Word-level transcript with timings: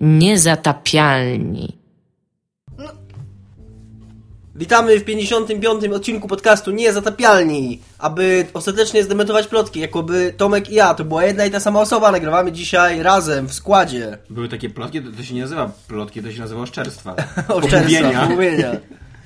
Niezatapialni. 0.00 1.80
Witamy 4.54 4.98
w 4.98 5.04
55. 5.04 5.84
odcinku 5.84 6.28
podcastu 6.28 6.70
Niezatapialni, 6.70 7.80
aby 7.98 8.46
ostatecznie 8.54 9.04
zdementować 9.04 9.46
plotki, 9.46 9.80
jakoby 9.80 10.34
Tomek 10.36 10.70
i 10.70 10.74
ja, 10.74 10.94
to 10.94 11.04
była 11.04 11.24
jedna 11.24 11.44
i 11.44 11.50
ta 11.50 11.60
sama 11.60 11.80
osoba, 11.80 12.12
nagrywamy 12.12 12.52
dzisiaj 12.52 13.02
razem, 13.02 13.48
w 13.48 13.54
składzie. 13.54 14.18
Były 14.30 14.48
takie 14.48 14.70
plotki, 14.70 15.02
to, 15.02 15.10
to 15.16 15.22
się 15.22 15.34
nie 15.34 15.42
nazywa 15.42 15.70
plotki, 15.88 16.22
to 16.22 16.32
się 16.32 16.40
nazywa 16.40 16.60
oszczerstwa. 16.60 17.16
Oszczerstwa, 17.48 18.26
Pomówienia. 18.26 18.76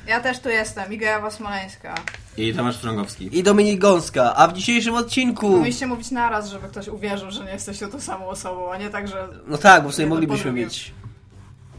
Ja 0.06 0.20
też 0.20 0.38
tu 0.38 0.48
jestem, 0.48 0.92
Iga 0.92 1.06
Jawa 1.06 1.30
Smoleńska. 1.30 1.94
I 2.36 2.54
Tomasz 2.54 2.76
Strągowski. 2.76 3.38
I 3.38 3.42
Dominik 3.42 3.80
Gąska, 3.80 4.36
a 4.36 4.48
w 4.48 4.52
dzisiejszym 4.52 4.94
odcinku... 4.94 5.50
Powinniście 5.50 5.86
mówić 5.86 6.10
naraz, 6.10 6.48
żeby 6.48 6.68
ktoś 6.68 6.88
uwierzył, 6.88 7.30
że 7.30 7.44
nie 7.44 7.50
jesteście 7.50 7.88
tą 7.88 8.00
samą 8.00 8.26
osobą, 8.26 8.72
a 8.72 8.76
nie 8.76 8.90
tak, 8.90 9.08
że 9.08 9.28
No 9.46 9.58
tak, 9.58 9.82
bo 9.82 9.88
w 9.88 9.94
sumie 9.94 10.04
Jedno 10.04 10.14
moglibyśmy 10.14 10.52
mieć. 10.52 10.92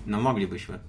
No 0.05 0.21
moglibyśmy. 0.21 0.79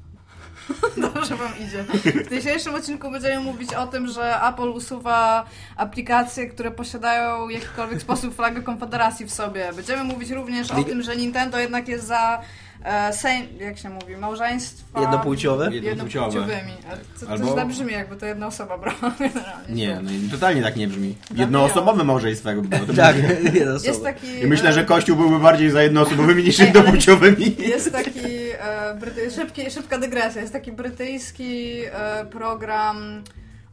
dobrze 1.15 1.37
wam 1.37 1.53
idzie. 1.59 1.85
W 2.25 2.31
dzisiejszym 2.31 2.75
odcinku 2.75 3.11
będziemy 3.11 3.41
mówić 3.41 3.75
o 3.75 3.87
tym, 3.87 4.09
że 4.09 4.41
Apple 4.49 4.69
usuwa 4.69 5.47
aplikacje, 5.77 6.47
które 6.47 6.71
posiadają 6.71 7.47
w 7.47 7.51
jakikolwiek 7.51 8.03
sposób 8.03 8.35
flagę 8.35 8.63
Konfederacji 8.63 9.27
w 9.27 9.33
sobie. 9.33 9.73
Będziemy 9.77 10.05
mówić 10.05 10.31
również 10.31 10.71
o 10.71 10.85
tym, 10.85 11.03
że 11.03 11.17
Nintendo 11.17 11.59
jednak 11.59 11.89
jest 11.89 12.07
za 12.07 12.41
e, 12.85 13.13
sejm, 13.13 13.47
jak 13.61 13.79
się 13.79 13.89
mówi, 13.91 14.17
małżeństwa... 14.17 15.01
Jednopłciowe? 15.01 15.69
Jednopłciowymi. 15.75 16.73
A 16.93 17.19
To, 17.21 17.27
to 17.27 17.33
Albo- 17.33 17.53
źle 17.53 17.67
brzmi, 17.67 17.93
jakby 17.93 18.17
to 18.17 18.27
jedna 18.27 18.47
osoba 18.47 18.79
brała 18.79 18.99
generalnie. 19.19 19.75
Nie, 19.75 20.01
no 20.03 20.11
i 20.11 20.29
totalnie 20.31 20.63
tak 20.63 20.77
nie 20.77 20.89
brzmi. 20.89 21.17
Jednoosobowe 21.35 22.05
małżeństwo 22.05 22.49
jakby 22.49 22.69
było. 22.69 22.87
To 22.87 22.93
Tak, 22.95 23.17
jedna 23.55 23.73
Jest 23.85 24.03
taki... 24.03 24.41
I 24.43 24.47
myślę, 24.47 24.71
e, 24.71 24.73
że 24.73 24.85
Kościół 24.85 25.17
byłby 25.17 25.39
bardziej 25.39 25.71
za 25.71 25.83
jednoosobowymi 25.83 26.43
niż 26.45 26.61
Ej, 26.61 26.67
jednopłciowymi. 26.67 27.57
Jest 27.59 27.93
taki 27.93 28.21
e, 28.59 28.95
bryty... 29.01 29.31
szybki, 29.31 29.71
szybka 29.71 29.99
dygresja. 29.99 30.41
Jest 30.41 30.53
taki 30.53 30.73
brytyjski 30.73 31.81
e, 31.93 32.27
program. 32.27 33.23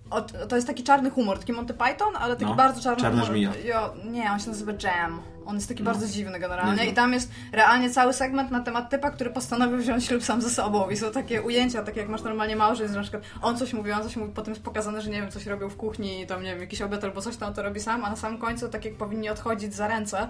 O, 0.10 0.22
to 0.22 0.56
jest 0.56 0.67
taki 0.67 0.84
czarny 0.84 1.10
humor, 1.10 1.40
taki 1.40 1.54
Monty 1.54 1.73
Python, 1.73 2.16
ale 2.20 2.34
taki 2.36 2.45
No, 2.45 2.56
bardzo 2.56 2.82
czarny 2.82 3.02
czarna 3.02 3.22
humor. 3.22 3.36
żmija. 3.36 3.52
Jo, 3.66 3.94
nie, 4.06 4.32
on 4.32 4.40
się 4.40 4.48
nazywa 4.50 4.72
Jam. 4.84 5.22
On 5.45 5.55
jest 5.55 5.67
taki 5.67 5.83
bardzo 5.83 6.08
dziwny 6.08 6.39
generalnie. 6.39 6.72
Niezły. 6.72 6.91
I 6.91 6.94
tam 6.94 7.13
jest 7.13 7.31
realnie 7.52 7.89
cały 7.89 8.13
segment 8.13 8.52
na 8.52 8.59
temat 8.59 8.89
typa, 8.89 9.11
który 9.11 9.30
postanowił 9.30 9.77
wziąć 9.77 10.05
ślub 10.05 10.23
sam 10.23 10.41
ze 10.41 10.49
sobą. 10.49 10.89
I 10.89 10.97
są 10.97 11.11
takie 11.11 11.41
ujęcia, 11.41 11.83
takie 11.83 11.99
jak 11.99 12.09
masz 12.09 12.23
normalnie 12.23 12.55
małżeństwo, 12.55 12.94
że 12.94 12.99
na 12.99 13.03
przykład 13.03 13.23
on 13.41 13.58
coś 13.58 13.73
mówi, 13.73 13.91
on 13.91 14.03
coś 14.03 14.16
mówi, 14.16 14.31
potem 14.36 14.53
jest 14.53 14.64
pokazane, 14.64 15.02
że 15.02 15.09
nie 15.09 15.21
wiem, 15.21 15.31
coś 15.31 15.45
robił 15.45 15.69
w 15.69 15.77
kuchni, 15.77 16.27
tam 16.27 16.44
nie 16.44 16.49
wiem, 16.49 16.59
jakiś 16.59 16.81
obiad 16.81 17.03
albo 17.03 17.21
coś 17.21 17.38
tam 17.38 17.53
to 17.53 17.64
robi 17.64 17.80
sam, 17.80 18.05
a 18.05 18.09
na 18.09 18.16
samym 18.16 18.39
końcu 18.39 18.69
tak 18.69 18.86
jak 18.86 18.95
powinni 18.95 19.30
odchodzić 19.30 19.75
za 19.75 19.88
ręce, 19.88 20.30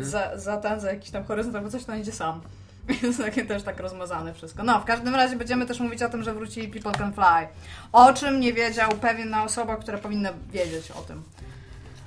za, 0.00 0.38
za 0.38 0.56
ten, 0.56 0.80
za 0.80 0.90
jakiś 0.90 1.10
tam 1.10 1.24
horyzont 1.24 1.56
albo 1.56 1.70
coś, 1.70 1.84
to 1.84 1.92
on 1.92 1.98
idzie 1.98 2.12
sam. 2.12 2.40
Jest 3.02 3.18
takie 3.18 3.44
też 3.44 3.62
tak 3.62 3.80
rozmazane 3.80 4.34
wszystko. 4.34 4.62
No, 4.62 4.80
w 4.80 4.84
każdym 4.84 5.14
razie 5.14 5.36
będziemy 5.36 5.66
też 5.66 5.80
mówić 5.80 6.02
o 6.02 6.08
tym, 6.08 6.22
że 6.22 6.34
wrócili 6.34 6.68
People 6.68 6.92
Can 6.92 7.12
Fly. 7.12 7.48
O 7.92 8.12
czym 8.12 8.40
nie 8.40 8.52
wiedział 8.52 8.90
pewna 8.90 9.44
osoba, 9.44 9.76
która 9.76 9.98
powinna 9.98 10.30
wiedzieć 10.52 10.90
o 10.90 11.00
tym. 11.00 11.22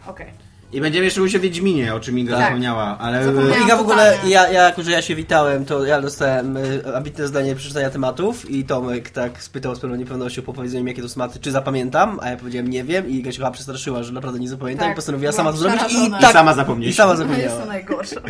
Okej. 0.08 0.47
I 0.74 0.82
będziemy 0.82 1.06
jeszcze 1.06 1.20
mówić 1.22 1.36
o 1.36 1.40
Wiedźminie, 1.40 1.96
o 1.96 2.00
czym 2.00 2.20
Inga 2.20 2.38
Tak. 2.38 2.46
zapomniała, 2.46 2.98
ale... 3.00 3.24
Zapomniałam. 3.24 3.64
Iga 3.64 3.78
w 3.78 3.80
ogóle, 3.80 4.18
ja, 4.28 4.52
ja 4.52 4.64
jako 4.64 4.84
że 4.84 4.92
ja 4.92 5.02
się 5.02 5.16
witałem, 5.16 5.66
to 5.66 5.86
ja 5.86 6.02
dostałem 6.02 6.58
y, 6.58 6.96
ambitne 6.96 7.28
zdanie 7.28 7.56
przeczytania 7.56 7.90
tematów 7.90 8.50
i 8.52 8.64
Tomek 8.66 9.10
tak 9.10 9.44
spytał 9.44 9.76
z 9.76 9.80
pewną 9.80 9.96
niepewnością 9.96 10.42
po 10.42 10.54
powiedzeniu 10.54 10.84
mi, 10.84 10.92
jakie 10.92 11.02
to 11.02 11.10
tematy, 11.10 11.40
czy 11.40 11.52
zapamiętam, 11.52 12.20
a 12.22 12.30
ja 12.30 12.38
powiedziałem 12.38 12.68
nie 12.70 12.84
wiem 12.84 13.10
i 13.10 13.16
Iga 13.16 13.32
się 13.32 13.38
chyba 13.38 13.52
przestraszyła, 13.52 14.04
że 14.04 14.14
naprawdę 14.14 14.40
nie 14.40 14.50
zapamiętam 14.50 14.86
Tak, 14.86 14.94
i 14.94 14.96
postanowiła 14.96 15.32
sama 15.32 15.52
to 15.52 15.58
zrobić 15.58 15.82
i 16.08 16.12
tak, 16.12 16.30
I 16.30 16.34
sama 16.34 16.52
i 16.52 16.56
zapomnieć. 16.56 16.96
sama 16.96 17.16
To 17.16 17.20
jest 17.22 17.32
zapomniała. 17.32 17.62
to 17.62 17.66
najgorsze. 17.68 18.22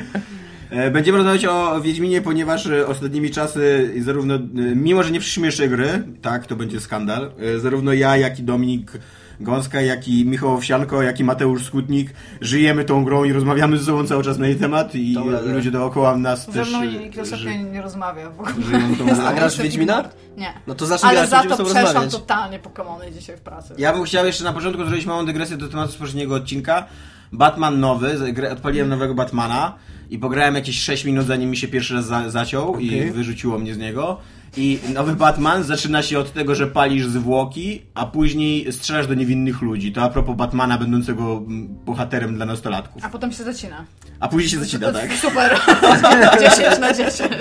E, 0.69 0.91
Będziemy 0.91 1.17
rozmawiać 1.17 1.45
o 1.45 1.81
Wiedźminie, 1.81 2.21
ponieważ 2.21 2.67
e, 2.67 2.87
ostatnimi 2.87 3.31
czasy 3.31 3.93
zarówno, 4.01 4.35
e, 4.35 4.39
mimo 4.75 5.03
że 5.03 5.11
nie 5.11 5.19
przyszliśmy 5.19 5.45
jeszcze 5.47 5.67
gry, 5.67 6.03
tak, 6.21 6.47
to 6.47 6.55
będzie 6.55 6.79
skandal, 6.79 7.31
zarówno 7.57 7.93
ja, 7.93 8.17
jak 8.17 8.39
i 8.39 8.43
Dominik 8.43 8.91
Gąska, 9.39 9.81
jak 9.81 10.07
i 10.07 10.25
Michał 10.25 10.53
Owsianko, 10.53 11.01
jak 11.03 11.19
i 11.19 11.23
Mateusz 11.23 11.65
Skutnik 11.65 12.13
żyjemy 12.41 12.83
tą 12.85 13.03
grą 13.03 13.23
i 13.23 13.33
rozmawiamy 13.33 13.77
ze 13.77 13.83
sobą 13.85 14.07
cały 14.07 14.23
czas 14.23 14.37
na 14.37 14.47
jej 14.47 14.55
temat 14.55 14.95
i 14.95 15.13
Dobra, 15.13 15.41
ludzie 15.41 15.71
dookoła 15.71 16.17
nas 16.17 16.45
Ze 16.45 16.51
też 16.51 16.69
mną 16.69 16.81
e, 16.81 16.87
nikt 16.87 17.25
ży- 17.35 17.57
nie 17.63 17.81
rozmawia 17.81 18.29
w 18.29 18.39
ogóle. 18.39 18.55
żyją 18.65 18.95
tą. 18.95 19.23
A 19.27 19.33
grasz 19.33 19.57
w 19.57 19.61
Wiedźmina? 19.61 20.03
Nie. 20.37 20.53
No 20.67 20.75
to 20.75 20.85
zacznij 20.85 21.09
Ale 21.09 21.27
grać, 21.27 21.49
za 21.49 21.55
to 21.57 21.63
przeszłam 21.63 21.83
rozmawiać. 21.85 22.11
totalnie 22.11 22.59
Pokemony 22.59 23.11
dzisiaj 23.11 23.37
w 23.37 23.41
pracy. 23.41 23.73
Ja 23.77 23.93
bym 23.93 24.03
chciał 24.03 24.25
jeszcze 24.25 24.43
na 24.43 24.53
początku 24.53 24.85
zrobić 24.85 25.05
małą 25.05 25.25
dygresję 25.25 25.57
do 25.57 25.67
tematu 25.67 25.91
z 25.91 25.95
poprzedniego 25.95 26.35
odcinka. 26.35 26.85
Batman 27.33 27.79
nowy, 27.79 28.17
odpaliłem 28.51 28.89
nowego 28.89 29.13
Batmana 29.15 29.75
i 30.09 30.19
pograłem 30.19 30.55
jakieś 30.55 30.79
6 30.81 31.05
minut 31.05 31.27
zanim 31.27 31.49
mi 31.49 31.57
się 31.57 31.67
pierwszy 31.67 31.93
raz 31.93 32.05
za, 32.05 32.29
zaciął 32.29 32.79
i 32.79 32.87
Okej. 32.87 33.11
wyrzuciło 33.11 33.59
mnie 33.59 33.73
z 33.73 33.77
niego. 33.77 34.17
I 34.57 34.79
nowy 34.93 35.15
Batman 35.15 35.63
zaczyna 35.63 36.03
się 36.03 36.19
od 36.19 36.33
tego, 36.33 36.55
że 36.55 36.67
palisz 36.67 37.05
zwłoki, 37.07 37.81
a 37.93 38.05
później 38.05 38.73
strzelasz 38.73 39.07
do 39.07 39.13
niewinnych 39.13 39.61
ludzi. 39.61 39.91
To 39.91 40.01
a 40.01 40.09
propos 40.09 40.35
Batmana 40.35 40.77
będącego 40.77 41.37
mm, 41.37 41.67
bohaterem 41.85 42.35
dla 42.35 42.45
nastolatków. 42.45 43.05
A 43.05 43.09
potem 43.09 43.31
się 43.31 43.43
zacina. 43.43 43.85
A 44.19 44.27
później 44.27 44.49
się 44.49 44.59
zacina, 44.59 44.91
tak? 44.91 45.13
Super. 45.25 45.59
10 46.57 46.79
na 46.79 46.93
10. 46.93 47.21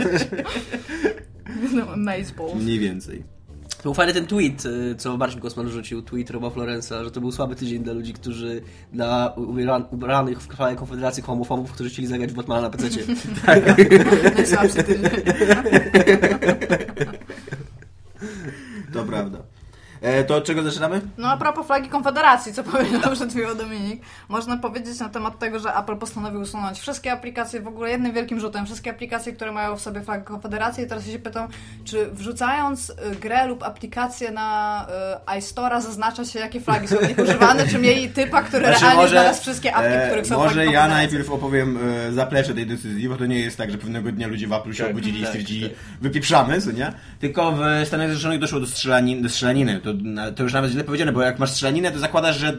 No, 1.72 1.92
Amazeball. 1.92 2.56
Mniej 2.56 2.78
więcej. 2.78 3.35
To 3.86 3.88
był 3.88 3.94
fajny 3.94 4.12
ten 4.12 4.26
tweet, 4.26 4.66
y, 4.66 4.94
co 4.98 5.16
Marcin 5.16 5.40
Kosman 5.40 5.68
rzucił, 5.68 6.02
tweet 6.02 6.30
Roba 6.30 6.50
Florensa, 6.50 7.04
że 7.04 7.10
to 7.10 7.20
był 7.20 7.32
słaby 7.32 7.56
tydzień 7.56 7.82
dla 7.82 7.92
ludzi, 7.92 8.12
którzy 8.12 8.62
dla 8.92 9.34
ubra- 9.36 9.84
ubranych 9.90 10.40
w 10.40 10.48
krwawej 10.48 10.76
konfederacji 10.76 11.22
homofobów, 11.22 11.72
którzy 11.72 11.90
chcieli 11.90 12.08
zagrać 12.08 12.32
w 12.32 12.34
Batmana 12.34 12.60
na 12.60 12.70
PC. 12.70 12.84
Najsłabszy 14.36 14.82
tydzień. 14.82 15.02
To 18.92 19.04
prawda. 19.04 19.38
E, 20.06 20.24
to 20.24 20.36
od 20.36 20.44
czego 20.44 20.62
zaczynamy? 20.62 21.00
No 21.18 21.28
a 21.28 21.36
propos 21.36 21.66
flagi 21.66 21.88
Konfederacji, 21.88 22.52
co 22.52 22.64
powiedział 22.72 23.12
przed 23.12 23.30
chwilą 23.30 23.54
Dominik, 23.54 24.02
można 24.28 24.56
powiedzieć 24.56 25.00
na 25.00 25.08
temat 25.08 25.38
tego, 25.38 25.58
że 25.58 25.74
Apple 25.74 25.96
postanowił 25.96 26.40
usunąć 26.40 26.78
wszystkie 26.80 27.12
aplikacje, 27.12 27.60
w 27.60 27.68
ogóle 27.68 27.90
jednym 27.90 28.12
wielkim 28.12 28.40
rzutem, 28.40 28.66
wszystkie 28.66 28.90
aplikacje, 28.90 29.32
które 29.32 29.52
mają 29.52 29.76
w 29.76 29.80
sobie 29.80 30.00
flagę 30.00 30.24
Konfederacji 30.24 30.84
i 30.84 30.86
teraz 30.86 31.06
się 31.06 31.18
pytam, 31.18 31.48
czy 31.84 32.06
wrzucając 32.12 32.90
y, 32.90 32.94
grę 33.20 33.46
lub 33.46 33.62
aplikację 33.62 34.30
na 34.30 34.86
y, 35.26 35.38
iStore'a 35.38 35.80
zaznacza 35.80 36.24
się, 36.24 36.38
jakie 36.38 36.60
flagi 36.60 36.88
są 36.88 36.96
w 36.96 37.08
nich 37.08 37.18
używane, 37.18 37.68
czy 37.68 37.78
mieli 37.78 38.08
typa, 38.08 38.42
który 38.42 38.64
Znaczy, 38.66 38.80
realnie 38.80 39.00
może- 39.02 39.10
znalazł 39.10 39.40
wszystkie 39.40 39.74
apki, 39.74 39.92
E, 39.92 40.06
których 40.06 40.26
są 40.26 40.36
Może 40.36 40.66
ja 40.66 40.88
najpierw 40.88 41.30
opowiem 41.30 41.78
e, 42.08 42.12
zaplecze 42.12 42.54
tej 42.54 42.66
decyzji, 42.66 43.08
bo 43.08 43.16
to 43.16 43.26
nie 43.26 43.38
jest 43.40 43.56
tak, 43.56 43.70
że 43.70 43.78
pewnego 43.78 44.12
dnia 44.12 44.26
ludzie 44.26 44.46
w 44.46 44.52
Apple 44.52 44.72
się 44.72 44.82
Tak, 44.82 44.92
obudzili 44.92 45.18
i 45.18 45.22
tak, 45.22 45.28
stwierdzili, 45.28 45.70
wypieprzamy, 46.00 46.60
co 46.60 46.72
nie? 46.72 46.92
Tylko 47.20 47.52
w 47.52 47.58
Stanach 47.86 48.06
Zjednoczonych 48.06 48.40
doszło 48.40 48.60
do, 48.60 48.66
strzelaniny, 48.66 49.22
do 49.22 49.28
strzelaniny. 49.28 49.80
To 50.36 50.42
już 50.42 50.52
nawet 50.52 50.70
źle 50.70 50.84
powiedziane, 50.84 51.12
bo 51.12 51.22
jak 51.22 51.38
masz 51.38 51.50
strzelaninę, 51.50 51.90
to 51.92 51.98
zakładasz, 51.98 52.36
że 52.38 52.56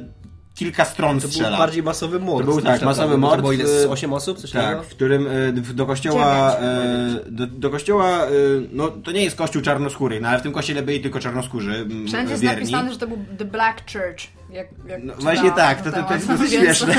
kilka 0.55 0.85
stron 0.85 1.15
To 1.15 1.21
był 1.21 1.29
strzela. 1.31 1.57
bardziej 1.57 1.83
masowy 1.83 2.19
mord. 2.19 2.45
To 2.47 2.51
był, 2.53 2.61
tak, 2.61 2.81
masowy 2.81 3.11
bo 3.13 3.17
mord, 3.17 3.35
To 3.35 3.41
było 3.41 3.53
ile? 3.53 3.67
z 3.67 3.83
y, 3.85 3.89
8 3.89 4.13
osób? 4.13 4.37
Coś 4.37 4.51
Tak, 4.51 4.63
takiego? 4.63 4.83
w 4.83 4.87
którym 4.87 5.27
w- 5.53 5.73
do 5.73 5.85
kościoła, 5.85 6.55
e, 6.57 7.19
do, 7.31 7.47
do 7.47 7.69
kościoła, 7.69 8.25
e, 8.25 8.29
no 8.71 8.87
to 8.87 9.11
nie 9.11 9.23
jest 9.23 9.35
kościół 9.35 9.61
czarnoskóry, 9.61 10.21
no 10.21 10.27
ale 10.29 10.39
w 10.39 10.41
tym 10.41 10.51
kościele 10.51 10.81
byli 10.81 10.99
tylko 11.01 11.19
czarnoskórzy, 11.19 11.71
m, 11.91 12.07
Wszędzie 12.07 12.31
jest 12.31 12.43
napisane, 12.43 12.91
że 12.93 12.97
to 12.99 13.07
był 13.07 13.17
The 13.37 13.45
Black 13.45 13.77
Church. 13.91 14.27
Jak, 14.51 14.67
jak 14.87 15.03
No, 15.03 15.13
właśnie 15.19 15.51
tak, 15.51 15.81
to- 15.81 15.91
to- 15.91 16.03
to 16.03 16.13
jest 16.13 16.27
dosyć 16.37 16.51
Więc- 16.51 16.63
śmieszne. 16.63 16.93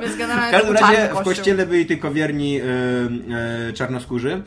Więc 0.00 0.12
W 0.14 0.18
każdym 0.18 0.60
to 0.60 0.64
był 0.64 0.72
razie 0.72 1.08
w 1.14 1.22
kościele 1.24 1.66
byli 1.66 1.86
tylko 1.86 2.10
wierni 2.12 2.60
e, 2.60 2.64
e, 3.68 3.72
czarnoskórzy. 3.72 4.42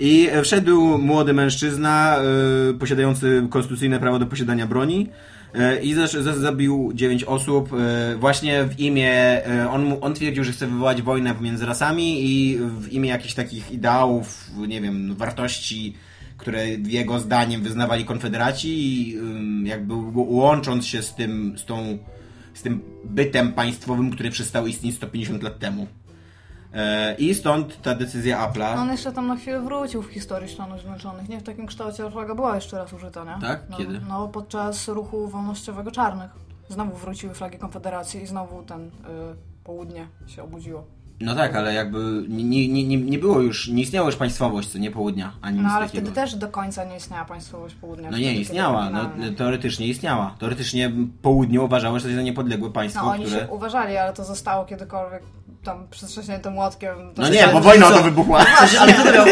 I 0.00 0.28
e, 0.32 0.42
wszedł 0.42 0.98
młody 0.98 1.32
mężczyzna 1.32 2.18
e, 2.70 2.74
posiadający 2.74 3.46
konstytucyjne 3.50 4.00
prawo 4.00 4.18
do 4.18 4.26
posiadania 4.26 4.66
broni 4.66 5.08
e, 5.54 5.82
i 5.82 5.94
zabił 6.36 6.92
dziewięć 6.94 7.24
osób 7.24 7.72
e, 7.72 8.16
właśnie 8.16 8.64
w 8.64 8.80
imię, 8.80 9.42
on, 9.70 9.96
on 10.00 10.14
twierdził, 10.14 10.44
że 10.44 10.52
chce 10.52 10.66
wywołać 10.66 11.02
wojnę 11.02 11.34
pomiędzy 11.34 11.66
rasami 11.66 12.24
i 12.24 12.58
w 12.58 12.92
imię 12.92 13.08
jakichś 13.08 13.34
takich 13.34 13.72
ideałów, 13.72 14.50
nie 14.68 14.80
wiem, 14.80 15.14
wartości, 15.14 15.94
które 16.36 16.68
jego 16.68 17.18
zdaniem 17.18 17.62
wyznawali 17.62 18.04
konfederaci 18.04 18.68
i 18.68 19.18
jakby 19.64 19.94
łącząc 20.14 20.86
się 20.86 21.02
z 21.02 21.14
tym, 21.14 21.54
z 21.58 21.64
tą 21.64 21.98
z 22.54 22.62
tym 22.62 22.82
bytem 23.04 23.52
państwowym, 23.52 24.10
który 24.10 24.30
przestał 24.30 24.66
istnieć 24.66 24.96
150 24.96 25.42
lat 25.42 25.58
temu. 25.58 25.86
E, 26.74 27.14
I 27.14 27.34
stąd 27.34 27.82
ta 27.82 27.94
decyzja 27.94 28.48
Apple'a. 28.48 28.74
No 28.76 28.82
on 28.82 28.90
jeszcze 28.90 29.12
tam 29.12 29.26
na 29.26 29.36
chwilę 29.36 29.60
wrócił 29.60 30.02
w 30.02 30.06
historii 30.06 30.48
Stanów 30.48 30.80
Zjednoczonych. 30.80 31.28
Nie 31.28 31.40
w 31.40 31.42
takim 31.42 31.66
kształcie, 31.66 32.02
ale 32.02 32.12
flaga 32.12 32.34
była 32.34 32.54
jeszcze 32.54 32.78
raz 32.78 32.92
użyta, 32.92 33.24
nie? 33.24 33.46
Tak? 33.46 33.62
No, 33.70 33.76
Kiedy? 33.76 34.00
No, 34.08 34.28
podczas 34.28 34.88
ruchu 34.88 35.28
wolnościowego 35.28 35.90
czarnych. 35.90 36.30
Znowu 36.68 36.96
wróciły 36.96 37.34
flagi 37.34 37.58
Konfederacji 37.58 38.22
i 38.22 38.26
znowu 38.26 38.62
ten 38.62 38.86
y, 38.86 38.90
południe 39.64 40.08
się 40.26 40.42
obudziło. 40.42 40.84
No 41.20 41.34
tak, 41.34 41.56
ale 41.56 41.74
jakby 41.74 42.24
nie, 42.28 42.68
nie, 42.68 42.84
nie, 42.84 42.96
nie 42.96 43.18
było 43.18 43.40
już, 43.40 43.68
nie 43.68 43.82
istniała 43.82 44.06
już 44.06 44.16
państwowość, 44.16 44.68
co 44.68 44.78
nie 44.78 44.90
południa, 44.90 45.32
ani 45.42 45.56
No 45.56 45.62
nic 45.62 45.72
ale 45.72 45.86
takiego. 45.86 46.06
wtedy 46.06 46.14
też 46.14 46.34
do 46.36 46.48
końca 46.48 46.84
nie 46.84 46.96
istniała 46.96 47.24
państwowość 47.24 47.74
południa. 47.74 48.04
No 48.04 48.08
wtedy, 48.10 48.22
nie, 48.22 48.28
kiedy 48.30 48.42
istniała, 48.42 48.90
no, 48.90 49.00
oryginalnie. 49.00 49.36
teoretycznie 49.36 49.86
istniała. 49.86 50.34
Teoretycznie 50.38 50.92
południe 51.22 51.60
uważało, 51.60 51.98
że 51.98 52.02
to 52.04 52.10
jest 52.10 52.24
niepodległe 52.24 52.70
państwo, 52.70 53.04
No 53.04 53.10
oni 53.10 53.24
które... 53.24 53.40
się 53.40 53.48
uważali, 53.48 53.96
ale 53.96 54.12
to 54.12 54.24
zostało 54.24 54.64
kiedykolwiek 54.64 55.22
tam 55.64 55.86
przytrzaśnięte 55.90 56.50
młotkiem. 56.50 56.94
To 57.14 57.22
No 57.22 57.28
się- 57.28 57.34
nie, 57.34 57.48
bo 57.52 57.60
wojna 57.60 57.88
o 57.88 57.90
to 57.90 58.02
wybuchła. 58.02 58.46
Ale 58.80 58.92
kto 58.92 59.04
to 59.04 59.12
miał, 59.12 59.26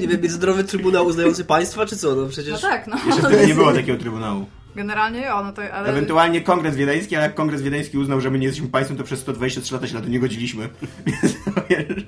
nie 0.00 0.08
wiem, 0.08 0.20
międzynarodowy 0.20 0.64
trybunał 0.64 1.06
uznający 1.06 1.44
państwa, 1.44 1.86
czy 1.86 1.96
co? 1.96 2.14
No 2.14 2.26
przecież... 2.28 2.52
No 2.52 2.68
tak, 2.68 2.86
no. 2.86 2.96
Jeszcze 3.06 3.22
wtedy 3.22 3.46
nie 3.46 3.54
było 3.54 3.72
takiego 3.72 3.98
trybunału. 3.98 4.44
Generalnie 4.76 5.20
jo, 5.20 5.44
no 5.44 5.52
to 5.52 5.62
ale... 5.72 5.88
Ewentualnie 5.88 6.40
kongres 6.40 6.76
wiedeński, 6.76 7.16
ale 7.16 7.24
jak 7.24 7.34
kongres 7.34 7.62
wiedeński 7.62 7.98
uznał, 7.98 8.20
że 8.20 8.30
my 8.30 8.38
nie 8.38 8.46
jesteśmy 8.46 8.68
państwem, 8.68 8.96
to 8.96 9.04
przez 9.04 9.20
123 9.20 9.74
lata 9.74 9.86
się 9.86 9.94
na 9.94 10.00
to 10.00 10.08
nie 10.08 10.20
godziliśmy. 10.20 10.68
Wiesz. 11.70 12.04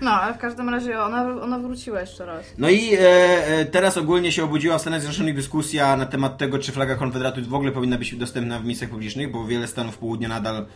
No, 0.00 0.10
ale 0.10 0.34
w 0.34 0.38
każdym 0.38 0.68
razie 0.68 1.00
ona, 1.00 1.42
ona 1.42 1.58
wróciła 1.58 2.00
jeszcze 2.00 2.26
raz. 2.26 2.44
No 2.58 2.68
i 2.70 2.94
e, 2.94 2.98
e, 3.46 3.64
teraz 3.64 3.96
ogólnie 3.96 4.32
się 4.32 4.44
obudziła 4.44 4.78
w 4.78 4.80
Stanach 4.80 5.00
Zjednoczonych 5.00 5.34
dyskusja 5.34 5.96
na 5.96 6.06
temat 6.06 6.38
tego, 6.38 6.58
czy 6.58 6.72
flaga 6.72 6.96
Konfederatu 6.96 7.42
w 7.44 7.54
ogóle 7.54 7.72
powinna 7.72 7.98
być 7.98 8.16
dostępna 8.16 8.58
w 8.58 8.64
miejscach 8.64 8.88
publicznych, 8.88 9.30
bo 9.30 9.46
wiele 9.46 9.66
stanów 9.66 9.98
południa 9.98 10.28
nadal 10.28 10.66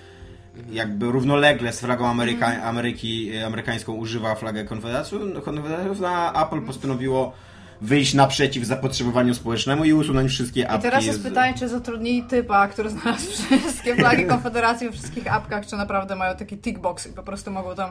jakby 0.71 1.13
równolegle 1.13 1.73
z 1.73 1.81
flagą 1.81 2.07
Ameryka, 2.07 2.63
Ameryki, 2.63 3.37
e, 3.37 3.47
amerykańską 3.47 3.93
używa 3.93 4.35
flagę 4.35 4.65
Konfederatu. 4.65 5.21
Konfederatów, 5.45 6.03
a 6.03 6.47
Apple 6.47 6.61
postanowiło 6.63 7.33
wyjść 7.85 8.15
naprzeciw 8.15 8.65
zapotrzebowaniu 8.65 9.35
społecznemu 9.35 9.85
i 9.85 9.93
usunąć 9.93 10.31
wszystkie 10.31 10.61
I 10.61 10.65
apki. 10.65 10.83
teraz 10.83 11.05
jest 11.05 11.21
z- 11.21 11.23
pytanie, 11.25 11.55
czy 11.59 11.69
zatrudnili 11.69 12.23
typa, 12.23 12.69
który 12.69 12.91
znalazł 12.91 13.27
wszystkie 13.33 13.95
flagi 13.97 14.25
Konfederacji 14.35 14.87
we 14.87 14.93
wszystkich 14.93 15.33
apkach, 15.35 15.67
czy 15.67 15.77
naprawdę 15.77 16.17
mają 16.17 16.37
taki 16.37 16.59
tickbox 16.59 17.07
i 17.07 17.13
po 17.13 17.23
prostu 17.23 17.51
mogą 17.51 17.75
tam 17.75 17.91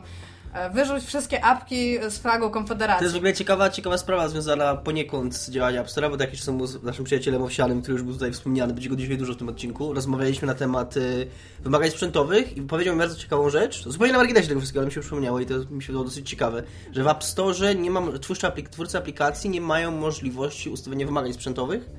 wyrzuć 0.73 1.03
wszystkie 1.03 1.45
apki 1.45 1.97
z 2.09 2.17
flagą 2.17 2.45
To 2.47 2.51
Konfederacji. 2.53 3.03
jest 3.03 3.13
w 3.13 3.17
ogóle 3.17 3.33
ciekawa, 3.33 3.69
ciekawa 3.69 3.97
sprawa 3.97 4.27
związana 4.29 4.75
poniekąd 4.75 5.35
z 5.35 5.49
działaniem 5.49 5.81
App 5.81 5.87
Store'a, 5.87 6.09
bo 6.09 6.17
tak 6.17 6.29
z 6.35 6.83
naszym 6.83 7.05
przyjacielem 7.05 7.41
Owsianym, 7.43 7.81
który 7.81 7.93
już 7.93 8.03
był 8.03 8.13
tutaj 8.13 8.31
wspomniany, 8.31 8.73
będzie 8.73 8.89
go 8.89 8.95
dzisiaj 8.95 9.17
dużo 9.17 9.33
w 9.33 9.37
tym 9.37 9.49
odcinku. 9.49 9.93
Rozmawialiśmy 9.93 10.47
na 10.47 10.53
temat 10.53 10.97
y, 10.97 11.27
wymagań 11.63 11.89
sprzętowych 11.91 12.57
i 12.57 12.61
powiedział 12.61 12.93
mi 12.95 12.99
bardzo 12.99 13.15
ciekawą 13.15 13.49
rzecz, 13.49 13.83
zupełnie 13.87 14.13
na 14.13 14.19
marginesie 14.19 14.47
tego 14.47 14.59
wszystkiego, 14.59 14.79
ale 14.81 14.87
mi 14.87 14.93
się 14.93 15.01
przypomniało 15.01 15.39
i 15.39 15.45
to 15.45 15.53
mi 15.71 15.81
się 15.83 15.87
wydało 15.87 16.05
dosyć 16.05 16.29
ciekawe, 16.29 16.63
że 16.91 17.03
w 17.03 17.07
App 17.07 17.23
Store 17.23 17.75
nie 17.75 17.91
ma, 17.91 18.01
twórcy, 18.21 18.47
aplik- 18.47 18.69
twórcy 18.69 18.97
aplikacji 18.97 19.49
nie 19.49 19.61
mają 19.61 19.91
możliwości 19.91 20.69
ustawienia 20.69 21.05
wymagań 21.05 21.33
sprzętowych. 21.33 21.89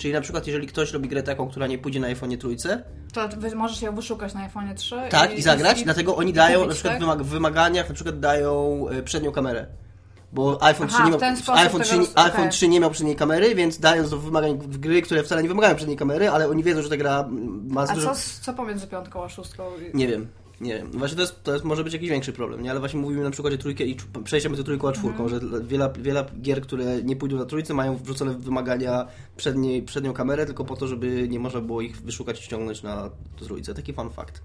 Czyli 0.00 0.12
na 0.12 0.20
przykład, 0.20 0.46
jeżeli 0.46 0.66
ktoś 0.66 0.92
robi 0.92 1.08
grę 1.08 1.22
taką, 1.22 1.48
która 1.48 1.66
nie 1.66 1.78
pójdzie 1.78 2.00
na 2.00 2.06
iPhone 2.06 2.38
trójce, 2.38 2.82
To 3.12 3.28
możesz 3.56 3.82
ją 3.82 3.94
wyszukać 3.94 4.34
na 4.34 4.40
iPhone 4.40 4.74
3 4.74 4.96
tak, 5.10 5.38
i, 5.38 5.42
zagrać, 5.42 5.80
i- 5.80 5.84
dlatego 5.84 6.16
oni 6.16 6.30
i 6.30 6.32
dają, 6.32 6.58
kupić, 6.60 6.68
na 6.84 6.90
przykład 6.90 7.18
tak? 7.18 7.22
w 7.26 7.28
wymaganiach, 7.28 7.88
na 7.88 7.94
przykład 7.94 8.20
dają 8.20 8.86
y, 8.98 9.02
przednią 9.02 9.32
kamerę. 9.32 9.66
Bo 10.32 10.62
iPhone, 10.62 10.88
Aha, 10.90 10.96
3 10.98 11.04
nie 11.04 11.10
miał, 11.10 11.58
iPhone, 11.58 11.82
3, 11.82 11.90
tego 11.90 12.02
nie- 12.02 12.08
roz- 12.08 12.24
iPhone 12.26 12.50
3 12.50 12.68
nie 12.68 12.80
miał 12.80 12.90
przedniej 12.90 13.16
kamery, 13.16 13.54
więc 13.54 13.78
dając 13.80 14.10
do 14.10 14.18
wymagań 14.18 14.58
w 14.58 14.78
gry, 14.78 15.02
które 15.02 15.22
wcale 15.22 15.42
nie 15.42 15.48
wymagają 15.48 15.74
przedniej 15.76 15.96
kamery, 15.96 16.30
ale 16.30 16.48
oni 16.48 16.62
wiedzą, 16.62 16.82
że 16.82 16.88
ta 16.88 16.96
gra 16.96 17.28
ma 17.68 17.82
A 17.82 17.94
dużo... 17.94 18.14
co, 18.14 18.20
co 18.42 18.52
pomiędzy 18.54 18.86
piątką 18.86 19.24
a 19.24 19.28
szóstką? 19.28 19.64
Nie 19.94 20.08
wiem. 20.08 20.28
Nie 20.60 20.74
wiem. 20.74 20.90
Właśnie 20.90 21.16
to, 21.16 21.22
jest, 21.22 21.42
to 21.42 21.52
jest, 21.52 21.64
może 21.64 21.84
być 21.84 21.92
jakiś 21.92 22.10
większy 22.10 22.32
problem, 22.32 22.62
nie? 22.62 22.70
Ale 22.70 22.80
właśnie 22.80 23.00
mówimy 23.00 23.22
na 23.24 23.30
przykładzie 23.30 23.58
trójkę 23.58 23.84
i 23.84 23.96
przejścia 24.24 24.48
między 24.48 24.64
trójką 24.64 24.88
a 24.88 24.92
czwórką, 24.92 25.22
Mhm. 25.24 25.40
że 25.52 25.60
wiele, 25.64 25.92
wiele 25.98 26.24
gier, 26.42 26.60
które 26.62 27.02
nie 27.02 27.16
pójdą 27.16 27.36
na 27.36 27.44
trójce, 27.44 27.74
mają 27.74 27.96
wrzucone 27.96 28.34
wymagania 28.34 29.06
przedniej, 29.36 29.82
przednią 29.82 30.12
kamerę, 30.12 30.46
tylko 30.46 30.64
po 30.64 30.76
to, 30.76 30.86
żeby 30.88 31.28
nie 31.28 31.38
można 31.40 31.60
było 31.60 31.80
ich 31.80 31.96
wyszukać 32.02 32.40
i 32.40 32.42
ściągnąć 32.42 32.82
na 32.82 33.10
trójce. 33.38 33.74
Taki 33.74 33.92
fun 33.92 34.10
fact. 34.10 34.42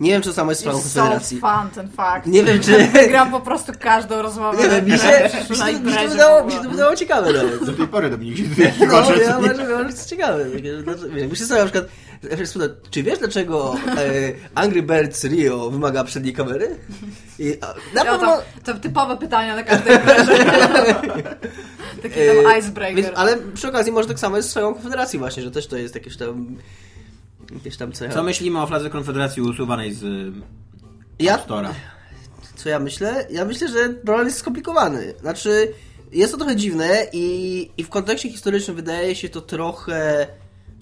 Nie 0.00 0.10
wiem, 0.10 0.22
czy 0.22 0.28
to 0.28 0.34
samo 0.34 0.50
jest 0.50 0.60
z 0.60 0.62
sprawą 0.62 0.78
Jest 0.78 0.92
so 0.92 1.00
Konfederacji. 1.00 1.40
fun 1.40 1.70
ten 1.74 1.88
fakt. 1.90 2.26
Nie 2.26 2.44
wiem, 2.44 2.60
czy... 2.60 2.88
Wygram 2.88 3.30
po 3.30 3.40
prostu 3.40 3.72
każdą 3.80 4.22
rozmowę. 4.22 4.58
Nie 4.62 4.68
wiem, 4.68 4.84
mi 4.84 4.90
się, 4.98 5.30
mi 5.50 5.56
się, 5.56 5.80
mi 5.80 5.92
się, 5.92 6.08
wydało, 6.08 6.44
mi 6.44 6.52
się 6.52 6.62
to 6.62 6.70
wydało 6.70 6.96
ciekawe 6.96 7.32
nawet. 7.32 7.64
Do 7.64 7.72
tej 7.72 7.88
pory 7.88 8.10
Dominik 8.10 8.36
się 8.36 8.72
No, 8.80 8.86
poszedł. 8.86 9.20
ja 9.20 9.38
uważam, 9.38 9.56
że 9.66 9.72
może 9.72 9.84
być 9.84 9.96
ciekawe. 9.96 10.46
Musisz 11.28 11.46
sobie 11.46 11.60
na 11.60 11.66
przykład 11.66 11.88
ja 12.11 12.11
czy 12.90 13.02
wiesz 13.02 13.18
dlaczego 13.18 13.74
e, 13.96 14.32
Angry 14.54 14.82
Birds 14.82 15.24
Rio 15.24 15.70
wymaga 15.70 16.04
przedniej 16.04 16.34
kamery? 16.34 16.76
I, 17.38 17.58
na 17.94 18.04
Ja, 18.04 18.12
pewno... 18.12 18.36
to, 18.36 18.42
to 18.72 18.80
typowe 18.80 19.16
pytania 19.16 19.56
na 19.56 19.62
każdej 19.62 19.94
imprezie. 19.96 20.44
Taki 22.02 22.20
e, 22.20 22.42
tam 22.42 22.58
icebreaker. 22.58 22.96
więc, 23.04 23.08
ale 23.14 23.36
przy 23.54 23.68
okazji 23.68 23.92
może 23.92 24.08
tak 24.08 24.18
samo 24.18 24.36
jest 24.36 24.48
z 24.48 24.50
swoją 24.50 24.74
konfederacji 24.74 25.18
właśnie, 25.18 25.42
że 25.42 25.50
też 25.50 25.66
to 25.66 25.76
jest 25.76 25.94
jakieś 25.94 26.16
tam 26.16 26.56
jakieś 27.54 27.76
tam 27.76 27.92
cecha. 27.92 28.14
Co 28.14 28.22
myślimy 28.22 28.60
o 28.62 28.66
fladze 28.66 28.90
Konfederacji 28.90 29.42
usuwanej 29.42 29.94
z 29.94 30.32
ja, 31.18 31.34
App 31.34 31.48
Store'a? 31.48 31.70
Co 32.56 32.68
ja 32.68 32.78
myślę? 32.78 33.26
Ja 33.30 33.44
myślę, 33.44 33.68
że 33.68 33.88
problem 33.88 34.26
jest 34.26 34.38
skomplikowany. 34.38 35.14
Znaczy, 35.20 35.72
jest 36.12 36.32
to 36.32 36.38
trochę 36.38 36.56
dziwne 36.56 37.06
i, 37.12 37.70
i 37.76 37.84
w 37.84 37.88
kontekście 37.88 38.30
historycznym 38.30 38.76
wydaje 38.76 39.14
się 39.14 39.28
to 39.28 39.40
trochę 39.40 40.26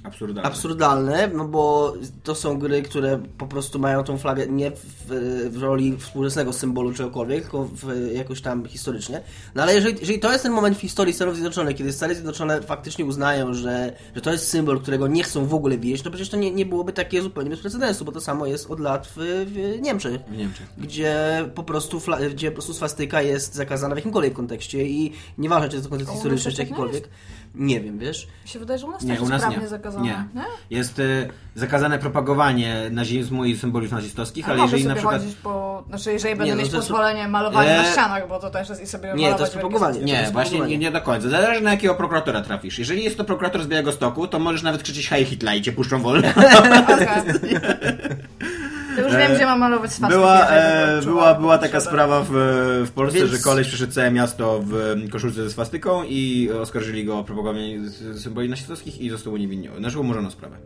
Absurdalne. 0.05 0.49
absurdalne, 0.51 1.29
no 1.35 1.45
bo 1.49 1.95
to 2.23 2.35
są 2.35 2.59
gry, 2.59 2.83
które 2.83 3.23
po 3.39 3.47
prostu 3.47 3.79
mają 3.79 4.05
tą 4.05 4.19
flagę 4.19 4.47
nie 4.47 4.71
w, 4.71 4.79
w 5.51 5.63
roli 5.63 5.97
współczesnego 5.99 6.53
symbolu 6.53 6.93
czegokolwiek, 6.93 7.43
tylko 7.43 7.65
w, 7.65 8.11
jakoś 8.15 8.41
tam 8.41 8.67
historycznie. 8.67 9.23
No 9.55 9.63
ale 9.63 9.75
jeżeli, 9.75 9.97
jeżeli 10.01 10.19
to 10.19 10.33
jest 10.33 10.43
ten 10.43 10.53
moment 10.53 10.77
w 10.77 10.81
historii 10.81 11.15
Stanów 11.15 11.35
Zjednoczonych, 11.35 11.77
kiedy 11.77 11.93
Stany 11.93 12.15
Zjednoczone 12.15 12.63
faktycznie 12.63 13.05
uznają, 13.05 13.55
że, 13.55 13.93
że 14.15 14.21
to 14.21 14.33
jest 14.33 14.49
symbol, 14.49 14.81
którego 14.81 15.07
nie 15.09 15.23
chcą 15.23 15.47
w 15.47 15.55
ogóle 15.55 15.79
wieść, 15.79 16.03
to 16.03 16.11
przecież 16.11 16.29
to 16.29 16.37
nie, 16.37 16.51
nie 16.51 16.67
byłoby 16.67 16.93
takie 16.93 17.23
zupełnie 17.23 17.51
bez 17.51 17.61
precedensu, 17.61 18.05
bo 18.05 18.13
to 18.13 18.21
samo 18.21 18.47
jest 18.47 18.71
od 18.71 18.81
lat 18.81 19.13
w, 19.17 19.47
w 19.47 19.81
Niemczech 19.83 20.21
W 20.29 20.37
Niemczech. 20.37 20.67
gdzie 20.79 21.15
po 21.55 21.63
prostu 21.63 21.99
fla- 21.99 22.31
gdzie 22.31 22.51
po 22.51 22.55
prostu 22.55 22.75
swastyka 22.75 23.23
jest 23.23 23.55
zakazana 23.55 23.95
w 23.95 23.99
jakimkolwiek 23.99 24.33
kontekście 24.33 24.85
i 24.87 25.13
nieważne 25.39 25.69
czy 25.69 25.77
jest 25.77 25.87
to 25.87 25.91
kontekst 25.91 26.13
historyczny 26.15 26.51
czy 26.51 26.57
tak 26.57 26.67
jakikolwiek. 26.67 27.09
Nie 27.55 27.81
wiem, 27.81 27.99
wiesz? 27.99 28.29
Mi 28.45 28.49
się 28.49 28.59
wydaje, 28.59 28.79
że 28.79 28.87
u 28.87 28.91
nas 28.91 29.03
Nie, 29.03 29.09
też 29.09 29.19
u 29.19 29.23
jest 29.23 29.31
nas 29.31 29.41
prawnie 29.41 29.59
nie. 29.59 29.69
zakazane. 29.69 30.05
Nie. 30.05 30.25
nie? 30.35 30.77
Jest 30.79 30.99
y, 30.99 31.29
zakazane 31.55 31.99
propagowanie 31.99 32.77
nazizmu 32.91 33.45
i 33.45 33.57
symboliów 33.57 33.93
nazistowskich, 33.93 34.45
Ale 34.49 34.55
ale 34.55 34.63
jeżeli 34.63 34.83
sobie 34.83 34.89
na 34.89 34.95
przykład... 34.95 35.21
chodzić 35.23 35.37
po... 35.37 35.85
Znaczy, 35.89 36.13
jeżeli 36.13 36.35
będę 36.35 36.47
Nie, 36.47 36.55
no 36.57 36.63
mieć 36.63 36.71
to 36.71 36.77
jest- 36.77 36.89
pozwolenie 36.89 37.29
malowania 37.29 37.77
na 37.77 37.85
Eee, 37.87 37.93
ścianach, 37.93 38.29
bo 38.29 38.39
to 38.39 38.51
też 38.51 38.69
jest 38.69 38.83
i 38.83 38.87
sobie 38.87 39.15
nie, 39.15 39.35
to 39.35 39.41
jest 39.41 39.53
propagowanie. 39.53 40.01
Nie, 40.01 40.21
jest 40.21 40.33
właśnie 40.33 40.61
nie, 40.61 40.79
nie 40.79 40.91
do 40.91 41.01
końca. 41.01 41.29
Zależy 41.29 41.61
na 41.61 41.71
jakiego 41.71 41.95
prokuratora 41.95 42.41
trafisz. 42.41 42.79
Jeżeli 42.79 43.05
jest 43.05 43.17
to 43.17 43.25
prokurator 43.25 43.63
z 43.63 43.67
Białego 43.67 43.93
Stoku, 43.93 44.27
to 44.27 44.39
możesz 44.39 44.63
nawet 44.63 44.83
krzyczeć 44.83 45.09
Hej 45.09 45.25
Hitler 45.25 45.57
i 45.57 45.63
cię 45.63 45.73
puszczą 45.73 46.03
wolno. 46.03 46.29
To 49.03 49.09
już 49.09 49.17
wiem, 49.17 49.35
gdzie 49.35 49.47
mam 49.47 49.59
malować 49.59 49.93
swastyki. 49.93 50.13
Była, 50.21 50.49
e, 50.49 51.03
była, 51.05 51.35
była 51.35 51.59
taka 51.59 51.81
sprawa 51.81 52.21
w, 52.23 52.29
w 52.87 52.91
Polsce, 52.95 53.19
Więc- 53.19 53.31
że 53.31 53.39
koleś 53.39 53.69
przyszedł 53.69 53.93
całe 53.93 54.11
miasto 54.11 54.61
w 54.67 54.95
koszulce 55.13 55.43
ze 55.45 55.51
swastyką 55.51 56.03
i 56.05 56.51
oskarżyli 56.63 57.05
go 57.05 57.19
o 57.19 57.25
propagowanie 57.25 57.89
z- 57.89 58.23
symboli 58.23 58.49
nazistowskich 58.49 59.01
i 59.01 59.11
został 59.11 59.33
uniewinniony. 59.33 59.79
Znaczy 59.79 59.99
umorzono 60.01 60.31
sprawę. 60.31 60.57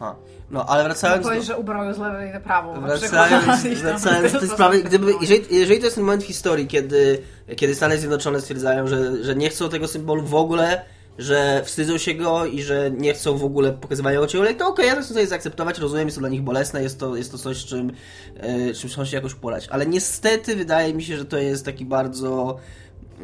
Ha. 0.00 0.16
No, 0.50 0.66
ale 0.68 0.84
wracając 0.84 1.26
Powiedz, 1.26 1.40
do... 1.40 1.46
że 1.46 1.58
ubrał 1.58 1.84
ją 1.84 1.94
z 1.94 1.98
lewej 1.98 2.32
na 2.32 2.40
prawą. 2.40 2.80
na 2.80 2.86
Wracając, 2.86 3.44
tam 3.46 3.58
wracając 3.76 4.32
do 4.32 4.40
tej 4.40 4.48
to 4.48 4.54
sprawy, 4.54 4.82
gdyby, 4.82 5.12
jeżeli, 5.20 5.44
jeżeli 5.50 5.78
to 5.80 5.84
jest 5.84 5.96
ten 5.96 6.04
moment 6.04 6.22
w 6.22 6.26
historii, 6.26 6.66
kiedy, 6.66 7.22
kiedy 7.56 7.74
Stany 7.74 7.98
Zjednoczone 7.98 8.40
stwierdzają, 8.40 8.86
że, 8.86 9.24
że 9.24 9.34
nie 9.34 9.48
chcą 9.50 9.68
tego 9.68 9.88
symbolu 9.88 10.22
w 10.22 10.34
ogóle, 10.34 10.84
że 11.18 11.62
wstydzą 11.64 11.98
się 11.98 12.14
go 12.14 12.46
i 12.46 12.62
że 12.62 12.90
nie 12.90 13.14
chcą 13.14 13.38
w 13.38 13.44
ogóle 13.44 13.72
pokazywania 13.72 14.20
ociełek, 14.20 14.56
to 14.56 14.68
okej, 14.68 14.86
ja 14.86 14.94
to 14.94 15.02
chcę 15.02 15.14
sobie 15.14 15.26
zaakceptować, 15.26 15.78
rozumiem, 15.78 16.06
jest 16.06 16.16
to 16.16 16.20
dla 16.20 16.28
nich 16.28 16.42
bolesne, 16.42 16.82
jest 16.82 17.00
to, 17.00 17.16
jest 17.16 17.32
to 17.32 17.38
coś, 17.38 17.64
czym, 17.64 17.92
e, 18.36 18.74
czym 18.74 18.90
chcą 18.90 19.04
się 19.04 19.16
jakoś 19.16 19.34
uporać. 19.34 19.68
Ale 19.68 19.86
niestety 19.86 20.56
wydaje 20.56 20.94
mi 20.94 21.04
się, 21.04 21.16
że 21.16 21.24
to 21.24 21.38
jest 21.38 21.64
taki 21.64 21.84
bardzo, 21.84 22.58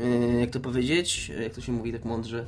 e, 0.01 0.41
jak 0.41 0.51
to 0.51 0.61
powiedzieć, 0.61 1.33
jak 1.43 1.55
to 1.55 1.61
się 1.61 1.73
mówi 1.73 1.93
tak 1.93 2.05
mądrze, 2.05 2.45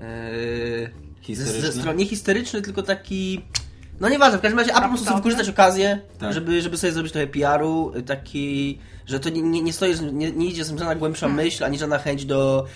e, 0.00 1.06
Historyczny? 1.26 1.60
Ze, 1.60 1.72
ze 1.72 1.80
strony, 1.80 1.98
nie 1.98 2.06
historyczny, 2.06 2.62
tylko 2.62 2.82
taki... 2.82 3.44
No 4.00 4.08
nieważne, 4.08 4.38
w 4.38 4.40
każdym 4.40 4.58
razie 4.58 4.70
Apple 4.70 4.82
po 4.82 4.88
prostu 4.88 5.16
wykorzystać 5.16 5.48
okazję, 5.48 6.00
Tak. 6.18 6.32
żeby, 6.32 6.62
żeby 6.62 6.76
sobie 6.76 6.92
zrobić 6.92 7.12
trochę 7.12 7.26
PR-u, 7.26 7.92
taki, 8.06 8.78
że 9.06 9.20
to 9.20 9.28
nie, 9.28 9.42
nie, 9.42 9.62
nie 9.62 9.72
stoi, 9.72 9.94
nie, 10.12 10.32
nie 10.32 10.46
idzie 10.46 10.64
z 10.64 10.68
tym 10.68 10.78
żadna 10.78 10.94
głębsza 10.94 11.28
myśl, 11.28 11.64
ani 11.64 11.78
żadna 11.78 11.98
chęć 11.98 12.24
do, 12.24 12.66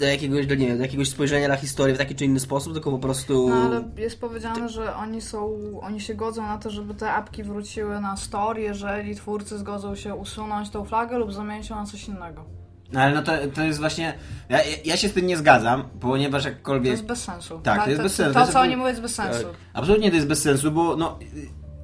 do 0.00 0.06
jakiegoś, 0.06 0.46
do, 0.46 0.54
nie 0.54 0.66
wiem, 0.66 0.76
do 0.76 0.82
jakiegoś 0.82 1.08
spojrzenia 1.08 1.48
na 1.48 1.56
historię 1.56 1.94
w 1.94 1.98
taki 1.98 2.14
czy 2.14 2.24
inny 2.24 2.40
sposób, 2.40 2.72
tylko 2.72 2.90
po 2.90 2.98
prostu... 2.98 3.48
No 3.48 3.56
ale 3.56 3.84
jest 3.96 4.20
powiedziane, 4.20 4.68
że 4.68 4.94
oni 4.94 5.20
są, 5.20 5.58
oni 5.80 6.00
się 6.00 6.14
godzą 6.14 6.42
na 6.42 6.58
to, 6.58 6.70
żeby 6.70 6.94
te 6.94 7.12
apki 7.12 7.42
wróciły 7.42 8.00
na 8.00 8.16
store, 8.16 8.60
jeżeli 8.60 9.16
twórcy 9.16 9.58
zgodzą 9.58 9.94
się 9.94 10.14
usunąć 10.14 10.70
tą 10.70 10.84
flagę 10.84 11.18
lub 11.18 11.32
zamienić 11.32 11.70
ją 11.70 11.76
na 11.76 11.86
coś 11.86 12.08
innego. 12.08 12.44
No 12.92 13.00
ale 13.00 13.14
no 13.14 13.22
to, 13.22 13.32
to 13.54 13.62
jest 13.62 13.80
właśnie... 13.80 14.14
Ja, 14.48 14.58
ja 14.84 14.96
się 14.96 15.08
z 15.08 15.12
tym 15.12 15.26
nie 15.26 15.36
zgadzam, 15.36 15.84
ponieważ 16.00 16.42
To 16.42 16.48
jakkolwiek... 16.48 16.92
jest 16.92 17.04
bez 17.04 17.24
sensu. 17.24 17.60
Tak, 17.62 17.84
to 17.84 17.90
jest 17.90 18.02
bez 18.02 18.14
sensu. 18.14 18.34
To, 18.34 18.46
To 18.46 18.52
co 18.52 18.60
oni 18.60 18.76
mówią, 18.76 18.88
jest 18.88 19.02
bez 19.02 19.14
sensu. 19.14 19.46
Absolutnie 19.72 20.10
to 20.10 20.16
jest 20.16 20.28
bez 20.28 20.42
sensu, 20.42 20.72
bo 20.72 20.96
no... 20.96 21.18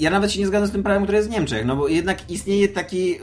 ja 0.01 0.11
nawet 0.11 0.33
się 0.33 0.41
nie 0.41 0.47
zgadzam 0.47 0.69
z 0.69 0.73
tym 0.73 0.83
prawem, 0.83 1.03
które 1.03 1.19
jest 1.19 1.29
w 1.31 1.33
Niemczech, 1.33 1.67
no 1.67 1.77
bo 1.77 1.89
jednak 1.89 2.31
istnieje 2.31 2.69
taki 2.69 3.15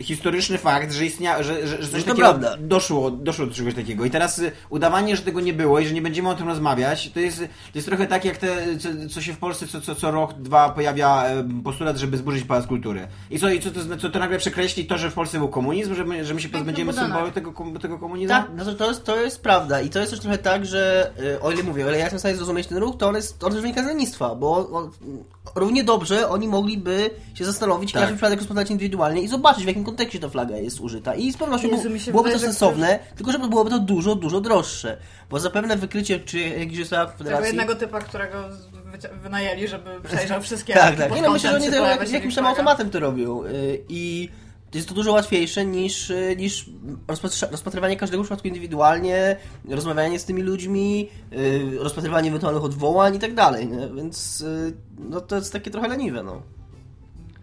e, 0.00 0.04
historyczny 0.04 0.58
fakt, 0.58 0.92
że, 0.92 1.04
istnia, 1.06 1.42
że, 1.42 1.66
że, 1.66 1.82
że 1.82 1.88
coś 1.88 1.92
No 1.92 1.98
to 1.98 2.04
takiego 2.04 2.28
prawda. 2.28 2.56
doszło, 2.60 3.10
doszło 3.10 3.46
do 3.46 3.54
czegoś 3.54 3.74
takiego. 3.74 4.04
I 4.04 4.10
teraz 4.10 4.38
y, 4.38 4.52
udawanie, 4.70 5.16
że 5.16 5.22
tego 5.22 5.40
nie 5.40 5.52
było 5.52 5.80
i 5.80 5.86
że 5.86 5.94
nie 5.94 6.02
będziemy 6.02 6.28
o 6.28 6.34
tym 6.34 6.48
rozmawiać, 6.48 7.10
to 7.10 7.20
jest, 7.20 7.38
to 7.38 7.44
jest 7.74 7.88
trochę 7.88 8.06
tak 8.06 8.24
jak 8.24 8.36
te, 8.36 8.78
co, 8.78 8.88
co 9.10 9.20
się 9.22 9.32
w 9.32 9.38
Polsce 9.38 9.66
co, 9.66 9.80
co, 9.80 9.94
co 9.94 10.10
rok, 10.10 10.32
dwa 10.34 10.68
pojawia 10.70 11.24
e, 11.24 11.48
postulat, 11.64 11.96
żeby 11.96 12.16
zburzyć 12.16 12.44
Pałac 12.44 12.66
Kultury. 12.66 13.08
I 13.30 13.38
co, 13.38 13.50
i 13.50 13.60
co, 13.60 13.70
to, 13.70 13.80
co 14.00 14.08
to 14.10 14.18
nagle 14.18 14.38
przekreśli 14.38 14.86
to, 14.86 14.98
że 14.98 15.10
w 15.10 15.14
Polsce 15.14 15.38
był 15.38 15.48
komunizm, 15.48 15.94
że 15.94 16.04
my, 16.04 16.24
że 16.24 16.34
my 16.34 16.40
się 16.40 16.48
pozbędziemy 16.48 16.92
budynek. 16.92 17.10
symbolu 17.10 17.32
tego, 17.32 17.78
tego 17.80 17.98
komunizmu? 17.98 18.28
Tak, 18.28 18.46
no 18.56 18.64
to, 18.64 18.74
to, 18.74 18.88
jest, 18.88 19.04
to 19.04 19.20
jest 19.20 19.42
prawda. 19.42 19.80
I 19.80 19.90
to 19.90 19.98
jest 19.98 20.10
też 20.10 20.20
trochę 20.20 20.38
tak, 20.38 20.66
że 20.66 21.10
y, 21.20 21.40
o 21.40 21.50
ile 21.50 21.62
mówię, 21.62 21.84
o 21.86 21.88
ile 21.88 21.98
ja 21.98 22.04
jestem 22.04 22.18
w 22.18 22.20
stanie 22.20 22.36
zrozumieć 22.36 22.66
ten 22.66 22.78
ruch, 22.78 22.96
to 22.96 23.08
on, 23.08 23.14
jest, 23.14 23.44
on 23.44 23.52
też 23.52 23.60
wynika 23.60 23.82
z 23.82 23.86
lenistwa, 23.86 24.34
bo 24.34 24.70
on, 24.70 24.90
równie 25.54 25.84
dobrze 25.84 26.28
oni 26.28 26.48
mogliby 26.48 27.10
się 27.34 27.44
zastanowić, 27.44 27.92
Tak. 27.92 28.02
każdy 28.02 28.16
przypadek 28.16 28.38
rozpoznać 28.38 28.70
indywidualnie 28.70 29.22
i 29.22 29.28
zobaczyć, 29.28 29.64
w 29.64 29.66
jakim 29.66 29.84
kontekście 29.84 30.18
ta 30.18 30.28
flaga 30.28 30.56
jest 30.56 30.80
użyta. 30.80 31.14
I 31.14 31.32
z 31.32 31.36
pewnością 31.36 31.68
Jezu, 31.68 31.98
się 31.98 32.10
byłoby 32.10 32.30
to 32.30 32.38
sensowne, 32.38 32.98
tylko 33.16 33.32
że 33.32 33.38
byłoby 33.38 33.70
to 33.70 33.78
dużo, 33.78 34.14
dużo 34.14 34.40
droższe. 34.40 34.96
Bo 35.30 35.40
zapewne 35.40 35.76
wykrycie, 35.76 36.20
czy 36.20 36.38
jakiś 36.38 36.88
Tego 36.88 37.08
federacji... 37.08 37.46
jednego 37.46 37.74
typa, 37.74 38.00
którego 38.00 38.44
wynajęli, 39.22 39.68
żeby 39.68 39.90
przejrzał 40.04 40.42
wszystkie 40.42 40.74
Tak, 40.74 40.96
tak. 40.96 41.14
Nie 41.14 41.22
no, 41.22 41.30
myślę, 41.30 41.50
że 41.50 41.56
oni 41.56 41.70
to 41.70 42.04
jakimś 42.12 42.34
tam 42.34 42.46
automatem 42.46 42.90
to 42.90 43.00
robią. 43.00 43.44
Y, 43.44 43.84
I 43.88 44.28
jest 44.74 44.88
to 44.88 44.94
dużo 44.94 45.12
łatwiejsze 45.12 45.66
niż, 45.66 46.12
niż 46.36 46.70
rozpatrywanie 47.50 47.96
każdego 47.96 48.22
przypadku 48.22 48.48
indywidualnie, 48.48 49.36
rozmawianie 49.68 50.18
z 50.18 50.24
tymi 50.24 50.42
ludźmi, 50.42 51.08
y, 51.32 51.78
rozpatrywanie 51.78 52.28
ewentualnych 52.28 52.64
odwołań 52.64 53.16
i 53.16 53.18
tak 53.18 53.34
dalej. 53.34 53.68
Więc 53.96 54.40
y, 54.40 54.72
no, 54.98 55.20
to 55.20 55.36
jest 55.36 55.52
takie 55.52 55.70
trochę 55.70 55.88
leniwe. 55.88 56.22
No. 56.22 56.42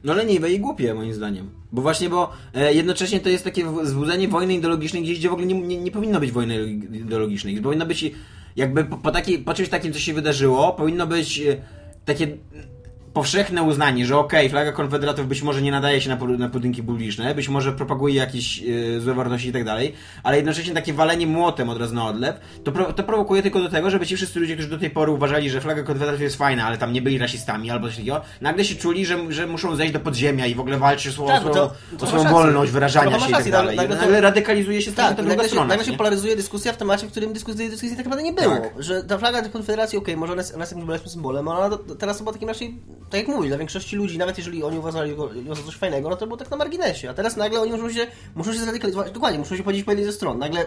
No 0.04 0.14
leniwe 0.14 0.52
i 0.52 0.60
głupie 0.60 0.94
moim 0.94 1.14
zdaniem. 1.14 1.50
Bo 1.72 1.82
właśnie, 1.82 2.10
bo 2.10 2.32
e, 2.54 2.74
jednocześnie 2.74 3.20
to 3.20 3.30
jest 3.30 3.44
takie 3.44 3.66
wzbudzenie 3.66 4.28
wojny 4.28 4.54
ideologicznej 4.54 5.04
gdzieś, 5.04 5.20
gdzie 5.20 5.30
w 5.30 5.34
ogóle 5.34 5.48
nie, 5.48 5.62
nie, 5.62 5.78
nie 5.78 5.92
powinno 5.92 6.20
być 6.20 6.32
wojny 6.32 6.64
ideologicznej. 6.92 7.62
Powinno 7.62 7.86
być 7.86 8.12
jakby 8.56 8.84
po, 8.84 8.98
po, 8.98 9.12
takiej, 9.12 9.40
po 9.40 9.54
czymś 9.54 9.70
takim, 9.70 9.94
co 9.94 10.00
się 10.00 10.14
wydarzyło, 10.14 10.74
powinno 10.74 11.08
być 11.08 11.40
e, 11.40 11.58
takie 12.06 12.38
powszechne 13.20 13.64
uznanie, 13.64 14.06
że 14.06 14.18
okej, 14.18 14.50
flaga 14.50 14.72
konfederatów 14.72 15.28
być 15.28 15.42
może 15.42 15.62
nie 15.62 15.72
nadaje 15.72 16.02
się 16.02 16.10
na, 16.10 16.16
na 16.38 16.50
budynki 16.50 16.84
publiczne, 16.84 17.36
być 17.36 17.50
może 17.50 17.72
propaguje 17.74 18.16
jakieś 18.16 18.64
e, 18.96 19.00
złe 19.00 19.14
wartości 19.14 19.48
i 19.48 19.52
tak 19.52 19.64
dalej, 19.64 19.94
ale 20.24 20.38
jednocześnie 20.38 20.74
takie 20.74 20.94
walenie 20.94 21.28
młotem 21.28 21.70
od 21.70 21.80
razu 21.80 21.96
na 21.96 22.08
odlew, 22.08 22.36
to, 22.64 22.72
pro, 22.72 22.94
to 22.94 23.04
prowokuje 23.04 23.42
tylko 23.42 23.60
do 23.60 23.70
tego, 23.70 23.90
żeby 23.90 24.06
ci 24.06 24.16
wszyscy 24.16 24.40
ludzie, 24.40 24.54
którzy 24.54 24.70
do 24.70 24.78
tej 24.78 24.90
pory 24.90 25.12
uważali, 25.12 25.50
że 25.50 25.62
flaga 25.62 25.84
konfederatów 25.84 26.22
jest 26.22 26.36
fajna, 26.36 26.66
ale 26.68 26.78
tam 26.78 26.94
nie 26.94 27.02
byli 27.02 27.18
rasistami 27.18 27.72
albo 27.72 27.88
coś 27.88 27.96
takiego, 27.96 28.22
nagle 28.42 28.66
się 28.66 28.76
czuli, 28.76 29.06
że, 29.06 29.18
że 29.32 29.48
muszą 29.48 29.76
zejść 29.76 29.94
do 29.94 30.00
podziemia 30.00 30.46
i 30.46 30.56
w 30.56 30.60
ogóle 30.60 30.78
walczyć 30.78 31.08
o 31.08 31.12
swoją, 31.12 31.28
Tak, 31.30 31.40
swoją, 31.40 31.54
to- 31.56 31.72
o 32.02 32.08
swoją 32.08 32.24
wolność 32.24 32.72
wyrażania 32.72 33.20
się 33.20 33.30
i 33.30 33.34
tak 33.34 33.52
dalej. 33.52 33.78
nagle 33.78 33.96
to- 33.96 34.02
Nagle 34.02 34.22
radykalizuje 34.22 34.82
się 34.82 34.92
Tak, 34.92 35.18
nagle 35.18 35.44
się, 35.44 35.50
strona. 35.50 35.68
nagle 35.68 35.86
się 35.86 35.94
polaryzuje 35.94 36.36
dyskusja 36.36 36.74
w 36.74 36.78
temacie, 36.78 37.08
w 37.08 37.12
którym 37.12 37.34
dyskusji, 37.34 37.70
dyskusji 37.70 37.90
tak 37.98 38.06
naprawdę 38.06 38.24
nie 38.24 38.34
było. 38.34 38.56
Tak. 38.56 38.84
Że 38.84 39.04
ta 39.04 39.18
flaga 39.18 39.42
konfederacji, 39.50 39.98
okej, 39.98 40.18
może 40.18 40.34
ona 40.34 40.42
jest, 40.42 40.54
ona 40.54 40.62
jest 40.64 40.72
jakimś 40.72 40.86
bolesnym 40.88 41.10
symbolem, 41.10 41.48
ale 41.48 41.66
ona 41.66 41.78
teraz 42.00 42.22
była 42.22 42.34
takim 42.34 42.50
raczej, 42.50 42.80
tak 43.10 43.20
jak 43.20 43.28
mówisz, 43.28 43.50
dla 43.50 43.58
większości 43.58 43.96
ludzi, 43.96 44.18
nawet 44.18 44.38
jeżeli 44.38 44.64
oni 44.64 44.80
uważali 44.80 45.16
go 45.16 45.56
za 45.56 45.64
coś 45.64 45.76
fajnego, 45.76 46.10
no 46.10 46.16
to 46.16 46.28
było 46.28 46.38
tak 46.38 46.52
na 46.52 46.58
marginesie. 46.58 47.10
A 47.10 47.14
teraz 47.14 47.36
nagle 47.36 47.62
oni 47.62 47.72
muszą 47.72 47.92
się, 47.92 48.08
muszą 48.36 48.54
się 48.54 48.60
zradykalizować, 48.60 49.12
dokładnie, 49.12 49.40
muszą 49.40 49.58
się 49.58 49.64
podzielić 49.64 49.86
po 49.86 49.92
jednej 49.92 50.06
ze 50.06 50.14
stron. 50.14 50.40
Nagle 50.40 50.66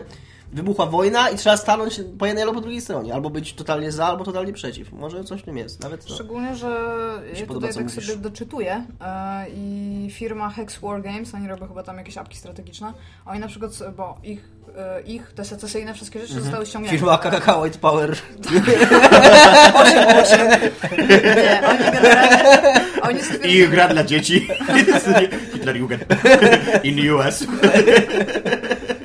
wybuchła 0.52 0.86
wojna 0.86 1.30
i 1.30 1.36
trzeba 1.36 1.56
stanąć 1.56 2.00
po 2.18 2.26
jednej 2.26 2.42
albo 2.42 2.54
po 2.54 2.60
drugiej 2.60 2.80
stronie. 2.80 3.14
Albo 3.14 3.30
być 3.30 3.54
totalnie 3.54 3.92
za, 3.92 4.06
albo 4.06 4.24
totalnie 4.24 4.52
przeciw. 4.52 4.92
Może 4.92 5.24
coś 5.24 5.40
w 5.42 5.44
tym 5.44 5.56
jest. 5.56 5.82
Nawet 5.82 6.06
to. 6.06 6.14
Szczególnie, 6.14 6.54
że 6.56 6.66
ja 7.34 7.46
podoba, 7.46 7.66
tutaj 7.66 7.84
tak 7.84 7.94
mówisz. 7.94 8.06
sobie 8.06 8.18
doczytuję 8.18 8.84
e, 9.00 9.46
i 9.50 10.08
firma 10.10 10.50
Hex 10.50 10.78
War 10.78 11.02
Games, 11.02 11.34
oni 11.34 11.48
robią 11.48 11.68
chyba 11.68 11.82
tam 11.82 11.98
jakieś 11.98 12.18
apki 12.18 12.36
strategiczne, 12.38 12.92
oni 13.26 13.40
na 13.40 13.48
przykład, 13.48 13.72
bo 13.96 14.18
ich, 14.24 14.50
e, 14.76 15.00
ich 15.02 15.32
te 15.32 15.44
secesyjne 15.44 15.94
wszystkie 15.94 16.20
rzeczy 16.20 16.40
zostały 16.40 16.66
ściągnięte. 16.66 16.96
Mhm. 16.96 17.20
Firma 17.20 17.40
KKK 17.40 17.60
White 17.60 17.78
Power. 17.78 18.16
Nie, 21.38 21.60
oni 21.68 21.78
generalnie, 21.92 22.80
oni 23.02 23.22
stwierdzili, 23.22 23.58
I 23.58 23.68
gra 23.68 23.88
dla 23.88 24.04
dzieci. 24.04 24.48
Hitler 25.52 25.76
Jugend. 25.76 26.04
In 26.82 27.10
US. 27.10 27.44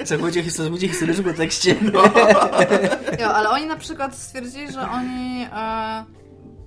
Zachowujcie 0.05 0.43
historię 0.43 0.89
historyczną 0.89 1.24
w 1.24 1.27
kontekście. 1.27 1.75
Jo, 3.19 3.27
ale 3.36 3.50
oni 3.50 3.65
na 3.65 3.77
przykład 3.77 4.15
stwierdzili, 4.15 4.72
że 4.72 4.89
oni 4.89 5.45
e, 5.55 6.03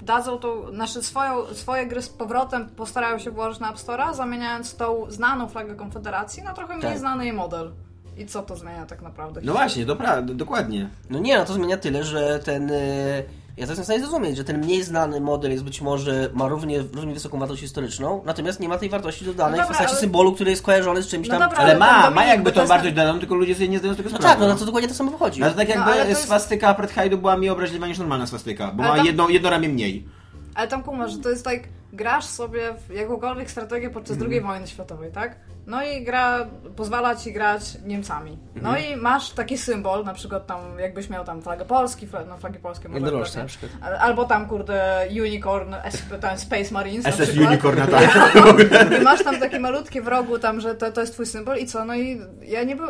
dadzą 0.02 0.38
tą, 0.38 0.72
znaczy 0.74 1.02
swoją, 1.02 1.54
swoje 1.54 1.86
gry 1.86 2.02
z 2.02 2.08
powrotem 2.08 2.68
postarają 2.68 3.18
się 3.18 3.30
włożyć 3.30 3.60
na 3.60 3.70
App 3.70 3.76
Store'a, 3.76 4.14
zamieniając 4.14 4.74
tą 4.76 5.10
znaną 5.10 5.48
flagę 5.48 5.74
Konfederacji 5.74 6.42
na 6.42 6.52
trochę 6.52 6.76
mniej 6.76 6.90
Tak. 6.90 6.98
znany 6.98 7.24
jej 7.24 7.32
model. 7.32 7.72
I 8.16 8.26
co 8.26 8.42
to 8.42 8.56
zmienia 8.56 8.86
tak 8.86 9.02
naprawdę? 9.02 9.40
No 9.44 9.52
właśnie, 9.52 9.86
dobra, 9.86 10.22
dokładnie. 10.22 10.88
No 11.10 11.18
nie, 11.18 11.38
no 11.38 11.44
to 11.44 11.52
zmienia 11.52 11.76
tyle, 11.76 12.04
że 12.04 12.38
ten. 12.38 12.70
e, 12.70 13.22
Ja 13.56 13.66
to 13.66 13.70
jestem 13.72 13.82
w 13.82 13.86
stanie 13.86 14.00
zrozumieć, 14.00 14.36
że 14.36 14.44
ten 14.44 14.58
mniej 14.58 14.82
znany 14.82 15.20
model 15.20 15.50
jest 15.52 15.64
być 15.64 15.80
może, 15.80 16.30
ma 16.34 16.48
równie, 16.48 16.78
równie 16.94 17.14
wysoką 17.14 17.38
wartość 17.38 17.60
historyczną, 17.62 18.22
natomiast 18.26 18.60
nie 18.60 18.68
ma 18.68 18.78
tej 18.78 18.88
wartości 18.88 19.24
dodanej 19.24 19.50
No 19.52 19.56
w 19.56 19.60
dobra, 19.60 19.68
postaci 19.68 19.90
ale- 19.90 20.00
symbolu, 20.00 20.32
który 20.32 20.50
jest 20.50 20.62
kojarzony 20.62 21.02
z 21.02 21.08
czymś 21.08 21.28
No 21.28 21.38
tam. 21.38 21.42
dobra, 21.42 21.58
Ale 21.58 21.70
Ale 21.70 21.78
ma, 21.78 22.10
ma 22.10 22.24
jakby 22.24 22.50
to 22.50 22.54
tą 22.54 22.60
jest 22.60 22.68
wartość 22.68 22.94
dodaną, 22.94 23.18
tylko 23.18 23.34
ludzie 23.34 23.54
sobie 23.54 23.68
nie 23.68 23.78
zdają 23.78 23.94
z 23.94 23.96
tego 23.96 24.10
No 24.10 24.16
sprawy. 24.16 24.32
tak, 24.34 24.40
no, 24.40 24.48
no 24.48 24.54
to 24.58 24.64
dokładnie 24.64 24.88
to 24.88 24.94
samo 24.94 25.10
wychodzi. 25.10 25.40
No 25.40 25.50
to 25.50 25.56
tak 25.56 25.68
No, 25.68 25.74
jakby 25.74 25.90
ale 25.92 26.02
to 26.02 26.08
jest- 26.08 26.22
swastyka 26.22 26.68
apartheidu 26.68 27.18
była 27.18 27.36
mniej 27.36 27.50
obraźliwa 27.50 27.86
niż 27.86 27.98
normalna 27.98 28.26
swastyka, 28.26 28.70
bo 28.74 28.82
Ale 28.82 28.90
ma 28.92 28.96
tam- 28.96 29.06
jedno, 29.06 29.28
jedno 29.28 29.50
ramię 29.50 29.68
mniej. 29.68 30.08
Ale 30.54 30.68
tam 30.68 30.82
kumasz, 30.82 31.12
że 31.12 31.18
to 31.18 31.30
jest 31.30 31.44
tak, 31.44 31.60
grasz 31.92 32.24
sobie 32.24 32.60
w 32.88 32.94
jakąkolwiek 32.94 33.50
strategię 33.50 33.90
podczas 33.90 34.12
Mhm. 34.16 34.30
II 34.32 34.40
wojny 34.40 34.66
światowej, 34.66 35.12
tak? 35.12 35.36
No 35.66 35.82
i 35.84 36.04
gra 36.04 36.46
pozwala 36.76 37.16
ci 37.16 37.32
grać 37.32 37.62
Niemcami. 37.86 38.38
No 38.62 38.68
Mhm. 38.76 38.84
i 38.84 38.96
masz 38.96 39.30
taki 39.30 39.58
symbol, 39.58 40.04
na 40.04 40.14
przykład 40.14 40.46
tam 40.46 40.78
jakbyś 40.78 41.10
miał 41.10 41.24
tam 41.24 41.42
flagę 41.42 41.64
Polski, 41.64 42.06
fla- 42.08 42.26
no 42.28 42.36
flagi 42.36 42.58
polskie 42.58 42.88
może 42.88 43.00
Jednorożce 43.00 43.38
na 43.38 43.44
przykład. 43.44 43.70
Al- 43.82 43.96
Albo 43.96 44.24
tam 44.24 44.46
kurde 44.48 45.08
Unicorn, 45.20 45.74
tam 46.20 46.38
Space 46.38 46.74
Marines 46.74 47.04
na 47.04 47.12
SS 47.12 47.28
przykład. 47.30 47.48
Unicorn 47.50 47.80
tak. 47.90 48.36
I 49.00 49.04
masz 49.04 49.24
tam 49.24 49.40
takie 49.40 49.60
malutkie 49.60 50.02
w 50.02 50.08
rogu 50.08 50.38
tam, 50.38 50.60
że 50.60 50.74
to, 50.74 50.92
to 50.92 51.00
jest 51.00 51.12
twój 51.12 51.26
symbol 51.26 51.56
i 51.58 51.66
co? 51.66 51.84
No 51.84 51.94
i 51.94 52.20
ja 52.42 52.62
nie 52.64 52.76
był... 52.76 52.86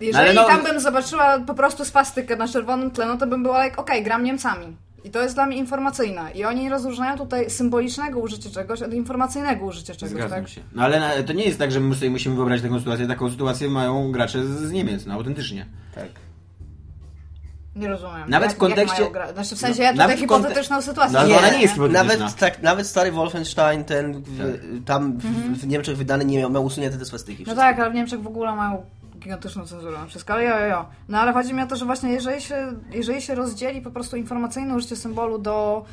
Jeżeli 0.00 0.24
ale 0.24 0.34
no- 0.34 0.44
tam 0.44 0.62
bym 0.64 0.80
zobaczyła 0.80 1.38
po 1.46 1.54
prostu 1.54 1.84
swastykę 1.84 2.36
na 2.36 2.48
czerwonym 2.48 2.90
tle, 2.90 3.06
no 3.06 3.16
to 3.16 3.26
bym 3.26 3.42
była 3.42 3.64
like, 3.64 3.76
okej, 3.76 4.02
gram 4.02 4.24
Niemcami. 4.24 4.76
I 5.04 5.10
to 5.10 5.22
jest 5.22 5.34
dla 5.34 5.46
mnie 5.46 5.56
informacyjne. 5.56 6.30
I 6.34 6.44
oni 6.44 6.68
rozróżniają 6.68 7.18
tutaj 7.18 7.50
symbolicznego 7.50 8.18
użycia 8.18 8.50
czegoś 8.50 8.82
od 8.82 8.92
informacyjnego 8.94 9.66
użycia 9.66 9.94
czegoś, 9.94 10.10
Zgadzam 10.14 10.40
tak? 10.40 10.48
się. 10.48 10.60
No 10.72 10.82
ale 10.82 11.00
na, 11.00 11.22
to 11.26 11.32
nie 11.32 11.44
jest 11.44 11.58
tak, 11.58 11.72
że 11.72 11.80
my 11.80 11.94
sobie 11.94 12.10
musimy 12.10 12.36
wyobrazić 12.36 12.62
taką 12.62 12.78
sytuację. 12.78 13.06
Taką 13.06 13.30
sytuację 13.30 13.68
mają 13.68 14.12
gracze 14.12 14.46
z, 14.46 14.48
z 14.50 14.72
Niemiec, 14.72 15.06
no 15.06 15.14
autentycznie. 15.14 15.66
Tak. 15.94 16.08
Nie 17.76 17.88
rozumiem. 17.88 18.30
Nawet 18.30 18.48
jak, 18.48 18.56
w 18.56 18.60
kontekście- 18.60 19.02
Jak 19.02 19.12
mają 19.12 19.26
gra... 19.26 19.32
Znaczy 19.32 19.56
w 19.56 19.58
sensie 19.58 19.78
No, 19.78 19.84
ja 19.84 19.90
tutaj 19.92 20.06
nawet 20.08 20.20
w 20.20 20.22
konte- 20.26 20.38
hipotetyczną 20.42 20.82
sytuację. 20.82 21.12
No, 21.12 21.18
ale 21.18 21.28
nie, 21.28 21.38
ona 21.38 21.50
nie 21.50 21.60
jest 21.62 21.74
hipotetyczna. 21.74 22.04
Nawet, 22.18 22.36
tak, 22.36 22.62
nawet 22.62 22.86
stary 22.86 23.12
Wolfenstein, 23.12 23.84
ten 23.84 24.22
w, 24.22 24.38
Tak. 24.38 24.46
tam 24.84 25.18
w, 25.18 25.24
w 25.58 25.66
Niemczech 25.66 25.96
wydany 25.96 26.24
nie 26.24 26.38
miał, 26.38 26.50
miał 26.50 26.64
usunięte 26.64 26.98
te 26.98 27.04
swastyki. 27.04 27.44
No 27.46 27.54
tak, 27.54 27.78
ale 27.78 27.90
w 27.90 27.94
Niemczech 27.94 28.22
w 28.22 28.26
ogóle 28.26 28.56
mają 28.56 28.84
gigantyczną 29.24 29.66
cenzurę 29.66 29.98
na 29.98 30.06
wszystko, 30.06 30.32
ale 30.32 30.44
jo, 30.44 30.58
jo, 30.58 30.66
jo. 30.66 30.86
No 31.08 31.20
ale 31.20 31.32
chodzi 31.32 31.54
mi 31.54 31.62
o 31.62 31.66
to, 31.66 31.76
że 31.76 31.84
właśnie 31.84 32.12
jeżeli 32.12 32.42
się, 32.42 32.72
jeżeli 32.90 33.22
się 33.22 33.34
rozdzieli 33.34 33.80
po 33.80 33.90
prostu 33.90 34.16
informacyjne 34.16 34.74
użycie 34.74 34.96
symbolu 34.96 35.38
do 35.38 35.84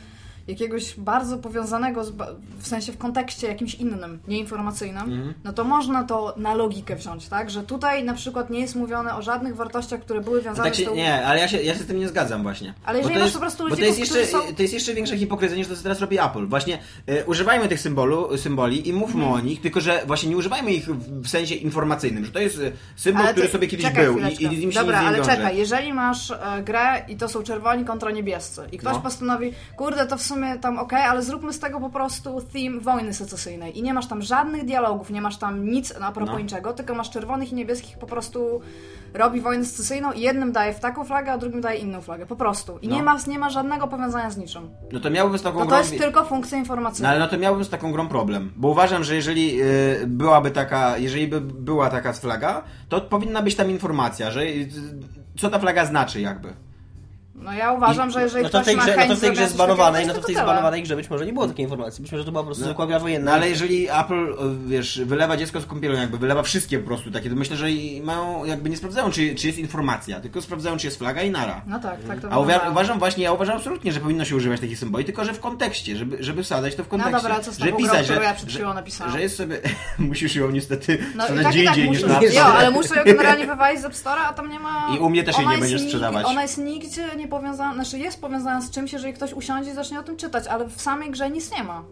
jakiegoś 0.48 0.94
bardzo 0.98 1.38
powiązanego, 1.38 2.04
z, 2.04 2.12
w 2.60 2.68
sensie 2.68 2.92
w 2.92 2.98
kontekście 2.98 3.48
jakimś 3.48 3.76
innym, 3.76 4.20
nieinformacyjnym, 4.28 5.04
Mhm. 5.04 5.34
no 5.44 5.54
to 5.54 5.64
można 5.64 6.04
to 6.04 6.34
na 6.38 6.54
logikę 6.56 6.96
wziąć, 6.96 7.28
tak? 7.28 7.50
Że 7.50 7.64
tutaj 7.64 8.04
na 8.04 8.14
przykład 8.14 8.50
nie 8.50 8.60
jest 8.60 8.76
mówione 8.76 9.16
o 9.16 9.22
żadnych 9.22 9.56
wartościach, 9.56 10.00
które 10.02 10.22
były 10.22 10.42
wiązane 10.42 10.70
Tak 10.70 10.76
się, 10.76 10.84
z 10.84 10.86
tą... 10.88 10.96
nie, 10.96 11.26
ale 11.28 11.40
ja 11.40 11.48
się, 11.48 11.62
ja 11.62 11.74
się 11.74 11.80
z 11.84 11.86
tym 11.88 12.00
nie 12.00 12.08
zgadzam 12.08 12.44
właśnie. 12.44 12.74
Ale 12.86 13.00
jeżeli 13.00 13.20
masz 13.20 13.32
po 13.32 13.40
prostu 13.40 13.64
ludzi, 13.68 13.82
to 13.82 13.86
jest, 13.88 14.00
jeszcze, 14.00 14.26
są- 14.26 14.54
to 14.56 14.62
jest 14.62 14.74
jeszcze 14.74 14.94
większa 14.94 15.18
hipokryzja 15.18 15.58
niż 15.58 15.68
to, 15.68 15.76
co 15.76 15.84
teraz 15.84 16.00
robi 16.00 16.20
Apple. 16.20 16.48
Właśnie 16.48 16.78
e, 17.08 17.26
używajmy 17.26 17.68
tych 17.68 17.80
symbolu, 17.80 18.38
symboli 18.38 18.90
i 18.90 18.94
mówmy 18.94 19.24
Mhm. 19.24 19.42
o 19.42 19.46
nich, 19.46 19.62
tylko 19.62 19.82
że 19.82 20.04
właśnie 20.08 20.30
nie 20.30 20.38
używajmy 20.38 20.74
ich 20.74 20.86
w, 20.96 21.28
sensie 21.28 21.56
informacyjnym, 21.56 22.26
że 22.26 22.32
to 22.32 22.40
jest 22.40 22.60
e, 22.60 22.72
symbol, 22.96 23.22
Ale 23.24 23.32
który 23.32 23.48
ty- 23.48 23.54
sobie 23.54 23.68
kiedyś 23.68 23.86
czekaj 23.86 24.04
był 24.06 24.14
i, 24.14 24.22
chwileczkę. 24.22 24.44
i 24.44 24.58
z 24.58 24.60
nim 24.60 24.72
się 24.72 24.80
Dobra, 24.80 25.00
ale 25.00 25.22
czekaj, 25.26 25.58
jeżeli 25.58 25.94
masz 25.94 26.32
e, 26.32 26.38
grę 26.66 27.06
i 27.08 27.16
to 27.16 27.30
są 27.30 27.44
czerwoni 27.44 27.86
kontra 27.86 28.12
niebiescy 28.12 28.62
i 28.72 28.78
ktoś 28.78 28.94
No. 28.94 29.02
postanowi, 29.02 29.54
kurde, 29.78 30.08
to 30.08 30.18
w 30.18 30.22
sumie 30.34 30.60
tam 30.60 30.80
okej, 30.80 31.02
ale 31.04 31.22
zróbmy 31.24 31.54
z 31.54 31.60
tego 31.60 31.80
po 31.80 31.90
prostu 31.90 32.42
theme 32.54 32.80
wojny 32.80 33.14
secesyjnej 33.14 33.80
i 33.80 33.84
nie 33.84 33.94
masz 33.94 34.08
tam 34.08 34.22
żadnych 34.22 34.66
dialogów, 34.66 35.10
nie 35.10 35.22
masz 35.22 35.38
tam 35.38 35.66
nic 35.70 36.00
na 36.00 36.12
propos 36.12 36.34
No. 36.34 36.40
niczego, 36.40 36.74
tylko 36.74 36.96
masz 36.96 37.10
czerwonych 37.10 37.52
i 37.52 37.56
niebieskich 37.56 37.98
po 37.98 38.06
prostu 38.08 38.62
robi 39.14 39.42
wojnę 39.42 39.66
secesyjną 39.66 40.12
i 40.12 40.22
jednym 40.22 40.52
daje 40.52 40.74
w 40.74 40.80
taką 40.80 41.04
flagę, 41.04 41.32
a 41.32 41.38
drugim 41.38 41.62
daje 41.62 41.80
inną 41.80 42.02
flagę, 42.02 42.26
po 42.26 42.36
prostu. 42.36 42.78
I 42.82 42.88
No. 42.88 42.96
nie, 42.96 43.04
ma, 43.04 43.18
nie 43.28 43.40
ma 43.40 43.50
żadnego 43.50 43.88
powiązania 43.88 44.30
z 44.30 44.38
niczym. 44.38 44.70
No 44.92 45.00
to 45.00 45.10
miałbym 45.10 45.38
z 45.40 45.42
taką 45.42 45.60
To 45.60 45.66
grą... 45.66 45.76
to 45.78 45.80
jest 45.84 45.98
tylko 45.98 46.26
funkcja 46.26 46.58
No 46.58 46.62
informacyjna. 46.64 47.10
ale 47.10 47.20
no 47.20 47.28
to 47.28 47.38
miałbym 47.38 47.64
z 47.66 47.70
taką 47.70 47.92
grą 47.92 48.08
problem, 48.08 48.52
bo 48.56 48.68
uważam, 48.68 49.04
że 49.04 49.16
jeżeli 49.16 49.62
y, 49.62 50.04
byłaby 50.08 50.52
taka, 50.52 50.98
jeżeli 50.98 51.28
by 51.28 51.42
była 51.42 51.90
taka 51.90 52.14
flaga, 52.14 52.64
to 52.90 53.02
powinna 53.02 53.42
być 53.42 53.56
tam 53.56 53.70
informacja, 53.72 54.32
że 54.32 54.42
y, 54.44 54.70
co 55.38 55.50
ta 55.50 55.60
flaga 55.60 55.86
znaczy 55.86 56.22
jakby. 56.22 56.54
No 57.42 57.54
ja 57.54 57.72
uważam, 57.72 58.12
że 58.12 58.22
jeżeli 58.22 58.44
no 58.44 58.50
to 58.50 58.58
ktoś 58.58 58.66
tej 58.66 58.76
ma 58.76 58.84
grze, 58.84 58.94
chęć 58.94 59.10
no 59.10 59.16
to 59.16 59.20
w 59.20 59.22
tej 59.22 59.32
grze 59.32 59.48
zbanowanej, 59.48 60.08
no 60.08 60.14
to 60.14 60.22
w 60.22 60.26
tej 60.26 60.36
zbanowanej 60.36 60.84
grze 60.84 60.96
być 60.96 61.10
może 61.10 61.26
nie 61.26 61.34
było 61.34 61.48
takiej 61.48 61.64
informacji. 61.64 62.02
Być 62.02 62.12
może 62.12 62.26
to 62.26 62.32
była 62.32 62.44
po 62.44 62.46
prostu 62.46 62.64
zwykła 62.64 62.88
gra 62.88 63.00
wojenna. 63.00 63.32
No 63.32 63.38
ale 63.38 63.50
jeżeli 63.50 63.90
Apple, 63.90 64.36
wiesz, 64.66 65.02
wylewa 65.06 65.38
dziecko 65.38 65.62
z 65.62 65.66
kąpielą, 65.66 65.96
jakby 65.96 66.18
wylewa 66.18 66.44
wszystkie 66.44 66.80
po 66.80 66.88
prostu 66.88 67.12
takie, 67.12 67.30
to 67.30 67.36
myślę, 67.36 67.58
że 67.58 67.72
i 67.72 68.02
mają, 68.02 68.46
jakby 68.46 68.70
nie 68.70 68.78
sprawdzają, 68.78 69.12
czy, 69.12 69.36
czy 69.36 69.48
jest 69.48 69.60
informacja, 69.60 70.20
tylko 70.20 70.42
sprawdzają, 70.42 70.78
czy 70.78 70.88
jest 70.88 70.98
flaga 70.98 71.22
i 71.22 71.32
nara. 71.32 71.62
No 71.68 71.80
tak, 71.80 72.04
tak 72.08 72.22
to 72.22 72.32
A 72.32 72.70
uważam 72.70 73.00
właśnie, 73.00 73.24
ja 73.24 73.32
uważam 73.32 73.58
absolutnie, 73.58 73.92
że 73.92 74.00
powinno 74.00 74.26
się 74.26 74.36
używać 74.36 74.60
takich 74.60 74.80
symboli, 74.80 75.06
tylko 75.06 75.26
że 75.26 75.34
w 75.34 75.40
kontekście, 75.40 75.96
żeby, 75.98 76.18
żeby 76.20 76.44
wsadzać 76.44 76.76
to 76.76 76.84
w 76.84 76.88
kontekście. 76.88 77.16
No 77.16 77.22
dobra, 77.22 77.40
co 77.40 77.52
z 77.52 77.58
że 77.58 77.66
grą, 77.66 77.78
pisać, 77.78 78.04
którą 78.04 78.20
że, 78.20 78.26
ja 78.26 78.34
przed 78.34 78.50
że, 78.50 78.58
chwilą 78.60 78.74
napisałam? 78.74 79.14
że 79.14 79.22
jest 79.22 79.38
sobie, 79.38 79.62
musisz 80.00 80.36
ją 80.36 80.52
niestety 80.52 80.98
No 81.16 81.24
i 81.24 81.28
sprzedać 81.28 81.44
tak, 81.44 81.54
gdzie 81.54 81.64
i 81.64 81.66
tak 81.66 81.78
indziej 81.78 81.90
niż 81.90 82.04
na 82.04 82.22
Jo, 82.22 82.46
ale 82.46 82.72
muszę 82.72 82.96
ją 82.96 83.04
generalnie 83.16 83.48
wywalić 83.48 83.82
z 83.82 83.86
App 83.86 83.94
Store'a, 83.94 84.26
a 84.30 84.34
tam 84.34 84.50
nie 84.50 84.60
ma... 84.60 84.96
I 84.96 85.00
u 85.00 85.10
mnie 85.10 85.24
też 85.24 85.38
jej 85.38 85.48
nie 85.48 85.58
będziesz 85.58 85.82
sprzedawać. 85.82 86.26
Ona 86.26 86.42
jest 86.42 86.58
nigdzie 86.58 87.08
nie 87.18 87.28
powiązana, 87.32 87.74
znaczy 87.74 88.00
jest 88.00 88.22
powiązana 88.22 88.62
z 88.62 88.72
czymś, 88.72 88.94
jeżeli 88.94 89.14
ktoś 89.14 89.34
usiądzie 89.34 89.72
i 89.72 89.74
zacznie 89.74 90.00
o 90.00 90.04
tym 90.04 90.18
czytać, 90.18 90.48
ale 90.48 90.66
w 90.66 90.82
samej 90.82 91.12
grze 91.12 91.30
nic 91.30 91.52
nie 91.52 91.64
ma. 91.64 91.84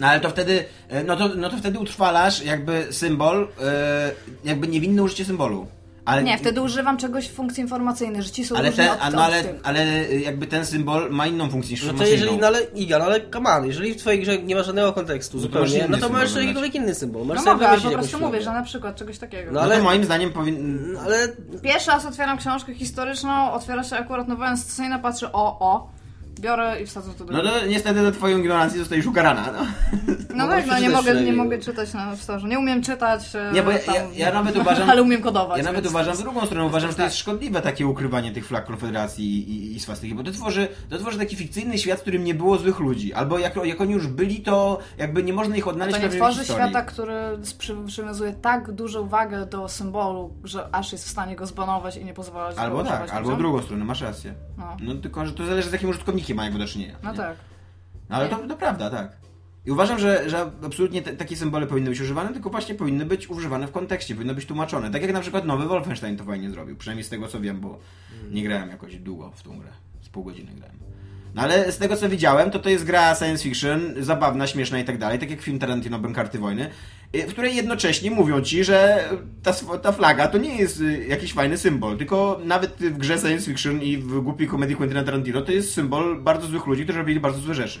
No 0.00 0.06
ale 0.06 0.20
to 0.20 0.30
wtedy, 0.30 0.64
e, 0.88 1.04
no 1.04 1.16
to, 1.16 1.28
no 1.28 1.50
to 1.50 1.56
wtedy 1.56 1.78
utrwalasz 1.78 2.44
jakby 2.44 2.86
symbol, 2.90 3.48
e, 3.62 4.12
jakby 4.44 4.68
niewinne 4.68 5.02
użycie 5.02 5.24
symbolu. 5.24 5.66
Ale, 6.06 6.22
Nie, 6.22 6.38
wtedy 6.38 6.60
używam 6.60 6.96
czegoś 6.96 7.28
w 7.28 7.32
funkcji 7.32 7.60
informacyjnej, 7.60 8.22
że 8.22 8.30
ci 8.30 8.44
są 8.44 8.56
ale, 8.56 8.72
ten, 8.72 8.90
od, 8.90 9.14
no 9.14 9.24
ale, 9.24 9.42
ale 9.62 9.80
e, 9.80 10.16
jakby 10.20 10.46
ten 10.46 10.66
symbol 10.66 11.10
ma 11.10 11.26
inną 11.26 11.50
funkcję 11.50 11.70
niż 11.70 11.84
No 11.84 11.92
to 11.92 12.04
jeżeli, 12.06 12.36
no 12.38 12.46
ale 12.46 12.62
Iga, 12.62 12.98
no 12.98 13.04
ale 13.04 13.30
come 13.30 13.50
on, 13.50 13.66
jeżeli 13.66 13.94
w 13.94 13.96
twojej 13.96 14.20
grze 14.20 14.38
nie 14.38 14.54
ma 14.56 14.62
żadnego 14.62 14.92
kontekstu 14.92 15.36
No 15.36 15.42
to 15.42 15.48
masz 15.60 15.70
zupełnie, 15.70 15.78
inny 15.86 15.88
no 15.88 15.96
to 15.96 16.02
symbol 16.02 16.12
możesz 16.20 16.28
wybrać. 16.34 16.44
jakikolwiek 16.46 16.74
inny 16.74 16.94
symbol. 16.94 17.22
No 17.22 17.26
Możesz 17.28 17.42
sobie 17.42 17.54
mogę, 17.54 17.68
ale 17.68 17.80
po 17.80 17.90
prostu 17.90 18.18
mówię, 18.20 18.42
że 18.42 18.52
na 18.52 18.62
przykład 18.62 18.96
czegoś 18.96 19.18
takiego. 19.18 19.52
No 19.52 19.60
No 19.60 19.60
ale- 19.60 19.76
to 19.78 19.82
moim 19.84 20.04
zdaniem 20.04 20.32
powinien... 20.32 20.92
No 20.92 21.00
ale 21.00 21.28
Pierwszy 21.62 21.90
raz 21.90 22.06
otwieram 22.06 22.38
książkę 22.38 22.74
historyczną, 22.74 23.52
otwiera 23.52 23.84
się 23.84 23.96
akurat 23.96 24.28
nowela 24.28 24.56
scesyjna, 24.56 24.98
patrzę, 24.98 25.32
o, 25.32 25.58
o, 25.60 25.88
biorę 26.40 26.82
i 26.82 26.86
wsadzę 26.86 27.10
to 27.18 27.24
do 27.24 27.32
No 27.32 27.42
to 27.42 27.66
niestety 27.66 28.02
za 28.02 28.12
twoją 28.12 28.38
ignorancję 28.38 28.78
zostajesz 28.78 29.06
ukarana, 29.06 29.44
no. 29.52 29.66
No 30.34 30.48
tak, 30.56 30.66
no 30.66 30.78
nie 30.78 30.88
mogę, 30.88 30.96
nie 30.98 31.02
przynajmniej. 31.02 31.36
mogę 31.36 31.58
czytać 31.58 31.94
na 31.94 32.16
storze. 32.16 32.48
Nie 32.48 32.58
umiem 32.58 32.82
czytać. 32.82 33.34
e, 33.34 33.52
Nie, 33.52 33.62
bo 33.62 33.70
ja- 33.70 33.78
tam, 33.78 33.94
ja- 33.94 34.02
ja 34.26 34.32
nawet 34.34 34.56
uważam- 34.62 34.90
Ale 34.90 35.02
umiem 35.02 35.22
kodować. 35.22 35.58
Ja 35.58 35.64
nawet 35.64 35.80
więc- 35.84 35.90
uważam 35.94 36.16
w 36.16 36.22
drugą 36.22 36.46
stronę, 36.46 36.64
uważam, 36.66 36.90
że 36.90 36.94
to 36.94 37.02
tak. 37.02 37.06
jest 37.06 37.16
szkodliwe 37.16 37.62
takie 37.62 37.86
ukrywanie 37.86 38.32
tych 38.32 38.46
flag 38.46 38.66
Konfederacji 38.66 39.24
i, 39.26 39.50
i, 39.72 39.76
i 39.76 39.80
swastyki, 39.80 40.14
bo 40.14 40.22
to 40.22 40.32
tworzy, 40.32 40.68
to 40.90 40.98
tworzy 40.98 41.18
taki 41.18 41.36
fikcyjny 41.36 41.78
świat, 41.78 41.98
w 41.98 42.02
którym 42.02 42.24
nie 42.24 42.34
było 42.34 42.58
złych 42.58 42.78
ludzi. 42.78 43.14
Albo 43.14 43.38
jak, 43.38 43.56
jak 43.64 43.80
oni 43.80 43.92
już 43.92 44.06
byli, 44.06 44.40
to 44.40 44.78
jakby 44.98 45.22
nie 45.22 45.32
można 45.32 45.56
ich 45.56 45.68
odnaleźć 45.68 45.98
to 45.98 46.02
nie 46.06 46.08
tworzy 46.12 46.40
historii. 46.40 46.64
świata, 46.70 46.82
który 46.86 47.14
przy, 47.58 47.76
przywiązuje 47.86 48.32
tak 48.32 48.72
dużą 48.72 49.08
wagę 49.08 49.46
do 49.46 49.68
symbolu, 49.68 50.34
że 50.44 50.68
aż 50.72 50.92
jest 50.92 51.04
w 51.06 51.10
stanie 51.10 51.36
go 51.36 51.46
zbanować 51.46 51.96
i 51.96 52.04
nie 52.04 52.14
pozwalać 52.14 52.56
Albo 52.56 52.84
tak, 52.84 53.00
albo 53.10 53.14
w 53.14 53.22
ludziom? 53.22 53.38
drugą 53.38 53.62
stronę, 53.62 53.84
masz 53.84 54.00
rację. 54.00 54.34
No. 54.58 54.76
No 54.82 54.94
tylko, 54.94 55.26
że 55.26 55.32
to 55.32 55.46
zależy 55.46 55.68
z 55.68 55.72
jakim 55.72 55.88
użytkownikiem 55.88 56.25
ma 56.34 56.44
jakby 56.44 56.58
do 56.58 56.66
czynienia. 56.66 56.96
No 57.02 57.10
nie? 57.10 57.16
tak. 57.16 57.36
No, 58.08 58.16
ale 58.16 58.28
to, 58.28 58.36
to 58.36 58.56
prawda, 58.56 58.90
tak. 58.90 59.16
I 59.66 59.70
uważam, 59.70 59.98
że, 59.98 60.30
że 60.30 60.50
absolutnie 60.64 61.02
te, 61.02 61.12
takie 61.12 61.36
symbole 61.36 61.66
powinny 61.66 61.90
być 61.90 62.00
używane, 62.00 62.32
tylko 62.32 62.50
właśnie 62.50 62.74
powinny 62.74 63.06
być 63.06 63.30
używane 63.30 63.66
w 63.66 63.72
kontekście, 63.72 64.14
powinny 64.14 64.34
być 64.34 64.46
tłumaczone. 64.46 64.90
Tak 64.90 65.02
jak 65.02 65.12
na 65.12 65.20
przykład 65.20 65.44
nowy 65.44 65.66
Wolfenstein 65.66 66.16
to 66.16 66.24
fajnie 66.24 66.50
zrobił, 66.50 66.76
przynajmniej 66.76 67.04
z 67.04 67.08
tego 67.08 67.28
co 67.28 67.40
wiem, 67.40 67.60
bo 67.60 67.78
nie 68.30 68.42
grałem 68.42 68.68
jakoś 68.68 68.96
długo 68.96 69.30
w 69.30 69.42
tą 69.42 69.58
grę. 69.58 69.70
Z 70.00 70.08
pół 70.08 70.24
godziny 70.24 70.52
grałem. 70.54 70.76
No 71.34 71.42
ale 71.42 71.72
z 71.72 71.78
tego 71.78 71.96
co 71.96 72.08
widziałem, 72.08 72.50
to 72.50 72.58
to 72.58 72.68
jest 72.68 72.84
gra 72.84 73.14
science 73.14 73.42
fiction, 73.42 73.80
zabawna, 73.98 74.46
śmieszna 74.46 74.78
i 74.78 74.84
tak 74.84 74.98
dalej, 74.98 75.18
tak 75.18 75.30
jak 75.30 75.40
film 75.40 75.58
Tarantino 75.58 76.00
Karty 76.14 76.38
Wojny, 76.38 76.70
w 77.22 77.32
której 77.32 77.56
jednocześnie 77.56 78.10
mówią 78.10 78.40
ci, 78.40 78.64
że 78.64 79.08
ta, 79.42 79.52
ta 79.78 79.92
flaga 79.92 80.28
to 80.28 80.38
nie 80.38 80.56
jest 80.56 80.80
y, 80.80 81.06
jakiś 81.06 81.32
fajny 81.32 81.58
symbol, 81.58 81.96
tylko 81.96 82.40
nawet 82.44 82.76
w 82.76 82.98
grze 82.98 83.18
science 83.18 83.46
fiction 83.46 83.82
i 83.82 83.98
w 83.98 84.20
głupiej 84.20 84.48
komedii 84.48 84.76
Quentina 84.76 85.04
Tarantino 85.04 85.42
to 85.42 85.52
jest 85.52 85.74
symbol 85.74 86.22
bardzo 86.22 86.46
złych 86.46 86.66
ludzi, 86.66 86.84
którzy 86.84 86.98
robili 86.98 87.20
bardzo 87.20 87.40
złe 87.40 87.54
rzeczy. 87.54 87.80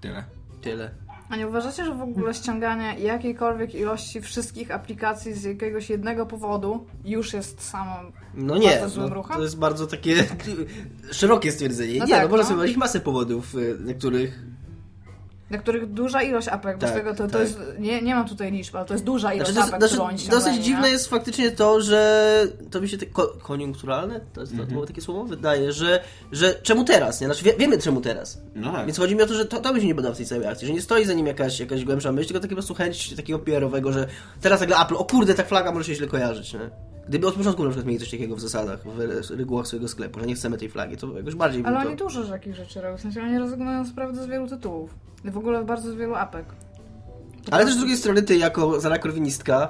Tyle. 0.00 0.24
tyle. 0.62 0.90
A 1.30 1.36
nie 1.36 1.48
uważacie, 1.48 1.84
że 1.84 1.94
w 1.94 2.02
ogóle 2.02 2.34
ściąganie 2.34 2.94
jakiejkolwiek 2.98 3.74
ilości 3.74 4.20
wszystkich 4.20 4.70
aplikacji 4.70 5.34
z 5.34 5.44
jakiegoś 5.44 5.90
jednego 5.90 6.26
powodu 6.26 6.86
już 7.04 7.32
jest 7.32 7.62
samą 7.62 8.12
No 8.34 8.58
nie, 8.58 8.80
no, 8.96 9.24
to 9.34 9.42
jest 9.42 9.58
bardzo 9.58 9.86
takie 9.86 10.14
szerokie 11.12 11.52
stwierdzenie. 11.52 11.98
No 11.98 12.04
nie, 12.04 12.12
tak, 12.12 12.22
no 12.22 12.36
można 12.36 12.56
no. 12.56 12.62
sobie 12.62 12.76
masę 12.76 13.00
powodów, 13.00 13.54
y, 13.54 13.76
dla 15.50 15.58
których... 15.58 15.82
na 15.82 15.86
których 15.88 15.92
duża 15.94 16.22
ilość 16.22 16.48
apek, 16.48 16.78
bo 16.78 16.86
z 16.86 16.90
Tak, 16.90 16.98
tego 16.98 17.14
to, 17.14 17.26
to 17.26 17.32
tak. 17.32 17.40
jest, 17.40 17.58
nie, 17.78 18.02
nie 18.02 18.14
mam 18.14 18.28
tutaj 18.28 18.52
liczb, 18.52 18.76
ale 18.76 18.84
to 18.86 18.94
jest 18.94 19.04
duża 19.04 19.32
ilość 19.34 19.50
Znaczy, 19.52 19.68
to 19.70 19.74
apek, 19.76 19.80
znaczy, 19.80 19.94
którą 19.94 20.08
oni 20.08 20.28
dosyć 20.28 20.64
dziwne 20.64 20.90
jest 20.90 21.08
faktycznie 21.08 21.50
to, 21.50 21.80
że 21.80 22.42
to 22.70 22.80
mi 22.80 22.88
się 22.88 22.98
tak 22.98 23.10
ko- 23.12 23.32
koniunkturalne, 23.42 24.20
to 24.32 24.40
jest 24.40 24.52
to, 24.52 24.58
Mhm. 24.58 24.72
było 24.72 24.86
takie 24.86 25.00
słowo, 25.00 25.24
wydaje, 25.24 25.72
że, 25.72 26.00
że 26.32 26.54
czemu 26.62 26.84
teraz, 26.84 27.20
nie? 27.20 27.26
Znaczy 27.26 27.44
wie, 27.44 27.54
wiemy 27.58 27.78
czemu 27.78 28.00
teraz. 28.00 28.38
No 28.54 28.72
tak. 28.72 28.86
Więc 28.86 28.98
chodzi 28.98 29.16
mi 29.16 29.22
o 29.22 29.26
to, 29.26 29.34
że 29.34 29.46
to, 29.46 29.60
to 29.60 29.74
mi 29.74 29.80
się 29.80 29.86
nie 29.86 29.94
podoba 29.94 30.14
w 30.14 30.16
tej 30.16 30.26
całej 30.26 30.46
akcji, 30.46 30.66
że 30.66 30.72
nie 30.72 30.82
stoi 30.82 31.04
za 31.04 31.12
nim 31.12 31.26
jakaś, 31.26 31.60
jakaś 31.60 31.84
głębsza 31.84 32.12
myśl, 32.12 32.28
tylko 32.28 32.40
takie 32.40 32.50
po 32.54 32.56
prostu 32.56 32.74
chęć 32.74 33.14
takiego 33.16 33.38
PR-owego, 33.38 33.92
że 33.92 34.06
teraz 34.40 34.60
nagle 34.60 34.76
Apple, 34.76 34.94
o 34.96 35.04
kurde, 35.04 35.34
ta 35.34 35.42
flaga 35.44 35.72
może 35.72 35.84
się 35.84 35.94
źle 35.94 36.06
kojarzyć, 36.06 36.52
nie? 36.54 36.70
Gdyby 37.10 37.26
od 37.26 37.34
początku 37.34 37.64
na 37.64 37.70
przykład 37.70 37.86
mieli 37.86 38.00
coś 38.00 38.10
takiego 38.10 38.36
w 38.36 38.40
zasadach, 38.40 38.80
w 38.84 39.30
regułach 39.30 39.66
swojego 39.66 39.88
sklepu, 39.88 40.20
że 40.20 40.26
nie 40.26 40.34
chcemy 40.34 40.58
tej 40.58 40.68
flagi, 40.68 40.96
to 40.96 41.16
jakoś 41.16 41.34
bardziej 41.34 41.62
Ale 41.66 41.76
by 41.76 41.82
to... 41.82 41.88
oni 41.88 41.96
dużo 41.96 42.24
takich 42.24 42.54
rzeczy 42.54 42.80
robią, 42.80 42.96
w 42.96 43.00
sensie 43.00 43.22
oni 43.22 43.38
rezygnują 43.38 43.84
naprawdę 43.84 44.22
z 44.22 44.26
wielu 44.26 44.48
tytułów. 44.48 44.94
W 45.24 45.38
ogóle 45.38 45.64
bardzo 45.64 45.92
z 45.92 45.94
wielu 45.94 46.14
apek. 46.14 46.44
Ale 47.50 47.64
też 47.64 47.74
z 47.74 47.78
drugiej 47.78 47.96
strony 47.96 48.22
ty 48.22 48.36
jako 48.36 48.80
Zara 48.80 48.98
Korwinistka, 48.98 49.68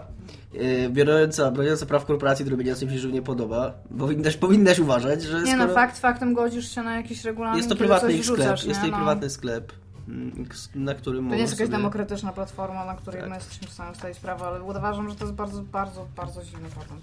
yy, 0.53 0.88
biorąca, 0.91 1.51
broniąca 1.51 1.87
praw 1.87 2.05
korporacji 2.05 2.45
do 2.45 2.51
robienia 2.51 2.75
coś, 2.75 2.91
że 2.91 3.09
nie 3.09 3.23
podoba, 3.23 3.75
powinnaś, 3.99 4.37
powinnaś 4.37 4.79
uważać, 4.79 5.23
że 5.23 5.43
Nie 5.43 5.57
no, 5.57 5.69
fakt 5.69 5.99
faktem 5.99 6.35
godzisz 6.35 6.75
się 6.75 6.83
na 6.83 6.97
jakiś 6.97 7.25
regulamin, 7.25 7.57
jest 7.57 7.69
to 7.69 7.77
prywatny 7.77 8.12
ich 8.12 8.25
sklep, 8.25 8.38
wrzucasz, 8.38 8.64
jest 8.64 8.81
to 8.81 8.87
No. 8.87 8.97
prywatny 8.97 9.31
sklep, 9.31 9.73
mm, 10.09 10.47
na 10.75 10.95
którym 10.95 11.29
To 11.29 11.35
nie 11.35 11.41
jest 11.41 11.53
jakaś 11.53 11.67
sobie... 11.67 11.77
demokratyczna 11.77 12.33
platforma, 12.33 12.85
na 12.85 12.95
której 12.95 13.21
Tak. 13.21 13.31
my 13.31 13.37
jesteśmy 13.37 13.69
w 13.69 13.73
stanie 13.73 13.93
ustalić 13.93 14.19
prawo, 14.19 14.47
ale 14.47 14.62
uważam, 14.62 15.11
że 15.11 15.17
to 15.17 15.25
jest 15.25 15.37
bardzo, 15.37 15.62
bardzo, 15.62 16.07
bardzo 16.17 16.45
dziwny 16.45 16.69
patent. 16.69 17.01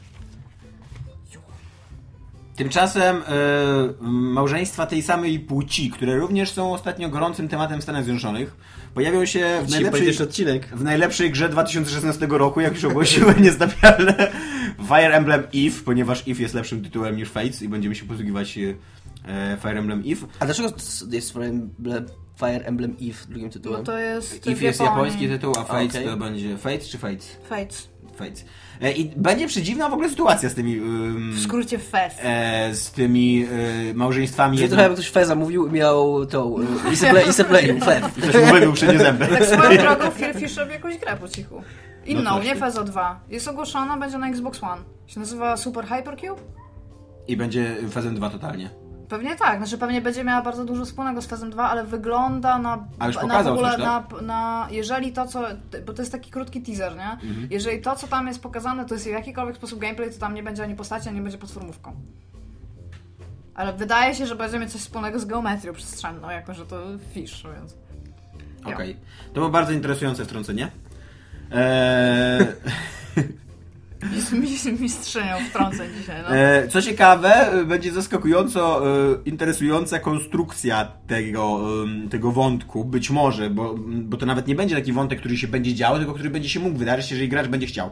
Tymczasem 2.58 3.16
e, 3.18 3.22
małżeństwa 4.10 4.86
tej 4.86 5.04
samej 5.04 5.40
płci, 5.40 5.90
które 5.90 6.18
również 6.18 6.52
są 6.52 6.74
ostatnio 6.74 7.10
gorącym 7.10 7.48
tematem 7.48 7.80
w 7.80 7.84
Stanach 7.84 8.04
Zjednoczonych, 8.04 8.56
pojawią 8.94 9.26
się 9.26 9.62
w 9.66 9.70
najlepszej, 9.70 10.18
odcinek. 10.24 10.68
w 10.68 10.84
najlepszej 10.84 11.32
grze 11.32 11.50
2016 11.50 12.28
roku, 12.30 12.62
jak 12.62 12.74
już 12.74 12.84
ogłosiły 12.84 13.36
niestawialne 13.42 14.32
Fire 14.88 15.14
Emblem 15.14 15.44
Eve, 15.56 15.82
ponieważ 15.86 16.24
Eve 16.28 16.42
jest 16.42 16.54
lepszym 16.54 16.84
tytułem 16.84 17.18
niż 17.18 17.30
Fates 17.30 17.62
i 17.62 17.70
będziemy 17.70 17.96
się 17.96 18.06
posługiwać 18.06 18.58
e, 18.58 18.74
Fire 19.62 19.80
Emblem 19.80 20.04
Eve. 20.08 20.28
A 20.40 20.46
dlaczego 20.46 20.70
jest 21.12 21.34
Fire 21.34 21.46
Emblem, 21.46 22.06
Fire 22.40 22.66
Emblem 22.66 22.96
Eve 23.02 23.28
drugim 23.30 23.50
tytułem? 23.50 23.80
No 23.80 23.86
to 23.86 23.98
jest 23.98 24.48
Eve 24.48 24.66
jest 24.66 24.80
japoński 24.80 25.28
tytuł, 25.28 25.54
a 25.58 25.64
Fates 25.64 25.90
okej. 25.96 26.06
to 26.06 26.18
będzie 26.18 26.58
Fates 26.58 26.90
czy 26.90 26.98
Fates? 26.98 27.38
Fates. 27.50 27.90
Fates. 28.18 28.46
E, 28.82 28.92
I 28.92 29.06
będzie 29.16 29.48
przedziwna 29.48 29.90
w 29.90 29.94
ogóle 29.94 30.10
sytuacja 30.10 30.50
z 30.50 30.54
tymi... 30.54 30.78
ym, 30.78 31.32
W 31.36 31.40
skrócie 31.44 31.80
FEF. 31.80 32.14
e, 32.24 32.74
z 32.76 32.92
tymi 32.92 33.46
e, 33.90 33.94
małżeństwami. 33.94 34.58
Czyli 34.58 34.62
jedno- 34.62 34.76
trochę 34.76 34.84
jakby 34.90 34.96
ktoś 35.02 35.12
Feza 35.12 35.36
mówił 35.36 35.68
i 35.68 35.72
miał 35.72 36.26
tą 36.26 36.60
y, 36.60 36.66
Iseplay, 36.94 37.30
Iseplay, 37.30 37.80
Fez. 37.82 38.04
Ktoś 38.30 38.36
mu 38.46 38.54
wybił 38.54 38.74
przednie 38.74 39.00
zęby. 39.00 39.28
Tak 39.28 39.46
swoją 39.46 39.78
drogą 39.78 40.06
robi 40.58 40.72
jakąś 40.74 40.98
grę 40.98 41.18
po 41.18 41.28
cichu. 41.28 41.62
Inną, 42.06 42.22
No 42.24 42.36
coś 42.38 42.46
nie 42.46 42.54
ty. 42.54 42.60
FEZO 42.60 42.84
2. 42.84 43.20
Jest 43.30 43.48
ogłoszona, 43.48 43.98
będzie 43.98 44.18
na 44.18 44.30
Xbox 44.30 44.64
One. 44.64 44.82
Się 45.08 45.20
nazywa 45.20 45.58
Super 45.58 45.86
Hypercube? 45.86 46.42
I 47.28 47.38
będzie 47.38 47.76
fazem 47.90 48.16
2 48.16 48.30
totalnie. 48.30 48.70
Pewnie 49.10 49.36
tak, 49.36 49.58
znaczy 49.58 49.78
pewnie 49.78 50.02
będzie 50.02 50.24
miała 50.24 50.42
bardzo 50.42 50.66
dużo 50.66 50.86
wspólnego 50.86 51.22
z 51.22 51.26
Fazem 51.26 51.50
2, 51.50 51.70
ale 51.70 51.84
wygląda 51.84 52.60
na. 52.60 52.86
A 53.00 53.08
już 53.08 53.16
na 53.16 53.44
w 53.44 53.48
ogóle 53.48 53.72
coś, 53.72 53.80
na, 53.80 54.02
tak? 54.02 54.22
na. 54.22 54.68
Jeżeli 54.72 55.14
to, 55.14 55.28
co. 55.28 55.44
Bo 55.86 55.94
to 55.94 56.02
jest 56.02 56.12
taki 56.12 56.32
krótki 56.32 56.62
teaser, 56.62 56.96
nie? 56.96 57.12
Mhm. 57.12 57.48
Jeżeli 57.52 57.82
to, 57.82 57.96
co 57.96 58.08
tam 58.08 58.28
jest 58.28 58.42
pokazane, 58.42 58.86
to 58.86 58.94
jest 58.94 59.06
w 59.06 59.10
jakikolwiek 59.10 59.56
sposób 59.56 59.80
gameplay, 59.80 60.14
to 60.14 60.20
tam 60.20 60.34
nie 60.34 60.44
będzie 60.44 60.64
ani 60.64 60.76
postaci, 60.76 61.10
ani 61.10 61.22
będzie 61.22 61.38
platformówką. 61.38 61.96
Ale 63.56 63.74
wydaje 63.74 64.16
się, 64.16 64.28
że 64.28 64.36
będzie 64.36 64.60
mieć 64.60 64.72
coś 64.72 64.82
wspólnego 64.82 65.20
z 65.20 65.26
geometrią 65.26 65.74
przestrzenną, 65.74 66.30
jako 66.30 66.54
że 66.54 66.66
to 66.66 66.84
fish, 67.14 67.44
więc. 67.56 67.76
Okej. 68.66 68.98
To 69.28 69.34
było 69.34 69.50
bardzo 69.50 69.72
interesujące 69.74 70.26
wtrącenie. 70.26 70.72
Eee, 71.52 72.48
mistrzynią 74.80 75.36
wtrąceń 75.50 75.90
dzisiaj, 76.00 76.22
no. 76.24 76.36
e, 76.36 76.68
co 76.68 76.82
ciekawe, 76.82 77.52
e, 77.52 77.66
będzie 77.66 77.92
zaskakująco 77.92 78.88
e, 78.88 79.18
interesująca 79.26 80.00
konstrukcja 80.00 80.92
tego, 81.08 81.60
em, 81.84 82.10
tego 82.10 82.32
wątku, 82.32 82.86
być 82.86 83.10
może, 83.10 83.50
bo, 83.50 83.76
bo 83.78 84.18
to 84.18 84.26
nawet 84.26 84.48
nie 84.48 84.56
będzie 84.56 84.76
taki 84.76 84.94
wątek, 84.94 85.20
który 85.20 85.38
się 85.38 85.48
będzie 85.48 85.74
działo, 85.74 85.98
tylko 85.98 86.14
który 86.14 86.30
będzie 86.30 86.50
się 86.50 86.60
mógł 86.60 86.78
wydarzyć, 86.78 87.12
jeżeli 87.12 87.30
gracz 87.30 87.48
będzie 87.48 87.68
chciał. 87.68 87.92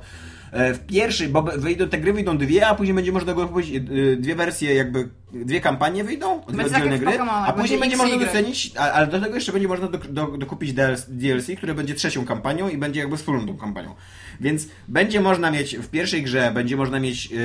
E, 0.51 0.73
W 0.73 0.85
pierwszej, 0.85 1.29
bo 1.29 1.41
wyjdą, 1.43 1.89
te 1.89 1.97
gry 1.97 2.13
wyjdą 2.13 2.37
dwie, 2.37 2.67
a 2.67 2.75
później 2.75 2.95
będzie 2.95 3.11
można 3.11 3.33
go 3.33 3.47
kupić 3.47 3.75
e, 3.75 3.79
dwie 4.15 4.35
wersje 4.35 4.75
jakby 4.75 5.09
dwie 5.33 5.61
kampanie 5.61 6.03
wyjdą, 6.03 6.41
dwie 6.49 6.65
oddzielne 6.65 6.99
gry, 6.99 7.19
a 7.19 7.53
później 7.53 7.79
będzie 7.79 7.97
będzie 7.97 7.97
można 7.97 8.15
Y. 8.15 8.27
docenić, 8.27 8.71
ale 8.77 9.07
do 9.07 9.19
tego 9.21 9.35
jeszcze 9.35 9.51
będzie 9.51 9.67
można 9.67 9.87
do, 9.87 9.97
do, 9.97 10.37
dokupić 10.37 10.73
DLC, 10.73 11.05
DLC, 11.09 11.47
które 11.57 11.73
będzie 11.73 11.93
trzecią 11.95 12.25
kampanią 12.25 12.69
i 12.69 12.77
będzie 12.77 12.99
jakby 12.99 13.17
wspólną 13.17 13.47
tą 13.47 13.57
kampanią. 13.57 13.95
Więc 14.41 14.67
będzie 14.87 15.21
można 15.21 15.51
mieć, 15.51 15.77
w 15.77 15.89
pierwszej 15.89 16.23
grze 16.23 16.51
będzie 16.53 16.77
można 16.77 16.99
mieć 16.99 17.31
yy, 17.31 17.39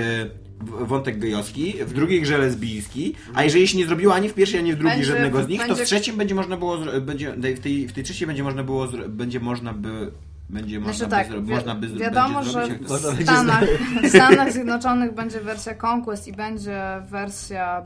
wątek 0.60 1.18
gejowski, 1.18 1.74
w 1.84 1.92
drugiej 1.92 2.20
grze 2.22 2.38
lesbijski, 2.38 3.14
a 3.34 3.44
jeżeli 3.44 3.68
się 3.68 3.78
nie 3.78 3.86
zrobiło 3.86 4.14
ani 4.14 4.28
w 4.28 4.34
pierwszej, 4.34 4.60
ani 4.60 4.72
w 4.72 4.76
drugiej 4.76 4.96
Będzie- 4.96 5.12
żadnego 5.12 5.42
z 5.44 5.48
nich, 5.48 5.58
to 5.60 5.64
w 5.64 5.68
będzie- 5.68 5.84
trzecim 5.84 6.16
będzie 6.16 6.34
można 6.34 6.56
było, 6.56 6.78
będzie, 7.00 7.32
w, 7.32 7.60
tej, 7.60 7.88
w 7.88 7.92
tej 7.92 8.04
trzeciej 8.04 8.26
będzie 8.26 8.42
można 8.42 8.62
było, 8.64 8.88
będzie 9.08 9.40
można 9.40 9.72
by 9.72 10.10
będzie 10.50 10.80
można 10.80 11.06
Znaczy 11.06 11.24
by, 11.24 11.34
tak, 11.34 11.44
wi- 11.44 11.52
można 11.54 11.74
by 11.74 11.88
wiadomo, 11.88 12.34
będzie 12.42 12.52
że 12.52 12.66
zrobić, 12.66 12.88
w 12.88 12.90
Można 12.90 13.08
będzie 13.08 13.24
Stanach, 13.24 13.64
w 14.02 14.08
Stanach 14.08 14.52
Zjednoczonych 14.52 15.14
będzie 15.14 15.40
wersja 15.40 15.74
Conquest 15.74 16.28
i 16.28 16.32
będzie 16.32 16.82
wersja 17.10 17.82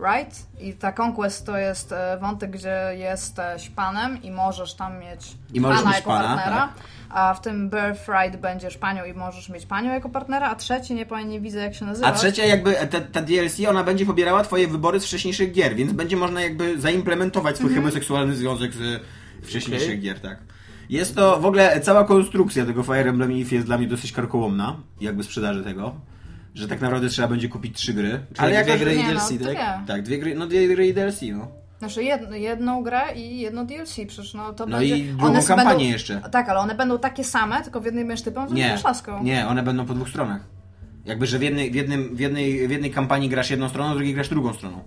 Birthright 0.00 0.46
i 0.60 0.72
ta 0.72 0.92
Conquest 1.02 1.46
to 1.46 1.56
jest 1.58 1.92
e, 1.92 2.18
wątek, 2.20 2.50
gdzie 2.50 2.80
jesteś 2.96 3.68
panem 3.68 4.22
i 4.22 4.30
możesz 4.30 4.74
tam 4.74 4.98
mieć 4.98 5.36
I 5.54 5.60
możesz 5.60 5.78
pana 5.78 5.90
mieć 5.90 5.96
jako 5.98 6.10
pana, 6.10 6.28
partnera, 6.34 6.56
tak. 6.60 6.84
a 7.10 7.34
w 7.34 7.40
tym 7.40 7.70
Birthright 7.70 8.40
będziesz 8.40 8.78
panią 8.78 9.04
i 9.04 9.12
możesz 9.12 9.48
mieć 9.48 9.66
panią 9.66 9.92
jako 9.92 10.08
partnera, 10.08 10.50
a 10.50 10.54
trzeci 10.54 10.94
nie 10.94 11.06
nie 11.26 11.40
widzę 11.40 11.58
jak 11.58 11.74
się 11.74 11.84
nazywa. 11.84 12.08
A 12.08 12.12
trzecia 12.12 12.44
jakby, 12.44 12.74
ta, 12.74 13.00
ta 13.00 13.22
DLC, 13.22 13.60
ona 13.68 13.84
będzie 13.84 14.06
pobierała 14.06 14.44
twoje 14.44 14.68
wybory 14.68 15.00
z 15.00 15.04
wcześniejszych 15.04 15.52
gier, 15.52 15.74
więc 15.74 15.92
będzie 15.92 16.16
można 16.16 16.40
jakby 16.40 16.80
zaimplementować 16.80 17.56
swój 17.56 17.68
Mhm. 17.68 17.82
homoseksualny 17.84 18.36
związek 18.36 18.72
z 18.74 19.02
wcześniejszych 19.42 19.88
Okej. 19.88 20.00
gier, 20.00 20.20
tak. 20.20 20.38
Jest 20.88 21.14
to, 21.14 21.40
w 21.40 21.46
ogóle 21.46 21.80
cała 21.80 22.04
konstrukcja 22.04 22.66
tego 22.66 22.82
Fire 22.82 23.10
Emblem 23.10 23.30
Eve 23.30 23.54
jest 23.54 23.66
dla 23.66 23.78
mnie 23.78 23.86
dosyć 23.86 24.12
karkołomna, 24.12 24.76
jakby 25.00 25.22
sprzedaży 25.22 25.64
tego, 25.64 25.94
że 26.54 26.68
tak 26.68 26.80
naprawdę 26.80 27.08
trzeba 27.08 27.28
będzie 27.28 27.48
kupić 27.48 27.76
trzy 27.76 27.94
gry. 27.94 28.20
Ale 28.38 28.52
jako, 28.52 28.68
dwie 28.68 28.78
gry 28.78 28.94
i 28.94 28.98
no, 29.02 29.10
DLC, 29.10 29.28
to 29.38 29.44
tak? 29.44 29.54
nie. 29.54 29.86
Tak, 29.86 30.02
dwie 30.02 30.18
gry, 30.18 30.34
no 30.34 30.46
dwie 30.46 30.68
gry 30.68 30.86
i 30.86 30.94
DLC, 30.94 31.22
no. 31.22 31.48
Znaczy 31.78 32.04
jedno, 32.04 32.36
jedną 32.36 32.82
grę 32.82 33.02
i 33.16 33.40
jedno 33.40 33.64
DLC, 33.64 33.94
przecież 34.08 34.34
no 34.34 34.52
to 34.52 34.66
No 34.66 34.78
będzie... 34.78 34.98
i 34.98 35.04
drugą 35.04 35.26
one 35.26 35.42
kampanię 35.42 35.68
będą, 35.68 35.84
jeszcze. 35.84 36.20
Tak, 36.32 36.48
ale 36.48 36.60
one 36.60 36.74
będą 36.74 36.98
takie 36.98 37.24
same, 37.24 37.62
tylko 37.62 37.80
w 37.80 37.84
jednej 37.84 38.04
będziesz 38.04 38.24
typem, 38.24 38.44
w 38.44 38.46
drugiej 38.46 38.64
Nie, 38.64 38.68
będziesz 38.68 38.84
laską. 38.84 39.22
nie, 39.22 39.46
one 39.46 39.62
będą 39.62 39.86
po 39.86 39.94
dwóch 39.94 40.08
stronach. 40.08 40.44
Jakby, 41.04 41.26
że 41.26 41.38
w 41.38 41.42
jednej, 41.42 41.70
w, 41.70 41.74
jednym, 41.74 42.16
w, 42.16 42.20
jednej, 42.20 42.68
w 42.68 42.70
jednej 42.70 42.90
kampanii 42.90 43.28
grasz 43.28 43.50
jedną 43.50 43.68
stroną, 43.68 43.92
w 43.92 43.94
drugiej 43.96 44.14
grasz 44.14 44.28
drugą 44.28 44.52
stroną. 44.54 44.82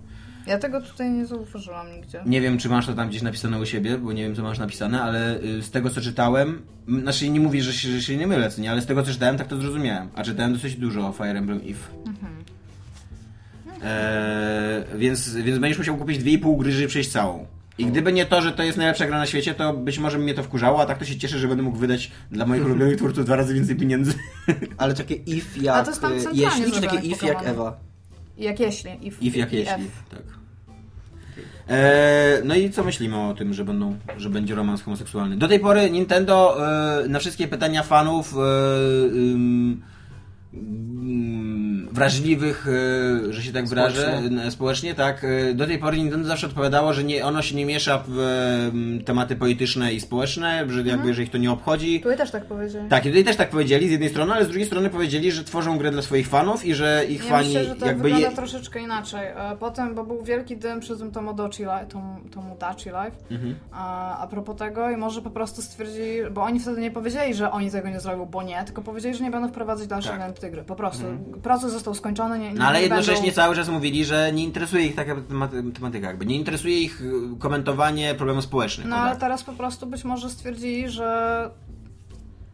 Ja 0.46 0.58
tego 0.58 0.80
tutaj 0.80 1.10
nie 1.10 1.26
zauważyłam 1.26 1.92
nigdzie. 1.92 2.22
Nie 2.26 2.40
wiem, 2.40 2.58
czy 2.58 2.68
masz 2.68 2.86
to 2.86 2.94
tam 2.94 3.08
gdzieś 3.08 3.22
napisane 3.22 3.58
u 3.60 3.66
siebie, 3.66 3.98
bo 3.98 4.12
nie 4.12 4.22
wiem, 4.22 4.34
co 4.34 4.42
masz 4.42 4.58
napisane, 4.58 5.02
ale 5.02 5.40
y, 5.40 5.62
z 5.62 5.70
tego, 5.70 5.90
co 5.90 6.00
czytałem, 6.00 6.62
znaczy 7.02 7.28
nie 7.28 7.40
mówię, 7.40 7.62
że 7.62 7.72
się, 7.72 7.88
że 7.88 8.02
się 8.02 8.16
nie 8.16 8.26
mylę, 8.26 8.50
co 8.50 8.62
nie, 8.62 8.70
ale 8.70 8.80
z 8.80 8.86
tego, 8.86 9.02
co 9.02 9.12
czytałem, 9.12 9.38
tak 9.38 9.46
to 9.46 9.56
zrozumiałem. 9.56 10.08
A 10.14 10.24
czytałem 10.24 10.52
dosyć 10.52 10.76
dużo 10.76 11.08
o 11.08 11.12
Fire 11.12 11.38
Emblem 11.38 11.58
Eve. 11.58 12.04
Eee, 13.82 14.98
więc, 14.98 15.34
więc 15.34 15.58
będziesz 15.58 15.78
musiał 15.78 15.96
kupić 15.96 16.20
2,5 16.20 16.58
gry, 16.58 16.72
żeby 16.72 16.88
przejść 16.88 17.10
całą. 17.10 17.46
I 17.78 17.86
gdyby 17.86 18.12
nie 18.12 18.26
to, 18.26 18.42
że 18.42 18.52
to 18.52 18.62
jest 18.62 18.78
najlepsza 18.78 19.06
gra 19.06 19.18
na 19.18 19.26
świecie, 19.26 19.54
to 19.54 19.72
być 19.72 19.98
może 19.98 20.18
mnie 20.18 20.34
to 20.34 20.42
wkurzało, 20.42 20.80
a 20.80 20.86
tak 20.86 20.98
to 20.98 21.04
się 21.04 21.16
cieszę, 21.16 21.38
że 21.38 21.48
będę 21.48 21.62
mógł 21.62 21.78
wydać 21.78 22.10
dla 22.30 22.46
moich 22.46 22.64
ulubionych 22.66 22.96
twórców 22.96 23.24
dwa 23.24 23.36
razy 23.36 23.54
więcej 23.54 23.76
pieniędzy. 23.76 24.14
Ale 24.76 24.94
takie 24.94 25.14
if 25.14 25.60
jak... 25.60 25.76
A 25.76 25.82
to 25.82 25.90
jest 25.90 26.02
tam 26.02 26.12
y, 26.12 26.16
jeśli, 26.32 26.72
czy 26.72 26.80
takie 26.80 27.08
if 27.08 27.26
jak. 27.26 27.46
Ewa? 27.46 27.78
Jak 28.38 28.60
jeśli. 28.60 28.90
If, 29.02 29.16
I 29.20 29.30
w 29.30 29.36
jak 29.36 29.52
jeśli. 29.52 29.90
Tak. 30.10 30.22
Eee, 31.68 32.42
no 32.44 32.54
i 32.54 32.70
co 32.70 32.84
myślimy 32.84 33.20
o 33.20 33.34
tym, 33.34 33.54
że, 33.54 33.64
będą, 33.64 33.96
że 34.16 34.30
będzie 34.30 34.54
romans 34.54 34.82
homoseksualny? 34.82 35.36
Do 35.36 35.48
tej 35.48 35.60
pory 35.60 35.90
Nintendo 35.90 36.56
e, 37.04 37.08
na 37.08 37.18
wszystkie 37.18 37.48
pytania 37.48 37.82
fanów 37.82 38.34
e, 38.34 38.38
wrażliwych, 41.92 42.66
e, 43.28 43.32
że 43.32 43.42
się 43.42 43.52
tak 43.52 43.68
wyrażę, 43.68 44.00
Społecznie. 44.02 44.26
społecznie, 44.28 44.50
społecznie 44.50 44.94
tak, 44.94 45.24
e, 45.24 45.54
do 45.54 45.66
tej 45.66 45.78
pory 45.78 45.96
Nintendo 45.98 46.28
zawsze 46.28 46.46
odpowiadało, 46.46 46.92
że 46.92 47.04
nie, 47.04 47.26
ono 47.26 47.42
się 47.42 47.56
nie 47.56 47.66
miesza 47.66 48.02
w 48.08 48.18
e, 48.18 49.04
tematy 49.04 49.36
polityczne 49.36 49.94
i 49.94 50.00
społeczne, 50.00 50.64
że 50.68 50.82
jakby, 50.82 51.14
że 51.14 51.22
ich 51.22 51.30
to 51.30 51.38
nie 51.38 51.50
obchodzi. 51.52 52.00
Tu 52.00 52.16
też 52.16 52.30
tak 52.30 52.44
powiedzieli. 52.44 52.88
Tak, 52.88 53.04
i 53.06 53.08
tutaj 53.08 53.24
też 53.24 53.36
tak 53.36 53.50
powiedzieli 53.50 53.88
z 53.88 53.90
jednej 53.90 54.08
strony, 54.10 54.32
ale 54.32 54.44
z 54.44 54.48
drugiej 54.48 54.66
strony 54.66 54.90
powiedzieli, 54.90 55.32
że 55.32 55.44
tworzą 55.44 55.78
grę 55.78 55.90
dla 55.90 56.02
swoich 56.02 56.28
fanów 56.28 56.64
i 56.66 56.74
że 56.74 57.04
ich 57.08 57.24
Ja 57.24 57.30
fani 57.30 57.48
myślę, 57.48 57.64
że 57.64 57.76
to 57.76 57.86
jakby 57.86 58.02
wygląda 58.02 58.28
je... 58.30 58.36
troszeczkę 58.36 58.80
inaczej. 58.80 59.26
E, 59.26 59.56
Potem, 59.60 59.94
bo 59.94 60.04
był 60.04 60.22
wielki 60.22 60.56
dym 60.56 60.80
przy 60.80 60.96
tym 60.96 61.10
Tomodachi 61.10 61.62
Live, 61.64 61.88
tom, 61.88 62.16
Tomodachi 62.34 62.90
Live 62.90 63.14
Mhm. 63.30 63.54
a, 63.72 64.18
a 64.18 64.26
propos 64.26 64.56
tego 64.56 64.90
i 64.90 64.96
może 64.96 65.22
po 65.22 65.30
prostu 65.30 65.62
stwierdzili, 65.62 66.18
bo 66.32 66.42
oni 66.42 66.60
wtedy 66.60 66.80
nie 66.80 66.90
powiedzieli, 66.90 67.34
że 67.34 67.50
oni 67.50 67.70
tego 67.70 67.88
nie 67.88 68.00
zrobią, 68.00 68.24
bo 68.26 68.42
nie, 68.42 68.62
tylko 68.64 68.82
powiedzieli, 68.82 69.14
że 69.14 69.24
nie 69.24 69.30
będą 69.30 69.48
wprowadzać 69.48 69.86
dalszych 69.88 70.10
Tak. 70.10 70.20
Tak. 70.46 70.52
gry. 70.52 70.64
Po 70.64 70.76
prostu. 70.76 71.04
Proces 71.42 71.72
został 71.72 71.94
skończony, 71.94 72.38
nie, 72.38 72.48
nie 72.52 72.58
No 72.58 72.64
ale 72.66 72.78
nie 72.78 72.82
jednocześnie 72.82 73.14
będą... 73.22 73.36
cały 73.36 73.56
czas 73.56 73.68
mówili, 73.68 74.04
że 74.04 74.32
nie 74.32 74.44
interesuje 74.44 74.86
ich 74.86 74.94
taka 74.94 75.14
tematy- 75.14 75.72
tematyka, 75.72 76.06
jakby 76.06 76.26
nie 76.26 76.36
interesuje 76.36 76.80
ich 76.80 77.00
y, 77.00 77.12
komentowanie 77.38 78.14
problemów 78.14 78.44
społecznych. 78.44 78.86
No 78.86 78.96
o 78.96 78.98
ale 78.98 79.10
tak. 79.10 79.20
teraz 79.20 79.42
po 79.42 79.52
prostu 79.52 79.86
być 79.86 80.04
może 80.04 80.30
stwierdzili, 80.30 80.88
że. 80.88 81.50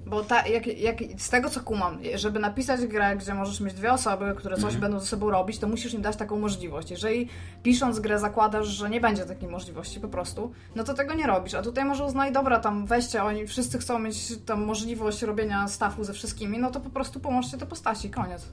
Bo 0.06 0.24
ta, 0.24 0.46
jak, 0.46 0.66
jak, 0.66 0.96
z 1.18 1.30
tego 1.30 1.50
co 1.50 1.60
kumam, 1.60 1.98
żeby 2.14 2.38
napisać 2.38 2.86
grę, 2.86 3.16
gdzie 3.16 3.34
możesz 3.34 3.60
mieć 3.60 3.74
dwie 3.74 3.92
osoby, 3.92 4.34
które 4.36 4.56
coś 4.56 4.64
Mhm. 4.64 4.80
będą 4.80 5.00
ze 5.00 5.06
sobą 5.06 5.30
robić, 5.30 5.58
to 5.58 5.68
musisz 5.68 5.94
im 5.94 6.02
dać 6.02 6.16
taką 6.16 6.38
możliwość. 6.38 6.90
Jeżeli 6.90 7.28
pisząc 7.62 8.00
grę 8.00 8.18
zakładasz, 8.18 8.66
że 8.66 8.90
nie 8.90 9.00
będzie 9.00 9.24
takiej 9.24 9.48
możliwości 9.48 10.00
po 10.00 10.08
prostu, 10.08 10.52
no 10.74 10.84
to 10.84 10.94
tego 10.94 11.14
nie 11.14 11.26
robisz. 11.26 11.54
A 11.54 11.62
tutaj 11.62 11.84
może 11.84 12.04
uznaj, 12.04 12.32
dobra, 12.32 12.58
tam 12.58 12.86
weźcie, 12.86 13.24
oni 13.24 13.46
wszyscy 13.46 13.78
chcą 13.78 13.98
mieć 13.98 14.16
tam 14.46 14.64
możliwość 14.64 15.22
robienia 15.22 15.68
stafu 15.68 16.04
ze 16.04 16.12
wszystkimi, 16.12 16.58
no 16.58 16.70
to 16.70 16.80
po 16.80 16.90
prostu 16.90 17.20
pomóżcie 17.20 17.58
te 17.58 17.66
postaci, 17.66 18.10
koniec. 18.10 18.46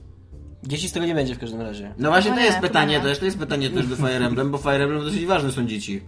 Dzieci 0.62 0.88
z 0.88 0.92
tego 0.92 1.06
nie 1.06 1.14
będzie 1.14 1.34
w 1.34 1.38
każdym 1.38 1.60
razie. 1.60 1.94
No 1.98 2.08
właśnie 2.10 2.30
No 2.30 2.36
to 2.36 2.40
nie, 2.42 2.46
jest 2.48 2.58
pytanie 2.60 2.96
nie. 2.98 3.02
też, 3.02 3.18
to 3.18 3.24
jest 3.24 3.38
pytanie 3.38 3.70
też 3.70 3.86
do 3.86 3.96
Fire 3.96 4.26
Emblem, 4.26 4.50
bo 4.50 4.58
Fire 4.58 4.84
Emblem 4.84 5.04
dosyć 5.04 5.26
ważne 5.26 5.52
są 5.52 5.66
dzieci. 5.66 6.02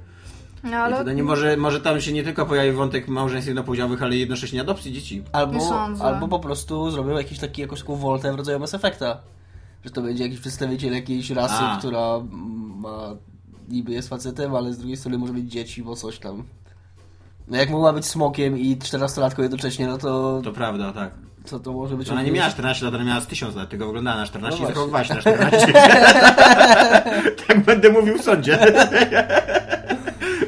No 0.63 0.71
I 0.71 0.75
ale 0.75 0.97
wtedy 0.97 1.15
nie 1.15 1.23
może, 1.23 1.57
może 1.57 1.81
tam 1.81 2.01
się 2.01 2.13
nie 2.13 2.25
tylko 2.25 2.47
pojawi 2.47 2.73
wątek 2.73 3.09
małżeństw 3.09 3.47
jednopłciowych, 3.47 4.03
ale 4.03 4.17
jednocześnie 4.17 4.61
adopcji 4.61 4.93
dzieci. 4.93 5.23
Albo, 5.33 5.87
albo 6.01 6.29
po 6.29 6.39
prostu 6.39 6.91
zrobią 6.91 7.17
jakiś 7.17 7.39
taki, 7.39 7.61
jakąś 7.61 7.81
taką 7.81 7.97
woltę 7.97 8.33
w 8.33 8.37
rodzaju 8.37 8.59
Mass 8.59 8.75
Effecta. 8.75 9.21
Że 9.85 9.91
to 9.91 10.03
będzie 10.03 10.25
jakiś 10.25 10.41
przedstawiciel 10.41 10.93
jakiejś 10.93 11.31
rasy, 11.31 11.55
A. 11.65 11.79
która 11.79 12.15
mm, 12.15 12.81
ma 12.81 13.17
niby 13.69 13.93
jest 13.93 14.09
facetem, 14.09 14.55
ale 14.55 14.73
z 14.73 14.79
drugiej 14.79 14.97
strony 14.97 15.19
może 15.19 15.33
mieć 15.33 15.53
dzieci, 15.53 15.83
bo 15.83 15.97
coś 15.97 16.19
tam. 16.19 16.45
No 17.49 17.57
jak 17.57 17.71
mogła 17.71 17.93
być 17.93 18.07
smokiem 18.07 18.59
i 18.59 18.77
14-latką 18.77 19.43
jednocześnie, 19.43 19.87
no 19.87 19.99
to 19.99 20.41
To 20.45 20.53
prawda, 20.53 20.93
tak. 20.93 21.11
to, 21.51 21.61
to 21.61 21.73
może 21.73 21.97
być... 21.97 22.11
Ona 22.11 22.23
nie 22.23 22.33
miała 22.33 22.51
14 22.51 22.85
lat, 22.85 22.95
ona 22.95 23.05
miała 23.05 23.21
z 23.21 23.27
1000 23.27 23.57
lat, 23.57 23.69
tylko 23.69 23.87
wyglądała 23.87 24.17
na 24.17 24.27
14 24.27 24.61
No 24.63 24.69
i 24.69 24.73
zachowywała 24.73 25.05
się 25.05 25.15
na 25.15 25.21
14. 25.21 25.73
tak 27.47 27.65
będę 27.65 27.91
mówił 27.91 28.19
w 28.19 28.23
sądzie. 28.23 28.59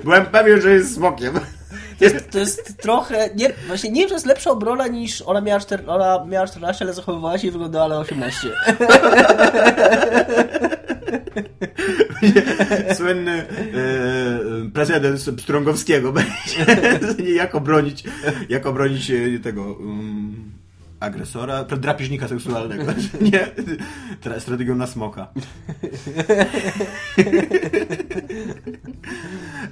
Byłem 0.05 0.27
pewien, 0.27 0.61
że 0.61 0.71
jest 0.71 0.95
smokiem. 0.95 1.35
To 1.99 2.05
jest, 2.05 2.31
to 2.31 2.39
jest 2.39 2.83
trochę... 2.83 3.31
Nie, 3.35 3.53
właśnie 3.67 3.91
nie 3.91 4.01
wiem, 4.01 4.09
czy 4.09 4.15
jest 4.15 4.27
lepsza 4.27 4.51
obrona 4.51 4.87
niż 4.87 5.23
ona 5.23 5.41
miała, 5.41 5.61
4, 5.61 5.87
ona 5.87 6.25
miała 6.25 6.47
14, 6.47 6.85
ale 6.85 6.95
zachowywała 6.95 7.39
się 7.39 7.49
i 7.49 7.51
wyglądała 7.51 7.89
na 7.89 7.99
18. 7.99 8.49
Słynny 12.97 13.33
e, 13.33 13.47
prezydent 14.75 15.21
Strągowskiego 15.21 16.13
będzie 16.13 16.67
jak 17.35 17.55
obronić, 17.55 18.05
jak 18.49 18.67
obronić 18.67 19.11
e, 19.11 19.39
tego 19.43 19.73
um, 19.73 20.52
agresora, 21.03 21.65
drapieżnika 21.65 22.29
seksualnego. 22.29 22.85
Nie, 23.21 23.47
Tra- 24.23 24.41
strategią 24.41 24.75
na 24.75 24.87
smoka. 24.87 25.29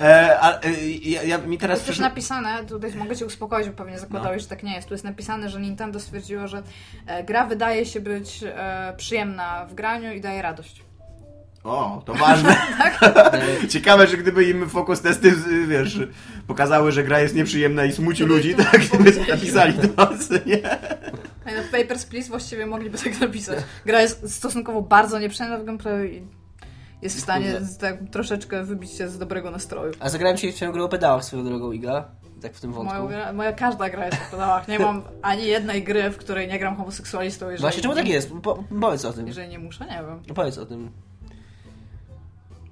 E, 0.00 0.40
a, 0.40 0.60
e, 0.60 0.88
ja, 1.02 1.22
ja, 1.22 1.38
mi 1.38 1.58
teraz 1.58 1.78
jest 1.78 1.86
też 1.86 1.98
napisane, 1.98 2.64
tutaj 2.64 2.94
mogę 2.94 3.16
Cię 3.16 3.26
uspokoić, 3.26 3.68
bo 3.68 3.74
pewnie 3.74 3.98
zakładałeś, 3.98 4.42
że 4.42 4.48
tak 4.48 4.62
nie 4.62 4.74
jest. 4.74 4.88
Tu 4.88 4.94
jest 4.94 5.04
napisane, 5.04 5.48
że 5.48 5.60
Nintendo 5.60 6.00
stwierdziło, 6.00 6.48
że 6.48 6.62
e, 7.06 7.24
gra 7.24 7.46
wydaje 7.46 7.86
się 7.86 8.00
być 8.00 8.44
e, 8.44 8.94
przyjemna 8.96 9.66
w 9.66 9.74
graniu 9.74 10.12
i 10.12 10.20
daje 10.20 10.42
radość. 10.42 10.89
O, 11.64 12.02
to 12.04 12.14
ważne. 12.14 12.56
Ciekawe, 13.68 14.06
że 14.06 14.16
gdyby 14.16 14.44
im 14.44 14.68
focus 14.68 15.00
testy, 15.00 15.34
wiesz, 15.68 16.00
pokazały, 16.46 16.92
że 16.92 17.04
gra 17.04 17.20
jest 17.20 17.34
nieprzyjemna 17.34 17.84
i 17.84 17.92
smuci 17.92 18.24
ludzi, 18.24 18.54
to 18.54 18.64
tak, 18.64 18.80
gdyby 18.80 19.26
napisali 19.28 19.74
to, 19.74 20.06
co 20.06 20.34
nie? 20.46 20.70
A 21.44 21.54
no, 21.56 21.62
w 21.62 21.70
Papers, 21.70 22.06
Please 22.06 22.28
właściwie 22.28 22.66
mogliby 22.66 22.98
tak 22.98 23.20
napisać. 23.20 23.58
Gra 23.86 24.02
jest 24.02 24.34
stosunkowo 24.34 24.82
bardzo 24.82 25.18
nieprzyjemna 25.18 25.58
w 25.58 25.64
gameplayu 25.64 26.04
i 26.04 26.26
jest 27.02 27.16
w 27.16 27.20
stanie 27.20 27.60
tak, 27.80 27.98
troszeczkę 28.10 28.64
wybić 28.64 28.90
się 28.90 29.08
z 29.08 29.18
dobrego 29.18 29.50
nastroju. 29.50 29.92
A 30.00 30.08
zagrałem 30.08 30.36
się 30.36 30.52
w 30.52 30.72
grę 30.72 30.84
o 30.84 30.88
pedałach 30.88 31.24
swoją 31.24 31.44
drogą, 31.44 31.72
Iga. 31.72 32.04
Tak 32.42 32.54
w 32.54 32.60
tym 32.60 32.72
wątku. 32.72 33.02
Moja, 33.02 33.32
moja 33.32 33.52
każda 33.52 33.90
gra 33.90 34.06
jest 34.06 34.18
w 34.18 34.30
pedałach. 34.30 34.68
Nie 34.68 34.78
mam 34.78 35.02
ani 35.22 35.46
jednej 35.46 35.84
gry, 35.84 36.10
w 36.10 36.16
której 36.16 36.48
nie 36.48 36.58
gram 36.58 36.76
homoseksualistą, 36.76 37.46
jeżeli, 37.46 37.60
Właśnie, 37.60 37.82
czemu 37.82 37.94
tak 37.94 38.08
jest? 38.08 38.32
Po, 38.42 38.64
powiedz 38.80 39.04
o 39.04 39.12
tym. 39.12 39.26
jeżeli 39.26 39.48
nie 39.48 39.58
muszę, 39.58 39.84
nie 39.84 39.96
wiem. 40.06 40.22
No 40.28 40.34
powiedz 40.34 40.58
o 40.58 40.66
tym. 40.66 40.90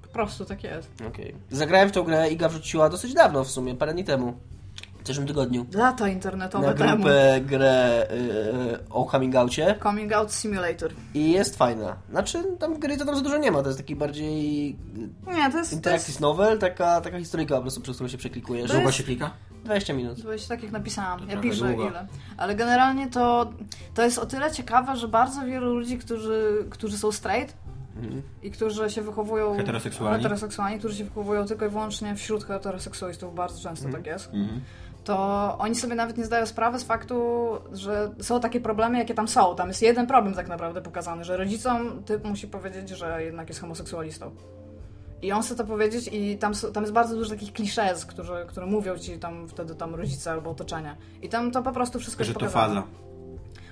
Po 0.09 0.13
prostu 0.13 0.45
tak 0.45 0.63
jest. 0.63 0.89
Okej. 1.07 1.35
Zagrałem 1.51 1.89
w 1.89 1.91
tą 1.91 2.03
grę, 2.03 2.29
Iga 2.29 2.49
wrzuciła 2.49 2.89
dosyć 2.89 3.13
dawno 3.13 3.43
w 3.43 3.51
sumie, 3.51 3.75
parę 3.75 3.93
dni 3.93 4.03
temu. 4.03 4.33
zeszłym 5.05 5.27
tygodniu. 5.27 5.65
Lata 5.73 6.07
internetowe 6.09 6.67
Na 6.67 6.73
temu. 6.73 6.95
grupę 6.95 7.41
grę 7.41 8.07
y, 8.11 8.89
o 8.89 9.05
coming 9.11 9.35
outie 9.35 9.75
Coming 9.83 10.13
Out 10.13 10.33
Simulator. 10.33 10.91
i 11.13 11.31
jest 11.31 11.57
fajna. 11.57 11.95
Znaczy, 12.09 12.43
tam 12.59 12.79
gry 12.79 12.97
to 12.97 13.05
tam 13.05 13.15
za 13.15 13.21
dużo 13.21 13.37
nie 13.37 13.51
ma, 13.51 13.61
to 13.61 13.67
jest 13.69 13.79
taki 13.79 13.95
bardziej 13.95 14.75
Nie, 15.27 15.51
to 15.51 15.57
jest... 15.57 15.69
To 15.69 15.75
interactive 15.75 16.07
jest 16.09 16.19
novel, 16.19 16.59
taka, 16.59 17.01
taka 17.01 17.19
historyjka 17.19 17.55
po 17.55 17.61
prostu, 17.61 17.81
przez 17.81 17.95
którą 17.97 18.07
się 18.09 18.17
przeklikujesz. 18.17 18.67
To 18.67 18.73
Długo 18.73 18.87
jest- 18.87 18.97
się 18.97 19.03
klika? 19.03 19.31
20 19.63 19.93
minut. 19.93 20.21
Weź 20.21 20.45
tak 20.47 20.63
jak 20.63 20.71
napisałam. 20.71 21.19
Ja 21.19 21.25
trochę 21.27 21.41
piszę 21.41 21.67
długo. 21.67 21.87
ile. 21.89 22.07
Ale 22.37 22.55
generalnie 22.55 23.07
to, 23.07 23.49
to 23.93 24.03
jest 24.03 24.17
o 24.17 24.25
tyle 24.25 24.51
ciekawe, 24.51 24.95
że 24.95 25.07
bardzo 25.07 25.45
wielu 25.45 25.73
ludzi, 25.73 25.97
którzy, 25.97 26.65
którzy 26.69 26.97
są 26.97 27.11
straight 27.11 27.57
Mhm. 28.05 28.21
i 28.43 28.51
którzy 28.51 28.89
się 28.89 29.01
wychowują... 29.01 29.57
Heteroseksualni. 29.57 30.17
Heteroseksualni, 30.17 30.79
którzy 30.79 30.95
się 30.95 31.03
wychowują 31.03 31.45
tylko 31.45 31.65
i 31.65 31.69
wyłącznie 31.69 32.15
wśród 32.15 32.43
heteroseksualistów, 32.43 33.35
bardzo 33.35 33.61
często 33.61 33.89
tak 33.89 34.05
jest. 34.05 34.33
Mhm. 34.33 34.61
to 35.03 35.55
oni 35.59 35.75
sobie 35.75 35.95
nawet 35.95 36.17
nie 36.17 36.25
zdają 36.25 36.45
sprawy 36.45 36.79
z 36.79 36.83
faktu, 36.83 37.49
że 37.71 38.11
są 38.21 38.39
takie 38.39 38.61
problemy, 38.61 38.97
jakie 38.97 39.13
tam 39.13 39.27
są. 39.27 39.55
Tam 39.55 39.67
jest 39.67 39.81
jeden 39.81 40.07
problem 40.07 40.33
tak 40.33 40.47
naprawdę 40.47 40.81
pokazany, 40.81 41.23
że 41.23 41.37
rodzicom 41.37 42.03
typ 42.03 42.23
musi 42.23 42.47
powiedzieć, 42.47 42.89
że 42.89 43.23
jednak 43.23 43.49
jest 43.49 43.61
homoseksualistą. 43.61 44.31
I 45.21 45.31
on 45.31 45.41
chce 45.41 45.55
to 45.55 45.63
powiedzieć 45.63 46.09
i 46.11 46.37
tam, 46.37 46.53
tam 46.73 46.83
jest 46.83 46.93
bardzo 46.93 47.15
dużo 47.15 47.29
takich 47.29 47.53
kliszez, 47.53 48.05
które, 48.05 48.45
które 48.45 48.65
mówią 48.65 48.97
ci 48.97 49.19
tam 49.19 49.47
wtedy 49.47 49.75
tam 49.75 49.95
rodzice 49.95 50.31
albo 50.31 50.49
otoczenie. 50.49 50.95
I 51.21 51.29
tam 51.29 51.51
to 51.51 51.63
po 51.63 51.71
prostu 51.71 51.99
wszystko 51.99 52.23
Że 52.23 52.29
jest 52.29 52.39
to 52.39 52.45
pokazane. 52.45 52.81
faza. 52.81 52.87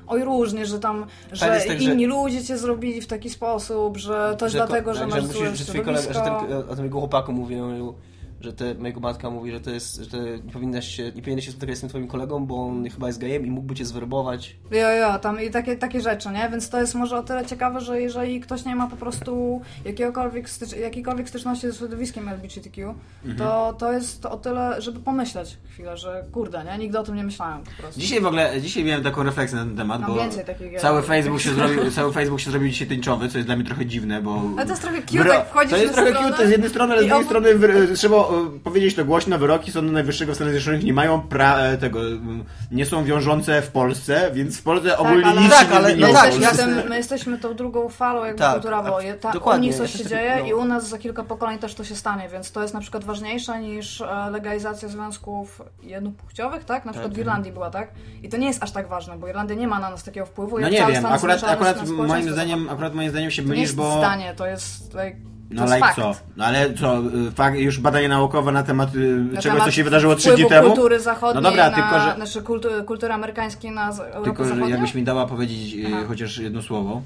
Oj 0.07 0.23
różnie, 0.23 0.65
że 0.65 0.79
tam, 0.79 1.05
że 1.31 1.45
tak, 1.45 1.61
że- 1.61 1.73
inni 1.91 2.05
ludzie 2.05 2.43
cię 2.43 2.57
zrobili 2.57 3.01
w 3.01 3.07
taki 3.07 3.29
sposób, 3.29 3.97
że 3.97 4.35
to 4.39 4.45
jest 4.45 4.53
Że 4.57 4.67
dlatego, 4.67 4.93
że 4.93 5.07
masz 5.07 5.23
musisz- 5.23 5.33
złe 5.65 5.75
że 5.75 5.83
kolega, 5.83 6.13
że 6.13 6.21
ten, 6.21 6.33
o 6.69 6.75
tym 6.75 6.83
jego 6.85 6.99
chłopaku 6.99 7.31
mówią, 7.33 7.93
że 8.41 8.53
te, 8.53 8.73
mojego 8.75 8.99
matka 8.99 9.29
mówi, 9.29 9.51
że 9.51 9.59
to 9.59 9.71
jest, 9.71 9.95
że 9.95 10.05
to 10.09 10.17
nie 10.45 10.51
powinnaś 10.53 10.87
się, 10.87 11.03
nie 11.03 11.11
powinieneś 11.21 11.45
się 11.45 11.51
spotykać 11.51 11.77
z 11.77 11.79
tym 11.79 11.89
twoim 11.89 12.07
kolegą, 12.07 12.45
bo 12.45 12.67
on 12.67 12.89
chyba 12.89 13.07
jest 13.07 13.19
gejem 13.19 13.45
i 13.45 13.51
mógłby 13.51 13.75
cię 13.75 13.85
zwerbować. 13.85 14.55
Jo, 14.71 14.89
jo, 14.89 15.19
tam 15.19 15.41
i 15.41 15.49
takie, 15.49 15.75
takie 15.75 16.01
rzeczy, 16.01 16.29
nie? 16.29 16.49
Więc 16.51 16.69
to 16.69 16.79
jest 16.81 16.95
może 16.95 17.17
o 17.17 17.23
tyle 17.23 17.45
ciekawe, 17.45 17.81
że 17.81 18.01
jeżeli 18.01 18.41
ktoś 18.41 18.65
nie 18.65 18.75
ma 18.75 18.87
po 18.87 18.95
prostu 18.95 19.61
jakiegokolwiek 19.85 20.49
stycz, 20.49 20.73
jakiejkolwiek 20.75 21.29
styczności 21.29 21.67
ze 21.67 21.73
środowiskiem 21.77 22.29
LGBTQ, 22.29 22.93
to, 23.37 23.73
to 23.79 23.91
jest 23.93 24.25
o 24.25 24.37
tyle, 24.37 24.81
żeby 24.81 24.99
pomyśleć 24.99 25.57
chwilę, 25.73 25.97
że 25.97 26.23
kurde, 26.31 26.63
nie? 26.63 26.77
Nigdy 26.77 26.99
o 26.99 27.03
tym 27.03 27.15
nie 27.15 27.23
myślałem 27.23 27.63
po 27.63 27.81
prostu. 27.81 27.99
Dzisiaj 28.01 28.21
w 28.21 28.25
ogóle, 28.25 28.61
dzisiaj 28.61 28.83
miałem 28.83 29.03
taką 29.03 29.23
refleksję 29.23 29.57
na 29.57 29.65
ten 29.65 29.77
temat, 29.77 30.01
Mam 30.01 30.09
bo 30.11 30.15
więcej 30.17 30.45
takich 30.45 30.71
gier. 30.71 30.81
cały 30.81 31.01
Facebook, 31.01 31.41
się 31.41 31.53
zrobił, 31.53 31.91
cały 31.91 32.13
Facebook 32.13 32.39
się 32.39 32.51
zrobił 32.51 32.69
dzisiaj 32.69 32.87
tęczowy, 32.87 33.29
co 33.29 33.37
jest 33.37 33.47
dla 33.47 33.55
mnie 33.55 33.65
trochę 33.65 33.85
dziwne, 33.85 34.21
bo... 34.21 34.41
Ale 34.57 34.65
to 34.65 34.71
jest 34.71 34.81
trochę 34.81 35.01
cute, 35.01 35.23
Wyro- 35.23 35.33
jak 35.33 35.49
wchodzisz 35.49 35.71
To 35.71 35.77
jest 35.77 35.93
trochę 35.93 36.11
stronę 36.11 36.29
cute 36.31 36.47
z 36.47 36.51
jednej 36.51 36.69
strony, 36.69 36.93
ale 36.93 37.03
z 37.03 37.07
drugiej 37.07 37.25
strony 37.25 37.49
trzeba 37.95 38.26
e, 38.29 38.59
powiedzieć 38.63 38.95
to 38.95 39.05
głośno, 39.05 39.37
wyroki 39.37 39.71
Sądu 39.71 39.91
Najwyższego 39.93 40.31
w 40.31 40.35
Stanach 40.35 40.53
Zjednoczonych 40.53 40.83
nie 40.83 40.93
mają 40.93 41.21
pra, 41.21 41.57
e, 41.59 41.77
tego, 41.77 41.99
m, 42.01 42.43
nie 42.71 42.85
są 42.85 43.03
wiążące 43.03 43.61
w 43.61 43.71
Polsce, 43.71 44.31
więc 44.33 44.57
w 44.59 44.63
Polsce 44.63 44.97
ogólnie 44.97 45.25
ale- 45.25 45.41
nic 45.41 45.49
Tak, 45.51 45.61
się 45.63 45.67
nie 45.69 45.75
ale- 45.75 45.87
zmieniło. 45.93 46.07
no 46.07 46.13
My, 46.13 46.19
tak, 46.31 46.41
jesteśmy, 46.41 46.83
my 46.89 46.97
jesteśmy 46.97 47.37
tą 47.37 47.53
drugą 47.53 47.89
falą 47.89 48.23
jakby 48.25 48.39
Tak, 48.39 48.53
kulturową. 48.53 48.99
Je- 48.99 49.13
Ta, 49.13 49.31
u 49.31 49.57
nich 49.57 49.75
coś 49.75 49.91
się 49.93 50.05
dzieje 50.05 50.35
No. 50.39 50.45
i 50.45 50.53
u 50.53 50.65
nas 50.65 50.89
za 50.89 50.97
kilka 50.97 51.23
pokoleń 51.23 51.59
też 51.59 51.75
to 51.75 51.83
się 51.83 51.95
stanie, 51.95 52.29
więc 52.29 52.51
to 52.51 52.61
jest 52.61 52.73
na 52.73 52.79
przykład 52.79 53.03
ważniejsze 53.03 53.59
niż 53.61 54.01
e, 54.01 54.29
legalizacja 54.31 54.87
związków 54.89 55.61
jednopłciowych, 55.83 56.65
tak? 56.65 56.85
Na 56.85 56.91
przykład 56.91 57.13
w 57.13 57.17
Irlandii 57.17 57.51
była, 57.51 57.69
tak? 57.69 57.91
I 58.23 58.29
to 58.29 58.37
nie 58.37 58.47
jest 58.47 58.63
aż 58.63 58.71
tak 58.71 58.87
ważne, 58.87 59.17
bo 59.17 59.27
Irlandia 59.27 59.55
nie 59.55 59.67
ma 59.67 59.79
na 59.79 59.89
nas 59.89 60.03
takiego 60.03 60.25
wpływu. 60.25 60.55
No 60.55 60.61
jak 60.61 60.71
nie 60.71 60.79
cały 60.79 60.91
wiem, 60.91 61.01
Stan 61.01 61.13
akurat, 61.13 61.43
akurat 61.43 61.87
moim 61.89 62.31
zdaniem, 62.33 62.69
akurat 62.69 62.93
moim 62.93 63.09
zdaniem 63.09 63.31
się 63.31 63.41
nie 63.41 63.47
mylisz, 63.47 63.61
jest 63.61 63.75
bo... 63.75 63.97
zdanie, 63.97 64.33
to 64.37 64.47
jest... 64.47 64.93
Like, 64.93 65.15
No 65.51 65.61
jest 65.61 65.73
ale 65.83 65.93
co? 65.95 66.11
No 66.37 66.45
ale 66.45 66.73
co, 66.73 66.97
y, 67.27 67.31
fakt, 67.31 67.57
już 67.57 67.79
badanie 67.79 68.09
naukowe 68.09 68.51
na 68.51 68.63
temat 68.63 68.95
y, 68.95 68.99
Na 68.99 69.29
czegoś, 69.41 69.43
temat 69.43 69.63
co 69.65 69.71
się 69.71 69.83
wydarzyło 69.83 70.15
3 70.15 70.21
wpływu 70.29 70.37
dni 70.41 70.49
temu? 70.49 70.67
kultury 70.67 70.99
zachodniej 70.99 71.43
No 71.43 71.49
dobra, 71.49 71.69
na, 71.69 71.75
tylko 71.75 71.99
że- 71.99 72.15
Znaczy 72.15 72.41
kultury, 72.41 72.83
kultury 72.83 73.13
amerykańskiej 73.13 73.71
na 73.71 73.89
Europę 73.89 74.23
Tylko, 74.23 74.43
że 74.43 74.49
Zachodnią? 74.49 74.69
jakbyś 74.69 74.95
mi 74.95 75.03
dała 75.03 75.25
powiedzieć 75.27 75.73
y, 75.73 75.83
Aha. 75.87 76.03
chociaż 76.07 76.37
jedno 76.37 76.61
słowo, 76.61 77.01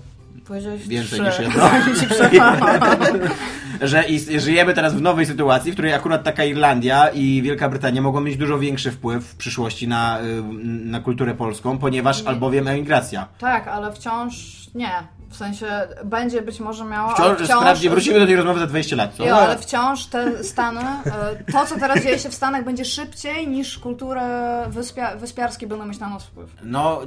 Powiedziałeś 0.47 0.87
więcej 0.87 1.19
trzy. 1.19 1.23
niż 1.29 1.39
jedno. 1.39 1.63
Że 3.81 4.03
żyjemy 4.37 4.73
teraz 4.73 4.93
w 4.95 5.01
nowej 5.01 5.25
sytuacji, 5.25 5.71
w 5.71 5.75
której 5.75 5.93
akurat 5.93 6.23
taka 6.23 6.43
Irlandia 6.43 7.07
i 7.09 7.41
Wielka 7.41 7.69
Brytania 7.69 8.01
mogą 8.01 8.21
mieć 8.21 8.37
dużo 8.37 8.59
większy 8.59 8.91
wpływ 8.91 9.25
w 9.25 9.35
przyszłości 9.35 9.87
na, 9.87 10.19
y, 10.21 10.41
na 10.63 10.99
kulturę 10.99 11.33
polską, 11.35 11.77
ponieważ 11.77 12.21
Nie. 12.23 12.29
albowiem 12.29 12.67
emigracja. 12.67 13.27
Tak, 13.39 13.67
ale 13.67 13.93
wciąż 13.93 14.33
nie. 14.75 14.91
W 15.31 15.35
sensie 15.35 15.65
będzie 16.05 16.41
być 16.41 16.59
może 16.59 16.85
miało. 16.85 17.09
Wciąż, 17.13 17.25
ale 17.27 17.35
wciąż 17.35 17.57
wprawdzie 17.59 17.89
wrócimy 17.89 18.19
do 18.19 18.25
tej 18.25 18.35
rozmowy 18.35 18.59
za 18.59 18.67
20 18.67 18.95
lat, 18.95 19.13
co? 19.17 19.25
Jo, 19.25 19.35
ale 19.35 19.57
wciąż 19.57 20.05
te 20.05 20.43
Stany, 20.43 20.79
e, 20.79 21.51
to 21.51 21.65
co 21.65 21.79
teraz 21.79 22.03
dzieje 22.03 22.19
się 22.19 22.29
w 22.29 22.33
Stanach 22.35 22.65
będzie 22.65 22.85
szybciej 22.85 23.47
niż 23.47 23.77
kultury 23.79 24.21
wyspia, 24.69 25.15
wyspiarskie 25.15 25.67
będą 25.67 25.85
mieć 25.85 25.99
na 25.99 26.09
nas 26.09 26.23
wpływ. 26.23 26.49
No, 26.63 27.01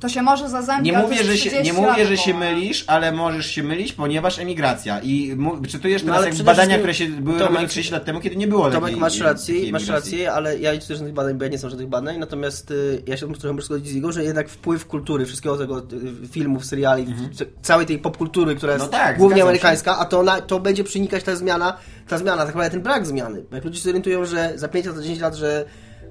To 0.00 0.08
się 0.08 0.22
może 0.22 0.48
zazębić, 0.48 0.92
nie 0.92 0.98
mówię, 0.98 1.16
że 1.24 1.36
się, 1.38 1.50
30 1.50 1.62
nie 1.64 1.72
mówię, 1.72 2.06
że 2.06 2.16
się 2.16 2.34
mylisz, 2.34 2.84
ale 2.86 3.12
możesz 3.12 3.46
się 3.46 3.62
mylić, 3.62 3.92
ponieważ 3.92 4.38
emigracja. 4.38 5.00
I 5.00 5.34
mu, 5.36 5.62
czytujesz 5.66 6.02
No, 6.02 6.06
teraz 6.12 6.26
ale 6.26 6.34
jak 6.36 6.44
badania, 6.44 6.78
które 6.78 6.94
się 6.94 7.06
były 7.08 7.38
Tomek- 7.38 7.46
robione 7.48 7.68
30 7.68 7.92
lat 7.92 8.04
temu, 8.04 8.20
kiedy 8.20 8.36
nie 8.36 8.46
było 8.46 8.64
Tomek, 8.70 8.82
takiej 8.82 8.96
masz 9.00 9.18
rację, 9.20 9.54
masz 9.54 9.64
emigracji. 9.82 9.92
rację, 9.92 10.32
ale 10.32 10.58
ja 10.58 10.72
nie 10.74 10.78
czytam 10.80 10.96
żadnych 10.96 11.14
badań, 11.14 11.34
bo 11.38 11.44
ja 11.44 11.50
nie 11.50 11.58
znam 11.58 11.70
żadnych 11.70 11.88
badań, 11.88 12.18
natomiast 12.18 12.70
y, 12.70 13.02
ja 13.06 13.16
się 13.16 13.34
trochę 13.34 13.52
muszę 13.52 13.66
zgodzić 13.66 13.88
z 13.88 13.94
Igą, 13.96 14.12
że 14.12 14.24
jednak 14.24 14.48
wpływ 14.48 14.86
kultury, 14.86 15.26
wszystkiego 15.26 15.56
tego 15.58 15.78
y, 16.24 16.28
filmów, 16.28 16.64
seriali, 16.66 17.06
c- 17.34 17.46
całej 17.62 17.86
tej 17.86 17.98
popkultury, 17.98 18.54
która 18.54 18.72
jest 18.72 18.84
No 18.84 18.90
tak, 18.90 19.18
głównie 19.18 19.42
amerykańska, 19.42 19.98
a 19.98 20.04
to, 20.04 20.22
na, 20.22 20.40
to 20.40 20.60
będzie 20.60 20.84
przenikać 20.84 21.24
ta 21.24 21.36
zmiana, 21.36 21.76
ta 22.08 22.18
zmiana, 22.18 22.36
tak 22.36 22.46
naprawdę 22.46 22.70
ten 22.70 22.82
brak 22.82 23.06
zmiany. 23.06 23.42
Bo 23.50 23.56
Jak 23.56 23.64
ludzie 23.64 23.78
się 23.78 23.84
zorientują, 23.84 24.24
że 24.24 24.52
za 24.54 24.68
5 24.68 24.86
lat, 24.86 24.96
za 24.96 25.02
10 25.02 25.20
lat, 25.20 25.34
że 25.34 25.64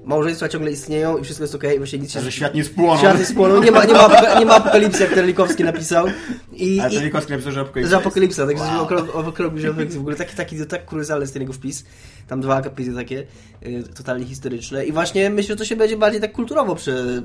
małżeństwa 0.04 0.48
ciągle 0.48 0.72
istnieją 0.72 1.18
i 1.18 1.24
wszystko 1.24 1.44
jest 1.44 1.54
okej, 1.54 1.76
i 1.76 1.78
właśnie 1.78 1.98
nic 1.98 2.12
się... 2.12 2.20
Że 2.20 2.32
świat 2.32 2.54
nie 2.54 2.64
spłonął. 2.64 2.98
Świat 2.98 3.18
jest 3.18 3.30
spłonął, 3.30 3.62
nie 3.62 3.70
ma, 3.70 3.84
nie, 3.84 3.92
ma, 3.92 4.38
nie 4.38 4.46
ma 4.46 4.54
apokalipsy, 4.54 5.02
jak 5.02 5.14
Terlikowski 5.14 5.64
napisał. 5.64 6.06
I, 6.52 6.80
Ale 6.80 6.92
i, 6.92 6.96
to 6.96 7.02
Nikowski 7.04 7.32
napisał, 7.32 7.52
że 7.52 7.60
apokalipsa 7.60 7.90
z 7.90 8.00
Apokalipsa, 8.00 8.46
także 8.46 8.64
Wow. 8.64 8.86
wow. 8.90 9.20
Apokalipsa 9.20 9.72
w 9.72 9.98
ogóle 9.98 10.16
taki, 10.16 10.36
taki 10.36 10.66
tak 10.66 10.84
kuruzalny 10.84 11.22
jest 11.22 11.32
ten 11.32 11.42
jego 11.42 11.52
wpis. 11.52 11.84
Tam 12.28 12.40
dwa 12.40 12.56
akapity 12.56 12.94
takie 12.94 13.26
y, 13.66 13.84
totalnie 13.96 14.26
historyczne. 14.26 14.84
I 14.84 14.92
właśnie 14.92 15.30
myślę, 15.30 15.52
że 15.52 15.56
to 15.56 15.64
się 15.64 15.76
będzie 15.76 15.96
bardziej 15.96 16.20
tak 16.20 16.32
kulturowo 16.32 16.74
przy... 16.74 17.22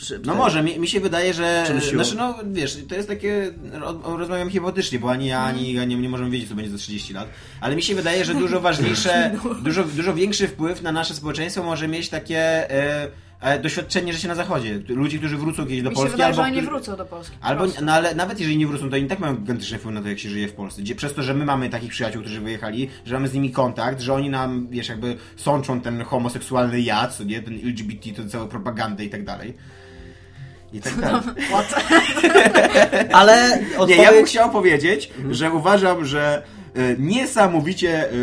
przy 0.00 0.18
No 0.24 0.34
może, 0.34 0.62
mi, 0.62 0.78
mi 0.78 0.88
się 0.88 1.00
wydaje, 1.00 1.34
że. 1.34 1.64
Znaczy, 1.94 2.16
no 2.16 2.34
wiesz, 2.52 2.78
to 2.88 2.94
jest 2.94 3.08
takie. 3.08 3.50
ro- 3.72 4.16
Rozmawiam 4.16 4.50
hipotetycznie, 4.50 4.98
bo 4.98 5.10
ani 5.10 5.26
ja, 5.26 5.40
ani 5.40 5.72
ja 5.72 5.84
nie, 5.84 5.96
nie 5.96 6.08
możemy 6.08 6.30
wiedzieć, 6.30 6.48
co 6.48 6.54
będzie 6.54 6.70
za 6.70 6.78
30 6.78 7.12
lat. 7.14 7.28
Ale 7.60 7.76
mi 7.76 7.82
się 7.82 7.94
wydaje, 7.94 8.24
że 8.24 8.34
dużo 8.34 8.60
ważniejsze, 8.70 9.36
dużo, 9.62 9.84
dużo 9.84 10.14
większy 10.14 10.48
wpływ 10.48 10.82
na 10.82 10.92
nasze 10.92 11.14
społeczeństwo 11.14 11.62
może 11.62 11.88
mieć 11.88 12.08
takie. 12.08 12.38
E, 12.70 13.08
e, 13.40 13.58
doświadczenie 13.60 14.12
życia 14.12 14.28
na 14.28 14.34
zachodzie. 14.34 14.80
Ludzi, 14.88 15.18
którzy 15.18 15.36
wrócą 15.36 15.62
kiedyś 15.66 15.82
do 15.82 15.90
Mi 15.90 15.96
się 15.96 16.00
Polski, 16.00 16.12
wydaje, 16.12 16.26
albo. 16.26 16.36
że 16.36 16.42
oni 16.42 16.52
nie 16.56 16.62
którzy- 16.62 16.70
wrócą 16.76 16.96
do 16.96 17.04
Polski. 17.04 17.36
po 17.40 17.44
Albo, 17.46 17.64
no 17.82 17.92
ale 17.92 18.14
nawet 18.14 18.40
jeżeli 18.40 18.58
nie 18.58 18.66
wrócą, 18.66 18.90
to 18.90 18.96
oni 18.96 19.06
tak 19.06 19.18
mają 19.18 19.36
gigantyczny 19.36 19.78
wpływ 19.78 19.94
na 19.94 20.02
to, 20.02 20.08
jak 20.08 20.18
się 20.18 20.28
żyje 20.30 20.48
w 20.48 20.52
Polsce. 20.52 20.82
Gdzie, 20.82 20.94
przez 20.94 21.14
to, 21.14 21.22
że 21.22 21.34
my 21.34 21.44
mamy 21.44 21.68
takich 21.68 21.90
przyjaciół, 21.90 22.22
którzy 22.22 22.40
wyjechali, 22.40 22.88
że 23.06 23.14
mamy 23.14 23.28
z 23.28 23.34
nimi 23.34 23.50
kontakt, 23.50 24.00
że 24.00 24.14
oni 24.14 24.30
nam, 24.30 24.68
wiesz, 24.70 24.88
jakby 24.88 25.16
sączą 25.36 25.80
ten 25.80 26.02
homoseksualny 26.02 26.80
jad, 26.80 27.20
nie, 27.26 27.42
ten 27.42 27.54
LGBT, 27.54 28.10
tę 28.12 28.28
całą 28.28 28.48
propagandę 28.48 29.04
i 29.04 29.10
tak 29.10 29.24
dalej. 29.24 29.54
I 30.72 30.80
tak 30.80 31.00
dalej. 31.00 31.20
Ale 33.12 33.58
Nie, 33.70 33.78
odpowiedź... 33.78 33.98
ja 33.98 34.12
bym 34.12 34.24
chciał 34.24 34.50
powiedzieć, 34.50 35.10
że 35.30 35.52
uważam, 35.52 36.04
że 36.04 36.42
e, 36.74 36.96
niesamowicie, 36.98 38.10
e, 38.10 38.14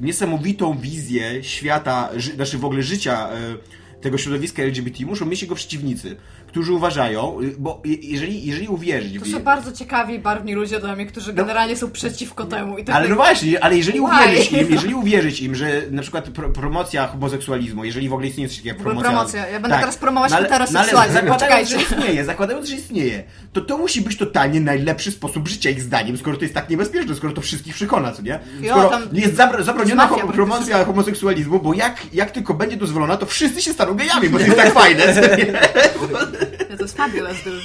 niesamowitą 0.00 0.78
wizję 0.78 1.44
świata, 1.44 2.10
znaczy 2.34 2.58
w 2.58 2.64
ogóle 2.64 2.82
życia 2.82 3.28
e, 3.28 4.00
tego 4.00 4.18
środowiska 4.18 4.62
LGBT 4.62 5.06
muszą 5.06 5.26
mieć 5.26 5.42
jego 5.42 5.54
przeciwnicy, 5.54 6.16
którzy 6.54 6.72
uważają, 6.72 7.38
bo 7.58 7.82
je- 7.84 7.94
jeżeli, 7.94 8.46
jeżeli 8.46 8.68
uwierzyć 8.68 9.18
To 9.20 9.26
są 9.26 9.40
bardzo 9.40 9.72
ciekawi, 9.72 10.18
barwni 10.18 10.54
ludzie 10.54 10.80
dla 10.80 10.96
mnie, 10.96 11.06
którzy 11.06 11.32
generalnie 11.32 11.76
są 11.76 11.90
przeciwko 11.90 12.44
temu. 12.44 12.78
I 12.78 12.84
tak 12.84 12.96
Ale 12.96 13.08
no 13.08 13.16
właśnie, 13.16 13.64
ale 13.64 13.76
jeżeli 13.76 14.00
uwierzyć 14.00 14.52
im, 14.52 14.70
jeżeli 14.76 14.94
uwierzyć 14.94 15.40
im, 15.40 15.54
że 15.54 15.82
na 15.90 16.02
przykład 16.02 16.24
pro, 16.30 16.50
promocja 16.50 17.06
homoseksualizmu, 17.06 17.84
jeżeli 17.84 18.08
w 18.08 18.12
ogóle 18.12 18.28
istnieje 18.28 18.48
coś 18.48 18.56
takiego 18.58 18.74
jak 18.74 18.82
promocja... 18.82 19.10
promocja. 19.10 19.46
Ja 19.48 19.60
będę 19.60 19.78
teraz 19.78 19.96
promować 19.96 20.30
no 20.30 20.36
ale- 20.36 20.46
heteroseksualizm, 20.48 20.94
no 20.94 21.00
ale 21.00 21.12
zakładając, 21.12 21.68
że 21.68 21.76
istnieje, 21.76 22.24
zakładając, 22.24 22.68
że 22.68 22.76
istnieje, 22.76 23.24
to 23.52 23.60
to 23.60 23.78
musi 23.78 24.00
być 24.00 24.18
totalnie 24.18 24.60
najlepszy 24.60 25.10
sposób 25.10 25.48
życia 25.48 25.70
ich 25.70 25.82
zdaniem, 25.82 26.16
skoro 26.16 26.36
to 26.36 26.42
jest 26.42 26.54
tak 26.54 26.70
niebezpieczne, 26.70 27.14
skoro 27.14 27.32
to 27.32 27.40
wszystkich 27.40 27.74
przekona, 27.74 28.12
co 28.12 28.22
nie? 28.22 28.38
Skoro 28.70 28.90
jest 29.12 29.34
zabra- 29.36 29.62
zabroniona 29.62 30.06
ho- 30.06 30.28
promocja 30.28 30.84
homoseksualizmu, 30.84 31.60
bo 31.60 31.74
jak, 31.74 31.96
jak 32.12 32.30
tylko 32.30 32.54
będzie 32.54 32.76
dozwolona, 32.76 33.16
to 33.16 33.26
wszyscy 33.26 33.62
się 33.62 33.72
staną 33.72 33.94
gejami, 33.94 34.28
bo 34.28 34.38
to 34.38 34.44
jest 34.44 34.56
tak 34.56 34.72
fajne? 34.72 35.04
Ja, 36.70 36.76
to 36.76 36.82
jest 36.82 36.96
fabulous, 36.96 37.36
dude. 37.44 37.60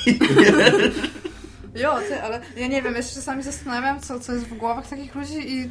Jo, 1.75 1.95
ty, 2.07 2.21
ale 2.23 2.39
ja 2.57 2.67
nie 2.67 2.81
wiem, 2.81 2.95
ja 2.95 3.01
się 3.03 3.15
czasami 3.15 3.43
zastanawiam, 3.43 3.99
co, 3.99 4.19
co 4.19 4.33
jest 4.33 4.45
w 4.45 4.57
głowach 4.57 4.87
takich 4.87 5.15
ludzi 5.15 5.51
i 5.53 5.69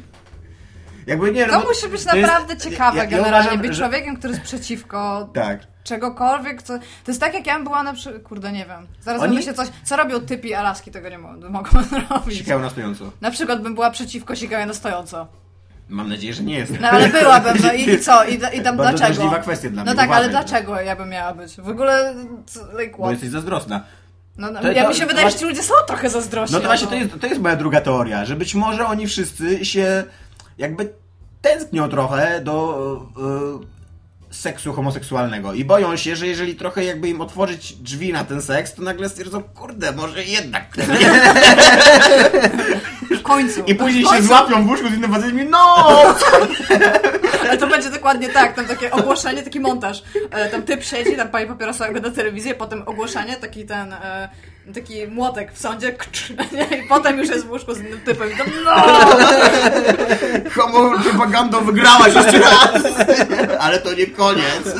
Jakby 1.07 1.31
nie, 1.31 1.45
to 1.45 1.51
no, 1.59 1.65
musi 1.67 1.87
być 1.87 2.05
to 2.05 2.15
jest- 2.15 2.27
naprawdę 2.29 2.57
ciekawe 2.57 2.97
ja- 2.97 3.03
ja 3.03 3.09
generalnie, 3.09 3.39
uważam, 3.39 3.61
być 3.61 3.73
że- 3.75 3.79
człowiekiem, 3.83 4.15
który 4.17 4.33
jest 4.33 4.45
przeciwko 4.45 5.29
Tak. 5.33 5.59
czegokolwiek, 5.83 6.61
co... 6.63 6.79
To 6.79 6.83
jest 7.07 7.19
tak, 7.21 7.33
jak 7.33 7.47
ja 7.47 7.55
bym 7.55 7.63
była 7.63 7.83
na 7.83 7.93
przykład... 7.93 8.23
Kurde, 8.23 8.51
nie 8.51 8.65
wiem. 8.65 8.87
Zaraz 9.01 9.21
Oni- 9.21 9.29
wymyślę 9.29 9.53
coś, 9.53 9.67
co 9.83 9.95
robią 9.97 10.19
typi 10.19 10.53
Alaski, 10.53 10.91
tego 10.91 11.09
nie 11.09 11.17
mogą, 11.17 11.49
mogą 11.49 11.69
robić. 12.09 12.37
Sikają 12.37 12.59
na 12.59 12.69
stojąco. 12.69 13.11
Na 13.21 13.31
przykład 13.31 13.61
bym 13.61 13.75
była 13.75 13.91
przeciwko 13.91 14.35
sikaniu 14.35 14.65
na 14.67 14.73
stojąco. 14.73 15.27
Mam 15.89 16.09
nadzieję, 16.09 16.33
że 16.33 16.43
nie 16.43 16.57
jest. 16.57 16.79
No 16.81 16.87
ale 16.89 17.09
byłabym, 17.09 17.53
no 17.63 17.73
i, 17.73 17.89
i 17.89 17.99
co? 18.05 18.23
I, 18.25 18.33
i 18.33 18.39
tam 18.39 18.77
Bardzo 18.77 18.97
dlaczego? 18.97 18.97
drażliwa 18.97 19.39
kwestia 19.39 19.69
dla 19.69 19.83
No 19.83 19.91
mnie, 19.91 20.01
tak, 20.01 20.09
ale 20.11 20.27
uważaj, 20.27 20.29
dlaczego 20.45 20.81
ja 20.81 20.95
bym 20.95 21.09
miała 21.09 21.33
być? 21.33 21.55
W 21.61 21.69
ogóle, 21.69 22.15
like 22.79 22.91
Bo 22.91 22.97
what? 22.97 23.11
jesteś 23.11 23.29
zazdrosna. 23.29 23.83
No, 24.37 24.51
no, 24.51 24.61
To- 24.61 24.71
ja 24.71 24.83
to- 24.83 24.89
mi 24.89 24.95
się 24.95 25.01
to 25.01 25.07
wydaje, 25.07 25.29
że 25.31 25.37
ci 25.37 25.45
ludzie 25.45 25.63
są 25.63 25.73
trochę 25.87 26.09
zazdrośni. 26.09 26.53
No 26.53 26.59
to 26.59 26.65
właśnie 26.67 26.87
to 26.87 26.95
jest, 26.95 27.11
to 27.21 27.27
jest 27.27 27.41
moja 27.41 27.55
druga 27.55 27.81
teoria, 27.81 28.25
że 28.25 28.35
być 28.35 28.55
może 28.55 28.85
oni 28.87 29.07
wszyscy 29.07 29.65
się 29.65 30.03
jakby 30.57 30.93
tęsknią 31.41 31.89
trochę 31.89 32.41
do 32.41 32.75
e, 33.17 33.78
seksu 34.31 34.73
homoseksualnego 34.73 35.53
i 35.53 35.65
boją 35.65 35.97
się, 35.97 36.15
że 36.15 36.27
jeżeli 36.27 36.55
trochę 36.55 36.83
jakby 36.83 37.09
im 37.09 37.21
otworzyć 37.21 37.73
drzwi 37.73 38.13
na 38.13 38.23
ten 38.23 38.41
seks, 38.41 38.73
to 38.73 38.81
nagle 38.81 39.09
stwierdzą, 39.09 39.43
kurde, 39.43 39.91
może 39.91 40.23
jednak. 40.23 40.65
W 43.09 43.21
końcu. 43.21 43.63
I 43.63 43.75
później 43.75 44.03
w 44.03 44.05
się 44.05 44.11
końcu. 44.11 44.27
złapią 44.27 44.65
w 44.65 44.69
łóżku 44.69 44.89
z 44.89 44.93
innym 44.93 45.11
facetem 45.11 45.39
i 45.39 45.45
no! 45.45 45.75
Ale 47.49 47.57
to 47.57 47.67
będzie 47.67 47.89
dokładnie 47.89 48.29
tak, 48.29 48.55
tam 48.55 48.65
takie 48.65 48.91
ogłoszenie, 48.91 49.43
taki 49.43 49.59
montaż. 49.59 50.03
E, 50.31 50.49
tam 50.49 50.61
typ 50.61 50.83
siedzi, 50.83 51.15
tam 51.15 51.29
pani 51.29 51.47
papierosa 51.47 51.87
ogląda 51.87 52.11
telewizję, 52.11 52.55
potem 52.55 52.83
ogłoszenie, 52.85 53.35
taki 53.35 53.65
ten, 53.65 53.93
e, 53.93 54.29
taki 54.73 55.07
młotek 55.07 55.53
w 55.53 55.59
sądzie, 55.61 55.91
kcz, 55.93 56.29
nie? 56.51 56.77
i 56.77 56.87
potem 56.87 57.17
już 57.19 57.29
jest 57.29 57.45
w 57.45 57.49
łóżku 57.51 57.73
z 57.73 57.79
innym 57.79 57.99
typem 58.01 58.31
i 58.33 58.37
tam 58.37 58.47
no! 58.65 58.71
Homo 60.55 60.99
propagandą 61.03 61.65
wygrałaś 61.65 62.15
jeszcze 62.15 62.39
raz! 62.39 62.83
Ale 63.59 63.79
to 63.79 63.93
nie 63.93 64.07
koniec. 64.07 64.75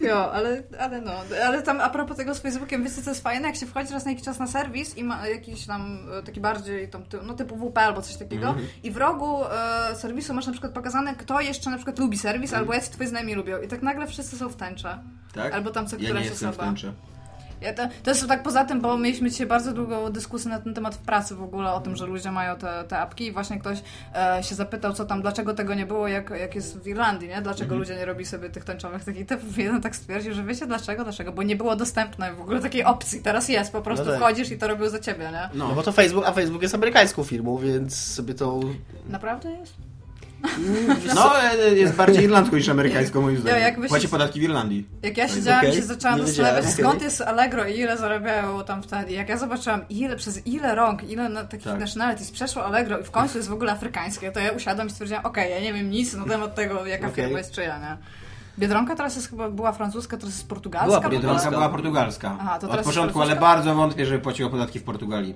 Jo, 0.00 0.32
ale, 0.32 0.62
ale 0.80 1.00
no, 1.00 1.12
ale 1.46 1.62
tam 1.62 1.80
a 1.80 1.90
propos 1.90 2.16
tego 2.16 2.34
z 2.34 2.38
Facebookiem, 2.40 2.84
wiecie 2.84 3.02
co 3.02 3.10
jest 3.10 3.22
fajne? 3.22 3.48
Jak 3.48 3.56
się 3.56 3.66
wchodzi 3.66 3.92
raz 3.92 4.04
na 4.04 4.10
jakiś 4.10 4.24
czas 4.24 4.38
na 4.38 4.46
serwis 4.46 4.96
i 4.98 5.04
ma 5.04 5.28
jakiś 5.28 5.66
tam 5.66 5.98
e, 6.18 6.22
taki 6.22 6.40
bardziej 6.40 6.88
tam, 6.88 7.02
no 7.22 7.34
typu 7.34 7.56
WP 7.56 7.78
albo 7.78 8.02
coś 8.02 8.16
takiego 8.16 8.48
Mhm. 8.48 8.66
i 8.82 8.90
w 8.90 8.96
rogu 8.96 9.44
e, 9.44 9.96
serwisu 9.96 10.34
masz 10.34 10.46
na 10.46 10.52
przykład 10.52 10.72
pokazane, 10.72 11.14
kto 11.16 11.40
jeszcze 11.40 11.70
na 11.70 11.76
przykład 11.76 11.98
lubi 11.98 12.18
serwis, 12.18 12.50
Mhm. 12.50 12.60
albo 12.62 12.74
jacy 12.74 12.90
twoi 12.90 13.06
znajomi 13.06 13.34
lubią 13.34 13.60
i 13.62 13.68
tak 13.68 13.82
nagle 13.82 14.06
wszyscy 14.06 14.38
są 14.38 14.48
w 14.48 14.56
tęcze. 14.56 14.98
Tak? 15.34 15.52
Albo 15.54 15.70
tam 15.70 15.86
co 15.86 15.96
ja 15.96 16.04
któraś 16.04 16.22
nie 16.24 16.30
jestem 16.30 16.52
w 16.52 16.52
osoba. 16.54 16.72
Ja 17.64 17.74
to, 17.74 17.82
to 18.02 18.10
jest 18.10 18.28
tak 18.28 18.42
poza 18.42 18.64
tym, 18.64 18.80
bo 18.80 18.98
mieliśmy 18.98 19.30
dzisiaj 19.30 19.46
bardzo 19.46 19.72
długą 19.72 20.10
dyskusję 20.10 20.50
na 20.50 20.58
ten 20.60 20.74
temat 20.74 20.94
w 20.94 20.98
pracy 20.98 21.34
w 21.34 21.42
ogóle, 21.42 21.72
o 21.72 21.80
tym, 21.80 21.96
że 21.96 22.06
ludzie 22.06 22.30
mają 22.30 22.56
te, 22.56 22.84
te 22.88 22.98
apki 22.98 23.26
i 23.26 23.32
właśnie 23.32 23.58
ktoś 23.60 23.78
e, 24.14 24.42
się 24.42 24.54
zapytał, 24.54 24.92
co 24.92 25.04
tam, 25.04 25.22
dlaczego 25.22 25.54
tego 25.54 25.74
nie 25.74 25.86
było, 25.86 26.08
jak, 26.08 26.30
jak 26.30 26.54
jest 26.54 26.78
w 26.78 26.86
Irlandii, 26.86 27.28
nie? 27.28 27.42
Dlaczego 27.42 27.64
Mhm. 27.64 27.80
ludzie 27.80 27.96
nie 27.96 28.04
robi 28.04 28.24
sobie 28.26 28.50
tych 28.50 28.64
tęczowych 28.64 29.04
takich 29.04 29.26
typów. 29.26 29.58
Jeden 29.66 29.80
tak 29.82 29.96
stwierdził, 29.96 30.34
że 30.34 30.44
wiecie 30.44 30.66
dlaczego? 30.66 31.04
Dlaczego? 31.04 31.32
Bo 31.32 31.42
nie 31.42 31.56
było 31.56 31.76
dostępne 31.76 32.34
w 32.34 32.40
ogóle 32.40 32.60
takiej 32.60 32.84
opcji. 32.84 33.22
Teraz 33.22 33.48
jest, 33.48 33.72
po 33.72 33.82
prostu 33.82 34.04
No 34.06 34.10
tak. 34.12 34.20
wchodzisz 34.20 34.50
i 34.50 34.58
to 34.58 34.68
robią 34.68 34.88
za 34.88 34.98
ciebie, 35.00 35.30
nie? 35.32 35.48
No 35.58 35.74
bo 35.74 35.82
to 35.82 35.92
Facebook, 35.92 36.24
a 36.26 36.32
Facebook 36.32 36.62
jest 36.62 36.74
amerykańską 36.74 37.24
firmą, 37.24 37.58
więc 37.58 37.96
sobie 37.96 38.34
to... 38.34 38.60
Naprawdę 39.08 39.50
jest? 39.50 39.74
No, 41.14 41.32
jest 41.74 41.94
bardziej 41.94 42.24
irlandzką 42.24 42.56
niż 42.56 42.68
amerykańską, 42.68 43.22
moim 43.22 43.36
zdaniem. 43.38 43.82
się- 43.82 43.88
Płaci 43.88 44.08
podatki 44.08 44.40
w 44.40 44.42
Irlandii. 44.42 44.86
Jak 45.02 45.16
ja 45.16 45.28
siedziałam 45.28 45.60
okej. 45.60 45.72
i 45.72 45.74
się 45.76 45.82
zaczęłam 45.82 46.20
Nie 46.20 46.26
zastanawiać, 46.26 46.66
skąd 46.66 47.02
jest 47.02 47.20
Allegro 47.20 47.64
i 47.66 47.78
ile 47.78 47.96
zarabiają 47.98 48.64
tam 48.64 48.82
wtedy. 48.82 49.12
Jak 49.12 49.28
ja 49.28 49.36
zobaczyłam, 49.38 49.80
ile, 49.88 50.16
przez 50.16 50.46
ile 50.46 50.74
rąk, 50.74 51.04
ile 51.10 51.28
na, 51.28 51.44
takich 51.44 51.66
Tak. 51.66 51.80
nationalities 51.80 52.30
przeszło 52.30 52.64
Allegro 52.64 52.98
i 52.98 53.04
w 53.04 53.10
końcu 53.10 53.38
jest 53.38 53.48
w 53.48 53.52
ogóle 53.52 53.72
afrykańskie, 53.72 54.32
to 54.32 54.40
ja 54.40 54.50
usiadłam 54.52 54.86
i 54.86 54.90
stwierdziłam, 54.90 55.24
okej, 55.26 55.50
ja 55.50 55.60
nie 55.60 55.72
wiem 55.72 55.90
nic 55.90 56.14
na 56.14 56.24
temat 56.24 56.54
tego, 56.54 56.86
jaka 56.86 57.08
Okej. 57.08 57.24
firma 57.24 57.38
jest 57.38 57.52
czyja, 57.52 57.78
nie? 57.78 57.96
Biedronka 58.58 58.94
teraz 58.96 59.16
jest 59.16 59.30
chyba, 59.30 59.50
była 59.50 59.72
francuska, 59.72 60.16
teraz 60.16 60.34
jest 60.34 60.48
portugalska. 60.48 61.00
Była? 61.00 61.10
Biedronka 61.12 61.50
była 61.50 61.68
portugalska. 61.68 62.36
Aha, 62.40 62.58
to 62.58 62.70
Od 62.70 62.80
początku, 62.80 63.22
ale 63.22 63.36
bardzo 63.36 63.74
wątpię, 63.74 64.06
żeby 64.06 64.18
płaciła 64.18 64.50
podatki 64.50 64.78
w 64.78 64.82
Portugalii. 64.82 65.34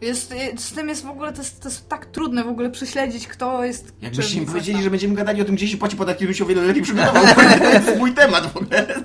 Jest, 0.00 0.34
z 0.58 0.72
tym 0.72 0.88
jest 0.88 1.04
w 1.04 1.08
ogóle, 1.10 1.32
to 1.32 1.38
jest, 1.42 1.60
to 1.62 1.68
jest 1.68 1.88
tak 1.88 2.06
trudne 2.06 2.44
w 2.44 2.48
ogóle 2.48 2.70
prześledzić, 2.70 3.26
kto 3.26 3.64
jest 3.64 3.92
Jakbyście 4.02 4.30
czym 4.32 4.36
i 4.36 4.40
mi 4.40 4.46
coś 4.46 4.52
powiedzieli, 4.52 4.76
tam. 4.76 4.84
że 4.84 4.90
będziemy 4.90 5.14
gadali 5.14 5.42
o 5.42 5.44
tym, 5.44 5.54
gdzie 5.54 5.68
się 5.68 5.76
płaci 5.76 5.96
podatki, 5.96 6.24
bym 6.24 6.34
się 6.34 6.44
o 6.44 6.46
wiele 6.46 6.62
lepiej 6.62 6.82
przygotował. 6.88 7.24
to 7.58 7.70
jest 7.70 7.98
mój 7.98 8.12
temat 8.14 8.52
w 8.52 8.56
ogóle. 8.56 8.86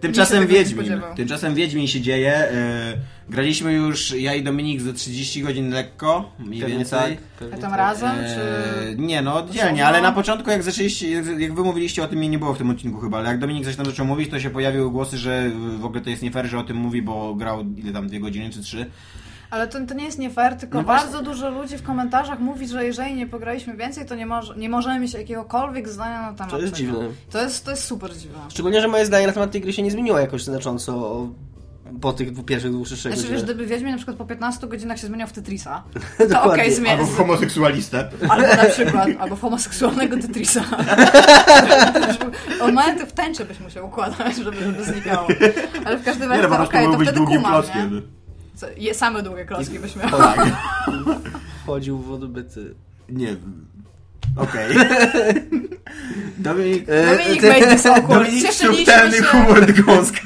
Tymczasem 0.00 0.46
Wiedźmin. 0.46 1.00
Tymczasem 1.16 1.54
Wiedźmin 1.54 1.86
się 1.88 2.00
dzieje. 2.00 2.34
E, 2.34 2.94
graliśmy 3.28 3.72
już, 3.72 4.14
ja 4.18 4.34
i 4.34 4.42
Dominik, 4.42 4.80
ze 4.80 4.92
30 4.92 5.42
godzin 5.42 5.70
lekko, 5.70 6.32
mniej 6.38 6.60
Pewnie 6.60 6.76
więcej. 6.76 7.18
tak, 7.38 7.48
A 7.48 7.56
tam 7.56 7.70
tak. 7.70 7.78
razem, 7.78 8.10
E, 8.18 8.34
czy... 8.34 8.96
nie, 9.02 9.22
no 9.22 9.34
oddzielnie, 9.36 9.86
ale 9.86 10.00
na 10.00 10.12
początku 10.12 10.50
jak 10.50 10.62
zaczęliście, 10.62 11.10
jak- 11.10 11.40
jak 11.40 11.54
wy 11.54 11.62
mówiliście 11.62 12.04
o 12.04 12.08
tym, 12.08 12.18
mnie 12.18 12.28
nie 12.28 12.38
było 12.38 12.54
w 12.54 12.58
tym 12.58 12.70
odcinku 12.70 13.00
chyba, 13.00 13.18
ale 13.18 13.28
jak 13.28 13.38
Dominik 13.38 13.64
coś 13.64 13.76
tam 13.76 13.86
zaczął 13.86 14.06
mówić, 14.06 14.30
to 14.30 14.40
się 14.40 14.50
pojawiły 14.50 14.90
głosy, 14.90 15.18
że 15.18 15.50
w 15.78 15.84
ogóle 15.84 16.00
to 16.00 16.10
jest 16.10 16.22
nie 16.22 16.30
fair, 16.30 16.46
że 16.46 16.58
o 16.58 16.62
tym 16.64 16.76
mówi, 16.76 17.02
bo 17.02 17.34
grał 17.34 17.60
ile 17.76 17.92
tam, 17.92 18.08
dwie 18.08 18.20
godziny 18.20 18.50
czy 18.50 18.62
trzy. 18.62 18.86
Ale 19.50 19.68
to, 19.68 19.86
to 19.86 19.94
nie 19.94 20.04
jest 20.04 20.18
nie 20.18 20.30
fair, 20.30 20.56
tylko 20.56 20.78
No 20.78 20.84
właśnie. 20.84 21.06
bardzo 21.12 21.22
dużo 21.30 21.50
ludzi 21.50 21.78
w 21.78 21.82
komentarzach 21.82 22.40
mówi, 22.40 22.68
że 22.68 22.84
jeżeli 22.84 23.14
nie 23.14 23.26
pograliśmy 23.26 23.76
więcej, 23.76 24.06
to 24.06 24.14
nie, 24.14 24.26
może, 24.26 24.56
nie 24.56 24.68
możemy 24.68 25.00
mieć 25.00 25.14
jakiegokolwiek 25.14 25.88
zdania 25.88 26.22
na 26.22 26.32
temat 26.32 26.50
To 26.50 26.58
jest 26.60 26.74
tego. 26.76 26.92
dziwne. 26.92 27.08
To 27.30 27.42
jest, 27.42 27.64
to 27.64 27.70
jest 27.70 27.84
super 27.84 28.16
dziwne. 28.16 28.38
Szczególnie, 28.48 28.80
że 28.80 28.88
moje 28.88 29.06
zdanie 29.06 29.26
na 29.26 29.32
temat 29.32 29.50
tej 29.50 29.60
gry 29.60 29.72
się 29.72 29.82
nie 29.82 29.90
zmieniło 29.90 30.18
jakoś 30.18 30.42
znacząco 30.44 31.26
po 32.00 32.12
tych 32.12 32.32
dwóch 32.32 32.44
pierwszych 32.44 32.72
trzech 32.84 32.98
Znaczy 32.98 33.16
wiesz, 33.16 33.22
godzinach. 33.22 33.44
gdyby 33.44 33.66
Wiedźmin 33.66 33.90
na 33.90 33.96
przykład 33.96 34.16
po 34.16 34.24
15 34.24 34.66
godzinach 34.66 34.98
się 34.98 35.06
zmieniał 35.06 35.28
w 35.28 35.32
Tetrisa, 35.32 35.82
to 36.32 36.42
okej, 36.42 36.74
zmienia. 36.74 36.92
Albo 36.92 37.06
w 37.06 37.16
homoseksualistę. 37.16 38.08
Albo 38.28 38.46
na 38.46 38.64
przykład, 38.74 39.08
albo 39.18 39.36
w 39.36 39.40
homoseksualnego 39.40 40.16
Tetrisa. 40.16 40.64
On 42.62 42.74
ma 42.74 42.94
to 42.94 43.06
w 43.06 43.12
tęczy 43.12 43.44
byś 43.44 43.60
musiał 43.60 43.86
układać, 43.86 44.36
żeby, 44.36 44.56
żeby 44.64 44.84
znikało. 44.84 45.28
Ale 45.84 45.98
w 45.98 46.04
każdym 46.04 46.30
razie 46.30 46.48
no, 46.48 46.64
okej, 46.64 46.80
mógł 46.80 46.92
to 46.92 46.98
być 46.98 47.08
wtedy 47.08 47.26
kumam, 47.26 47.52
klockiem. 47.52 47.94
nie? 47.94 48.02
Co, 48.54 48.66
je, 48.76 48.94
same 48.94 49.22
długie 49.22 49.44
klocki 49.44 49.78
byś 49.78 49.96
miał. 49.96 50.08
Chodził 51.66 51.98
w 51.98 52.04
wodobyty. 52.06 52.74
Nie. 53.08 53.36
Okej. 54.36 54.74
Dominik... 56.38 56.86
Dominik 56.86 57.42
made 57.42 57.66
this 57.66 57.86
awkward. 57.86 58.24
Dominik 58.24 58.52
subtelny 58.52 59.16
się. 59.16 59.22
humor 59.22 59.72
gąska. 59.72 60.20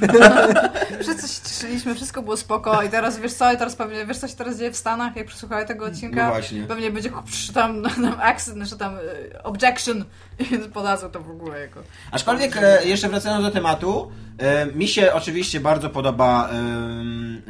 Wszyscy 1.02 1.28
się 1.28 1.48
cieszyliśmy, 1.48 1.94
wszystko 1.94 2.22
było 2.22 2.36
spoko 2.36 2.82
i 2.82 2.88
teraz 2.88 3.18
wiesz 3.18 3.32
co, 3.32 3.52
i 3.52 3.56
teraz 3.56 3.76
pewnie, 3.76 4.06
wiesz 4.06 4.18
co 4.18 4.28
się 4.28 4.36
teraz 4.36 4.58
dzieje 4.58 4.72
w 4.72 4.76
Stanach, 4.76 5.16
jak 5.16 5.26
przesłuchali 5.26 5.66
tego 5.66 5.84
odcinka? 5.84 6.24
No 6.24 6.30
właśnie. 6.30 6.62
Pewnie 6.62 6.90
będzie 6.90 7.10
tam, 7.54 7.82
tam 8.02 8.16
accent, 8.20 8.56
znaczy 8.56 8.76
tam 8.76 8.96
e, 8.96 9.42
objection 9.42 10.04
i 10.38 10.44
podadzą 10.58 11.10
to 11.10 11.20
w 11.20 11.30
ogóle 11.30 11.60
jako... 11.60 11.80
Aczkolwiek, 12.10 12.56
e, 12.56 12.84
jeszcze 12.84 13.08
wracając 13.08 13.44
do 13.44 13.50
tematu, 13.50 14.10
e, 14.10 14.25
mi 14.74 14.88
się 14.88 15.12
oczywiście 15.12 15.60
bardzo 15.60 15.90
podoba 15.90 16.48
e, 16.48 16.52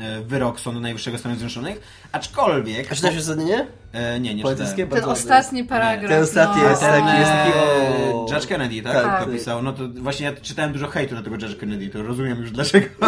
e, 0.02 0.20
wyrok 0.20 0.60
Sądu 0.60 0.80
Najwyższego 0.80 1.18
Stanów 1.18 1.38
Zjednoczonych, 1.38 1.80
aczkolwiek... 2.12 2.92
A 2.92 2.94
czytałeś 2.94 3.16
uzasadnienie? 3.16 3.66
E, 3.92 4.20
nie, 4.20 4.34
nie 4.34 4.44
czytałem. 4.44 4.88
Ten 4.88 5.04
ostatni 5.04 5.64
paragraf, 5.64 6.10
Ten 6.10 6.22
ostatni 6.22 6.62
no. 6.62 6.68
jest 6.68 6.80
taki, 6.80 7.18
jest 7.18 7.30
taki 7.30 7.50
E, 7.50 8.14
o... 8.14 8.26
Judge 8.32 8.46
Kennedy, 8.46 8.82
tak? 8.82 8.92
Tak. 8.92 9.24
To 9.24 9.30
pisał. 9.30 9.62
No 9.62 9.72
to 9.72 9.82
właśnie 9.88 10.26
ja 10.26 10.32
czytałem 10.32 10.72
dużo 10.72 10.88
hejtu 10.88 11.14
na 11.14 11.22
tego 11.22 11.36
Judge 11.36 11.56
Kennedy, 11.56 11.88
to 11.88 12.02
rozumiem 12.02 12.40
już 12.40 12.50
dlaczego. 12.50 12.86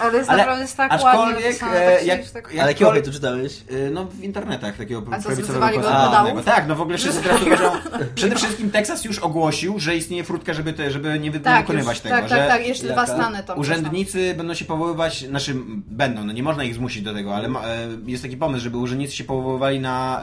Ale 0.00 0.18
jest 0.18 0.30
Ale 0.30 0.38
naprawdę 0.38 0.62
jest 0.62 0.76
tak 0.76 0.90
ładnie 0.90 1.08
aczkolwiek, 1.08 1.44
napisane, 1.44 1.86
e, 1.86 1.96
tak 1.96 2.06
jak- 2.06 2.30
tak... 2.30 2.52
Ale 2.60 2.68
jakiego 2.68 2.90
hejtu 2.90 3.12
czytałeś? 3.12 3.60
E, 3.70 3.90
No 3.90 4.04
w 4.04 4.22
internetach 4.22 4.76
takiego 4.76 5.02
prawicowego 5.02 5.80
go? 5.80 6.42
Tak, 6.44 6.68
no 6.68 6.74
w 6.74 6.80
ogóle 6.80 6.98
wszyscy 6.98 7.22
teraz 7.22 7.42
uważają. 7.42 7.70
Przede 8.14 8.36
wszystkim 8.36 8.70
Teksas 8.70 9.04
już 9.04 9.18
ogłosił, 9.18 9.78
że 9.78 9.96
istnieje 9.96 10.24
frutka, 10.24 10.54
żeby, 10.54 10.72
te, 10.72 10.90
żeby 10.90 11.18
nie, 11.18 11.40
Tak, 11.40 11.66
wykonywać 11.66 12.00
tego. 12.00 12.14
tak, 12.16 12.28
że 12.28 12.36
tak, 12.36 12.48
tak, 12.48 12.66
jeszcze 12.66 12.95
dwa 13.04 13.12
Jaka? 13.12 13.22
stany 13.22 13.42
tam. 13.42 13.58
Urzędnicy 13.58 14.34
będą 14.36 14.54
się 14.54 14.64
powoływać, 14.64 15.26
znaczy 15.28 15.54
będą, 15.86 16.24
no 16.24 16.32
nie 16.32 16.42
można 16.42 16.64
ich 16.64 16.74
zmusić 16.74 17.02
do 17.02 17.14
tego, 17.14 17.36
ale 17.36 17.48
ma, 17.48 17.64
e, 17.66 17.88
jest 18.06 18.22
taki 18.22 18.36
pomysł, 18.36 18.64
żeby 18.64 18.76
urzędnicy 18.76 19.16
się 19.16 19.24
powoływali 19.24 19.80
na 19.80 20.22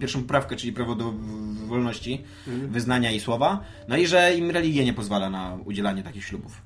pierwszą 0.00 0.20
poprawkę, 0.22 0.56
czyli 0.56 0.72
prawo 0.72 0.94
do 0.94 1.12
wolności 1.66 2.22
Mhm. 2.48 2.72
wyznania 2.72 3.10
i 3.10 3.20
słowa, 3.20 3.60
no 3.88 3.96
i 3.96 4.06
że 4.06 4.34
im 4.34 4.50
religia 4.50 4.84
nie 4.84 4.92
pozwala 4.92 5.30
na 5.30 5.58
udzielanie 5.64 6.02
takich 6.02 6.24
ślubów. 6.24 6.62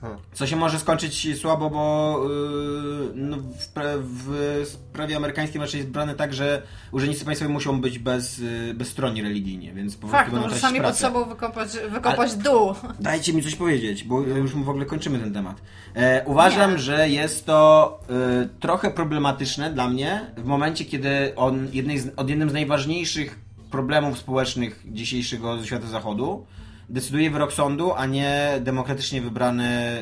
Ha. 0.00 0.16
Co 0.32 0.46
się 0.46 0.56
może 0.56 0.78
skończyć 0.78 1.40
słabo, 1.40 1.70
bo 1.70 2.20
yy, 2.24 3.12
no, 3.14 3.36
w, 3.36 3.74
pra- 3.74 3.98
w 4.02 4.76
prawie 4.92 5.16
amerykańskim 5.16 5.62
raczej 5.62 5.78
jest 5.78 5.90
brane 5.90 6.14
tak, 6.14 6.34
że 6.34 6.62
urzędnicy 6.92 7.24
państwowi 7.24 7.52
muszą 7.52 7.80
być 7.80 7.98
bez, 7.98 8.38
yy, 8.38 8.74
bezstronni 8.74 9.22
religijnie, 9.22 9.72
więc 9.72 9.94
po 9.94 10.00
prostu 10.00 10.16
Fakt, 10.16 10.28
no 10.28 10.32
będą 10.32 10.48
może 10.48 10.60
tracić 10.60 10.76
sami 10.78 10.88
pod 10.88 10.98
sobą 10.98 11.24
wykopać, 11.24 11.68
wykopać 11.90 12.34
dół. 12.34 12.74
Dajcie 13.00 13.32
mi 13.32 13.42
coś 13.42 13.54
powiedzieć, 13.54 14.04
bo 14.04 14.20
już 14.20 14.54
w 14.54 14.68
ogóle 14.68 14.86
kończymy 14.86 15.18
ten 15.18 15.32
temat. 15.32 15.60
E, 15.94 16.24
uważam, 16.26 16.72
Nie. 16.72 16.78
że 16.78 17.08
jest 17.08 17.46
to 17.46 18.00
e, 18.42 18.48
trochę 18.60 18.90
problematyczne 18.90 19.70
dla 19.70 19.88
mnie 19.88 20.30
w 20.36 20.44
momencie, 20.44 20.84
kiedy 20.84 21.32
on 21.36 21.68
jednej 21.72 21.98
z, 21.98 22.08
od 22.16 22.30
jednym 22.30 22.50
z 22.50 22.52
najważniejszych 22.52 23.38
problemów 23.70 24.18
społecznych 24.18 24.82
dzisiejszego 24.86 25.64
świata 25.64 25.86
zachodu 25.86 26.46
decyduje 26.88 27.30
wyrok 27.30 27.52
sądu, 27.52 27.92
a 27.94 28.06
nie 28.06 28.58
demokratycznie 28.60 29.20
wybrany 29.20 29.98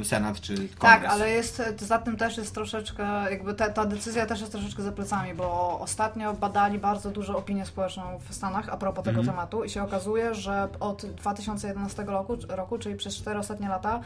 y, 0.00 0.04
senat 0.04 0.40
czy 0.40 0.54
kongres. 0.54 0.78
Tak, 0.78 1.04
ale 1.04 1.30
jest, 1.30 1.62
za 1.78 1.98
tym 1.98 2.16
też 2.16 2.36
jest 2.36 2.54
troszeczkę, 2.54 3.04
jakby 3.30 3.54
ta, 3.54 3.68
ta 3.68 3.84
decyzja 3.84 4.26
też 4.26 4.40
jest 4.40 4.52
troszeczkę 4.52 4.82
za 4.82 4.92
plecami, 4.92 5.34
bo 5.34 5.80
ostatnio 5.80 6.34
badali 6.34 6.78
bardzo 6.78 7.10
dużo 7.10 7.36
opinię 7.38 7.66
społeczną 7.66 8.02
w 8.28 8.34
Stanach 8.34 8.68
a 8.68 8.76
propos 8.76 9.04
tego 9.04 9.20
Mhm. 9.20 9.36
tematu 9.36 9.64
i 9.64 9.70
się 9.70 9.82
okazuje, 9.82 10.34
że 10.34 10.68
od 10.80 11.06
2011 11.06 12.02
roku, 12.02 12.36
roku 12.48 12.78
czyli 12.78 12.96
przez 12.96 13.16
4 13.16 13.38
ostatnie 13.38 13.68
lata, 13.68 14.00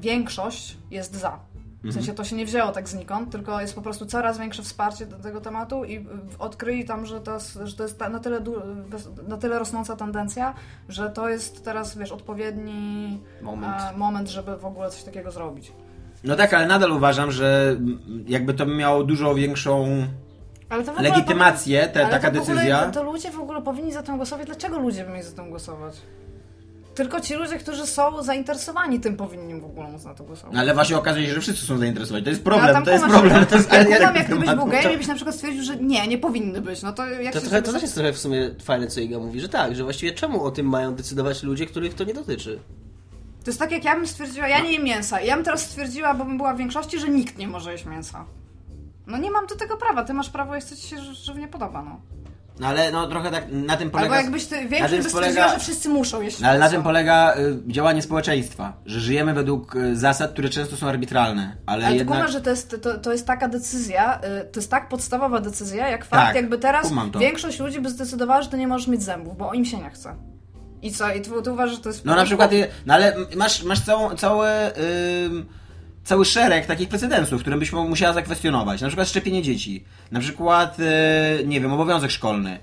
większość 0.00 0.76
jest 0.90 1.16
za. 1.16 1.38
W 1.84 1.92
sensie 1.92 2.12
to 2.14 2.24
się 2.24 2.36
nie 2.36 2.46
wzięło 2.46 2.72
tak 2.72 2.88
znikąd, 2.88 3.30
tylko 3.30 3.60
jest 3.60 3.74
po 3.74 3.82
prostu 3.82 4.06
coraz 4.06 4.38
większe 4.38 4.62
wsparcie 4.62 5.06
do 5.06 5.16
tego 5.16 5.40
tematu 5.40 5.84
i 5.84 6.06
odkryli 6.38 6.84
tam, 6.84 7.06
że 7.06 7.20
to 7.20 7.34
jest, 7.34 7.58
że 7.64 7.76
to 7.76 7.82
jest 7.82 8.00
na, 8.00 8.18
tyle, 8.18 8.40
du- 8.40 8.62
na 9.28 9.36
tyle 9.36 9.58
rosnąca 9.58 9.96
tendencja, 9.96 10.54
że 10.88 11.10
to 11.10 11.28
jest 11.28 11.64
teraz, 11.64 11.98
wiesz, 11.98 12.12
odpowiedni 12.12 13.20
Moment. 13.42 13.76
e, 13.94 13.96
moment 13.96 14.28
żeby 14.28 14.56
w 14.56 14.64
ogóle 14.64 14.90
coś 14.90 15.02
takiego 15.02 15.30
zrobić. 15.30 15.72
No 16.24 16.36
tak, 16.36 16.54
ale 16.54 16.66
nadal 16.66 16.92
uważam, 16.92 17.30
że 17.30 17.76
jakby 18.26 18.54
to 18.54 18.66
miało 18.66 19.04
dużo 19.04 19.34
większą 19.34 20.06
legitymację, 21.00 21.88
te, 21.88 22.00
Ale 22.00 22.10
taka 22.10 22.30
to 22.30 22.38
w 22.38 22.42
ogóle, 22.42 22.54
decyzja. 22.54 22.90
To 22.90 23.02
ludzie 23.02 23.30
w 23.30 23.40
ogóle 23.40 23.62
powinni 23.62 23.92
za 23.92 24.02
tym 24.02 24.16
głosować. 24.16 24.46
Dlaczego 24.46 24.78
ludzie 24.78 25.04
by 25.04 25.10
mieli 25.10 25.22
za 25.22 25.36
tym 25.36 25.50
głosować? 25.50 25.94
Tylko 26.98 27.20
ci 27.20 27.34
ludzie, 27.34 27.58
którzy 27.58 27.86
są 27.86 28.22
zainteresowani 28.22 29.00
tym, 29.00 29.16
powinni 29.16 29.60
w 29.60 29.64
ogóle 29.64 29.88
móc 29.90 30.04
na 30.04 30.14
to 30.14 30.24
głosować. 30.24 30.56
Ale 30.56 30.74
właśnie 30.74 30.96
okazuje 30.96 31.26
się, 31.26 31.34
że 31.34 31.40
wszyscy 31.40 31.66
są 31.66 31.78
zainteresowani. 31.78 32.24
To 32.24 32.30
jest 32.30 32.44
No, 32.44 32.50
problem, 32.50 32.84
to 32.84 32.90
jest 32.90 33.04
problem. 33.04 33.34
ale 33.36 33.46
To 33.46 33.56
jest 33.56 33.72
ale 33.72 33.80
akurat 33.80 33.98
kumam, 33.98 34.14
jak 34.16 34.26
taki 34.26 34.38
gdybyś 34.38 34.54
był 34.54 34.66
gejem 34.66 34.92
i 34.92 34.96
byś 34.96 35.06
na 35.06 35.14
przykład 35.14 35.34
stwierdził, 35.34 35.62
że 35.62 35.76
nie, 35.76 36.06
nie 36.08 36.18
powinny 36.18 36.60
być, 36.60 36.82
no 36.82 36.92
to 36.92 37.06
jak 37.06 37.32
To, 37.32 37.40
się 37.40 37.46
trochę, 37.46 37.62
to 37.62 37.72
też 37.72 37.82
jest 37.82 37.94
trochę 37.94 38.12
w 38.12 38.18
sumie 38.18 38.50
fajne, 38.62 38.86
co 38.86 39.00
Iga 39.00 39.18
mówi, 39.18 39.40
że 39.40 39.48
tak, 39.48 39.76
że 39.76 39.82
właściwie 39.84 40.12
czemu 40.12 40.44
o 40.44 40.50
tym 40.50 40.68
mają 40.68 40.94
decydować 40.94 41.42
ludzie, 41.42 41.66
których 41.66 41.94
to 41.94 42.04
nie 42.04 42.14
dotyczy? 42.14 42.58
To 43.44 43.50
jest 43.50 43.58
tak, 43.58 43.72
jak 43.72 43.84
ja 43.84 43.94
bym 43.96 44.06
stwierdziła, 44.06 44.48
ja 44.48 44.60
nie 44.60 44.72
jem 44.72 44.84
mięsa. 44.84 45.20
I 45.20 45.26
ja 45.26 45.34
bym 45.36 45.44
teraz 45.44 45.60
stwierdziła, 45.60 46.14
bo 46.14 46.24
bym 46.24 46.36
była 46.36 46.54
w 46.54 46.58
większości, 46.58 46.98
że 46.98 47.08
nikt 47.08 47.38
nie 47.38 47.48
może 47.48 47.72
jeść 47.72 47.84
mięsa. 47.84 48.24
No 49.06 49.18
nie 49.18 49.30
mam 49.30 49.46
do 49.46 49.56
tego 49.56 49.76
prawa, 49.76 50.04
ty 50.04 50.14
masz 50.14 50.30
prawo 50.30 50.54
jeść, 50.54 50.66
co 50.66 50.76
ci 50.76 50.82
się 50.88 50.96
żywnie 51.14 51.48
podoba, 51.48 51.82
no. 51.82 52.00
No 52.60 52.66
ale 52.66 52.92
no 52.92 53.06
trochę 53.06 53.30
tak 53.30 53.44
na 53.50 53.76
tym 53.76 53.88
Albo 53.88 53.98
polega... 53.98 54.16
jakbyś 54.16 54.46
ty, 54.46 54.54
na 54.54 54.60
tym 54.60 54.70
większość 54.70 55.02
by 55.02 55.10
stwierdziła, 55.10 55.44
polega- 55.46 55.52
że 55.52 55.58
wszyscy 55.58 55.88
muszą 55.88 56.20
jeść 56.20 56.40
No, 56.40 56.48
ale 56.48 56.58
na 56.58 56.68
tym 56.68 56.82
polega 56.82 57.34
y, 57.36 57.72
działanie 57.72 58.02
społeczeństwa, 58.02 58.72
że 58.86 59.00
żyjemy 59.00 59.34
według 59.34 59.76
y, 59.76 59.96
zasad, 59.96 60.32
które 60.32 60.48
często 60.48 60.76
są 60.76 60.88
arbitralne, 60.88 61.56
ale, 61.66 61.86
Ale 61.86 61.96
jednak... 61.96 62.18
kumasz, 62.18 62.32
że 62.32 62.40
to 62.40 62.50
jest, 62.50 62.82
to, 62.82 62.98
to 62.98 63.12
jest 63.12 63.26
taka 63.26 63.48
decyzja, 63.48 64.20
y, 64.40 64.52
to 64.52 64.60
jest 64.60 64.70
tak 64.70 64.88
podstawowa 64.88 65.40
decyzja, 65.40 65.88
jak 65.88 66.04
fakt, 66.04 66.26
Tak, 66.26 66.36
jakby 66.36 66.58
teraz 66.58 66.92
większość 67.20 67.58
ludzi 67.60 67.80
by 67.80 67.90
zdecydowała, 67.90 68.42
że 68.42 68.48
ty 68.48 68.58
nie 68.58 68.68
możesz 68.68 68.88
mieć 68.88 69.02
zębów, 69.02 69.36
bo 69.36 69.52
im 69.52 69.64
się 69.64 69.78
nie 69.78 69.90
chce. 69.90 70.16
I 70.82 70.92
co? 70.92 71.12
I 71.12 71.20
ty, 71.20 71.30
ty 71.44 71.52
uważasz, 71.52 71.76
że 71.76 71.82
to 71.82 71.88
jest... 71.88 72.04
No 72.04 72.14
na 72.14 72.24
przykład, 72.24 72.50
no 72.86 72.94
ale 72.94 73.16
masz, 73.36 73.62
masz 73.62 73.80
całą, 73.80 74.16
całe, 74.16 74.72
ym, 75.26 75.46
cały 76.08 76.24
szereg 76.24 76.66
takich 76.66 76.88
precedensów, 76.88 77.40
które 77.40 77.56
byś 77.58 77.72
mu- 77.72 77.88
musiała 77.88 78.12
zakwestionować. 78.12 78.80
Na 78.80 78.88
przykład 78.88 79.08
szczepienie 79.08 79.42
dzieci. 79.42 79.84
Na 80.10 80.20
przykład, 80.20 80.76
e, 80.80 81.44
nie 81.44 81.60
wiem, 81.60 81.72
obowiązek 81.72 82.10
szkolny. 82.10 82.58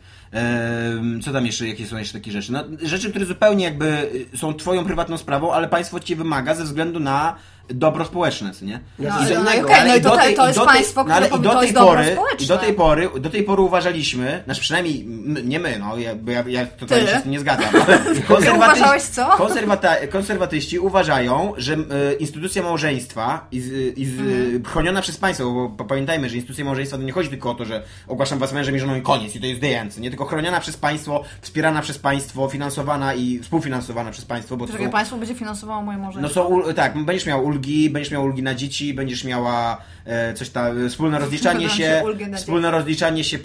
Co 1.23 1.31
tam 1.33 1.45
jeszcze, 1.45 1.67
jakie 1.67 1.87
są 1.87 1.97
jeszcze 1.97 2.19
takie 2.19 2.31
rzeczy? 2.31 2.51
No, 2.51 2.63
rzeczy, 2.83 3.09
które 3.09 3.25
zupełnie 3.25 3.65
jakby 3.65 4.09
y, 4.33 4.37
są 4.37 4.53
twoją 4.53 4.85
prywatną 4.85 5.17
sprawą, 5.17 5.53
ale 5.53 5.67
państwo 5.67 5.99
ci 5.99 6.15
wymaga 6.15 6.55
ze 6.55 6.63
względu 6.63 6.99
na 6.99 7.35
dobro 7.69 8.05
społeczne, 8.05 8.51
co 8.53 8.65
nie? 8.65 8.79
No, 8.99 9.05
I 9.09 9.33
no, 9.33 9.43
no, 9.43 9.51
ale 9.75 9.87
no 9.87 9.95
i 9.95 10.01
do 10.01 10.09
to- 10.09 10.17
tej- 10.17 10.35
to 10.35 10.47
jest 10.47 10.59
tej- 10.59 10.67
państwo, 10.67 11.03
no, 11.03 11.13
które 11.15 11.27
i 11.27 11.29
powie, 11.29 11.43
do 11.43 11.59
tej 11.59 11.73
pory. 11.73 12.17
I 12.39 12.45
do 12.47 12.57
tej 12.57 12.73
pory, 12.73 13.09
do 13.19 13.29
tej 13.29 13.43
pory 13.43 13.61
uważaliśmy, 13.61 14.41
znaczy 14.45 14.61
przynajmniej 14.61 15.05
nie 15.43 15.59
my, 15.59 15.79
no, 15.79 15.97
ja, 15.97 16.15
bo 16.15 16.31
ja, 16.31 16.43
ja 16.47 16.65
totalnie 16.65 17.07
się 17.07 17.19
z 17.19 17.21
tym 17.23 17.31
nie 17.31 17.39
zgadzam. 17.39 17.69
konserwatyści- 18.27 18.55
uważałeś 18.55 19.03
co? 19.03 19.25
Konserwata- 19.29 20.07
konserwatyści 20.11 20.79
uważają, 20.79 21.53
że 21.57 21.73
e, 21.73 22.13
instytucja 22.13 22.63
małżeństwa 22.63 23.47
i, 23.51 23.57
i 23.97 24.03
Mhm. 24.05 24.63
chroniona 24.65 25.01
przez 25.01 25.17
państwo, 25.17 25.51
bo 25.51 25.69
pa- 25.69 25.83
pamiętajmy, 25.83 26.29
że 26.29 26.35
instytucja 26.35 26.65
małżeństwa 26.65 26.97
to 26.97 27.03
nie 27.03 27.11
chodzi 27.11 27.29
tylko 27.29 27.51
o 27.51 27.55
to, 27.55 27.65
że 27.65 27.83
ogłaszam 28.07 28.39
was 28.39 28.53
mężem 28.53 28.75
i 28.75 28.79
żoną 28.79 28.95
i 28.95 29.01
koniec 29.01 29.35
i 29.35 29.39
to 29.39 29.45
jest 29.45 29.61
the 29.61 29.79
end, 29.81 29.97
nie 29.97 30.09
tylko 30.09 30.25
chroniona 30.25 30.59
przez 30.59 30.77
państwo, 30.77 31.23
wspierana 31.41 31.81
przez 31.81 31.97
państwo, 31.99 32.49
finansowana 32.49 33.13
i 33.13 33.39
współfinansowana 33.39 34.11
przez 34.11 34.25
państwo, 34.25 34.57
bo 34.57 34.65
to 34.65 34.71
Czekaj, 34.71 34.85
są, 34.87 34.91
państwo 34.91 35.17
będzie 35.17 35.35
finansowało 35.35 35.81
moje 35.81 35.97
no 35.97 36.03
małżeństwo. 36.03 36.33
są, 36.43 36.49
ul- 36.49 36.73
tak, 36.73 36.97
będziesz 37.05 37.25
miał 37.25 37.45
ulgi, 37.55 37.89
będziesz 37.89 38.11
miał 38.11 38.23
ulgi 38.23 38.43
na 38.43 38.55
dzieci, 38.55 38.93
będziesz 38.93 39.23
miała 39.23 39.81
e, 40.05 40.33
coś 40.33 40.49
tam, 40.49 40.89
wspólne 40.89 41.19
rozliczanie 41.19 41.69
się, 41.69 41.75
się 41.75 42.03
wspólne 42.35 42.71
rozliczanie 42.71 43.23
się 43.23 43.39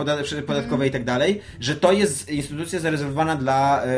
podatkowe 0.47 0.87
i 0.87 0.91
tak 0.91 1.05
dalej, 1.05 1.41
że 1.61 1.77
to 1.77 1.93
jest 1.93 2.31
instytucja 2.31 2.81
zarezerwowana 2.81 3.37
dla 3.37 3.83
e, 3.85 3.89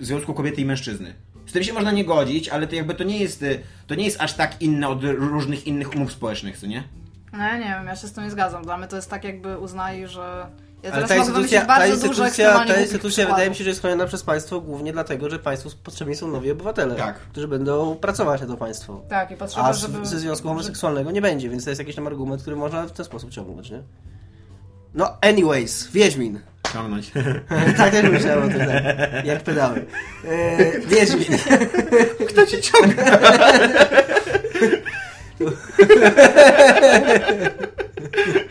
związku 0.00 0.34
kobiety 0.34 0.60
i 0.60 0.64
mężczyzny. 0.64 1.14
Z 1.46 1.52
tym 1.52 1.64
się 1.64 1.72
można 1.72 1.92
nie 1.92 2.04
godzić, 2.04 2.48
ale 2.48 2.66
to 2.66 2.74
jakby 2.74 2.94
to 2.94 3.04
nie 3.04 3.18
jest, 3.18 3.42
e, 3.42 3.58
to 3.86 3.94
nie 3.94 4.04
jest 4.04 4.20
aż 4.20 4.32
tak 4.34 4.62
inne 4.62 4.88
od 4.88 5.04
różnych 5.04 5.66
innych 5.66 5.94
umów 5.94 6.12
społecznych, 6.12 6.58
co 6.58 6.66
nie? 6.66 6.84
No 7.32 7.38
ja 7.38 7.58
nie 7.58 7.64
wiem, 7.64 7.86
ja 7.86 7.96
się 7.96 8.06
z 8.06 8.12
tym 8.12 8.24
nie 8.24 8.30
zgadzam. 8.30 8.62
Dla 8.62 8.78
mnie 8.78 8.88
to 8.88 8.96
jest 8.96 9.10
tak 9.10 9.24
jakby 9.24 9.58
uznali, 9.58 10.06
że... 10.06 10.46
Ja 10.84 10.92
Ale 10.92 11.02
teraz 11.02 11.08
ta 11.08 11.16
instytucja, 11.16 11.66
ta 11.66 11.86
instytucja, 11.86 12.64
ta 12.66 12.80
instytucja 12.80 13.26
wydaje 13.26 13.50
mi 13.50 13.56
się, 13.56 13.64
że 13.64 13.70
jest 13.70 13.80
chroniona 13.80 14.06
przez 14.06 14.22
państwo 14.22 14.60
głównie 14.60 14.92
dlatego, 14.92 15.30
że 15.30 15.38
państwu 15.38 15.70
potrzebni 15.84 16.16
są 16.16 16.28
nowi 16.28 16.50
obywatele, 16.50 16.94
Tak. 16.94 17.18
którzy 17.18 17.48
będą 17.48 17.96
pracować 17.96 18.40
na 18.40 18.46
to 18.46 18.56
państwo. 18.56 19.02
Tak, 19.08 19.30
i 19.30 19.36
potrzeba, 19.36 19.66
A 19.66 19.72
z, 19.72 19.80
żeby... 19.80 20.06
ze 20.06 20.18
związku 20.18 20.48
homoseksualnego 20.48 21.10
nie 21.10 21.22
będzie, 21.22 21.48
więc 21.48 21.64
to 21.64 21.70
jest 21.70 21.78
jakiś 21.78 21.96
tam 21.96 22.06
argument, 22.06 22.42
który 22.42 22.56
można 22.56 22.86
w 22.86 22.92
ten 22.92 23.04
sposób 23.04 23.30
ciągnąć, 23.30 23.70
nie? 23.70 23.82
No, 24.94 25.16
anyways, 25.20 25.90
Wiedźmin. 25.90 26.40
Ciągnąć. 26.72 27.10
tak 27.76 27.90
też 27.90 28.10
myślałem 28.10 28.48
o 28.48 28.48
tym, 28.48 28.58
tak, 28.66 29.24
jak 29.24 29.42
pedały. 29.42 29.84
E, 30.24 30.80
Wiedźmin. 30.80 31.38
Kto 32.28 32.46
ci 32.46 32.60
ciągnie? 32.60 33.04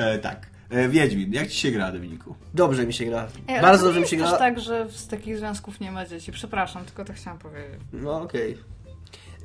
e, 0.00 0.18
tak. 0.18 0.46
E, 0.70 0.88
Wiedźmin, 0.88 1.32
jak 1.32 1.48
ci 1.48 1.56
się 1.60 1.70
gra, 1.70 1.92
Dominiku? 1.92 2.34
Dobrze 2.54 2.86
mi 2.86 2.92
się 2.92 3.04
gra. 3.04 3.28
Ej, 3.48 3.60
Bardzo 3.60 3.84
dobrze 3.84 4.00
mi 4.00 4.06
się 4.06 4.16
gra. 4.16 4.32
tak, 4.32 4.60
że 4.60 4.86
z 4.90 5.06
takich 5.06 5.38
związków 5.38 5.80
nie 5.80 5.92
ma 5.92 6.06
dzieci. 6.06 6.32
Przepraszam, 6.32 6.84
tylko 6.84 7.04
to 7.04 7.12
chciałam 7.12 7.38
powiedzieć. 7.38 7.80
No 7.92 8.22
okej. 8.22 8.58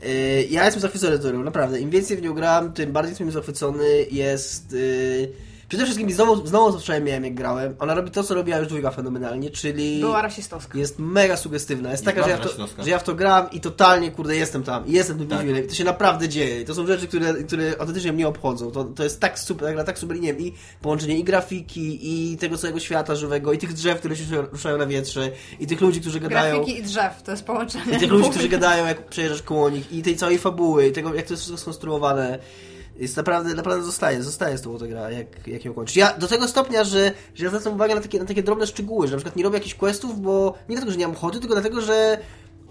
E, 0.03 0.43
Ja 0.43 0.65
jestem 0.65 0.81
zachwycony 0.81 1.19
grą, 1.19 1.43
naprawdę. 1.43 1.79
Im 1.79 1.89
więcej 1.89 2.17
w 2.17 2.21
nią 2.21 2.33
gram, 2.33 2.73
tym 2.73 2.91
bardziej 2.91 3.11
jestem 3.11 3.31
zachwycony. 3.31 4.05
Jest. 4.11 4.73
e, 4.73 5.54
Przede 5.69 5.83
wszystkim 5.83 6.11
znowu, 6.11 6.47
znowu 6.47 6.79
wczoraj 6.79 7.01
miałem, 7.01 7.25
jak 7.25 7.33
grałem. 7.33 7.75
Ona 7.79 7.93
robi 7.93 8.11
to, 8.11 8.23
co 8.23 8.33
robiła 8.33 8.57
już 8.57 8.67
dwójka 8.67 8.91
fenomenalnie, 8.91 9.49
czyli. 9.49 9.99
Była 9.99 10.21
rasistowska. 10.21 10.77
Jest 10.77 10.99
mega 10.99 11.37
sugestywna. 11.37 11.91
Jest 11.91 12.03
I 12.03 12.05
taka, 12.05 12.23
że 12.23 12.29
ja, 12.29 12.37
to, 12.37 12.49
że 12.83 12.89
ja 12.89 12.99
w 12.99 13.03
to 13.03 13.15
gram 13.15 13.51
i 13.51 13.61
totalnie, 13.61 14.11
kurde, 14.11 14.35
jestem 14.35 14.63
tam. 14.63 14.87
I 14.87 14.91
jestem 14.91 15.17
tym 15.17 15.27
Tak. 15.27 15.47
I 15.47 15.67
to 15.67 15.75
się 15.75 15.83
naprawdę 15.83 16.29
dzieje. 16.29 16.61
I 16.61 16.65
to 16.65 16.75
są 16.75 16.87
rzeczy, 16.87 17.07
które, 17.07 17.33
które 17.33 17.73
autentycznie 17.79 18.13
mnie 18.13 18.27
obchodzą. 18.27 18.71
To, 18.71 18.83
to 18.83 19.03
jest 19.03 19.19
tak 19.19 19.39
super, 19.39 19.75
tak, 19.75 19.85
tak 19.85 19.99
super, 19.99 20.17
i 20.17 20.21
nie 20.21 20.33
wiem, 20.33 20.41
i 20.41 20.53
połączenie 20.81 21.19
i 21.19 21.23
grafiki, 21.23 21.99
i 22.01 22.37
tego 22.37 22.57
całego 22.57 22.79
świata 22.79 23.15
żywego, 23.15 23.53
i 23.53 23.57
tych 23.57 23.73
drzew, 23.73 23.99
które 23.99 24.15
się 24.15 24.41
ruszają 24.41 24.77
na 24.77 24.85
wietrze, 24.85 25.31
i 25.59 25.67
tych 25.67 25.81
ludzi, 25.81 26.01
którzy 26.01 26.19
gadają. 26.19 26.55
Grafiki 26.55 26.79
i 26.79 26.83
drzew, 26.83 27.23
to 27.23 27.31
jest 27.31 27.43
połączenie. 27.43 27.95
I 27.95 27.99
tych 27.99 28.11
ludzi, 28.11 28.29
którzy 28.29 28.49
gadają, 28.57 28.85
jak 28.85 29.05
przejeżdżasz 29.09 29.41
koło 29.41 29.69
nich, 29.69 29.93
i 29.93 30.01
tej 30.01 30.15
całej 30.15 30.37
fabuły, 30.37 30.87
i 30.87 30.91
tego, 30.91 31.13
jak 31.13 31.25
to 31.25 31.33
jest 31.33 31.43
wszystko 31.43 31.61
skonstruowane. 31.61 32.39
Jest 32.97 33.17
naprawdę, 33.17 33.53
naprawdę 33.53 33.85
zostaje, 33.85 34.23
zostaje 34.23 34.57
z 34.57 34.61
ta 34.61 34.87
gra, 34.87 35.11
jak, 35.11 35.47
jak 35.47 35.65
ją 35.65 35.73
kończysz. 35.73 35.95
Ja 35.95 36.17
do 36.17 36.27
tego 36.27 36.47
stopnia, 36.47 36.83
że, 36.83 37.11
że 37.35 37.43
ja 37.43 37.49
zwracam 37.49 37.73
uwagę 37.73 37.95
na 37.95 38.01
takie, 38.01 38.19
na 38.19 38.25
takie 38.25 38.43
drobne 38.43 38.67
szczegóły, 38.67 39.07
że 39.07 39.11
na 39.11 39.17
przykład 39.17 39.35
nie 39.35 39.43
robię 39.43 39.57
jakichś 39.57 39.75
questów, 39.75 40.21
bo 40.21 40.53
nie 40.69 40.75
dlatego, 40.75 40.91
że 40.91 40.97
nie 40.97 41.07
mam 41.07 41.15
ochoty, 41.15 41.39
tylko 41.39 41.55
dlatego, 41.55 41.81
że 41.81 42.17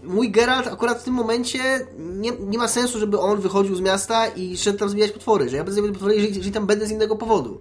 mój 0.03 0.31
Geralt 0.31 0.67
akurat 0.67 1.01
w 1.01 1.05
tym 1.05 1.15
momencie 1.15 1.87
nie, 1.99 2.31
nie 2.41 2.59
ma 2.59 2.69
sensu, 2.69 2.99
żeby 2.99 3.21
on 3.21 3.41
wychodził 3.41 3.77
z 3.77 3.81
miasta 3.81 4.27
i 4.29 4.57
szedł 4.57 4.79
tam 4.79 4.89
zabijać 4.89 5.13
potwory, 5.13 5.49
że 5.49 5.57
ja 5.57 5.65
będę 5.65 5.75
zabijać 5.75 5.95
potwory, 5.95 6.15
jeżeli, 6.15 6.37
jeżeli 6.37 6.53
tam 6.53 6.67
będę 6.67 6.87
z 6.87 6.91
innego 6.91 7.17
powodu. 7.17 7.61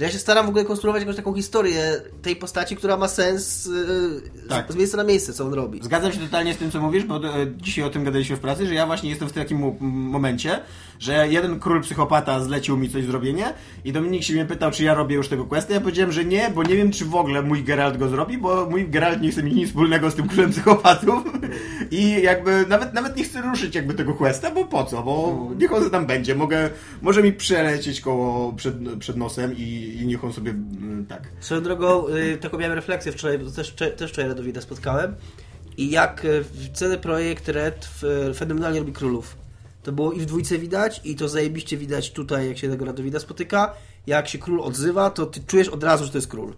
Że 0.00 0.04
ja 0.06 0.12
się 0.12 0.18
staram 0.18 0.46
w 0.46 0.48
ogóle 0.48 0.64
konstruować 0.64 1.02
jakąś 1.02 1.16
taką 1.16 1.34
historię 1.34 2.00
tej 2.22 2.36
postaci, 2.36 2.76
która 2.76 2.96
ma 2.96 3.08
sens 3.08 3.66
yy, 3.66 4.48
Tak. 4.48 4.72
z, 4.72 4.76
miejsca 4.76 4.96
na 4.96 5.04
miejsce, 5.04 5.32
co 5.32 5.44
on 5.44 5.54
robi. 5.54 5.80
Zgadzam 5.82 6.12
się 6.12 6.18
totalnie 6.18 6.54
z 6.54 6.56
tym, 6.56 6.70
co 6.70 6.80
mówisz, 6.80 7.04
bo 7.04 7.16
e, 7.16 7.46
dzisiaj 7.56 7.84
o 7.84 7.90
tym 7.90 8.04
gadaliśmy 8.04 8.36
w 8.36 8.40
pracy, 8.40 8.66
że 8.66 8.74
ja 8.74 8.86
właśnie 8.86 9.10
jestem 9.10 9.28
w 9.28 9.32
takim 9.32 9.58
mo- 9.58 9.76
momencie, 9.80 10.58
że 10.98 11.28
jeden 11.28 11.60
król 11.60 11.82
psychopata 11.82 12.40
zlecił 12.44 12.76
mi 12.76 12.90
coś 12.90 13.04
zrobienie 13.04 13.54
i 13.84 13.92
Dominik 13.92 14.22
się 14.22 14.34
mnie 14.34 14.44
pytał, 14.44 14.70
czy 14.70 14.84
ja 14.84 14.94
robię 14.94 15.16
już 15.16 15.28
tego 15.28 15.44
questa. 15.44 15.74
Ja 15.74 15.80
powiedziałem, 15.80 16.12
że 16.12 16.24
nie, 16.24 16.50
bo 16.54 16.62
nie 16.62 16.76
wiem, 16.76 16.92
czy 16.92 17.04
w 17.04 17.14
ogóle 17.14 17.42
mój 17.42 17.64
Geralt 17.64 17.96
go 17.96 18.08
zrobi, 18.08 18.38
bo 18.38 18.66
mój 18.70 18.88
Geralt 18.88 19.20
nie 19.20 19.30
chce 19.30 19.42
mieć 19.42 19.54
nic 19.54 19.68
wspólnego 19.68 20.10
z 20.10 20.14
tym 20.14 20.28
królem 20.28 20.50
psychopatów 20.50 21.24
i 21.90 22.22
jakby 22.22 22.66
nawet, 22.68 22.94
nawet 22.94 23.16
nie 23.16 23.24
chce 23.24 23.42
ruszyć 23.42 23.74
jakby 23.74 23.94
tego 23.94 24.14
questa, 24.14 24.50
bo 24.50 24.64
po 24.64 24.84
co, 24.84 25.02
bo 25.02 25.48
niech 25.58 25.72
on 25.72 25.90
tam 25.90 26.06
będzie, 26.06 26.34
mogę, 26.34 26.70
może 27.02 27.22
mi 27.22 27.32
przelecieć 27.32 28.00
koło 28.00 28.52
przed, 28.52 28.74
przed 28.98 29.16
nosem 29.16 29.56
i, 29.56 29.98
i 30.00 30.06
niech 30.06 30.24
on 30.24 30.32
sobie 30.32 30.50
mm, 30.50 31.06
tak. 31.06 31.22
Swoją 31.40 31.62
drogą, 31.62 32.08
y, 32.08 32.36
taką 32.36 32.58
miałem 32.58 32.74
refleksję 32.74 33.12
wczoraj, 33.12 33.38
bo 33.38 33.50
też, 33.50 33.74
też 33.96 34.10
wczoraj 34.10 34.28
Radowida 34.28 34.60
spotkałem. 34.60 35.14
I 35.76 35.90
jak 35.90 36.24
y, 36.24 36.44
CD 36.72 36.98
Projekt 36.98 37.48
Red 37.48 37.88
fenomenalnie 38.34 38.78
robi 38.78 38.92
królów. 38.92 39.36
To 39.82 39.92
było 39.92 40.12
i 40.12 40.20
w 40.20 40.26
dwójce 40.26 40.58
widać, 40.58 41.00
i 41.04 41.16
to 41.16 41.28
zajebiście 41.28 41.76
widać 41.76 42.12
tutaj, 42.12 42.48
jak 42.48 42.58
się 42.58 42.70
tego 42.70 42.84
Radowida 42.84 43.20
spotyka. 43.20 43.74
Jak 44.06 44.28
się 44.28 44.38
król 44.38 44.60
odzywa, 44.60 45.10
to 45.10 45.26
ty 45.26 45.40
czujesz 45.46 45.68
od 45.68 45.84
razu, 45.84 46.04
że 46.04 46.10
to 46.10 46.18
jest 46.18 46.28
król. 46.28 46.54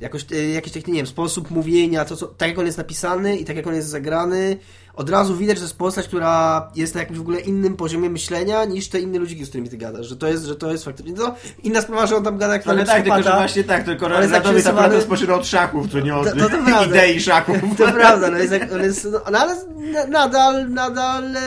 Jakoś, 0.00 0.26
y, 0.32 0.48
jakiś 0.48 0.72
taki, 0.72 0.90
nie 0.92 0.96
wiem, 0.96 1.06
sposób 1.06 1.50
mówienia, 1.50 2.04
to 2.04 2.16
co, 2.16 2.26
tak 2.26 2.48
jak 2.48 2.58
on 2.58 2.66
jest 2.66 2.78
napisany 2.78 3.36
i 3.36 3.44
tak 3.44 3.56
jak 3.56 3.66
on 3.66 3.74
jest 3.74 3.88
zagrany, 3.88 4.56
od 4.94 5.10
razu 5.10 5.36
widać, 5.36 5.56
że 5.56 5.60
to 5.60 5.66
jest 5.66 5.78
postać, 5.78 6.06
która 6.08 6.68
jest 6.74 6.94
na 6.94 7.00
jakimś 7.00 7.18
w 7.18 7.22
ogóle 7.22 7.40
innym 7.40 7.76
poziomie 7.76 8.10
myślenia 8.10 8.64
niż 8.64 8.88
te 8.88 9.00
inne 9.00 9.18
ludziki, 9.18 9.44
z 9.44 9.48
którymi 9.48 9.68
ty 9.68 9.76
gadasz. 9.76 10.06
Że 10.06 10.16
to 10.16 10.28
jest, 10.28 10.44
że 10.44 10.56
to 10.56 10.72
jest 10.72 10.84
faktycznie. 10.84 11.12
To 11.14 11.34
inna 11.62 11.82
sprawa, 11.82 12.06
że 12.06 12.16
on 12.16 12.24
tam 12.24 12.38
gada 12.38 12.52
jak 12.52 12.66
Ale 12.66 12.84
tak, 12.84 13.02
tylko 13.04 13.22
że 13.22 13.30
właśnie 13.32 13.64
tak, 13.64 13.84
tylko 13.84 14.06
Ale 14.06 14.20
jest 14.20 14.32
tak 14.32 14.42
przerysowany- 14.42 14.64
naprawdę 14.64 14.96
rozpoczyna 14.96 15.34
od 15.34 15.46
szachów, 15.46 15.92
co 15.92 16.00
nie 16.00 16.14
od 16.16 16.24
To- 16.30 16.36
to- 16.36 16.42
to 16.48 16.48
prawda. 16.64 16.84
idei 16.84 17.20
szachów. 17.20 17.56
To 17.78 17.92
prawda, 17.92 18.30
no 18.30 18.38
jest, 18.38 18.54
on 18.74 18.82
jest, 18.82 19.04
no, 19.12 19.20
no 19.32 19.38
ale 19.38 19.56
na- 19.92 20.06
nadal, 20.06 20.70
nadal 20.70 21.36
e, 21.36 21.40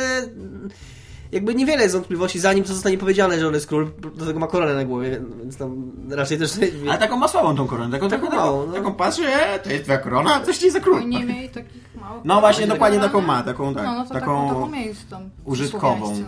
jakby 1.31 1.55
niewiele 1.55 1.83
jest 1.83 1.95
wątpliwości, 1.95 2.39
zanim 2.39 2.63
to 2.63 2.73
zostanie 2.73 2.97
powiedziane, 2.97 3.39
że 3.39 3.47
on 3.47 3.53
jest 3.53 3.67
król, 3.67 3.91
do 4.15 4.25
tego 4.25 4.39
ma 4.39 4.47
koronę 4.47 4.75
na 4.75 4.85
głowie, 4.85 5.21
więc 5.39 5.57
tam 5.57 5.91
raczej 6.09 6.37
też... 6.37 6.51
Ale 6.89 6.97
taką 6.97 7.17
ma 7.17 7.27
słabą 7.27 7.55
tą 7.55 7.67
koronę, 7.67 7.91
taką, 7.91 8.09
taką, 8.09 8.25
taką, 8.25 8.37
małą, 8.37 8.67
no. 8.67 8.73
taką 8.73 8.93
patrzę, 8.93 9.53
e, 9.53 9.59
to 9.59 9.69
jest 9.69 9.83
twoja 9.83 9.97
korona, 9.97 10.39
coś 10.39 10.57
ci 10.57 10.71
za 10.71 10.79
król. 10.79 11.07
Nie 11.07 11.25
mieli 11.25 11.49
takich 11.49 11.95
małych... 12.01 12.25
No 12.25 12.39
właśnie, 12.39 12.67
dokładnie 12.67 12.99
taką 12.99 13.21
ma, 13.21 13.43
taką, 13.43 13.73
tak, 13.73 13.83
No, 13.83 13.93
no 13.95 14.03
to 14.03 14.13
taką, 14.13 14.47
taką, 14.47 14.71
taką 15.09 15.29
użytkową. 15.45 16.23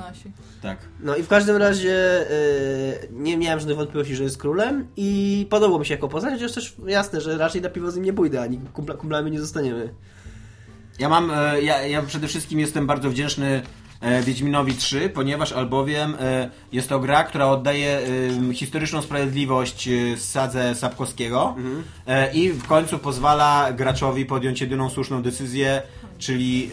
tak. 0.61 0.77
No 0.99 1.15
i 1.15 1.23
w 1.23 1.27
każdym 1.27 1.57
razie 1.57 2.21
y, 2.31 3.09
nie 3.11 3.37
miałem 3.37 3.59
żadnych 3.59 3.77
wątpliwości, 3.77 4.15
że 4.15 4.23
jest 4.23 4.37
królem 4.37 4.87
i 4.97 5.47
podobał 5.49 5.79
mi 5.79 5.85
się 5.85 5.93
jako 5.93 6.07
postać, 6.07 6.33
chociaż 6.33 6.51
też 6.51 6.75
jasne, 6.87 7.21
że 7.21 7.37
raczej 7.37 7.61
na 7.61 7.69
piwo 7.69 7.91
z 7.91 7.95
nim 7.95 8.05
nie 8.05 8.13
pójdę, 8.13 8.41
ani 8.41 8.57
kumpla, 8.73 8.95
kumplami 8.95 9.31
nie 9.31 9.39
zostaniemy. 9.39 9.93
Ja 10.99 11.09
mam, 11.09 11.31
e, 11.31 11.61
ja, 11.61 11.87
ja 11.87 12.01
przede 12.01 12.27
wszystkim 12.27 12.59
jestem 12.59 12.87
bardzo 12.87 13.09
wdzięczny 13.09 13.61
e, 14.01 14.21
Wiedźminowi 14.23 14.73
3, 14.73 15.09
ponieważ 15.09 15.51
albowiem 15.53 16.15
e, 16.19 16.49
jest 16.71 16.89
to 16.89 16.99
gra, 16.99 17.23
która 17.23 17.47
oddaje 17.47 17.99
e, 18.49 18.53
historyczną 18.53 19.01
sprawiedliwość 19.01 19.87
e, 19.87 20.17
Sadze 20.17 20.75
Sapkowskiego 20.75 21.55
e, 22.07 22.33
i 22.33 22.49
w 22.49 22.63
końcu 22.67 22.99
pozwala 22.99 23.73
graczowi 23.73 24.25
podjąć 24.25 24.61
jedyną 24.61 24.89
słuszną 24.89 25.21
decyzję, 25.21 25.81
czyli 26.17 26.69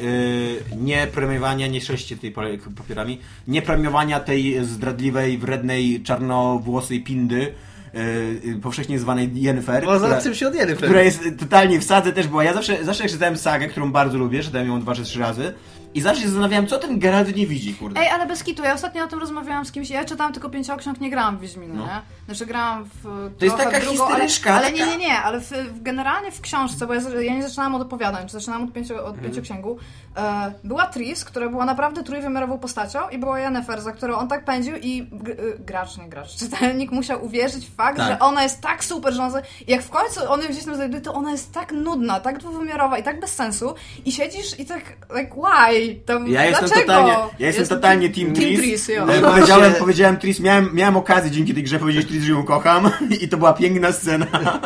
nie 0.76 1.06
premiowania, 1.06 1.66
nie 1.66 1.80
szeście 1.80 2.16
tej 2.16 2.34
papierami, 2.76 3.18
nie 3.48 3.62
premiowania 3.62 4.20
tej 4.20 4.64
zdradliwej, 4.64 5.38
wrednej, 5.38 6.02
czarnowłosej 6.02 7.00
pindy, 7.02 7.52
e, 7.94 8.60
powszechnie 8.62 8.98
zwanej 8.98 9.30
Jennifer. 9.34 9.84
Bo 9.84 9.96
która- 9.96 10.34
się 10.34 10.48
od 10.48 10.54
Jennifer. 10.54 10.84
która 10.88 11.02
jest 11.02 11.20
totalnie 11.38 11.80
w 11.80 11.84
sadze 11.84 12.12
też 12.12 12.28
była. 12.28 12.44
Ja 12.44 12.54
zawsze, 12.54 12.84
zawsze 12.84 13.02
jak 13.02 13.12
czytałem 13.12 13.36
sagę, 13.36 13.68
którą 13.68 13.92
bardzo 13.92 14.18
lubię, 14.18 14.42
czytałem 14.42 14.68
ją 14.68 14.80
dwa 14.80 14.94
czy 14.94 15.02
trzy 15.04 15.18
razy 15.18 15.52
i 15.94 16.00
zawsze 16.00 16.22
się 16.22 16.28
zastanawiałem, 16.28 16.66
co 16.66 16.78
ten 16.78 16.98
Geralt 16.98 17.36
nie 17.36 17.46
widzi, 17.46 17.74
kurde. 17.74 18.00
Ej, 18.00 18.08
ale 18.08 18.26
bez 18.26 18.44
kitu, 18.44 18.62
ja 18.62 18.74
ostatnio 18.74 19.04
o 19.04 19.06
tym 19.06 19.18
rozmawiałam 19.18 19.64
z 19.64 19.72
kimś, 19.72 19.90
ja 19.90 20.04
czytałam 20.04 20.32
tylko 20.32 20.50
pięcioksiąg, 20.50 21.00
nie 21.00 21.10
grałam 21.10 21.36
w 21.38 21.40
Wiedźmina, 21.40 21.74
No. 21.74 21.86
nie? 21.86 22.00
Znaczy 22.26 22.46
grałam 22.46 22.84
w 22.84 23.30
To 23.38 23.44
jest 23.44 23.56
taka 23.56 23.80
drugą, 23.80 23.90
historyczka, 23.90 24.50
Ale, 24.50 24.66
ale 24.66 24.72
taka- 24.72 24.84
nie, 24.86 24.90
nie, 24.96 25.06
nie, 25.06 25.18
ale 25.22 25.40
w, 25.40 25.50
w, 25.50 25.82
generalnie 25.82 26.30
w 26.32 26.40
książce, 26.40 26.86
bo 26.86 26.94
ja, 26.94 27.00
ja 27.20 27.34
nie 27.34 27.42
zaczynałam 27.42 27.74
od 27.74 27.82
opowiadań, 27.82 28.26
czy 28.26 28.32
zaczynałam 28.32 28.64
od, 28.64 28.72
pięcio, 28.72 29.04
od 29.04 29.20
pięcioksięgu, 29.20 29.78
e, 30.16 30.52
była 30.64 30.86
Tris, 30.86 31.24
która 31.24 31.48
była 31.48 31.64
naprawdę 31.64 32.02
trójwymiarową 32.04 32.58
postacią 32.58 33.08
i 33.08 33.18
była 33.18 33.40
Yennefer, 33.40 33.80
za 33.82 33.92
którą 33.92 34.16
on 34.16 34.28
tak 34.28 34.44
pędził 34.44 34.76
i 34.76 35.08
gr, 35.12 35.30
y, 35.30 35.56
gracz, 35.58 35.96
nie 35.98 36.08
gracz, 36.08 36.36
czytelnik 36.40 36.90
musiał 36.92 37.24
uwierzyć 37.24 37.66
w 37.66 37.74
fakt, 37.74 37.96
Tak. 37.98 38.08
że 38.08 38.18
ona 38.18 38.42
jest 38.42 38.60
tak 38.60 38.84
super, 38.84 39.12
że 39.14 39.22
ona, 39.22 39.42
jak 39.68 39.82
w 39.82 39.90
końcu 39.90 40.32
on 40.32 40.40
ją 40.42 40.48
gdzieś 40.48 40.64
tam 40.64 40.74
znajduje, 40.74 41.00
to 41.00 41.14
ona 41.14 41.30
jest 41.30 41.52
tak 41.52 41.72
nudna, 41.72 42.20
tak 42.20 42.38
dwuwymiarowa 42.38 42.98
i 42.98 43.02
tak 43.02 43.20
bez 43.20 43.34
sensu 43.34 43.74
i 44.04 44.12
siedzisz 44.12 44.58
i 44.60 44.66
tak, 44.66 44.82
like, 45.16 45.30
why? 45.34 45.77
Tam, 46.06 46.28
Ja 46.28 46.44
jestem 46.44 46.68
dlaczego? 46.68 46.86
totalnie, 46.92 47.12
ja 47.38 47.46
jestem 47.46 47.66
totalnie 47.66 48.08
Team 48.08 48.26
Team 48.26 48.34
Tris. 48.34 48.60
Tris, 48.60 48.88
jo. 48.88 49.06
E, 49.14 49.20
powiedziałem, 49.20 49.72
powiedziałem 49.78 50.16
Tris, 50.16 50.40
miałem, 50.40 50.70
miałem 50.74 50.96
okazję 50.96 51.30
dzięki 51.30 51.54
tej 51.54 51.62
grze 51.62 51.78
powiedzieć 51.78 52.08
Tris, 52.08 52.24
że 52.24 52.32
ją 52.32 52.42
kocham 52.44 52.90
i 53.22 53.28
to 53.28 53.36
była 53.36 53.52
piękna 53.52 53.92
scena. 53.92 54.26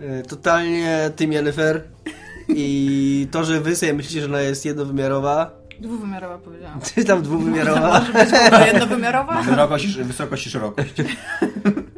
E, 0.00 0.22
Totalnie 0.22 1.10
Team 1.16 1.32
Jennifer 1.32 1.82
i 2.48 3.28
to, 3.30 3.44
że 3.44 3.60
wy 3.60 3.76
sobie 3.76 3.92
myślicie, 3.94 4.20
że 4.20 4.26
ona 4.26 4.40
jest 4.40 4.64
jednowymiarowa, 4.64 5.50
Dwuwymiarowa 5.80 6.38
powiedziałam. 6.38 6.80
czy 6.94 7.04
tam 7.04 7.22
dwuwymiarowa, 7.22 8.06
Jednowymiarowa? 8.72 9.42
Wysokość, 9.42 9.84
i- 9.96 10.04
wysokość 10.04 10.46
i 10.46 10.50
szerokość. 10.50 10.94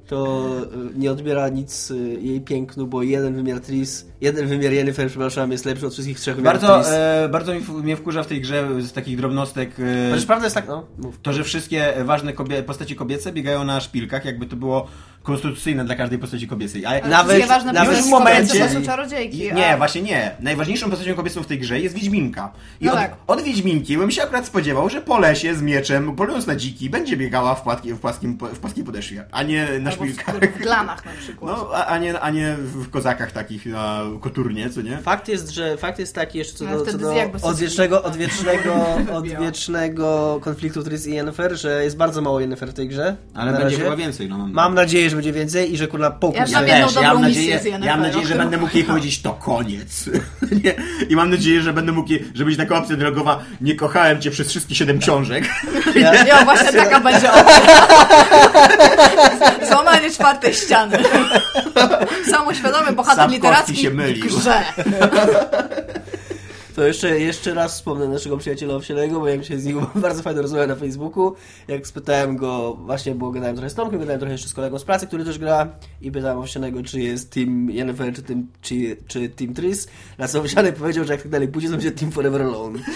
to 0.09 0.49
e, 0.63 0.99
nie 0.99 1.11
odbiera 1.11 1.49
nic 1.49 1.91
e, 1.91 1.95
jej 1.97 2.41
pięknu, 2.41 2.87
bo 2.87 3.03
jeden 3.03 3.35
wymiar 3.35 3.61
Tris, 3.61 4.07
jeden 4.21 4.47
wymiar 4.47 4.73
Jennifer, 4.73 5.09
przepraszam, 5.09 5.53
jest 5.53 5.65
lepszy 5.65 5.87
od 5.87 5.93
wszystkich 5.93 6.21
trzech 6.21 6.37
wymiarów 6.37 6.63
Bardzo, 6.63 6.97
e, 6.97 7.29
bardzo 7.29 7.55
mi, 7.55 7.61
mnie 7.83 7.97
wkurza 7.97 8.23
w 8.23 8.27
tej 8.27 8.41
grze 8.41 8.69
z 8.83 8.93
takich 8.93 9.17
drobnostek 9.17 9.71
e, 9.81 10.11
Chociaż 10.11 10.27
prawda 10.27 10.47
jest 10.47 10.55
tak, 10.55 10.69
no, 10.69 10.87
mów. 10.99 11.21
to, 11.23 11.33
że 11.33 11.45
wszystkie 11.45 11.95
ważne 12.05 12.33
kobie, 12.33 12.63
postaci 12.63 12.97
kobiece 12.97 13.33
biegają 13.33 13.65
na 13.65 13.81
szpilkach, 13.81 14.25
jakby 14.25 14.47
to 14.47 14.57
było 14.57 14.87
konstytucyjne 15.23 15.85
dla 15.85 15.95
każdej 15.95 16.19
postaci 16.19 16.49
kobiecej. 16.49 16.87
A 16.87 16.91
Nawet- 16.91 17.09
Nawet, 17.11 17.47
ważne 17.47 17.73
nawet 17.73 17.99
w 17.99 18.09
momencie- 18.11 18.69
są 18.69 18.83
czarodziejki. 18.83 19.39
I, 19.39 19.51
a- 19.51 19.55
nie, 19.55 19.77
właśnie 19.77 20.03
nie. 20.03 20.31
Najważniejszą 20.41 20.91
postacią 20.91 21.15
kobiecą 21.15 21.43
w 21.43 21.47
tej 21.47 21.59
grze 21.59 21.81
jest 21.81 21.95
Wiedźminka. 21.95 22.53
I 22.81 22.85
No 22.85 22.93
od, 22.93 22.99
tak. 22.99 23.17
od 23.27 23.43
Wiedźminki 23.43 23.99
bym 23.99 24.11
się 24.11 24.23
akurat 24.23 24.47
spodziewał, 24.47 24.89
że 24.91 25.01
po 25.01 25.19
lesie 25.19 25.55
z 25.55 25.63
mieczem, 25.63 26.17
polując 26.17 26.47
na 26.47 26.57
dziki, 26.57 26.91
będzie 26.91 27.17
biegała 27.17 27.55
w, 27.55 27.63
płatki, 27.63 27.93
w, 27.95 27.99
płaskim, 28.01 28.39
w 28.53 28.59
płaskiej 28.59 28.85
podeszwie, 28.85 29.25
a 29.33 29.43
nie 29.43 29.67
na 29.81 29.91
Albo 29.91 30.05
w, 30.05 30.09
szpilkach. 30.09 30.35
w 30.55 30.59
glanach 30.59 31.05
na 31.05 31.13
przykład. 31.21 31.57
No, 31.57 31.69
a, 31.75 31.87
a, 31.87 31.99
nie, 31.99 32.21
a 32.21 32.31
nie 32.31 32.57
w 32.59 32.91
kozakach 32.91 33.33
takich 33.33 33.67
na 33.67 34.01
koturnie, 34.21 34.71
co 34.71 34.83
nie? 34.83 34.97
Fakt 34.99 35.29
jest, 35.29 35.51
że 35.51 35.77
fakt 35.77 35.99
jest 35.99 36.15
taki 36.15 36.39
jeszcze 36.39 36.55
co 36.59 36.65
No, 36.65 36.79
do, 36.79 36.87
co 36.93 36.99
do 36.99 37.15
odwiecznego, 37.43 38.03
odwiecznego, 38.09 38.85
odwiecznego 39.13 40.39
konfliktu 40.43 40.83
Tris 40.83 41.07
i 41.07 41.15
Yennefer, 41.15 41.57
że 41.59 41.85
jest 41.85 41.97
bardzo 41.97 42.23
mało 42.23 42.41
Yennefer 42.41 42.69
w 42.71 42.75
tej 42.75 42.89
grze. 42.89 43.17
Ale 43.35 43.51
będzie 43.53 43.65
razie. 43.65 43.77
chyba 43.77 43.97
więcej. 43.97 44.29
No, 44.29 44.39
mam, 44.39 44.53
Mam 44.53 44.75
nadzieję, 44.75 45.11
że 45.11 45.17
będzie 45.19 45.33
więcej 45.33 45.73
i 45.73 45.77
że 45.77 45.87
kurna 45.89 46.11
pokus. 46.11 46.51
Ja 46.51 46.63
jedną 46.63 46.87
Też, 46.87 46.95
ja 46.97 47.15
mam 47.15 47.23
nadzieję, 47.23 47.61
ja 47.65 47.79
mam 47.97 48.01
nadzieję, 48.03 48.25
o 48.25 48.29
że 48.29 48.35
będę 48.35 48.57
mógł 48.59 48.77
jej 48.77 48.85
powiedzieć 48.85 49.23
to 49.23 49.33
koniec. 49.33 50.11
nie? 50.65 50.75
I 51.09 51.17
mam 51.17 51.31
nadzieję, 51.31 51.63
że 51.63 51.73
będę 51.73 51.93
mógł 51.93 52.11
jej, 52.11 52.25
że 52.35 52.45
będzie 52.45 52.59
taka 52.59 52.79
opcja 52.79 52.97
dialogowa 52.97 53.39
nie 53.61 53.75
kochałem 53.75 54.21
cię 54.21 54.31
przez 54.31 54.49
wszystkie 54.49 54.75
siedem 54.75 54.99
książek. 54.99 55.45
Ja, 55.95 56.25
Ja 56.25 56.45
właśnie 56.45 56.73
taka 56.73 57.01
będzie 57.01 57.33
opcja. 57.33 57.87
Złamanie 59.71 60.11
czwartej 60.11 60.55
ściany. 60.55 60.99
Samoświadomy 62.31 62.93
bohater 62.93 63.17
Sapkowski 63.17 63.35
literacki 63.35 63.77
się 63.77 63.91
mylił. 63.91 64.27
grze. 64.27 64.63
To 66.79 66.87
jeszcze, 66.87 67.21
jeszcze 67.21 67.55
raz 67.55 67.75
wspomnę 67.75 68.09
naszego 68.09 68.37
przyjaciela 68.37 68.75
Owsianego, 68.75 69.21
bo 69.21 69.29
ja 69.29 69.43
się 69.43 69.59
z 69.59 69.65
nim 69.65 69.81
bardzo 69.95 70.23
fajnie 70.23 70.43
rozmawiałem 70.43 70.71
na 70.71 70.77
Facebooku. 70.77 71.35
Jak 71.69 71.87
spytałem 71.87 72.37
go, 72.37 72.75
właśnie, 72.75 73.15
bo 73.15 73.31
gadałem 73.31 73.57
trochę 73.57 73.71
z 73.71 73.75
Tomkiem, 73.75 74.01
gadałem 74.01 74.21
trochę 74.21 74.33
jeszcze 74.33 74.49
z 74.49 74.55
kolegą 74.55 74.79
z 74.79 74.85
pracy, 74.85 75.07
który 75.07 75.25
też 75.25 75.39
gra 75.39 75.69
i 76.01 76.13
pytałem 76.13 76.39
Owsianego, 76.39 76.83
czy 76.83 77.01
jest 77.01 77.31
Team 77.31 77.71
Yennefer, 77.71 78.15
czy, 78.15 78.23
team, 78.23 78.47
czy, 78.61 78.97
czy 79.07 79.29
Team 79.29 79.55
Tris. 79.55 79.89
Na 80.19 80.29
co 80.29 80.41
Owsianek 80.41 80.77
powiedział, 80.77 81.05
że 81.05 81.13
jak 81.13 81.23
tak 81.23 81.31
dalej 81.31 81.49
pójdzie, 81.49 81.69
to 81.69 81.75
będzie 81.75 81.93
Team 81.93 82.13
Forever 82.13 82.43
Alone. 82.43 82.79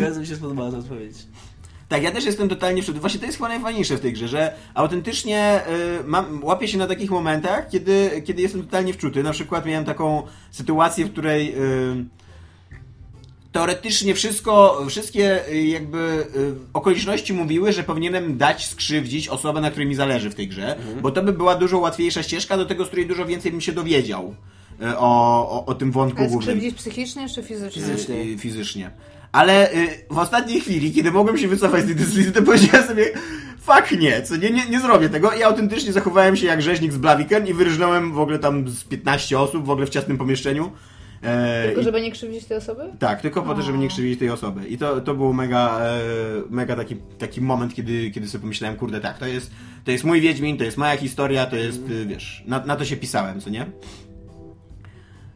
Bardzo 0.00 0.20
mi 0.20 0.26
się 0.26 0.36
spodobała 0.36 0.70
ta 0.70 0.78
odpowiedź. 0.78 1.16
Tak, 1.92 2.02
ja 2.02 2.10
też 2.10 2.24
jestem 2.24 2.48
totalnie 2.48 2.82
przed. 2.82 2.98
Właśnie 2.98 3.20
to 3.20 3.26
jest 3.26 3.38
chyba 3.38 3.48
najfajniejsze 3.48 3.96
w 3.96 4.00
tej 4.00 4.12
grze, 4.12 4.28
że 4.28 4.54
autentycznie 4.74 5.60
y, 6.00 6.04
mam, 6.04 6.44
łapię 6.44 6.68
się 6.68 6.78
na 6.78 6.86
takich 6.86 7.10
momentach, 7.10 7.68
kiedy, 7.68 8.22
kiedy 8.26 8.42
jestem 8.42 8.62
totalnie 8.62 8.92
wczuty. 8.92 9.22
Na 9.22 9.32
przykład 9.32 9.66
miałem 9.66 9.84
taką 9.84 10.22
sytuację, 10.50 11.04
w 11.04 11.12
której 11.12 11.54
y, 11.54 12.04
teoretycznie 13.52 14.14
wszystko, 14.14 14.84
wszystkie 14.88 15.48
y, 15.48 15.62
jakby 15.62 16.26
y, 16.36 16.54
okoliczności 16.72 17.32
mówiły, 17.32 17.72
że 17.72 17.82
powinienem 17.82 18.36
dać 18.36 18.66
skrzywdzić 18.66 19.28
osobę, 19.28 19.60
na 19.60 19.70
której 19.70 19.88
mi 19.88 19.94
zależy 19.94 20.30
w 20.30 20.34
tej 20.34 20.48
grze, 20.48 20.76
bo 21.02 21.10
to 21.10 21.22
by 21.22 21.32
była 21.32 21.54
dużo 21.54 21.78
łatwiejsza 21.78 22.22
ścieżka, 22.22 22.56
do 22.56 22.66
tego, 22.66 22.84
z 22.84 22.88
której 22.88 23.06
dużo 23.06 23.26
więcej 23.26 23.52
bym 23.52 23.60
się 23.60 23.72
dowiedział 23.72 24.34
y, 24.82 24.98
o, 24.98 25.50
o, 25.50 25.66
o 25.66 25.74
tym 25.74 25.92
wątku 25.92 26.18
głównym. 26.18 26.42
Skrzywdzić 26.42 26.74
psychicznie 26.74 27.28
czy 27.28 27.42
fizycznie? 27.42 27.82
Fizycznie. 27.82 28.16
Y, 28.16 28.38
fizycznie. 28.38 28.90
Ale 29.32 29.72
y, 29.72 29.88
w 30.10 30.18
ostatniej 30.18 30.60
chwili, 30.60 30.92
kiedy 30.92 31.10
mogłem 31.10 31.38
się 31.38 31.48
wycofać 31.48 31.82
z 31.82 31.86
tej 31.86 31.94
decyzji, 31.96 32.32
to 32.32 32.42
powiedziałem 32.42 32.86
sobie, 32.86 33.04
fuck 33.60 33.98
nie, 34.00 34.22
co 34.22 34.36
nie, 34.36 34.50
nie, 34.50 34.66
nie 34.70 34.80
zrobię 34.80 35.08
tego. 35.08 35.32
I 35.32 35.42
autentycznie 35.42 35.92
zachowałem 35.92 36.36
się 36.36 36.46
jak 36.46 36.62
rzeźnik 36.62 36.92
z 36.92 36.98
Blaviken 36.98 37.46
i 37.46 37.52
wyrżnąłem 37.54 38.12
w 38.12 38.18
ogóle 38.18 38.38
tam 38.38 38.68
z 38.68 38.84
15 38.84 39.38
osób 39.38 39.64
w 39.66 39.70
ogóle 39.70 39.86
w 39.86 39.90
ciasnym 39.90 40.18
pomieszczeniu. 40.18 40.72
E, 41.22 41.64
Tylko 41.66 41.80
i- 41.80 41.84
żeby 41.84 42.00
nie 42.00 42.12
krzywdzić 42.12 42.44
tej 42.44 42.56
osoby? 42.56 42.82
tak, 42.98 43.20
tylko 43.20 43.42
po 43.42 43.54
to, 43.54 43.62
żeby 43.62 43.78
nie 43.78 43.88
krzywdzić 43.88 44.18
tej 44.18 44.30
osoby. 44.30 44.68
I 44.68 44.78
to, 44.78 45.00
to 45.00 45.14
był 45.14 45.32
mega, 45.32 45.80
e, 45.80 46.00
mega 46.50 46.76
taki, 46.76 46.96
taki 46.96 47.40
moment, 47.40 47.74
kiedy, 47.74 48.10
kiedy 48.10 48.28
sobie 48.28 48.40
pomyślałem, 48.42 48.76
kurde, 48.76 49.00
tak, 49.00 49.18
to 49.18 49.26
jest, 49.26 49.50
to 49.84 49.90
jest 49.90 50.04
mój 50.04 50.20
Wiedźmin, 50.20 50.56
to 50.58 50.64
jest 50.64 50.76
moja 50.76 50.96
historia, 50.96 51.46
to 51.46 51.56
jest, 51.56 51.90
y, 51.90 52.06
wiesz, 52.06 52.42
na, 52.46 52.64
na 52.66 52.76
to 52.76 52.84
się 52.84 52.96
pisałem, 52.96 53.40
co 53.40 53.50
nie? 53.50 53.66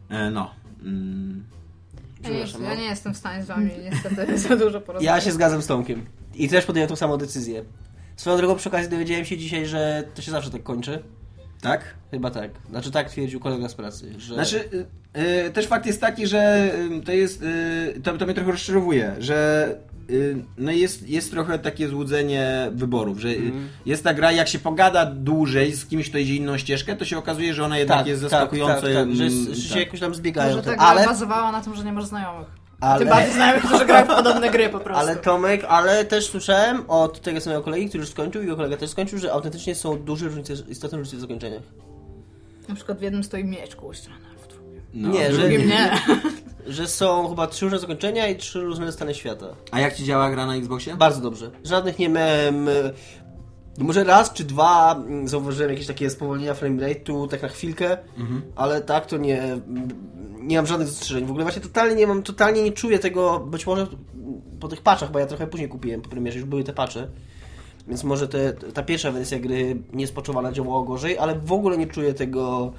E, 0.09 0.31
no. 0.31 0.51
Mm. 0.83 1.43
Ja 2.23 2.29
nie, 2.29 2.35
Przepraszam, 2.35 2.63
ja 2.63 2.69
no. 2.69 2.75
nie 2.75 2.85
jestem 2.85 3.13
w 3.13 3.17
stanie 3.17 3.43
z 3.43 3.47
wami 3.47 3.71
niestety 3.83 4.37
za 4.47 4.55
dużo 4.55 4.81
porozmawiać. 4.81 5.15
Ja 5.15 5.21
się 5.21 5.31
zgadzam 5.31 5.61
z 5.61 5.67
Tomkiem. 5.67 6.05
I 6.35 6.49
też 6.49 6.65
podjąłem 6.65 6.89
tą 6.89 6.95
samą 6.95 7.17
decyzję. 7.17 7.65
Swoją 8.15 8.37
drogą 8.37 8.55
przy 8.55 8.69
okazji 8.69 8.89
dowiedziałem 8.89 9.25
się 9.25 9.37
dzisiaj, 9.37 9.65
że 9.65 10.03
to 10.15 10.21
się 10.21 10.31
zawsze 10.31 10.51
tak 10.51 10.63
kończy. 10.63 11.03
Tak? 11.61 11.95
Chyba 12.11 12.31
tak. 12.31 12.51
Znaczy 12.69 12.91
tak 12.91 13.09
twierdził 13.09 13.39
kolega 13.39 13.69
z 13.69 13.75
pracy, 13.75 14.13
że... 14.17 14.33
Znaczy, 14.33 14.69
y, 15.17 15.47
y, 15.47 15.51
też 15.51 15.67
fakt 15.67 15.85
jest 15.85 16.01
taki, 16.01 16.27
że 16.27 16.71
y, 16.99 17.01
to 17.01 17.11
jest, 17.11 17.41
y, 17.41 18.01
to, 18.03 18.17
to 18.17 18.25
mnie 18.25 18.33
trochę 18.33 18.51
rozczarowuje, 18.51 19.15
że 19.19 19.75
no 20.57 20.71
jest, 20.71 21.09
jest 21.09 21.31
trochę 21.31 21.59
takie 21.59 21.87
złudzenie 21.87 22.69
wyborów, 22.71 23.19
że 23.19 23.27
y, 23.29 23.35
Mhm. 23.35 23.69
jest 23.85 24.03
ta 24.03 24.13
gra, 24.13 24.31
jak 24.31 24.47
się 24.47 24.59
pogada 24.59 25.05
dłużej 25.05 25.73
z 25.73 25.85
kimś, 25.85 26.09
kto 26.09 26.17
idzie 26.17 26.35
inną 26.35 26.57
ścieżkę, 26.57 26.95
to 26.95 27.05
się 27.05 27.17
okazuje, 27.17 27.53
że 27.53 27.65
ona 27.65 27.77
jednak 27.77 27.97
tak, 27.97 28.07
jest 28.07 28.21
tak, 28.21 28.29
zaskakująco... 28.31 28.81
tak, 28.81 28.93
tak, 28.93 29.15
że, 29.15 29.23
jest, 29.23 29.35
mm, 29.37 29.55
że 29.55 29.61
się 29.61 29.69
tak. 29.69 29.79
jakoś 29.79 29.99
tam 29.99 30.15
zbiegają. 30.15 30.49
Może 30.55 30.63
ta 30.63 30.75
gra 30.75 30.85
ale, 30.85 31.05
bazowała 31.05 31.51
na 31.51 31.61
tym, 31.61 31.75
że 31.75 31.83
nie 31.83 31.93
masz 31.93 32.05
znajomych. 32.05 32.47
ale, 32.81 32.99
Tym 32.99 33.09
bardziej 33.09 33.33
znajomych, 33.33 33.63
którzy 33.65 33.85
grają 33.85 34.05
w 34.05 34.07
podobne 34.07 34.49
gry 34.49 34.69
po 34.69 34.79
prostu. 34.79 35.01
ale 35.01 35.15
Tomek, 35.15 35.65
ale 35.69 36.05
też 36.05 36.25
słyszałem 36.25 36.83
od 36.87 37.21
tego 37.21 37.41
samego 37.41 37.61
kolegi, 37.63 37.89
który 37.89 38.01
już 38.01 38.09
skończył 38.09 38.41
i 38.41 38.45
jego 38.45 38.55
kolega 38.57 38.77
też 38.77 38.89
skończył, 38.89 39.19
że 39.19 39.31
autentycznie 39.33 39.75
są 39.75 39.99
duże 40.03 40.25
różnice, 40.25 40.53
istotne 40.69 40.97
różnice 40.97 41.17
w 41.17 41.21
zakończeniach. 41.21 41.61
Na 42.69 42.75
przykład 42.75 42.99
w 42.99 43.01
jednym 43.01 43.23
stoi 43.23 43.43
miecz 43.43 43.75
koło 43.75 43.93
ściany, 43.93 44.15
a 44.35 44.43
w 44.43 44.47
drugim... 44.47 44.81
No, 44.93 45.09
nie, 45.09 45.29
w 45.29 45.33
że- 45.33 45.41
drugim- 45.41 45.67
Nie. 45.67 45.91
że 46.67 46.87
są 46.87 47.29
chyba 47.29 47.47
trzy 47.47 47.65
różne 47.65 47.79
zakończenia 47.79 48.27
i 48.27 48.35
trzy 48.35 48.61
różne 48.61 48.91
stany 48.91 49.15
świata. 49.15 49.47
A 49.71 49.79
jak 49.79 49.95
ci 49.95 50.03
działa 50.05 50.31
gra 50.31 50.45
na 50.45 50.55
Xboxie? 50.55 50.95
Bardzo 50.95 51.21
dobrze. 51.21 51.51
Żadnych 51.63 51.99
nie 51.99 52.09
miałem... 52.09 52.67
e, 52.69 52.71
Może 53.77 54.03
raz 54.03 54.33
czy 54.33 54.43
dwa 54.43 54.95
mm, 54.95 55.27
zauważyłem 55.27 55.71
jakieś 55.71 55.87
takie 55.87 56.09
spowolnienia 56.09 56.53
frame 56.53 56.81
rate'u, 56.87 57.27
tak 57.27 57.41
na 57.41 57.47
chwilkę, 57.47 57.97
ale 58.55 58.81
tak 58.81 59.05
to 59.05 59.17
nie... 59.17 59.57
Nie 60.41 60.55
mam 60.57 60.67
żadnych 60.67 60.87
zastrzeżeń. 60.87 61.25
W 61.25 61.29
ogóle 61.29 61.43
właśnie 61.43 61.61
totalnie 61.61 61.95
nie 61.95 62.07
mam, 62.07 62.23
totalnie 62.23 62.63
nie 62.63 62.71
czuję 62.71 62.99
tego, 62.99 63.39
być 63.39 63.67
może 63.67 63.87
po 64.59 64.67
tych 64.67 64.81
patchach, 64.81 65.11
bo 65.11 65.19
ja 65.19 65.25
trochę 65.25 65.47
później 65.47 65.69
kupiłem 65.69 66.01
po 66.01 66.09
premierze, 66.09 66.39
już 66.39 66.47
były 66.47 66.63
te 66.63 66.73
patche. 66.73 67.07
Więc 67.87 68.03
może 68.03 68.27
te, 68.27 68.53
ta 68.53 68.83
pierwsza 68.83 69.11
wersja 69.11 69.39
gry 69.39 69.81
niespoczowana 69.93 70.51
działała 70.51 70.85
gorzej, 70.85 71.17
ale 71.17 71.39
w 71.39 71.51
ogóle 71.51 71.77
nie 71.77 71.87
czuję 71.87 72.13
tego 72.13 72.73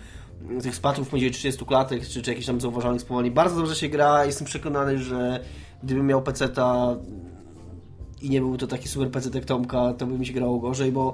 tych 0.62 0.74
spadków 0.74 1.08
poniżej 1.08 1.30
30 1.30 1.64
klatek, 1.64 2.08
czy, 2.08 2.22
czy 2.22 2.30
jakichś 2.30 2.46
tam 2.46 2.60
zauważalnych 2.60 3.02
spowolnień. 3.02 3.32
Bardzo 3.34 3.56
dobrze 3.56 3.76
się 3.76 3.88
gra, 3.88 4.24
jestem 4.24 4.46
przekonany, 4.46 4.98
że 4.98 5.40
gdybym 5.82 6.06
miał 6.06 6.22
peceta 6.22 6.96
i 8.22 8.30
nie 8.30 8.40
był 8.40 8.56
to 8.56 8.66
taki 8.66 8.88
super 8.88 9.10
PC 9.10 9.30
jak 9.34 9.44
Tomka, 9.44 9.94
to 9.98 10.06
by 10.06 10.18
mi 10.18 10.26
się 10.26 10.32
grało 10.32 10.58
gorzej, 10.58 10.92
bo 10.92 11.12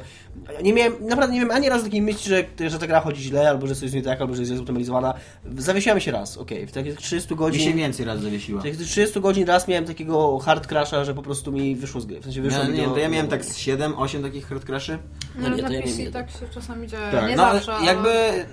nie 0.63 0.73
miałem, 0.73 0.93
naprawdę 1.01 1.35
nie 1.35 1.41
miałem 1.41 1.57
ani 1.57 1.69
razu 1.69 1.85
takiej 1.85 2.03
myśli, 2.03 2.29
że, 2.31 2.71
że 2.71 2.79
ta 2.79 2.87
gra 2.87 3.01
chodzi 3.01 3.23
źle, 3.23 3.49
albo 3.49 3.67
że 3.67 3.75
coś 3.75 3.83
jest 3.83 3.95
nie 3.95 4.03
tak, 4.03 4.21
albo 4.21 4.35
że 4.35 4.43
jest 4.43 4.57
zoptymalizowana. 4.57 5.15
Zawiesiłem 5.59 6.01
się 6.01 6.11
raz, 6.13 6.39
okej, 6.39 6.67
w 6.67 6.73
takich 6.73 6.97
30 6.97 7.31
Mi 7.33 7.39
godzin... 7.39 7.61
się 7.61 7.73
więcej 7.73 8.07
raz 8.07 8.21
zawiesiła. 8.21 8.61
w 8.61 8.65
takich 8.65 8.79
30 8.79 9.21
godzin 9.21 9.47
raz 9.47 9.69
miałem 9.69 9.85
takiego 9.85 10.39
hard 10.39 10.67
crasha, 10.67 11.05
że 11.05 11.15
po 11.15 11.23
prostu 11.23 11.53
mi 11.53 11.77
wyszło 11.77 12.01
z 12.01 12.07
gry. 12.07 12.21
W 12.21 12.25
sensie 12.25 12.43
wyszło 12.43 12.63
Ja, 12.63 12.69
mi 12.69 12.79
nie, 12.79 12.85
do, 12.85 12.91
to 12.91 12.99
ja 12.99 13.09
miałem 13.09 13.29
tak 13.29 13.45
z 13.45 13.57
7, 13.57 13.95
8 13.99 14.23
takich 14.23 14.47
hard 14.47 14.65
crashy. 14.65 14.99
No, 15.39 15.49
nie, 15.49 15.63
na 15.63 15.69
to 15.69 15.73
ja 15.75 15.81
nie 15.81 15.83
PC 15.87 16.03
wiem. 16.03 16.13
tak 16.13 16.31
się 16.31 16.49
czasami 16.55 16.89
dzieje. 16.89 17.09
Tak, 17.13 17.29
nie 17.29 17.37
no 17.37 17.47
ale 17.47 17.61
zawsze, 17.61 17.85
jakby 17.87 18.11
ale 18.11 18.47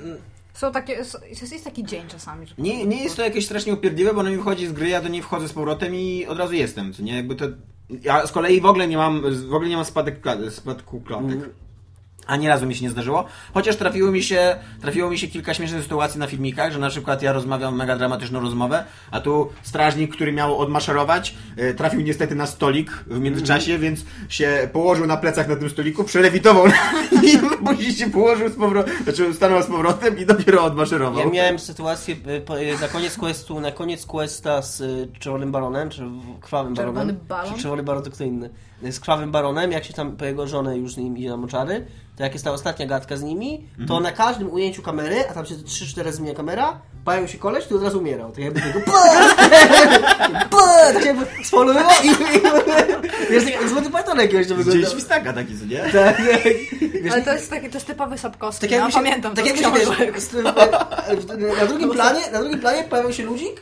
są 0.53 0.71
takie, 0.71 0.93
jest, 0.93 1.17
jest 1.51 1.63
taki 1.63 1.83
dzień 1.83 2.07
czasami. 2.07 2.47
Że 2.47 2.55
nie, 2.57 2.85
nie 2.85 3.03
jest 3.03 3.15
to 3.15 3.21
jakieś 3.21 3.45
strasznie 3.45 3.73
upierdliwe, 3.73 4.13
bo 4.13 4.19
ono 4.19 4.29
mi 4.29 4.37
wchodzi 4.37 4.67
z 4.67 4.71
gry, 4.71 4.89
ja 4.89 5.01
do 5.01 5.09
niej 5.09 5.21
wchodzę 5.21 5.47
z 5.47 5.53
powrotem 5.53 5.95
i 5.95 6.25
od 6.25 6.37
razu 6.37 6.53
jestem, 6.53 6.93
co 6.93 7.03
nie? 7.03 7.15
Jakby 7.15 7.35
to... 7.35 7.45
Ja 8.01 8.27
z 8.27 8.31
kolei 8.31 8.61
w 8.61 8.65
ogóle 8.65 8.87
nie 8.87 8.97
mam, 8.97 9.21
w 9.49 9.53
ogóle 9.53 9.69
nie 9.69 9.75
mam 9.75 9.85
spadek, 9.85 10.23
spadku 10.49 11.01
klatek. 11.01 11.39
Ani 12.31 12.47
razu 12.47 12.65
mi 12.65 12.75
się 12.75 12.83
nie 12.83 12.89
zdarzyło. 12.89 13.25
Chociaż 13.53 13.75
trafiło 13.75 14.11
mi 14.11 14.23
się, 14.23 14.55
trafiło 14.81 15.09
mi 15.09 15.17
się 15.17 15.27
kilka 15.27 15.53
śmiesznych 15.53 15.83
sytuacji 15.83 16.19
na 16.19 16.27
filmikach, 16.27 16.71
że 16.71 16.79
na 16.79 16.89
przykład 16.89 17.21
ja 17.21 17.33
rozmawiam 17.33 17.75
mega 17.75 17.97
dramatyczną 17.97 18.39
rozmowę, 18.39 18.83
a 19.11 19.19
tu 19.19 19.49
strażnik, 19.63 20.15
który 20.15 20.31
miał 20.31 20.59
odmaszerować, 20.59 21.35
e, 21.57 21.73
trafił 21.73 22.01
niestety 22.01 22.35
na 22.35 22.45
stolik 22.45 22.91
w 22.91 23.19
międzyczasie, 23.19 23.77
więc 23.79 24.05
się 24.29 24.69
położył 24.73 25.07
na 25.07 25.17
plecach 25.17 25.47
na 25.47 25.55
tym 25.55 25.69
stoliku, 25.69 26.03
przelewitował 26.03 26.67
na 26.67 27.21
nim, 27.21 27.39
później 27.65 27.93
się 27.93 28.11
położył 28.11 28.49
z 28.49 28.55
powrotem, 28.55 29.03
znaczy 29.03 29.33
stanął 29.33 29.63
z 29.63 29.65
powrotem 29.65 30.19
i 30.19 30.25
dopiero 30.25 30.63
odmaszerował. 30.63 31.25
Ja 31.25 31.29
miałem 31.29 31.59
sytuację 31.59 32.15
y, 32.15 32.75
y, 32.75 32.81
na 32.81 32.87
koniec 32.87 33.17
questu, 33.17 33.59
na 33.59 33.71
koniec 33.71 34.05
questa 34.05 34.61
z 34.61 34.81
y, 34.81 35.07
Czerwonym 35.19 35.51
Baronem, 35.51 35.89
czy 35.89 36.03
Krwawym 36.41 36.75
Czerwony 36.75 36.95
Baronem. 36.95 37.17
Baron? 37.27 37.53
Czy 37.53 37.61
Czerwony 37.61 37.83
Baron 37.83 38.03
to 38.03 38.11
kto 38.11 38.23
inny. 38.23 38.49
Z 38.89 38.99
Krwawym 38.99 39.31
Baronem, 39.31 39.71
jak 39.71 39.83
się 39.83 39.93
tam 39.93 40.17
po 40.17 40.25
jego 40.25 40.47
żonę 40.47 40.77
już 40.77 40.93
z 40.93 40.97
nim 40.97 41.17
idzie 41.17 41.29
na 41.29 41.37
moczary, 41.37 41.85
to 42.17 42.23
jak 42.23 42.33
jest 42.33 42.45
ta 42.45 42.51
ostatnia 42.51 42.85
gadka 42.85 43.17
z 43.17 43.23
nimi, 43.23 43.67
to 43.87 43.99
na 43.99 44.11
każdym 44.11 44.53
ujęciu 44.53 44.81
kamery, 44.81 45.23
a 45.29 45.33
tam 45.33 45.45
się 45.45 45.55
3-4 45.55 46.03
razy 46.03 46.17
zmienia 46.17 46.35
kamera, 46.35 46.81
pają 47.05 47.27
się 47.27 47.37
koleś, 47.37 47.67
to 47.67 47.75
od 47.75 47.83
razu 47.83 47.99
umierał. 47.99 48.31
Tak 48.31 48.43
jakby 48.43 48.61
tego 48.61 48.79
tak 50.93 51.05
jakby 51.05 51.25
spolują 51.45 51.79
i... 52.03 52.09
Wiesz, 53.31 53.49
jak 53.49 53.69
złoty 53.69 53.89
python 53.89 54.19
jakiegoś 54.19 54.47
to 54.47 54.53
Gdzieś 54.53 54.65
wygląda. 54.65 54.89
świstaka 54.89 55.33
taki, 55.33 55.59
co 55.59 55.65
nie? 55.65 55.79
Tak, 55.93 56.17
tak. 56.17 56.53
Wiesz, 57.03 57.13
Ale 57.13 57.21
to 57.21 57.33
jest, 57.33 57.49
taki, 57.49 57.69
to 57.69 57.73
jest 57.73 57.87
typowy 57.87 58.17
Sapkowski, 58.17 58.61
tak 58.61 58.69
no, 58.71 58.75
jakby 58.77 58.91
się, 58.91 58.97
pamiętam 58.97 59.35
tak 59.35 59.45
to 59.45 59.49
jakby 59.49 59.63
się, 59.63 59.71
wiesz, 59.71 60.33
na 61.59 61.65
drugim 61.67 61.89
planie, 61.99 62.21
na 62.31 62.39
drugim 62.39 62.59
planie 62.59 62.83
pojawił 62.83 63.13
się 63.13 63.23
ludzik, 63.23 63.61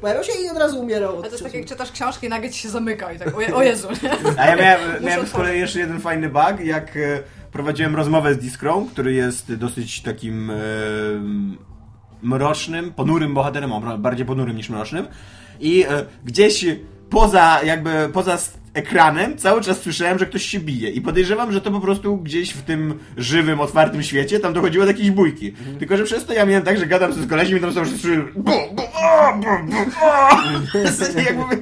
pojawiał 0.00 0.24
się 0.24 0.32
i 0.44 0.50
od 0.50 0.58
razu 0.58 0.80
umierał. 0.80 1.12
Ale 1.12 1.22
to 1.22 1.30
jest 1.30 1.44
tak 1.44 1.54
jak 1.54 1.66
czytasz 1.66 1.92
książki 1.92 2.26
i 2.26 2.28
nagle 2.28 2.50
ci 2.50 2.58
się 2.58 2.68
zamyka 2.68 3.12
i 3.12 3.18
tak, 3.18 3.34
o, 3.34 3.56
o 3.56 3.62
Jezu? 3.62 3.88
A 4.38 4.46
ja 4.46 4.56
miałem, 4.56 5.04
miałem 5.04 5.26
z 5.26 5.30
kolei 5.30 5.60
jeszcze 5.60 5.78
jeden 5.78 6.00
fajny 6.00 6.28
bug, 6.28 6.60
jak 6.64 6.96
e, 6.96 7.22
prowadziłem 7.52 7.96
rozmowę 7.96 8.34
z 8.34 8.38
Discrą, 8.38 8.86
który 8.86 9.12
jest 9.12 9.54
dosyć 9.54 10.02
takim 10.02 10.50
e, 10.50 10.54
mrocznym, 12.22 12.92
ponurym 12.92 13.34
bohaterem, 13.34 13.70
bardziej 13.98 14.26
ponurym 14.26 14.56
niż 14.56 14.68
mrocznym. 14.68 15.06
I 15.60 15.84
e, 15.84 16.06
gdzieś 16.24 16.64
poza 17.10 17.60
jakby 17.64 18.08
poza 18.12 18.38
ekranem 18.74 19.38
cały 19.38 19.60
czas 19.60 19.80
słyszałem, 19.80 20.18
że 20.18 20.26
ktoś 20.26 20.42
się 20.42 20.60
bije. 20.60 20.90
I 20.90 21.00
podejrzewam, 21.00 21.52
że 21.52 21.60
to 21.60 21.70
po 21.70 21.80
prostu 21.80 22.16
gdzieś 22.16 22.50
w 22.50 22.62
tym 22.62 22.98
żywym, 23.16 23.60
otwartym 23.60 24.02
świecie 24.02 24.40
tam 24.40 24.52
dochodziło 24.52 24.84
do 24.84 24.90
jakiejś 24.90 25.10
bójki. 25.10 25.52
Tylko, 25.78 25.96
że 25.96 26.04
przez 26.04 26.26
to 26.26 26.32
ja 26.32 26.46
miałem 26.46 26.62
tak, 26.62 26.78
że 26.78 26.86
gadam 26.86 27.12
z 27.12 27.28
kolesiem 27.28 27.58
i 27.58 27.60
tam 27.60 27.72
są 27.72 27.84
wszyscy 27.84 28.16
bu, 28.18 28.52
bu, 28.72 28.82
o, 29.04 29.32
bu, 29.36 29.42
bu, 29.66 29.76
o. 30.02 31.20
jakby, 31.20 31.56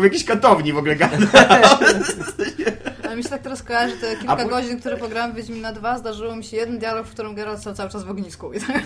w 0.00 0.04
jakiejś 0.04 0.24
katowni 0.24 0.72
w 0.72 0.78
ogóle 0.78 0.96
gadam. 0.96 1.26
Ale 3.04 3.16
mi 3.16 3.22
się 3.22 3.28
tak 3.28 3.42
teraz 3.42 3.62
kojarzy, 3.62 3.96
te 3.96 4.10
A 4.12 4.16
kilka 4.16 4.36
po- 4.36 4.48
godzin, 4.48 4.80
które 4.80 4.96
pograłem 4.96 5.32
w 5.32 5.34
Wiedźmina 5.34 5.72
2, 5.72 5.98
zdarzyło 5.98 6.36
mi 6.36 6.44
się 6.44 6.56
jeden 6.56 6.78
dialog, 6.78 7.06
w 7.06 7.10
którym 7.10 7.34
Geralt 7.34 7.60
stał 7.60 7.74
cały 7.74 7.90
czas 7.90 8.04
w 8.04 8.10
ognisku. 8.10 8.52
I, 8.52 8.60
tak, 8.60 8.82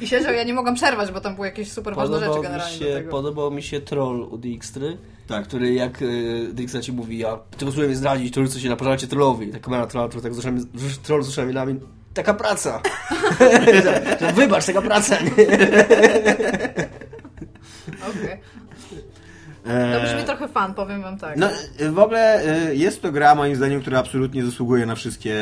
I 0.00 0.06
siedział, 0.06 0.34
ja 0.34 0.44
nie 0.44 0.54
mogłam 0.54 0.74
przerwać, 0.74 1.12
bo 1.12 1.20
tam 1.20 1.34
były 1.34 1.46
jakieś 1.46 1.72
super 1.72 1.94
ważne 1.94 2.18
rzeczy 2.20 2.36
mi, 2.36 2.42
generalnie 2.42 2.76
się, 2.78 3.02
podobał 3.10 3.50
mi 3.50 3.62
się 3.62 3.80
troll 3.80 4.20
u 4.30 4.38
Dijkstry, 4.38 4.98
Tak. 5.28 5.44
który 5.44 5.72
jak 5.74 6.02
y, 6.02 6.48
Dijkstra 6.52 6.80
ci 6.80 6.92
mówi, 6.92 7.18
ja 7.18 7.38
tego 7.58 7.72
sobie 7.72 7.96
zdradzić, 7.96 8.34
to 8.34 8.42
rzucę 8.42 8.60
się 8.60 8.68
na 8.68 8.76
pożarcie 8.76 9.06
trollowi. 9.06 9.48
I 9.48 9.52
ta 9.52 9.58
kamera 9.58 9.86
trolla, 9.86 10.08
troll 10.08 10.22
tak 10.22 10.34
z 10.34 10.38
uszami, 10.38 10.60
z- 10.74 10.98
troll 10.98 11.22
z 11.22 11.28
uszami 11.28 11.54
nami, 11.54 11.80
taka 12.14 12.34
praca. 12.34 12.82
Wybacz, 14.36 14.66
taka 14.66 14.82
praca. 14.82 15.16
Okej. 18.10 18.40
E, 19.66 19.94
To 20.00 20.06
brzmi 20.06 20.24
trochę 20.24 20.48
fan, 20.48 20.74
powiem 20.74 21.02
wam 21.02 21.18
tak. 21.18 21.36
No, 21.36 21.48
w 21.92 21.98
ogóle 21.98 22.42
y, 22.70 22.76
jest 22.76 23.02
to 23.02 23.12
gra, 23.12 23.34
moim 23.34 23.56
zdaniem, 23.56 23.80
która 23.80 23.98
absolutnie 23.98 24.44
zasługuje 24.44 24.86
na 24.86 24.94
wszystkie. 24.94 25.36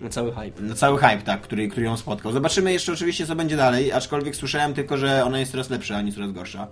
Na 0.00 0.08
cały 0.08 0.32
hype. 0.32 0.62
na 0.62 0.74
cały 0.74 0.98
hype, 0.98 1.22
tak, 1.22 1.40
który, 1.40 1.68
który 1.68 1.86
ją 1.86 1.96
spotkał. 1.96 2.32
Zobaczymy 2.32 2.72
jeszcze 2.72 2.92
oczywiście, 2.92 3.26
co 3.26 3.36
będzie 3.36 3.56
dalej, 3.56 3.92
aczkolwiek 3.92 4.36
słyszałem 4.36 4.74
tylko, 4.74 4.96
że 4.96 5.24
ona 5.24 5.38
jest 5.38 5.52
coraz 5.52 5.70
lepsza, 5.70 5.96
a 5.96 6.02
nie 6.02 6.12
coraz 6.12 6.32
gorsza. 6.32 6.68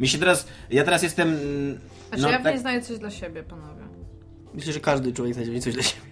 Mi 0.00 0.08
się 0.08 0.18
teraz. 0.18 0.46
Ja 0.70 0.84
teraz 0.84 1.02
jestem. 1.02 1.28
mm, 1.28 1.78
Znaczy 2.08 2.22
no, 2.22 2.30
ja 2.30 2.38
w 2.38 2.42
tak- 2.42 2.52
niej 2.52 2.60
znajdę 2.60 2.86
coś 2.86 2.98
dla 2.98 3.10
siebie, 3.10 3.42
panowie. 3.42 3.82
Myślę, 4.54 4.72
że 4.72 4.80
każdy 4.80 5.12
człowiek 5.12 5.34
znajdzie 5.34 5.60
coś 5.60 5.74
dla 5.74 5.82
siebie. 5.82 6.02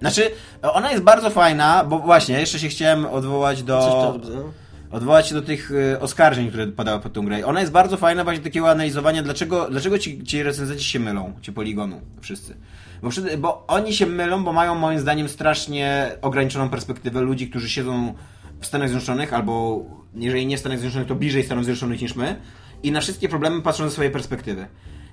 Znaczy, 0.00 0.30
ona 0.62 0.90
jest 0.92 1.02
bardzo 1.02 1.30
fajna, 1.30 1.84
bo 1.84 1.98
właśnie, 1.98 2.40
jeszcze 2.40 2.58
się 2.58 2.68
chciałem 2.68 3.06
odwołać 3.06 3.56
Coś 3.58 3.66
do. 3.66 3.78
to, 4.22 4.28
no. 4.34 4.52
Odwołać 4.90 5.28
się 5.28 5.34
do 5.34 5.42
tych 5.42 5.70
y, 5.70 6.00
oskarżeń, 6.00 6.48
które 6.48 6.66
padały 6.66 7.00
pod 7.00 7.12
tą 7.12 7.24
grę. 7.24 7.46
Ona 7.46 7.60
jest 7.60 7.72
bardzo 7.72 7.96
fajna 7.96 8.24
właśnie 8.24 8.42
takiego 8.42 8.70
analizowania, 8.70 9.22
dlaczego, 9.22 9.70
dlaczego 9.70 9.98
ci, 9.98 10.24
ci 10.24 10.42
recenzenci 10.42 10.84
się 10.84 11.00
mylą, 11.00 11.32
ci 11.42 11.52
poligonu 11.52 12.00
wszyscy. 12.20 12.56
Bo, 13.02 13.10
bo 13.38 13.66
oni 13.66 13.94
się 13.94 14.06
mylą, 14.06 14.44
bo 14.44 14.52
mają 14.52 14.74
moim 14.74 15.00
zdaniem 15.00 15.28
strasznie 15.28 16.12
ograniczoną 16.22 16.68
perspektywę 16.68 17.20
ludzi, 17.20 17.50
którzy 17.50 17.70
siedzą 17.70 18.14
w 18.60 18.66
Stanach 18.66 18.88
Zjednoczonych, 18.88 19.32
albo 19.32 19.84
jeżeli 20.14 20.46
nie 20.46 20.56
w 20.56 20.60
Stanach 20.60 20.78
Zjednoczonych, 20.78 21.08
to 21.08 21.14
bliżej 21.14 21.44
Stanów 21.44 21.64
Zjednoczonych 21.64 22.02
niż 22.02 22.16
my 22.16 22.36
i 22.82 22.92
na 22.92 23.00
wszystkie 23.00 23.28
problemy 23.28 23.62
patrzą 23.62 23.84
ze 23.84 23.90
swojej 23.90 24.12
perspektywy. 24.12 24.66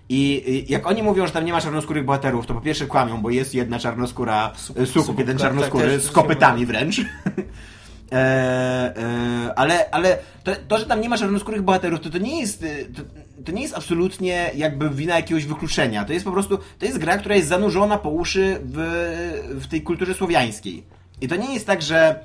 I 0.10 0.66
jak 0.70 0.88
oni 0.88 1.04
mówią, 1.04 1.28
że 1.28 1.34
tam 1.34 1.46
nie 1.46 1.52
ma 1.52 1.62
czarnoskórych 1.62 2.06
bohaterów, 2.06 2.46
to 2.46 2.54
po 2.54 2.62
pierwsze 2.62 2.86
kłamią, 2.86 3.22
bo 3.22 3.30
jest 3.30 3.56
jedna 3.56 3.80
czarnoskóra, 3.80 4.52
Sukup, 4.56 4.88
sukup, 4.88 5.20
jeden 5.20 5.38
tak, 5.38 5.48
czarnoskóry 5.48 5.86
tak, 5.86 5.94
też 5.94 6.04
z 6.04 6.12
kopytami 6.12 6.66
wręcz. 6.66 7.02
E, 8.14 8.16
e, 8.16 9.53
ale 9.55 9.89
ale 9.91 10.18
to, 10.43 10.51
to, 10.68 10.78
że 10.78 10.86
tam 10.86 11.01
nie 11.01 11.09
ma 11.09 11.18
czarnoskórych 11.18 11.61
bohaterów, 11.61 11.99
to, 11.99 12.09
to 12.09 12.18
nie 12.18 12.39
jest 12.39 12.64
e, 12.64 12.86
to, 12.86 13.01
to 13.45 13.51
nie 13.51 13.61
jest 13.61 13.76
absolutnie 13.76 14.51
jakby 14.55 14.89
wina 14.89 15.16
jakiegoś 15.16 15.45
wykluczenia. 15.45 16.05
To 16.05 16.14
jest 16.14 16.26
po 16.26 16.32
prostu, 16.32 16.59
to 16.80 16.86
jest 16.86 16.97
gra, 16.97 17.18
która 17.18 17.36
jest 17.36 17.47
zanurzona 17.47 17.97
po 17.97 18.09
uszy 18.09 18.59
w, 18.64 18.78
w 19.61 19.68
tej 19.68 19.82
kulturze 19.82 20.14
słowiańskiej. 20.14 20.84
I 21.22 21.28
to 21.28 21.36
nie 21.36 21.53
jest 21.53 21.68
tak, 21.68 21.82
że 21.82 22.20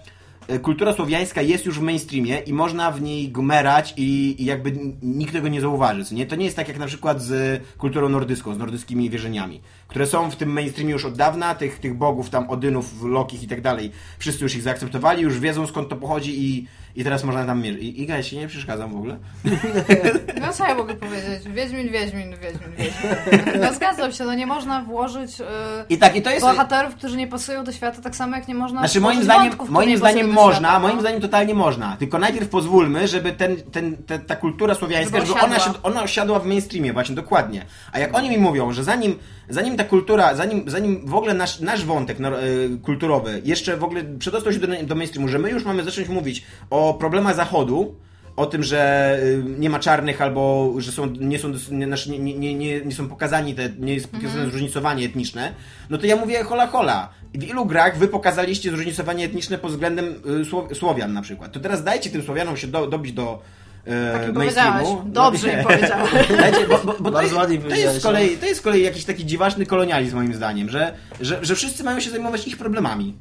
kultura 0.62 0.92
słowiańska 0.92 1.42
jest 1.42 1.66
już 1.66 1.78
w 1.78 1.82
mainstreamie 1.82 2.38
i 2.38 2.52
można 2.52 2.92
w 2.92 3.02
niej 3.02 3.28
gmerać 3.28 3.94
i, 3.96 4.36
i 4.42 4.44
jakby 4.44 4.72
nikt 5.02 5.32
tego 5.32 5.48
nie 5.48 5.60
zauważy. 5.60 6.14
Nie? 6.14 6.26
To 6.26 6.36
nie 6.36 6.44
jest 6.44 6.56
tak 6.56 6.68
jak 6.68 6.78
na 6.78 6.86
przykład 6.86 7.22
z 7.22 7.62
kulturą 7.78 8.08
nordycką, 8.08 8.54
z 8.54 8.58
nordyckimi 8.58 9.10
wierzeniami, 9.10 9.60
które 9.88 10.06
są 10.06 10.30
w 10.30 10.36
tym 10.36 10.52
mainstreamie 10.52 10.92
już 10.92 11.04
od 11.04 11.16
dawna, 11.16 11.54
tych, 11.54 11.78
tych 11.78 11.94
bogów 11.94 12.30
tam, 12.30 12.50
Odynów, 12.50 13.02
Lokich 13.02 13.42
i 13.42 13.48
tak 13.48 13.60
dalej. 13.60 13.90
Wszyscy 14.18 14.44
już 14.44 14.54
ich 14.54 14.62
zaakceptowali, 14.62 15.22
już 15.22 15.40
wiedzą 15.40 15.66
skąd 15.66 15.88
to 15.88 15.96
pochodzi 15.96 16.44
i, 16.44 16.66
i 16.98 17.04
teraz 17.04 17.24
można 17.24 17.44
tam 17.44 17.62
mierzyć. 17.62 17.82
I, 17.82 18.02
Iga, 18.02 18.16
ja 18.16 18.22
się 18.22 18.36
nie 18.36 18.48
przeszkadzam 18.48 18.90
w 18.90 18.96
ogóle. 18.96 19.16
No 20.40 20.52
co 20.52 20.66
ja 20.66 20.74
mogę 20.74 20.94
powiedzieć? 20.94 21.48
Wiedźmin, 21.54 21.88
Wiedźmin, 21.88 22.30
Wiedźmin, 22.30 22.76
Wiedźmin. 22.78 23.60
No 23.60 23.74
zgadzam 23.74 24.12
się, 24.12 24.24
no 24.24 24.34
nie 24.34 24.46
można 24.46 24.82
włożyć 24.82 25.38
yy, 25.38 25.46
I 25.88 25.98
tak, 25.98 26.16
i 26.16 26.22
to 26.22 26.30
jest... 26.30 26.46
bohaterów, 26.46 26.94
którzy 26.94 27.16
nie 27.16 27.26
pasują 27.26 27.64
do 27.64 27.72
świata, 27.72 28.02
tak 28.02 28.16
samo 28.16 28.36
jak 28.36 28.48
nie 28.48 28.54
można 28.54 28.80
Znaczy 28.80 29.00
moim 29.00 29.22
zdaniem, 29.22 29.48
wątków, 29.48 29.70
moim 29.70 29.98
zdaniem 29.98 30.30
można, 30.30 30.68
świata, 30.68 30.78
no. 30.78 30.88
moim 30.88 31.00
zdaniem 31.00 31.20
totalnie 31.20 31.54
można. 31.54 31.96
Tylko 31.96 32.18
najpierw 32.18 32.48
pozwólmy, 32.48 33.08
żeby 33.08 33.32
ten, 33.32 33.56
ten, 33.56 33.96
te, 33.96 34.18
ta 34.18 34.36
kultura 34.36 34.74
słowiańska, 34.74 35.16
Żeby 35.16 35.26
żeby 35.26 35.40
ona, 35.40 35.56
ona 35.82 36.02
osiadła 36.02 36.38
w 36.38 36.46
mainstreamie, 36.46 36.92
właśnie 36.92 37.14
dokładnie. 37.14 37.66
A 37.92 37.98
jak 37.98 38.16
oni 38.16 38.30
mi 38.30 38.38
mówią, 38.38 38.72
że 38.72 38.84
zanim, 38.84 39.18
zanim 39.50 39.76
ta 39.76 39.84
kultura, 39.84 40.34
zanim, 40.34 40.64
zanim 40.70 41.06
w 41.06 41.14
ogóle 41.14 41.34
nasz, 41.34 41.60
nasz 41.60 41.84
wątek 41.84 42.18
y, 42.20 42.24
kulturowy 42.82 43.42
jeszcze 43.44 43.76
w 43.76 43.84
ogóle 43.84 44.04
przedostał 44.18 44.52
się 44.52 44.58
do, 44.58 44.66
do 44.82 44.94
mainstreamu, 44.94 45.28
że 45.28 45.38
my 45.38 45.50
już 45.50 45.64
mamy 45.64 45.84
zacząć 45.84 46.08
mówić 46.08 46.42
o 46.70 46.94
problemach 46.94 47.34
Zachodu, 47.36 47.94
o 48.36 48.46
tym, 48.46 48.62
że 48.62 49.18
y, 49.22 49.42
nie 49.58 49.70
ma 49.70 49.78
czarnych 49.78 50.22
albo 50.22 50.74
że 50.78 50.92
są, 50.92 51.06
nie, 51.06 51.38
są, 51.38 51.52
nie, 51.70 51.86
znaczy 51.86 52.10
nie, 52.10 52.18
nie, 52.18 52.54
nie, 52.54 52.80
nie 52.80 52.92
są 52.94 53.08
pokazani, 53.08 53.54
te, 53.54 53.70
nie 53.78 53.94
jest 53.94 54.06
pokazane 54.08 54.32
Mhm. 54.34 54.50
zróżnicowanie 54.50 55.04
etniczne, 55.04 55.54
no 55.90 55.98
to 55.98 56.06
ja 56.06 56.16
mówię 56.16 56.44
hola 56.44 56.66
hola. 56.66 57.08
W 57.34 57.44
ilu 57.44 57.66
grach 57.66 57.98
wy 57.98 58.08
pokazaliście 58.08 58.70
zróżnicowanie 58.70 59.24
etniczne 59.24 59.58
pod 59.58 59.70
względem 59.70 60.06
y, 60.08 60.44
Sło- 60.44 60.74
Słowian 60.74 61.12
na 61.12 61.22
przykład? 61.22 61.52
To 61.52 61.60
teraz 61.60 61.84
dajcie 61.84 62.10
tym 62.10 62.22
Słowianom 62.22 62.56
się 62.56 62.66
do, 62.66 62.86
dobić 62.86 63.12
do 63.12 63.42
e, 63.84 64.12
Tak 64.12 64.32
powiedziałeś. 64.32 64.88
Dobrze 65.06 65.56
mi 65.56 65.64
powiedziałeś. 65.64 66.10
Bo, 66.68 66.78
bo, 66.78 66.92
bo 66.92 66.94
to, 66.94 67.02
Bardzo 67.02 67.22
jest, 67.22 67.34
ładnie 67.34 67.58
to, 67.58 67.74
jest 67.74 68.00
z 68.00 68.02
kolei, 68.02 68.36
to 68.36 68.46
jest 68.46 68.60
z 68.60 68.62
kolei 68.62 68.82
jakiś 68.82 69.04
taki 69.04 69.26
dziwaczny 69.26 69.66
kolonializm 69.66 70.16
moim 70.16 70.34
zdaniem, 70.34 70.68
że, 70.68 70.94
że, 71.20 71.38
że 71.44 71.54
wszyscy 71.54 71.84
mają 71.84 72.00
się 72.00 72.10
zajmować 72.10 72.48
ich 72.48 72.58
problemami. 72.58 73.18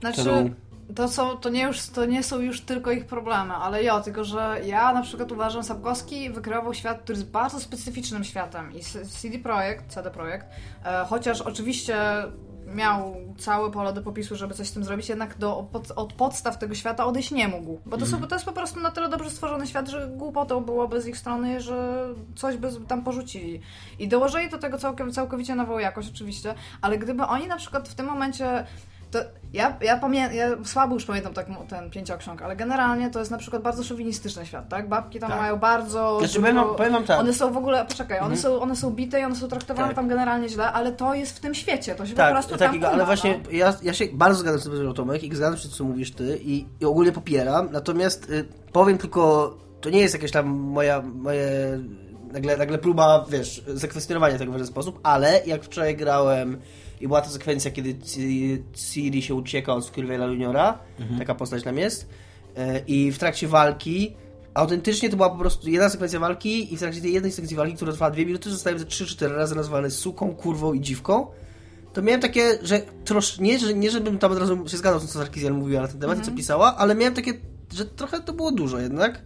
Znaczy, 0.00 0.50
to, 0.96 1.08
są, 1.08 1.36
to, 1.36 1.48
nie 1.48 1.62
już, 1.62 1.86
to 1.86 2.04
nie 2.04 2.22
są 2.22 2.38
już 2.38 2.60
tylko 2.60 2.90
ich 2.90 3.06
problemy, 3.06 3.54
ale 3.54 3.82
ja, 3.82 4.00
tylko 4.00 4.24
że 4.24 4.60
ja 4.64 4.92
na 4.92 5.02
przykład 5.02 5.32
uważam, 5.32 5.64
Sapkowski 5.64 6.30
wykreował 6.30 6.74
świat, 6.74 7.00
który 7.02 7.18
jest 7.18 7.30
bardzo 7.30 7.60
specyficznym 7.60 8.24
światem 8.24 8.72
i 8.72 8.80
CD 9.20 9.38
Projekt, 9.38 9.86
CD 9.86 10.10
Projekt, 10.10 10.46
e, 10.84 11.04
chociaż 11.08 11.40
oczywiście 11.40 11.96
miał 12.74 13.16
całe 13.38 13.70
pole 13.70 13.92
do 13.92 14.02
popisu, 14.02 14.36
żeby 14.36 14.54
coś 14.54 14.68
z 14.68 14.72
tym 14.72 14.84
zrobić, 14.84 15.08
jednak 15.08 15.38
do, 15.38 15.66
pod, 15.72 15.90
od 15.90 16.12
podstaw 16.12 16.58
tego 16.58 16.74
świata 16.74 17.06
odejść 17.06 17.30
nie 17.30 17.48
mógł. 17.48 17.80
Bo 17.86 17.96
to, 17.96 18.06
są, 18.06 18.20
to 18.20 18.34
jest 18.34 18.44
po 18.44 18.52
prostu 18.52 18.80
na 18.80 18.90
tyle 18.90 19.08
dobrze 19.08 19.30
stworzony 19.30 19.66
świat, 19.66 19.88
że 19.88 20.08
głupotą 20.08 20.64
byłoby 20.64 21.00
z 21.00 21.06
ich 21.06 21.16
strony, 21.16 21.60
że 21.60 22.08
coś 22.36 22.56
by 22.56 22.70
tam 22.88 23.04
porzucili. 23.04 23.60
I 23.98 24.08
dołożyli 24.08 24.50
do 24.50 24.58
tego 24.58 24.78
całkowicie 25.12 25.54
nową 25.54 25.78
jakość 25.78 26.10
oczywiście, 26.14 26.54
ale 26.80 26.98
gdyby 26.98 27.22
oni 27.22 27.46
na 27.46 27.56
przykład 27.56 27.88
w 27.88 27.94
tym 27.94 28.06
momencie 28.06 28.66
to 29.10 29.18
ja, 29.52 29.76
ja, 29.80 29.96
pamię- 30.00 30.32
ja 30.32 30.48
słabo 30.64 30.94
już 30.94 31.04
pamiętam 31.04 31.34
tak 31.34 31.46
ten 31.68 31.90
pięcioksiąg, 31.90 32.42
ale 32.42 32.56
generalnie 32.56 33.10
to 33.10 33.18
jest 33.18 33.30
na 33.30 33.38
przykład 33.38 33.62
bardzo 33.62 33.84
szowinistyczny 33.84 34.46
świat, 34.46 34.68
tak? 34.68 34.88
Babki 34.88 35.20
tam 35.20 35.30
Tak. 35.30 35.40
mają 35.40 35.56
bardzo... 35.56 36.18
Znaczy, 36.18 36.40
dużo- 36.40 37.02
tak. 37.06 37.20
One 37.20 37.32
są 37.32 37.52
w 37.52 37.56
ogóle, 37.56 37.84
poczekaj, 37.84 38.18
one, 38.18 38.36
są, 38.36 38.60
one 38.60 38.76
są 38.76 38.90
bite 38.90 39.20
i 39.20 39.24
one 39.24 39.36
są 39.36 39.48
traktowane 39.48 39.88
Tak. 39.88 39.96
tam 39.96 40.08
generalnie 40.08 40.48
źle, 40.48 40.72
ale 40.72 40.92
to 40.92 41.14
jest 41.14 41.36
w 41.36 41.40
tym 41.40 41.54
świecie, 41.54 41.94
to 41.94 42.06
się 42.06 42.12
po 42.12 42.16
Tak, 42.16 42.32
prostu 42.32 42.50
tam 42.50 42.58
takiego, 42.58 42.86
kuma, 42.86 42.94
ale 42.96 43.06
właśnie 43.06 43.40
no. 43.44 43.50
ja, 43.50 43.74
ja 43.82 43.92
się 43.94 44.04
bardzo 44.12 44.38
zgadzam 44.40 44.60
z 44.60 44.64
tym, 44.64 44.94
Tomek 44.94 45.22
i 45.22 45.36
zgadzam 45.36 45.56
się 45.58 45.68
co 45.68 45.84
mówisz 45.84 46.12
ty 46.12 46.38
i, 46.42 46.66
i 46.80 46.84
ogólnie 46.84 47.12
popieram, 47.12 47.68
natomiast 47.72 48.30
y, 48.30 48.44
powiem 48.72 48.98
tylko, 48.98 49.54
to 49.80 49.90
nie 49.90 50.00
jest 50.00 50.14
jakaś 50.14 50.30
tam 50.30 50.46
moja, 50.48 51.02
moje 51.02 51.78
nagle, 52.32 52.56
nagle 52.56 52.78
próba, 52.78 53.24
wiesz, 53.28 53.64
zakwestionowania 53.74 54.38
tego 54.38 54.50
w 54.50 54.54
żaden 54.54 54.66
sposób, 54.66 55.00
ale 55.02 55.40
jak 55.46 55.64
wczoraj 55.64 55.96
grałem 55.96 56.60
i 57.00 57.06
była 57.08 57.20
ta 57.20 57.28
sekwencja, 57.28 57.70
kiedy 57.70 57.94
Ci- 57.94 58.62
Ciri 58.74 59.22
się 59.22 59.34
ucieka 59.34 59.74
od 59.74 59.86
Squirrela 59.86 60.26
Juniora, 60.26 60.78
taka 61.18 61.34
postać 61.34 61.62
tam 61.62 61.78
jest, 61.78 62.02
y, 62.02 62.84
i 62.86 63.12
w 63.12 63.18
trakcie 63.18 63.48
walki 63.48 64.16
autentycznie 64.54 65.10
to 65.10 65.16
była 65.16 65.30
po 65.30 65.36
prostu 65.38 65.70
jedna 65.70 65.88
sekwencja 65.88 66.20
walki 66.20 66.74
i 66.74 66.76
w 66.76 66.80
trakcie 66.80 67.00
tej 67.00 67.12
jednej 67.12 67.32
sekwencji 67.32 67.56
walki, 67.56 67.74
która 67.74 67.92
trwała 67.92 68.10
dwie 68.10 68.26
minuty, 68.26 68.50
zostałem 68.50 68.78
ze 68.78 68.84
3-4 68.84 69.34
razy 69.34 69.54
nazwany 69.56 69.90
suką, 69.90 70.34
kurwą 70.34 70.72
i 70.72 70.80
dziwką. 70.80 71.26
To 71.92 72.02
miałem 72.02 72.20
takie, 72.20 72.58
że 72.62 72.80
trosz, 73.04 73.38
nie, 73.38 73.58
że 73.58 73.74
nie 73.74 73.90
żebym 73.90 74.18
tam 74.18 74.32
od 74.32 74.38
razu 74.38 74.68
się 74.68 74.76
zgadzał 74.76 74.98
z 75.00 75.02
tym, 75.02 75.12
co 75.12 75.18
Sarkizjan 75.18 75.54
mówiła 75.54 75.82
na 75.82 75.88
ten 75.88 76.00
temat 76.00 76.18
i 76.18 76.22
co 76.22 76.30
pisała, 76.32 76.76
ale 76.76 76.94
miałem 76.94 77.14
takie, 77.14 77.32
że 77.74 77.84
trochę 77.84 78.20
to 78.20 78.32
było 78.32 78.52
dużo 78.52 78.78
jednak. 78.78 79.22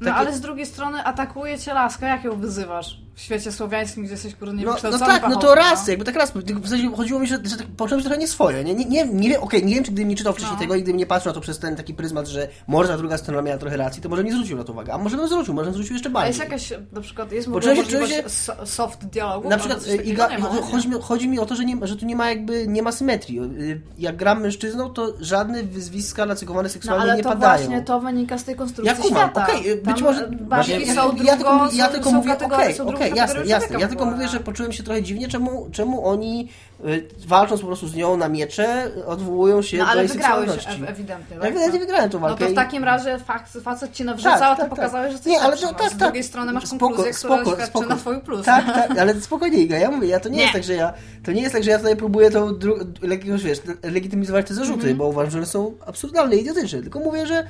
No 0.00 0.04
Takie- 0.04 0.16
ale 0.16 0.36
z 0.36 0.40
drugiej 0.40 0.66
strony 0.66 1.04
atakuje 1.04 1.58
cię 1.58 1.74
laska, 1.74 2.08
jak 2.08 2.24
ją 2.24 2.40
wyzywasz? 2.40 3.00
W 3.18 3.20
świecie 3.20 3.52
słowiańskim, 3.52 4.02
gdzie 4.04 4.12
jesteś 4.12 4.34
kurde 4.34 4.52
No, 4.52 4.76
no 4.92 4.98
tak, 4.98 5.28
no 5.30 5.36
to 5.36 5.54
raz, 5.54 5.88
jakby 5.88 6.04
tak 6.04 6.14
raz. 6.16 6.32
W 6.62 6.68
sensie 6.68 6.96
chodziło 6.96 7.20
mi, 7.20 7.26
że, 7.26 7.38
że 7.44 7.56
tak 7.56 7.66
poczułem 7.66 8.00
się 8.00 8.04
trochę 8.04 8.20
nieswoje. 8.20 8.64
Nie, 8.64 8.74
nie, 8.74 8.84
nie, 8.84 9.06
nie 9.06 9.28
wiem, 9.28 9.42
okej, 9.42 9.64
nie 9.64 9.74
wiem, 9.74 9.84
czy 9.84 9.90
gdybym 9.92 10.08
nie 10.08 10.16
czytał 10.16 10.32
wcześniej 10.32 10.54
No. 10.54 10.60
tego 10.60 10.74
i 10.74 10.82
gdybym 10.82 10.96
nie 10.98 11.06
patrzył 11.06 11.30
na 11.30 11.34
to 11.34 11.40
przez 11.40 11.58
ten 11.58 11.76
taki 11.76 11.94
pryzmat, 11.94 12.26
że 12.26 12.48
może 12.66 12.88
ta 12.88 12.96
druga 12.96 13.18
strona 13.18 13.42
miała 13.42 13.58
trochę 13.58 13.76
racji, 13.76 14.02
to 14.02 14.08
może 14.08 14.24
nie 14.24 14.32
zwrócił 14.32 14.56
na 14.56 14.64
to 14.64 14.72
uwagę. 14.72 14.92
A 14.92 14.98
może 14.98 15.16
bym 15.16 15.28
zwrócił, 15.28 15.54
może 15.54 15.64
bym 15.64 15.74
zwrócił 15.74 15.92
jeszcze 15.94 16.08
A 16.08 16.12
bardziej. 16.12 16.28
jest 16.28 16.40
jakaś, 16.40 16.72
na 16.92 17.00
przykład, 17.00 17.32
jest 17.32 17.46
się- 17.46 17.50
możliwość 17.52 17.90
się- 17.90 18.22
so- 18.28 18.66
soft 18.66 19.04
dialogu? 19.06 19.48
Na 19.48 19.58
przykład 19.58 19.80
takiego? 19.84 20.02
Iga, 20.02 20.28
ma, 20.38 20.48
chodzi, 20.48 20.88
mi, 20.88 20.94
chodzi 21.02 21.28
mi 21.28 21.38
o 21.38 21.46
to, 21.46 21.54
że, 21.54 21.64
nie, 21.64 21.76
że 21.86 21.96
tu 21.96 22.06
nie 22.06 22.16
ma 22.16 22.28
jakby 22.30 22.66
nie 22.68 22.82
ma 22.82 22.92
symetrii. 22.92 23.40
Y, 23.40 23.80
Jak 23.98 24.16
gram 24.16 24.40
mężczyzną, 24.42 24.90
to 24.90 25.12
żadne 25.20 25.62
wyzwiska 25.62 26.26
nacechowane 26.26 26.68
No 26.68 26.72
seksualnie 26.72 27.02
ale 27.02 27.16
nie 27.16 27.22
to 27.22 27.28
padają. 27.28 27.58
właśnie 27.66 27.82
to 27.82 28.00
wynika 28.00 28.38
z 28.38 28.44
tej 28.44 28.56
konstrukcji 28.56 28.96
Ja 28.96 29.02
kumam, 29.02 29.30
świata. 29.30 29.46
okej, 29.46 29.76
być 29.76 30.02
może- 30.02 30.30
właśnie- 30.48 30.80
ja, 30.80 30.94
ja 31.24 31.36
tylko, 31.36 31.54
mówię- 31.54 31.76
ja 31.78 31.88
tylko 31.88 32.12
mówię, 32.12 32.30
kategorie- 32.30 32.82
okej, 32.84 33.07
jasne, 33.16 33.46
jasne. 33.46 33.80
Ja 33.80 33.88
tylko 33.88 34.04
mówię, 34.06 34.28
że 34.28 34.40
poczułem 34.40 34.72
się 34.72 34.82
trochę 34.82 35.02
dziwnie, 35.02 35.28
czemu, 35.28 35.68
czemu 35.72 36.06
oni 36.06 36.48
y, 36.86 37.08
walcząc 37.26 37.60
po 37.60 37.66
prostu 37.66 37.88
z 37.88 37.94
nią 37.94 38.16
na 38.16 38.28
miecze, 38.28 38.90
odwołują 39.06 39.62
się 39.62 39.78
No 39.78 39.86
do 39.92 39.98
jej 39.98 40.08
wygrałeś 40.08 40.50
ewidentnie, 40.88 41.36
Ja 41.36 41.40
tak? 41.42 41.50
ewidentnie 41.50 41.80
wygrałem 41.80 42.10
tą 42.10 42.20
No 42.20 42.28
walkę. 42.28 42.44
to 42.44 42.50
w 42.50 42.54
takim 42.54 42.84
razie 42.84 43.18
fakt, 43.18 43.52
facet 43.62 43.92
ci 43.92 44.04
nawrzucał, 44.04 44.52
a 44.52 44.56
ty 44.56 44.68
pokazałeś, 44.68 45.12
że 45.12 45.18
coś 45.18 45.26
Nie, 45.26 45.40
ale 45.40 45.56
to 45.56 45.68
tak, 45.74 45.86
Z 45.86 45.90
tak. 45.90 45.98
drugiej 45.98 46.24
strony 46.24 46.52
masz 46.52 46.66
Spoko, 46.66 46.78
konkluzję, 46.86 47.12
która 47.12 47.36
spoko, 47.36 47.50
świadczy 47.56 47.66
spoko. 47.70 47.86
na 47.88 47.96
twój 47.96 48.20
plus. 48.20 48.46
Tak, 48.46 48.64
tak, 48.66 48.98
ale 48.98 49.20
spokojnie 49.20 49.58
Iga, 49.58 49.78
ja 49.78 49.90
mówię, 49.90 50.08
ja 50.08 50.20
to 50.20 50.28
nie 50.28 50.38
jest 50.38 50.48
Nie. 50.48 50.52
tak, 50.52 50.64
że 50.64 50.74
ja, 50.74 50.92
to 51.24 51.32
nie 51.32 51.40
jest 51.42 51.54
tak, 51.54 51.64
że 51.64 51.70
ja 51.70 51.78
tutaj 51.78 51.96
próbuję 51.96 52.30
to 52.30 52.46
dru- 52.46 53.08
jakiegoś, 53.10 53.42
wiesz, 53.42 53.58
legitymizować 53.82 54.46
te 54.48 54.54
zarzuty, 54.54 54.78
Mhm. 54.80 54.96
bo 54.96 55.06
uważam, 55.06 55.30
że 55.30 55.38
one 55.38 55.46
są 55.46 55.74
absurdalne 55.86 56.36
i 56.36 56.40
idiotyczne, 56.40 56.82
tylko 56.82 56.98
mówię, 57.00 57.26
że 57.26 57.46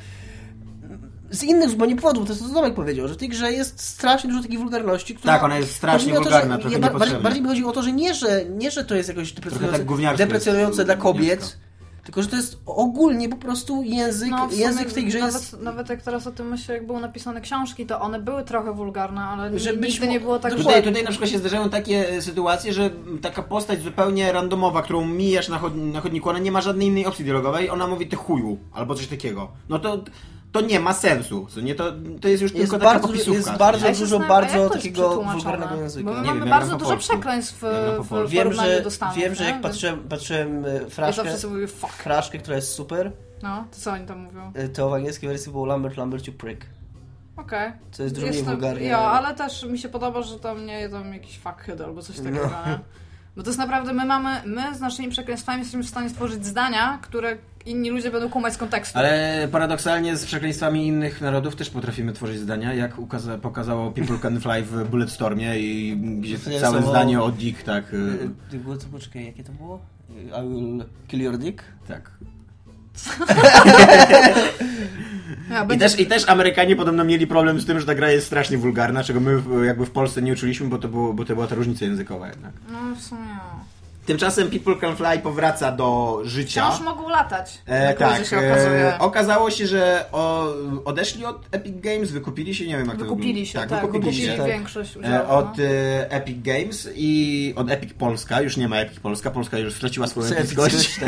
z 1.30 1.42
innych 1.42 1.70
zupełnie 1.70 1.96
powodów, 1.96 2.26
to 2.26 2.32
jest 2.32 2.42
to, 2.42 2.48
co 2.48 2.54
Tomek 2.54 2.74
powiedział, 2.74 3.08
że 3.08 3.14
w 3.14 3.16
tej 3.16 3.28
grze 3.28 3.52
jest 3.52 3.80
strasznie 3.80 4.30
dużo 4.30 4.42
takiej 4.42 4.58
wulgarności, 4.58 5.14
która... 5.14 5.32
Tak, 5.34 5.42
ona 5.42 5.58
jest 5.58 5.74
strasznie 5.74 6.14
to, 6.14 6.20
wulgarna, 6.20 6.58
ja, 6.70 6.78
bardziej, 7.20 7.42
mi 7.42 7.48
chodzi 7.48 7.64
o 7.64 7.72
to, 7.72 7.82
że 7.82 7.92
nie, 7.92 8.14
że, 8.14 8.44
nie, 8.44 8.70
że 8.70 8.84
to 8.84 8.94
jest 8.94 9.08
jakoś 9.08 9.32
deprecjonujące, 9.32 9.84
gówniarstwo 9.84 10.26
deprecjonujące 10.26 10.76
jest, 10.76 10.88
dla 10.88 10.96
kobiet, 10.96 11.58
tylko 12.04 12.22
że 12.22 12.28
to 12.28 12.36
jest 12.36 12.58
ogólnie 12.66 13.28
po 13.28 13.36
prostu 13.36 13.82
język, 13.82 14.30
No, 14.30 14.48
w 14.48 14.50
sumie 14.50 14.62
język 14.62 14.88
w 14.88 14.94
tej 14.94 15.06
grze 15.06 15.18
nawet, 15.18 15.34
jest... 15.34 15.60
Nawet 15.60 15.88
jak 15.88 16.02
teraz 16.02 16.26
o 16.26 16.32
tym 16.32 16.48
myślę, 16.48 16.74
jak 16.74 16.86
były 16.86 17.00
napisane 17.00 17.40
książki, 17.40 17.86
to 17.86 18.00
one 18.00 18.20
były 18.20 18.44
trochę 18.44 18.72
wulgarne, 18.72 19.20
ale 19.20 19.58
Że 19.58 19.76
nigdy 19.76 20.08
nie 20.08 20.20
było 20.20 20.38
tak, 20.38 20.54
Tutaj, 20.54 20.82
tutaj 20.82 21.02
na 21.02 21.10
przykład 21.10 21.30
się 21.30 21.38
zdarzają 21.38 21.70
takie 21.70 22.08
e, 22.08 22.22
sytuacje, 22.22 22.72
że 22.72 22.90
taka 23.22 23.42
postać 23.42 23.82
zupełnie 23.82 24.32
randomowa, 24.32 24.82
którą 24.82 25.06
mijasz 25.06 25.48
na 25.74 26.00
chodniku, 26.00 26.28
ona 26.28 26.38
nie 26.38 26.52
ma 26.52 26.60
żadnej 26.60 26.86
innej 26.86 27.06
opcji 27.06 27.24
dialogowej, 27.24 27.70
ona 27.70 27.86
mówi 27.86 28.06
ty 28.06 28.16
chuju, 28.16 28.58
albo 28.72 28.94
coś 28.94 29.06
takiego. 29.06 29.48
No 29.68 29.78
to, 29.78 30.04
to 30.52 30.60
nie 30.60 30.80
ma 30.80 30.92
sensu. 30.92 31.46
Co 31.50 31.60
nie? 31.60 31.74
To, 31.74 31.92
to 32.20 32.28
jest 32.28 32.42
już 32.42 32.52
Jest 32.54 32.62
tylko 32.70 32.78
taka 32.78 32.90
bardzo- 32.92 33.08
popisówka. 33.08 33.32
jest 33.38 33.52
bardzo- 33.58 33.86
Ja 33.88 33.94
dużo 33.94 34.18
bardzo 34.18 34.70
takiego 34.70 35.22
wulgarnego 35.22 35.76
języka. 35.76 36.04
Bo 36.04 36.12
my 36.16 36.20
Nie 36.20 36.26
mamy 36.26 36.40
wiem, 36.40 36.48
bardzo 36.48 36.76
dużo 36.76 36.96
przekleństw 36.96 37.64
w, 38.00 38.06
w. 38.08 38.28
Wiem, 38.30 38.52
że, 38.52 38.82
do 38.82 38.90
Stanów. 38.90 39.16
wiem, 39.16 39.34
że 39.34 39.44
nie? 39.44 39.50
jak 39.50 39.60
patrzyłem, 39.60 40.00
patrzyłem 40.08 40.64
e, 40.64 40.74
Ja 40.74 40.88
fraszkę, 40.90 41.22
zawsze 41.22 41.38
sobie 41.38 41.54
mówię 41.54 41.66
fuck. 41.68 41.92
fraszkę, 41.92 42.38
która 42.38 42.56
jest 42.56 42.72
super, 42.72 43.12
No, 43.42 43.64
to 43.70 43.76
co 43.80 43.90
oni 43.92 44.06
tam 44.06 44.18
mówią? 44.18 44.52
e, 44.54 44.68
to 44.68 44.90
w 44.90 44.94
angielskiej 44.94 45.28
wersji 45.28 45.52
było 45.52 45.66
Lambert, 45.66 45.96
Lambert, 45.96 46.26
you 46.26 46.32
prick. 46.32 46.66
Okej. 47.36 47.72
Co 47.92 48.02
jest 48.02 48.14
to- 48.16 48.44
wulgarne. 48.44 48.82
Ja, 48.82 48.98
ale 48.98 49.34
też 49.34 49.64
mi 49.64 49.78
się 49.78 49.88
podoba, 49.88 50.22
że 50.22 50.38
tam 50.38 50.66
nie 50.66 50.88
tam 50.88 51.12
jakiś 51.14 51.38
fuckhead 51.38 51.80
albo 51.80 52.02
coś 52.02 52.16
takiego, 52.16 52.50
No. 52.66 52.78
Bo 53.38 53.42
to 53.44 53.50
jest 53.50 53.58
naprawdę, 53.58 53.92
my 53.92 54.04
mamy, 54.04 54.42
my 54.46 54.74
z 54.74 54.80
naszymi 54.80 55.08
przekleństwami 55.08 55.58
jesteśmy 55.58 55.82
w 55.82 55.88
stanie 55.88 56.10
stworzyć 56.10 56.46
zdania, 56.46 56.98
które 57.02 57.36
inni 57.66 57.90
ludzie 57.90 58.10
będą 58.10 58.28
kumać 58.30 58.54
z 58.54 58.56
kontekstu. 58.56 58.98
Ale 58.98 59.48
paradoksalnie 59.52 60.16
z 60.16 60.24
przekleństwami 60.26 60.86
innych 60.86 61.20
narodów 61.20 61.56
też 61.56 61.70
potrafimy 61.70 62.12
tworzyć 62.12 62.38
zdania, 62.38 62.74
jak 62.74 62.96
ukaza- 62.98 63.38
pokazało 63.38 63.90
People 63.90 64.18
Can 64.18 64.40
Fly 64.40 64.62
w 64.62 64.88
Bulletstormie 64.90 65.58
i 65.58 65.96
gdzie 66.20 66.38
całe 66.60 66.82
są- 66.82 66.90
zdanie 66.90 67.20
o 67.22 67.30
Dick, 67.32 67.62
tak, 67.62 67.94
y, 67.94 68.30
to 68.50 68.56
było, 68.56 68.76
to 68.76 68.86
poczekaj, 68.92 69.24
jakie 69.26 69.44
to 69.44 69.52
było? 69.52 69.80
I 70.10 70.48
will 70.48 70.84
kill 71.08 71.20
your 71.20 71.38
dick? 71.38 71.62
tak. 71.88 72.10
I 75.74 75.78
też, 75.78 76.00
I 76.00 76.06
też 76.06 76.28
Amerykanie 76.28 76.76
podobno 76.76 77.04
mieli 77.04 77.26
problem 77.26 77.60
z 77.60 77.66
tym, 77.66 77.80
że 77.80 77.86
ta 77.86 77.94
gra 77.94 78.10
jest 78.10 78.26
strasznie 78.26 78.58
wulgarna, 78.58 79.04
czego 79.04 79.20
my 79.20 79.38
w- 79.38 79.64
jakby 79.64 79.86
w 79.86 79.90
Polsce 79.90 80.22
nie 80.22 80.32
uczuliśmy, 80.32 80.68
bo 80.68 80.78
to, 80.78 80.88
było, 80.88 81.12
bo 81.12 81.24
to 81.24 81.34
była 81.34 81.46
ta 81.46 81.54
różnica 81.54 81.84
językowa 81.84 82.28
jednak. 82.28 82.52
No 82.72 82.78
w 82.96 83.00
sumie. 83.02 83.20
Tymczasem 84.06 84.50
People 84.50 84.74
Can 84.80 84.96
Fly 84.96 85.18
powraca 85.22 85.72
do 85.72 86.20
życia. 86.24 86.70
Wciąż 86.70 86.80
mogą 86.84 87.08
latać. 87.08 87.58
E, 87.66 87.94
tak, 87.94 88.26
się 88.26 88.38
okazuje. 88.38 88.94
e, 88.94 88.98
okazało 88.98 89.50
się, 89.50 89.66
że 89.66 90.04
o, 90.12 90.52
odeszli 90.84 91.24
od 91.24 91.46
Epic 91.52 91.74
Games, 91.80 92.10
wykupili 92.10 92.54
się, 92.54 92.66
nie 92.66 92.76
wiem 92.78 92.86
jak 92.88 92.96
to 92.96 93.02
Wykupili 93.04 93.46
się, 93.46 93.58
tak, 93.58 93.68
wykupili 93.68 93.92
wykupili 94.04 94.26
się. 94.26 94.36
tak. 94.36 94.46
większość 94.46 94.96
udziału. 94.96 95.14
E, 95.14 95.28
Od 95.28 95.58
no. 95.58 95.64
e, 95.64 96.10
Epic 96.10 96.36
Games 96.42 96.88
i 96.94 97.52
od 97.56 97.70
Epic 97.70 97.92
Polska, 97.92 98.40
już 98.40 98.56
nie 98.56 98.68
ma 98.68 98.76
Epic 98.76 99.00
Polska, 99.00 99.30
Polska 99.30 99.58
już 99.58 99.74
straciła 99.74 100.06
swoją 100.06 100.26
epickość. 100.26 101.00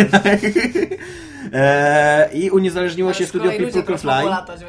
epickość, 1.43 1.55
e, 1.55 2.31
I 2.35 2.51
uniezależniło 2.51 3.09
Ale 3.09 3.19
się 3.19 3.27
studio 3.27 3.51
People 3.51 3.83
Can 3.83 3.99
Fly. 3.99 4.25
latać. 4.31 4.61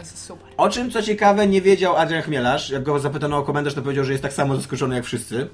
O 0.58 0.70
czym, 0.70 0.92
co 0.92 1.02
ciekawe, 1.02 1.48
nie 1.48 1.62
wiedział 1.62 1.96
Adrian 1.98 2.22
Chmielarz. 2.24 2.70
Jak 2.70 2.84
go 2.84 3.00
zapytano 3.00 3.38
o 3.38 3.44
komentarz, 3.44 3.74
to 3.74 3.82
powiedział, 3.82 4.04
że 4.06 4.12
jest 4.12 4.24
tak 4.24 4.34
samo 4.34 4.56
zaskoczony 4.56 4.96
jak 4.96 5.04
wszyscy. 5.06 5.48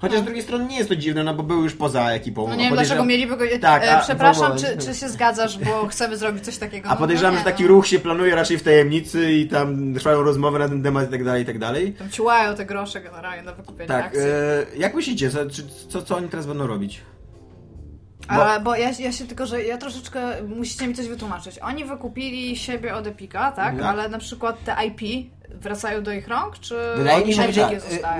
Chociaż 0.00 0.20
z 0.20 0.22
drugiej 0.22 0.42
strony 0.42 0.64
nie 0.66 0.76
jest 0.76 0.88
to 0.88 0.96
dziwne, 0.96 1.24
no 1.24 1.34
bo 1.34 1.42
był 1.42 1.62
już 1.62 1.74
poza 1.74 2.10
ekipą. 2.10 2.46
No 2.46 2.52
A 2.52 2.56
nie 2.56 2.64
wiem, 2.64 2.72
dlaczego 2.74 3.04
mieliby 3.04 3.36
go... 3.36 3.44
Tak, 3.60 3.82
e, 3.84 3.96
a- 3.96 4.00
przepraszam, 4.00 4.52
czy, 4.58 4.76
czy 4.86 4.94
się 4.94 5.08
zgadzasz, 5.08 5.58
bo 5.58 5.86
chcemy 5.88 6.16
zrobić 6.16 6.44
coś 6.44 6.58
takiego. 6.58 6.88
A 6.88 6.92
No, 6.92 6.98
podejrzewam, 7.00 7.32
no 7.34 7.38
że 7.38 7.44
taki 7.44 7.62
no. 7.62 7.68
ruch 7.68 7.86
się 7.86 7.98
planuje 7.98 8.34
raczej 8.34 8.58
w 8.58 8.62
tajemnicy 8.62 9.32
i 9.32 9.48
tam 9.48 9.94
trwają 9.94 10.22
rozmowy 10.22 10.58
na 10.58 10.68
ten 10.68 10.82
temat 10.82 11.08
i 11.08 11.10
tak 11.12 11.24
dalej, 11.24 11.42
i 11.42 11.46
tak 11.46 11.58
dalej. 11.58 11.92
Tam 11.92 12.10
ciłają 12.10 12.54
te 12.54 12.64
grosze 12.66 13.00
generalnie 13.00 13.42
na 13.42 13.52
wykupienie 13.52 13.88
Tak, 13.88 14.06
akcji. 14.06 14.22
e, 14.22 14.66
jak 14.76 14.94
myślicie, 14.94 15.30
co, 15.30 15.38
co, 15.88 16.02
co 16.02 16.16
oni 16.16 16.28
teraz 16.28 16.46
będą 16.46 16.66
robić? 16.66 17.00
Ale, 18.28 18.60
bo 18.60 18.76
ja, 18.76 18.90
ja 18.98 19.12
się 19.12 19.26
tylko, 19.26 19.46
że 19.46 19.62
ja 19.62 19.78
troszeczkę, 19.78 20.42
musicie 20.42 20.88
mi 20.88 20.94
coś 20.94 21.08
wytłumaczyć. 21.08 21.58
Oni 21.58 21.84
wykupili 21.84 22.56
siebie 22.56 22.94
od 22.94 23.06
Epika, 23.06 23.52
tak? 23.52 23.74
Mhm. 23.74 23.90
Ale 23.90 24.08
na 24.08 24.18
przykład 24.18 24.64
te 24.64 24.76
IP 24.86 25.30
wracają 25.50 26.02
do 26.02 26.12
ich 26.12 26.28
rąk, 26.28 26.58
czy 26.58 26.74
Wydaje 26.96 27.26
mi 27.26 27.34
się, 27.34 27.52
że 27.52 27.70
y, 27.72 27.76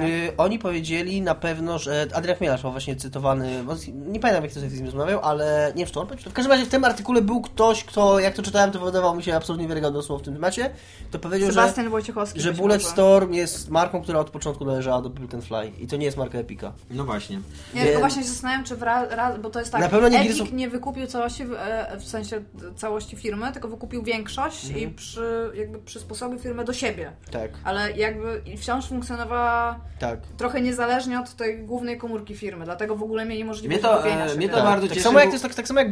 y, 0.07 0.37
oni 0.37 0.59
powiedzieli 0.59 1.23
na 1.23 1.35
pewno, 1.35 1.79
że 1.79 2.07
Adrian 2.15 2.37
Chmielarz 2.37 2.63
był 2.63 2.71
właśnie 2.71 2.97
cytowany, 2.97 3.65
nie 3.93 4.21
pamiętam 4.21 4.45
jak 4.45 4.53
to 4.53 4.61
z 4.61 4.73
nim 4.73 4.87
rozmawiał, 4.87 5.21
ale 5.23 5.73
nie 5.75 5.79
wiem, 5.79 5.87
czy 5.87 5.93
to 5.93 6.01
on 6.01 6.07
powiedział. 6.07 6.31
W 6.31 6.35
każdym 6.35 6.53
razie 6.53 6.65
w 6.65 6.69
tym 6.69 6.85
artykule 6.85 7.23
był 7.23 7.41
ktoś, 7.41 7.85
kto, 7.85 8.19
jak 8.19 8.35
to 8.35 8.43
czytałem, 8.43 8.71
to 8.71 8.81
wydawało 8.81 9.15
mi 9.15 9.23
się 9.23 9.37
absolutnie 9.37 9.69
wiarygodne 9.69 10.03
słowo 10.03 10.23
w 10.23 10.25
tym 10.25 10.35
temacie, 10.35 10.71
to 11.11 11.19
powiedział, 11.19 11.51
że, 11.51 11.55
Sebastian 11.55 11.91
że 12.35 12.51
być 12.51 12.61
Bullet. 12.61 12.83
Storm 12.83 13.33
jest 13.33 13.71
marką, 13.71 14.03
która 14.03 14.19
od 14.19 14.31
początku 14.31 14.65
należała 14.65 15.03
do 15.03 15.11
and 15.35 15.45
Fly 15.45 15.73
i 15.81 15.87
to 15.87 15.97
nie 15.97 16.05
jest 16.05 16.17
marka 16.17 16.39
Epika. 16.39 16.73
No 16.91 17.05
właśnie. 17.05 17.37
Nie, 17.37 17.81
tylko 17.81 17.91
Wiem. 17.91 18.01
właśnie 18.01 18.23
się 18.23 18.29
zastanawiam, 18.29 18.65
czy 18.65 18.77
wra, 18.77 19.07
ra, 19.07 19.39
bo 19.39 19.51
to 19.51 19.59
jest 19.59 19.73
tak, 19.73 19.81
Na 19.81 19.89
pewno 19.89 20.09
nie 20.09 20.21
Epic 20.21 20.53
nie 20.53 20.69
wykupił 20.69 21.07
całości, 21.07 21.45
w, 21.45 21.53
e, 21.53 21.97
w 22.01 22.05
sensie 22.05 22.43
całości 22.77 23.17
firmy, 23.17 23.53
tylko 23.53 23.69
wykupił 23.69 24.03
większość 24.03 24.65
Mhm. 24.65 24.85
i 24.85 24.95
przy, 24.95 25.51
jakby 25.55 25.79
przysposobił 25.79 26.39
firmę 26.39 26.65
do 26.65 26.73
siebie. 26.73 27.13
Tak, 27.31 27.51
Ale 27.65 27.93
jakby 27.93 28.43
wciąż 28.59 28.87
funkcjonowała 28.89 29.81
tak. 29.99 30.21
trochę 30.37 30.61
niezależnie 30.61 31.21
od 31.21 31.35
tej 31.35 31.63
głównej 31.63 31.99
komórki 31.99 32.37
firmy, 32.37 32.65
dlatego 32.65 32.97
w 32.97 33.03
ogóle 33.03 33.25
mieli 33.27 33.45
możliwość 33.45 33.81
Mnie 33.83 33.89
to, 33.91 33.97
wykupienia 33.97 34.25
e, 34.25 34.29
siebie. 34.29 34.39
mnie 34.39 34.49
to 34.49 34.55
Tak, 34.57 34.65
bardzo 34.65 34.87
tak 34.87 34.95
cieszy, 34.95 35.05
samo 35.05 35.19
jak 35.19 35.29
bo- 35.29 35.31
to 35.31 35.35
jest 35.35 35.45
tak, 35.45 35.55
tak 35.55 35.69
samo 35.69 35.81
jak 35.81 35.89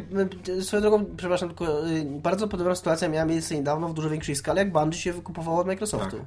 y, 0.49 0.62
swoją 0.64 0.81
drogą, 0.83 1.05
przepraszam, 1.16 1.49
tylko 1.49 1.87
y, 1.89 2.05
bardzo 2.05 2.49
podobna 2.49 2.74
sytuacja 2.74 3.09
miała 3.09 3.24
miejsce 3.27 3.55
niedawno 3.55 3.89
w 3.89 3.95
dużo 3.95 4.11
większej 4.11 4.37
skali, 4.37 4.59
jak 4.59 4.72
Bungie 4.72 4.99
się 4.99 5.12
wykupowało 5.12 5.61
od 5.61 5.66
Microsoftu. 5.66 6.16
Tak. 6.16 6.27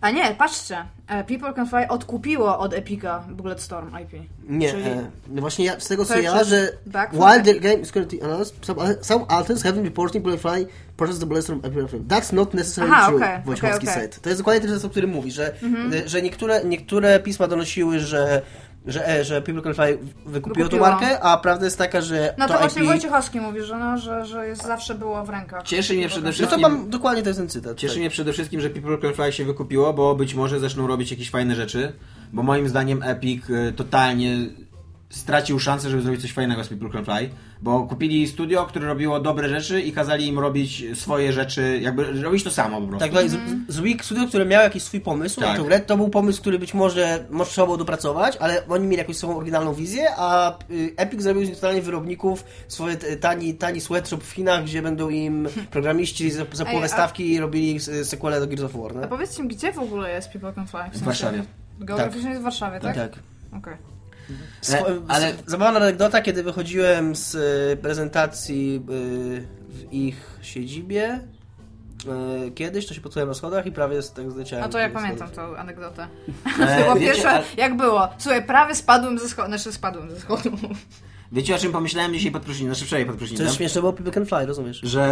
A 0.00 0.10
nie, 0.10 0.34
patrzcie, 0.38 0.84
e, 1.08 1.24
People 1.24 1.54
Can 1.54 1.66
Fly 1.66 1.88
odkupiło 1.88 2.58
od 2.58 2.74
Epica 2.74 3.24
Bulletstorm 3.30 3.98
IP. 4.02 4.22
Nie, 4.48 4.70
Czyli- 4.70 4.84
e, 4.84 5.10
no 5.28 5.40
właśnie 5.40 5.64
ja, 5.64 5.80
z 5.80 5.88
tego 5.88 6.04
co 6.04 6.18
ja, 6.18 6.44
że 6.44 6.68
Epic. 6.84 7.62
game 7.62 7.74
is 7.74 7.92
currently 7.92 8.22
announced, 8.22 8.66
some, 8.66 8.94
some 9.00 9.24
authors 9.28 9.62
have 9.62 9.72
been 9.74 9.84
reporting 9.84 10.24
Bullet 10.24 10.40
Fly 10.40 10.66
purchased 10.96 11.20
the 11.20 11.26
Bullets 11.26 11.46
from 11.46 11.58
Epic 11.58 11.90
Film. 11.90 12.04
That's 12.08 12.32
not 12.34 12.54
necessarily 12.54 12.94
Aha, 12.96 13.06
true, 13.08 13.16
okej, 13.16 13.38
Wojciechowski 13.44 13.88
okej, 13.88 13.94
okej. 13.94 14.02
said. 14.12 14.22
To 14.22 14.28
jest 14.28 14.40
dokładnie 14.40 14.68
ten 14.68 14.70
o 14.84 14.90
którym 14.90 15.10
mówi, 15.10 15.30
że, 15.30 15.54
e, 16.04 16.08
że 16.08 16.22
niektóre, 16.22 16.64
niektóre 16.64 17.20
pisma 17.20 17.48
donosiły, 17.48 17.98
że 18.00 18.42
że, 18.86 19.08
e, 19.08 19.24
że 19.24 19.42
People 19.42 19.62
Can 19.62 19.74
Fly 19.74 19.98
wykupiło 20.26 20.68
tą 20.68 20.78
markę, 20.78 21.20
a 21.20 21.36
prawda 21.36 21.64
jest 21.64 21.78
taka, 21.78 22.00
że 22.00 22.34
No 22.38 22.46
to, 22.46 22.52
to 22.52 22.58
właśnie 22.58 22.82
IP... 22.82 22.88
Wojciechowski 22.88 23.40
mówi, 23.40 23.62
że, 23.62 23.78
no, 23.78 23.98
że, 23.98 24.26
że 24.26 24.48
jest, 24.48 24.62
zawsze 24.62 24.94
było 24.94 25.24
w 25.24 25.30
rękach. 25.30 25.62
Cieszy 25.62 25.94
mnie 25.94 26.08
przede 26.08 26.26
No 26.26 26.32
wszystkim... 26.32 26.60
to 26.60 26.68
mam, 26.68 26.90
dokładnie 26.90 27.22
to 27.22 27.28
jest 27.28 27.40
ten 27.40 27.48
cytat. 27.48 27.76
Cieszy 27.76 27.94
tak. 27.94 28.00
mnie 28.00 28.10
przede 28.10 28.32
wszystkim, 28.32 28.60
że 28.60 28.70
People 28.70 28.98
Can 28.98 29.14
Fly 29.14 29.32
się 29.32 29.44
wykupiło, 29.44 29.92
bo 29.92 30.14
być 30.14 30.34
może 30.34 30.60
zaczną 30.60 30.86
robić 30.86 31.10
jakieś 31.10 31.30
fajne 31.30 31.54
rzeczy, 31.54 31.92
bo 32.32 32.42
moim 32.42 32.68
zdaniem 32.68 33.02
Epic 33.02 33.50
y, 33.50 33.72
totalnie 33.76 34.36
stracił 35.10 35.60
szansę, 35.60 35.90
żeby 35.90 36.02
zrobić 36.02 36.22
coś 36.22 36.32
fajnego 36.32 36.64
z 36.64 36.68
People 36.68 36.90
Can 36.90 37.04
Fly, 37.04 37.30
bo 37.62 37.82
kupili 37.86 38.28
studio, 38.28 38.64
które 38.66 38.86
robiło 38.86 39.20
dobre 39.20 39.48
rzeczy 39.48 39.80
i 39.82 39.92
kazali 39.92 40.26
im 40.26 40.38
robić 40.38 40.84
swoje 40.94 41.32
rzeczy, 41.32 41.78
jakby 41.82 42.22
robić 42.22 42.44
to 42.44 42.50
samo 42.50 42.80
po 42.80 42.86
prostu. 42.88 43.08
Tak, 43.08 43.14
tak, 43.22 43.30
z, 43.30 43.36
z 43.68 43.80
Week 43.80 44.04
Studio, 44.04 44.26
które 44.28 44.44
miało 44.44 44.64
jakiś 44.64 44.82
swój 44.82 45.00
pomysł 45.00 45.40
Tak. 45.40 45.48
na 45.50 45.56
tę 45.56 45.62
grę, 45.68 45.80
to 45.80 45.96
był 45.96 46.08
pomysł, 46.08 46.40
który 46.40 46.58
być 46.58 46.74
może 46.74 47.24
trzeba 47.44 47.66
było 47.66 47.76
dopracować, 47.76 48.36
ale 48.40 48.66
oni 48.68 48.84
mieli 48.86 48.98
jakąś 48.98 49.16
swoją 49.16 49.36
oryginalną 49.36 49.74
wizję, 49.74 50.04
a 50.16 50.58
y, 50.70 50.92
Epic 50.96 51.22
zrobił 51.22 51.44
z 51.44 51.48
nich 51.48 51.54
totalnie 51.56 51.82
wyrobników 51.82 52.44
swoje 52.68 52.96
tani, 52.96 53.54
tani 53.54 53.80
sweatshop 53.80 54.18
w 54.24 54.30
Chinach, 54.32 54.64
gdzie 54.64 54.82
będą 54.82 55.08
im 55.08 55.48
programiści 55.70 56.30
za, 56.30 56.44
za 56.52 56.64
Ej, 56.64 56.70
połowę 56.70 56.86
a- 56.86 56.88
stawki 56.88 57.40
robili 57.40 57.76
s- 57.76 57.90
sequele 58.08 58.40
do 58.40 58.46
Gears 58.46 58.62
of 58.62 58.72
War, 58.82 58.96
A 58.98 59.00
nie? 59.00 59.06
powiedzcie 59.08 59.42
mi, 59.42 59.48
gdzie 59.48 59.72
w 59.72 59.78
ogóle 59.78 60.10
jest 60.10 60.30
People 60.32 60.52
Can 60.52 60.66
Fly? 60.66 60.80
W, 60.80 60.84
sensie, 60.92 61.04
Warszawie. 61.04 61.42
Geograficznie 61.80 62.28
jest 62.28 62.40
w 62.40 62.44
Warszawie, 62.44 62.80
tak? 62.80 62.94
Tak. 62.96 63.12
Okej. 63.58 63.74
Swo- 63.74 63.95
E, 64.72 64.84
ale- 65.08 65.32
Zabawna 65.46 65.80
anegdota, 65.80 66.22
kiedy 66.22 66.42
wychodziłem 66.42 67.16
z 67.16 67.34
y, 67.34 67.76
prezentacji 67.76 68.76
y, 68.76 69.46
w 69.68 69.92
ich 69.92 70.38
siedzibie 70.42 71.20
kiedyś, 72.54 72.86
to 72.86 72.94
się 72.94 73.00
poczułem 73.00 73.28
na 73.28 73.34
schodach 73.34 73.66
i 73.66 73.72
prawie 73.72 74.02
z 74.02 74.12
tak 74.12 74.30
zleciałem. 74.30 74.64
A 74.64 74.68
to 74.68 74.78
ja 74.78 74.90
pamiętam 74.90 75.28
schodów. 75.28 75.54
tą 75.54 75.56
anegdotę. 75.60 76.08
E, 76.60 76.66
To 76.78 76.82
było 76.82 76.94
wiecie, 76.94 77.06
pierwsze, 77.06 77.30
ale- 77.30 77.44
jak 77.56 77.76
było. 77.76 78.08
Słuchaj, 78.18 78.44
prawie 78.46 78.74
spadłem 78.74 79.18
ze 79.18 79.28
schodu, 79.28 79.48
znaczy 79.48 79.72
spadłem 79.72 80.10
ze 80.10 80.20
schodu. 80.20 80.50
Wiecie 81.32 81.54
o 81.54 81.58
czym 81.58 81.72
pomyślałem 81.72 82.14
dzisiaj 82.14 82.30
pod 82.32 82.42
prysznicem, 82.42 82.74
znaczy 82.74 82.86
wczoraj 82.86 83.04
pod 83.06 83.14
To 83.14 83.18
prysznicem? 83.18 83.46
jest 83.46 83.56
śmieszne, 83.56 83.82
bo 83.82 83.92
People 83.92 84.12
Can 84.12 84.26
Fly, 84.26 84.46
rozumiesz? 84.46 84.80
Że 84.82 85.02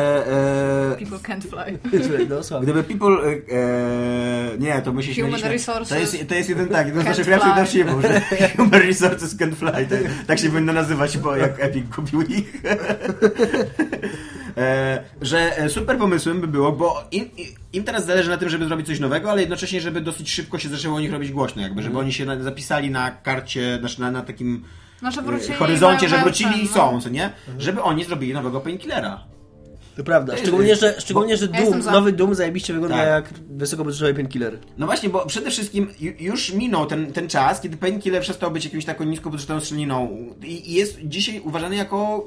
e, 0.93 0.97
People 1.05 1.19
can't 1.19 1.43
fly. 1.43 1.79
No. 2.51 2.61
Gdyby 2.61 2.83
people... 2.83 3.09
E, 3.25 3.55
e, 3.57 4.59
nie, 4.59 4.83
to 4.83 4.93
my 4.93 5.03
się 5.03 5.15
Human 5.15 5.31
śmieliśmy. 5.31 5.49
resources 5.49 5.89
To 5.89 5.99
jest, 5.99 6.29
to 6.29 6.35
jest 6.35 6.49
jeden 6.49 6.69
tak, 6.69 6.87
jeden 6.87 7.03
z 7.03 7.05
naszych 7.05 7.29
lepszych 7.29 7.55
dowcipów, 7.57 8.03
że 8.03 8.21
Human 8.57 8.81
Resources 8.81 9.37
can 9.37 9.55
fly. 9.55 9.87
To, 9.89 9.95
tak 10.27 10.39
się 10.39 10.49
powinno 10.49 10.73
nazywać, 10.73 11.19
bo 11.19 11.37
jak 11.37 11.61
Epic 11.61 11.95
kupił 11.95 12.23
ich. 12.23 12.63
e, 14.57 15.05
że 15.23 15.57
e, 15.59 15.69
super 15.69 15.99
pomysłem 15.99 16.41
by 16.41 16.47
było, 16.49 16.73
bo 16.73 17.05
im, 17.13 17.31
im 17.73 17.85
teraz 17.85 18.07
zależy 18.07 18.31
na 18.31 18.37
tym, 18.37 18.49
żeby 18.49 18.67
zrobić 18.67 18.87
coś 18.87 19.01
nowego, 19.01 19.31
ale 19.31 19.41
jednocześnie, 19.41 19.81
żeby 19.81 20.01
dosyć 20.01 20.31
szybko 20.33 20.59
się 20.59 20.69
zaczęło 20.69 20.97
o 20.97 21.01
nich 21.01 21.13
robić 21.13 21.31
głośno, 21.33 21.63
jakby, 21.63 21.83
żeby 21.83 21.99
oni 21.99 22.13
się 22.13 22.25
na, 22.27 22.43
zapisali 22.43 22.91
na 22.91 23.11
karcie, 23.11 23.77
znaczy 23.81 24.01
na, 24.01 24.11
na 24.11 24.23
takim 24.23 24.65
Znaczy 25.05 25.21
e, 25.21 25.23
wrócili 25.23 25.55
horyzoncie, 25.55 26.09
że 26.09 26.19
wrócili 26.19 26.51
i 26.65 26.69
ten, 26.69 26.75
są, 26.75 27.01
co 27.01 27.09
nie? 27.09 27.31
Żeby 27.59 27.83
oni 27.83 28.05
zrobili 28.05 28.33
nowego 28.33 28.61
Painkillera. 28.61 29.25
To 29.97 30.05
prawda. 30.05 30.33
jest- 30.33 30.45
Szczególnie, 30.45 30.77
że, 30.77 30.95
szczególnie, 31.01 31.37
że 31.37 31.47
Ja 31.55 31.63
Doom, 31.65 31.83
za. 31.83 31.91
nowy 31.93 32.13
Doom 32.13 32.35
zajebiście 32.35 32.73
wygląda 32.73 32.97
Tak. 32.97 33.07
jak 33.09 33.35
wysokobudżetowy 33.51 34.15
painkiller. 34.15 34.59
No 34.79 34.87
właśnie, 34.87 35.09
bo 35.09 35.27
przede 35.27 35.51
wszystkim 35.51 35.89
ju- 36.01 36.15
już 36.23 36.53
minął 36.53 36.87
ten, 36.87 37.13
ten 37.13 37.29
czas, 37.29 37.61
kiedy 37.61 37.77
Painkiller 37.77 38.23
przestał 38.23 38.51
być 38.51 38.65
jakimś 38.65 38.85
taką 38.85 39.05
niskobudżetową 39.05 39.61
strzeliną 39.61 40.17
i 40.43 40.71
i 40.71 40.75
jest 40.75 40.99
dzisiaj 41.05 41.41
uważany 41.41 41.77
jako 41.77 42.27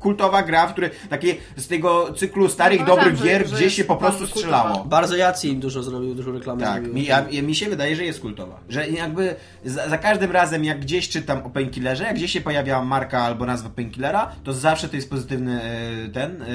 kultowa 0.00 0.42
gra, 0.42 0.66
w 0.66 0.72
której 0.72 0.90
takie 1.10 1.34
z 1.56 1.68
tego 1.68 2.12
cyklu 2.12 2.48
starych, 2.48 2.80
No 2.80 2.86
dobrych 2.86 3.14
powiedziałem, 3.16 3.42
gier 3.48 3.60
jest 3.62 3.76
się 3.76 3.84
po 3.84 3.96
prostu 3.96 4.26
strzelało. 4.26 4.64
kultowa. 4.68 4.88
Bardzo 4.88 5.16
Jacy 5.16 5.48
im 5.48 5.60
dużo 5.60 5.82
zrobił, 5.82 6.14
dużo 6.14 6.32
reklamy 6.32 6.62
Tak, 6.64 6.92
mi, 6.92 7.04
ja, 7.04 7.26
mi 7.42 7.54
się 7.54 7.70
wydaje, 7.70 7.96
że 7.96 8.04
jest 8.04 8.20
kultowa. 8.20 8.60
Że 8.68 8.88
jakby 8.88 9.34
za, 9.64 9.88
za 9.88 9.98
każdym 9.98 10.30
razem, 10.30 10.64
jak 10.64 10.80
gdzieś 10.80 11.08
czytam 11.08 11.42
o 11.42 11.50
Painkillerze, 11.50 12.04
jak 12.04 12.14
gdzieś 12.16 12.32
się 12.32 12.40
pojawia 12.40 12.84
marka 12.84 13.20
albo 13.22 13.46
nazwa 13.46 13.70
Painkillera, 13.70 14.32
to 14.44 14.52
zawsze 14.52 14.88
to 14.88 14.96
jest 14.96 15.10
pozytywny 15.10 15.62
e, 15.62 16.08
ten 16.08 16.42
e, 16.42 16.46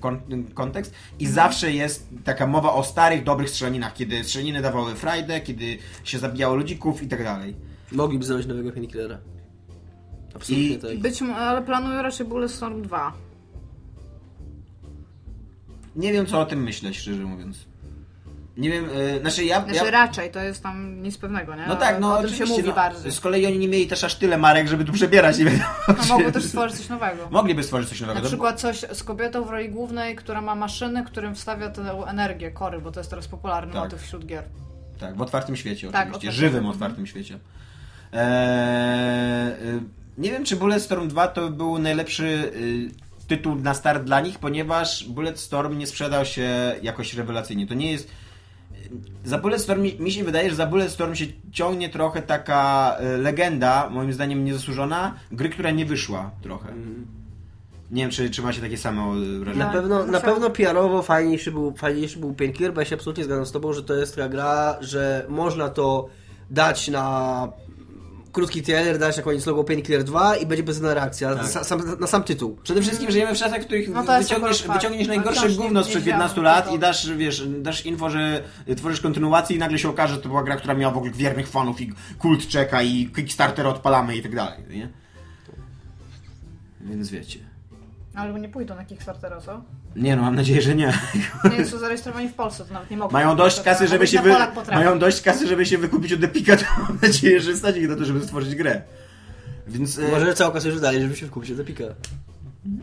kon, 0.00 0.20
kontekst 0.54 0.94
i 1.18 1.26
Mhm. 1.26 1.34
zawsze 1.34 1.72
jest 1.72 2.08
taka 2.24 2.46
mowa 2.46 2.72
o 2.72 2.84
starych, 2.84 3.24
dobrych 3.24 3.50
strzelaninach, 3.50 3.94
kiedy 3.94 4.24
strzelaniny 4.24 4.62
dawały 4.62 4.94
frajdę, 4.94 5.40
kiedy 5.40 5.78
się 6.04 6.18
zabijało 6.18 6.54
ludzików 6.54 7.02
i 7.02 7.08
tak 7.08 7.24
dalej. 7.24 7.54
Mogliby 7.92 8.24
zrobić 8.24 8.46
nowego 8.46 8.72
painkillera. 8.72 9.18
Absolutnie 10.34 10.68
I- 10.68 10.78
tak. 10.78 10.98
Być, 10.98 11.22
ale 11.22 11.62
planuję 11.62 12.02
raczej 12.02 12.26
Bulletstorm 12.26 12.82
2. 12.82 13.12
Nie 15.96 16.12
wiem, 16.12 16.26
co 16.26 16.40
o 16.40 16.46
tym 16.46 16.62
myśleć, 16.62 16.98
szczerze 16.98 17.22
mówiąc. 17.22 17.58
Nie 18.56 18.70
wiem, 18.70 18.84
e, 19.16 19.20
znaczy 19.20 19.44
ja... 19.44 19.60
Znaczy 19.64 19.84
ja 19.84 19.90
raczej, 19.90 20.30
to 20.30 20.40
jest 20.40 20.62
tam 20.62 21.02
nic 21.02 21.18
pewnego, 21.18 21.54
nie? 21.54 21.66
no 21.66 21.76
tak, 21.76 22.00
no 22.00 22.18
O 22.18 22.22
tym 22.22 22.34
się 22.34 22.44
mówi 22.44 22.62
no, 22.68 22.72
bardziej. 22.74 23.12
Z 23.12 23.20
kolei 23.20 23.46
oni 23.46 23.58
nie 23.58 23.68
mieli 23.68 23.86
też 23.86 24.04
aż 24.04 24.14
tyle 24.14 24.38
marek, 24.38 24.68
żeby 24.68 24.84
tu 24.84 24.92
przebierać, 24.92 25.38
nie 25.38 25.44
wiadomo. 25.44 25.64
No 25.88 25.94
gdzie- 25.94 26.08
mogły 26.08 26.32
też 26.32 26.44
stworzyć 26.44 26.76
coś 26.78 26.88
nowego. 26.88 27.28
Mogliby 27.30 27.62
stworzyć 27.62 27.88
coś 27.88 28.00
nowego. 28.00 28.20
Na 28.20 28.26
przykład 28.26 28.60
coś 28.60 28.84
z 28.92 29.04
kobietą 29.04 29.44
w 29.44 29.50
roli 29.50 29.68
głównej, 29.68 30.16
która 30.16 30.40
ma 30.40 30.54
maszyny, 30.54 31.04
którym 31.04 31.34
wstawia 31.34 31.68
tę 31.70 31.82
energię, 32.06 32.50
kory, 32.50 32.80
bo 32.80 32.92
to 32.92 33.00
jest 33.00 33.10
teraz 33.10 33.28
popularny 33.28 33.72
Tak. 33.72 33.82
motyw 33.82 34.02
wśród 34.02 34.26
gier. 34.26 34.44
Tak, 35.00 35.16
w 35.16 35.22
otwartym 35.22 35.56
świecie 35.56 35.90
Tak, 35.90 36.00
oczywiście, 36.08 36.16
otwartym. 36.28 36.32
żywym 36.32 36.66
otwartym 36.66 37.06
świecie. 37.06 37.38
Eee, 38.12 39.80
nie 40.18 40.30
wiem, 40.30 40.44
czy 40.44 40.56
Bulletstorm 40.56 41.08
2 41.08 41.28
to 41.28 41.50
był 41.50 41.78
najlepszy 41.78 42.24
y, 42.26 42.90
tytuł 43.28 43.54
na 43.54 43.74
start 43.74 44.04
dla 44.04 44.20
nich, 44.20 44.38
ponieważ 44.38 45.04
Bulletstorm 45.04 45.78
nie 45.78 45.86
sprzedał 45.86 46.24
się 46.24 46.74
jakoś 46.82 47.14
rewelacyjnie. 47.14 47.66
To 47.66 47.74
nie 47.74 47.92
jest... 47.92 48.08
Za 49.24 49.38
Bulletstorm, 49.38 49.82
mi 49.82 49.96
mi 50.00 50.12
się 50.12 50.24
wydaje, 50.24 50.50
że 50.50 50.56
za 50.56 50.66
Bulletstorm 50.66 51.14
się 51.14 51.26
ciągnie 51.52 51.88
trochę 51.88 52.22
taka 52.22 52.96
y, 53.14 53.18
legenda, 53.18 53.90
moim 53.90 54.12
zdaniem 54.12 54.44
niezasłużona, 54.44 55.14
gry, 55.32 55.48
która 55.48 55.70
nie 55.70 55.86
wyszła 55.86 56.30
trochę. 56.42 56.72
Nie 57.90 58.02
wiem, 58.02 58.10
czy, 58.10 58.30
czy 58.30 58.42
macie 58.42 58.60
takie 58.60 58.78
samo 58.78 59.16
y, 59.16 59.38
wrażenie. 59.38 59.64
Na 59.64 59.66
No, 59.66 59.72
pewno, 59.72 60.06
na 60.06 60.20
pewno 60.20 60.50
PR-owo 60.50 61.02
fajniejszy 61.02 61.52
był, 61.52 61.74
fajniejszy 61.76 62.18
był 62.18 62.34
Painkiller, 62.34 62.74
bo 62.74 62.80
ja 62.80 62.84
się 62.84 62.94
absolutnie 62.94 63.24
zgadzam 63.24 63.46
z 63.46 63.52
tobą, 63.52 63.72
że 63.72 63.82
to 63.82 63.94
jest 63.94 64.16
taka 64.16 64.28
gra, 64.28 64.76
że 64.80 65.26
można 65.28 65.68
to 65.68 66.08
dać 66.50 66.88
na 66.88 67.48
krótki 68.32 68.62
trailer, 68.62 68.98
dać 68.98 69.16
na 69.16 69.22
koniec 69.22 69.46
logo 69.46 69.64
Painkiller 69.64 70.04
2 70.04 70.36
i 70.36 70.46
będzie 70.46 70.62
bezcenna 70.62 70.94
reakcja 70.94 71.34
Tak. 71.34 71.46
sa, 71.46 71.64
sam, 71.64 71.80
na 72.00 72.06
sam 72.06 72.22
tytuł. 72.24 72.56
Przede 72.62 72.82
wszystkim 72.82 73.10
żyjemy 73.10 73.34
w 73.34 73.38
czasach, 73.38 73.62
w 73.62 73.64
których 73.64 73.88
No 73.88 74.02
wyciągniesz, 74.02 74.62
wyciągniesz 74.68 75.08
No 75.08 75.14
najgorsze 75.14 75.48
nie- 75.48 75.56
gówno 75.56 75.84
sprzed 75.84 76.02
wiedziałam, 76.02 76.20
15 76.20 76.34
to 76.36 76.42
lat 76.42 76.64
to- 76.68 76.74
i 76.74 76.78
dasz, 76.78 77.10
wiesz, 77.16 77.46
dasz 77.48 77.86
info, 77.86 78.10
że 78.10 78.42
tworzysz 78.76 79.00
kontynuację 79.00 79.56
i 79.56 79.58
nagle 79.58 79.78
się 79.78 79.88
okaże, 79.88 80.14
że 80.14 80.20
to 80.20 80.28
była 80.28 80.42
gra, 80.42 80.56
która 80.56 80.74
miała 80.74 80.94
w 80.94 80.96
ogóle 80.96 81.12
wiernych 81.12 81.48
fanów 81.48 81.80
i 81.80 81.92
kult 82.18 82.48
czeka 82.48 82.82
i 82.82 83.06
Kickstarter 83.06 83.66
odpalamy 83.66 84.16
i 84.16 84.22
tak 84.22 84.34
dalej, 84.34 84.58
nie? 84.70 84.88
Więc 86.80 87.10
wiecie. 87.10 87.38
Ale 88.14 88.40
nie 88.40 88.48
pójdą 88.48 88.74
na 88.76 88.84
Kickstartera, 88.84 89.40
co? 89.40 89.62
Nie 89.96 90.16
no, 90.16 90.22
mam 90.22 90.36
nadzieję, 90.36 90.62
że 90.62 90.74
nie. 90.74 90.92
Nie 91.58 91.66
są 91.66 91.78
zarejestrowani 91.78 92.28
w 92.28 92.34
Polsce, 92.34 92.64
to 92.64 92.72
nawet 92.74 92.90
nie 92.90 92.96
mogą. 92.96 93.12
Mają 93.12 93.36
dość 93.36 93.60
kasy, 93.60 93.88
żeby 93.88 94.06
się 94.06 94.22
wy... 94.22 94.34
Mają 94.72 94.98
dość 94.98 95.20
kasy, 95.22 95.46
żeby 95.46 95.66
się 95.66 95.78
wykupić 95.78 96.12
od 96.12 96.24
Epika, 96.24 96.56
to 96.56 96.64
mam 96.78 96.98
nadzieję, 97.02 97.40
że 97.40 97.56
stać 97.56 97.76
ich 97.76 97.88
na 97.88 97.96
to, 97.96 98.04
żeby 98.04 98.20
stworzyć 98.20 98.54
grę. 98.54 98.82
Więc 99.66 99.98
e, 99.98 100.08
Może 100.10 100.34
całą 100.34 100.52
kasę 100.52 100.68
już 100.68 100.80
dali, 100.80 101.02
żeby 101.02 101.16
się 101.16 101.26
wkupić 101.26 101.56
do 101.56 101.64
pika. 101.64 101.84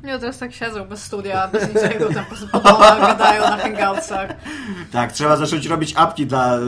Nie, 0.04 0.20
teraz 0.20 0.38
tak 0.38 0.54
siedzą 0.54 0.86
bez 0.86 1.04
studia, 1.04 1.48
bez 1.48 1.68
niczego, 1.68 2.14
tam 2.14 2.24
po 2.24 2.30
prostu 2.30 2.48
po 2.48 2.60
domach 2.60 3.00
gadają 3.00 3.42
na 3.42 3.58
hangoutsach. 3.58 4.30
tak, 4.92 5.12
trzeba 5.12 5.38
zacząć 5.38 5.66
robić 5.66 5.94
apki 5.96 6.26
dla 6.26 6.58
y, 6.58 6.62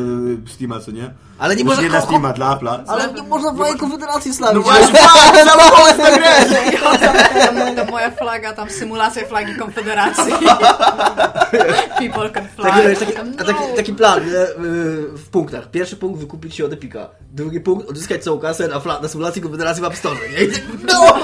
Steama, 0.49 0.79
co 0.79 0.91
nie? 0.91 1.13
Ale 1.41 1.55
nie 1.55 1.63
Już 1.63 1.69
można 1.69 1.83
nie 1.83 2.33
dla 2.33 2.55
Apple'a. 2.55 2.83
Ale 2.87 3.13
nie 3.13 3.23
można 3.23 3.53
fajnej 3.53 3.79
konfederacji 3.79 4.33
slawić. 4.33 4.55
No 4.55 4.61
właśnie, 4.61 4.99
tak, 5.43 5.71
pomysł 5.75 5.97
na 5.97 6.11
grę! 6.17 6.29
Tam 7.75 7.87
moja 7.91 8.11
flaga, 8.11 8.53
tam 8.53 8.69
symulacja 8.69 9.25
flagi 9.27 9.55
Konfederacji. 9.55 10.33
People 11.99 12.29
can 12.29 12.47
fly. 12.55 12.95
Taki, 12.95 13.05
taki, 13.05 13.17
a 13.37 13.43
taki, 13.43 13.59
no. 13.69 13.75
taki 13.75 13.93
plan 13.93 14.25
nie? 14.25 14.45
W 15.13 15.29
punktach. 15.31 15.71
Pierwszy 15.71 15.95
punkt 15.95 16.19
wykupić 16.19 16.55
się 16.55 16.65
od 16.65 16.73
Epika. 16.73 17.09
Drugi 17.31 17.59
punkt 17.59 17.89
odzyskać 17.89 18.23
całą 18.23 18.39
kasę 18.39 18.67
na, 18.67 18.79
fla- 18.79 19.01
na 19.01 19.07
symulacji 19.07 19.41
Konfederacji 19.41 19.83
w 19.83 19.85
App 19.85 19.95
Store. 19.95 20.15
No! 20.87 21.19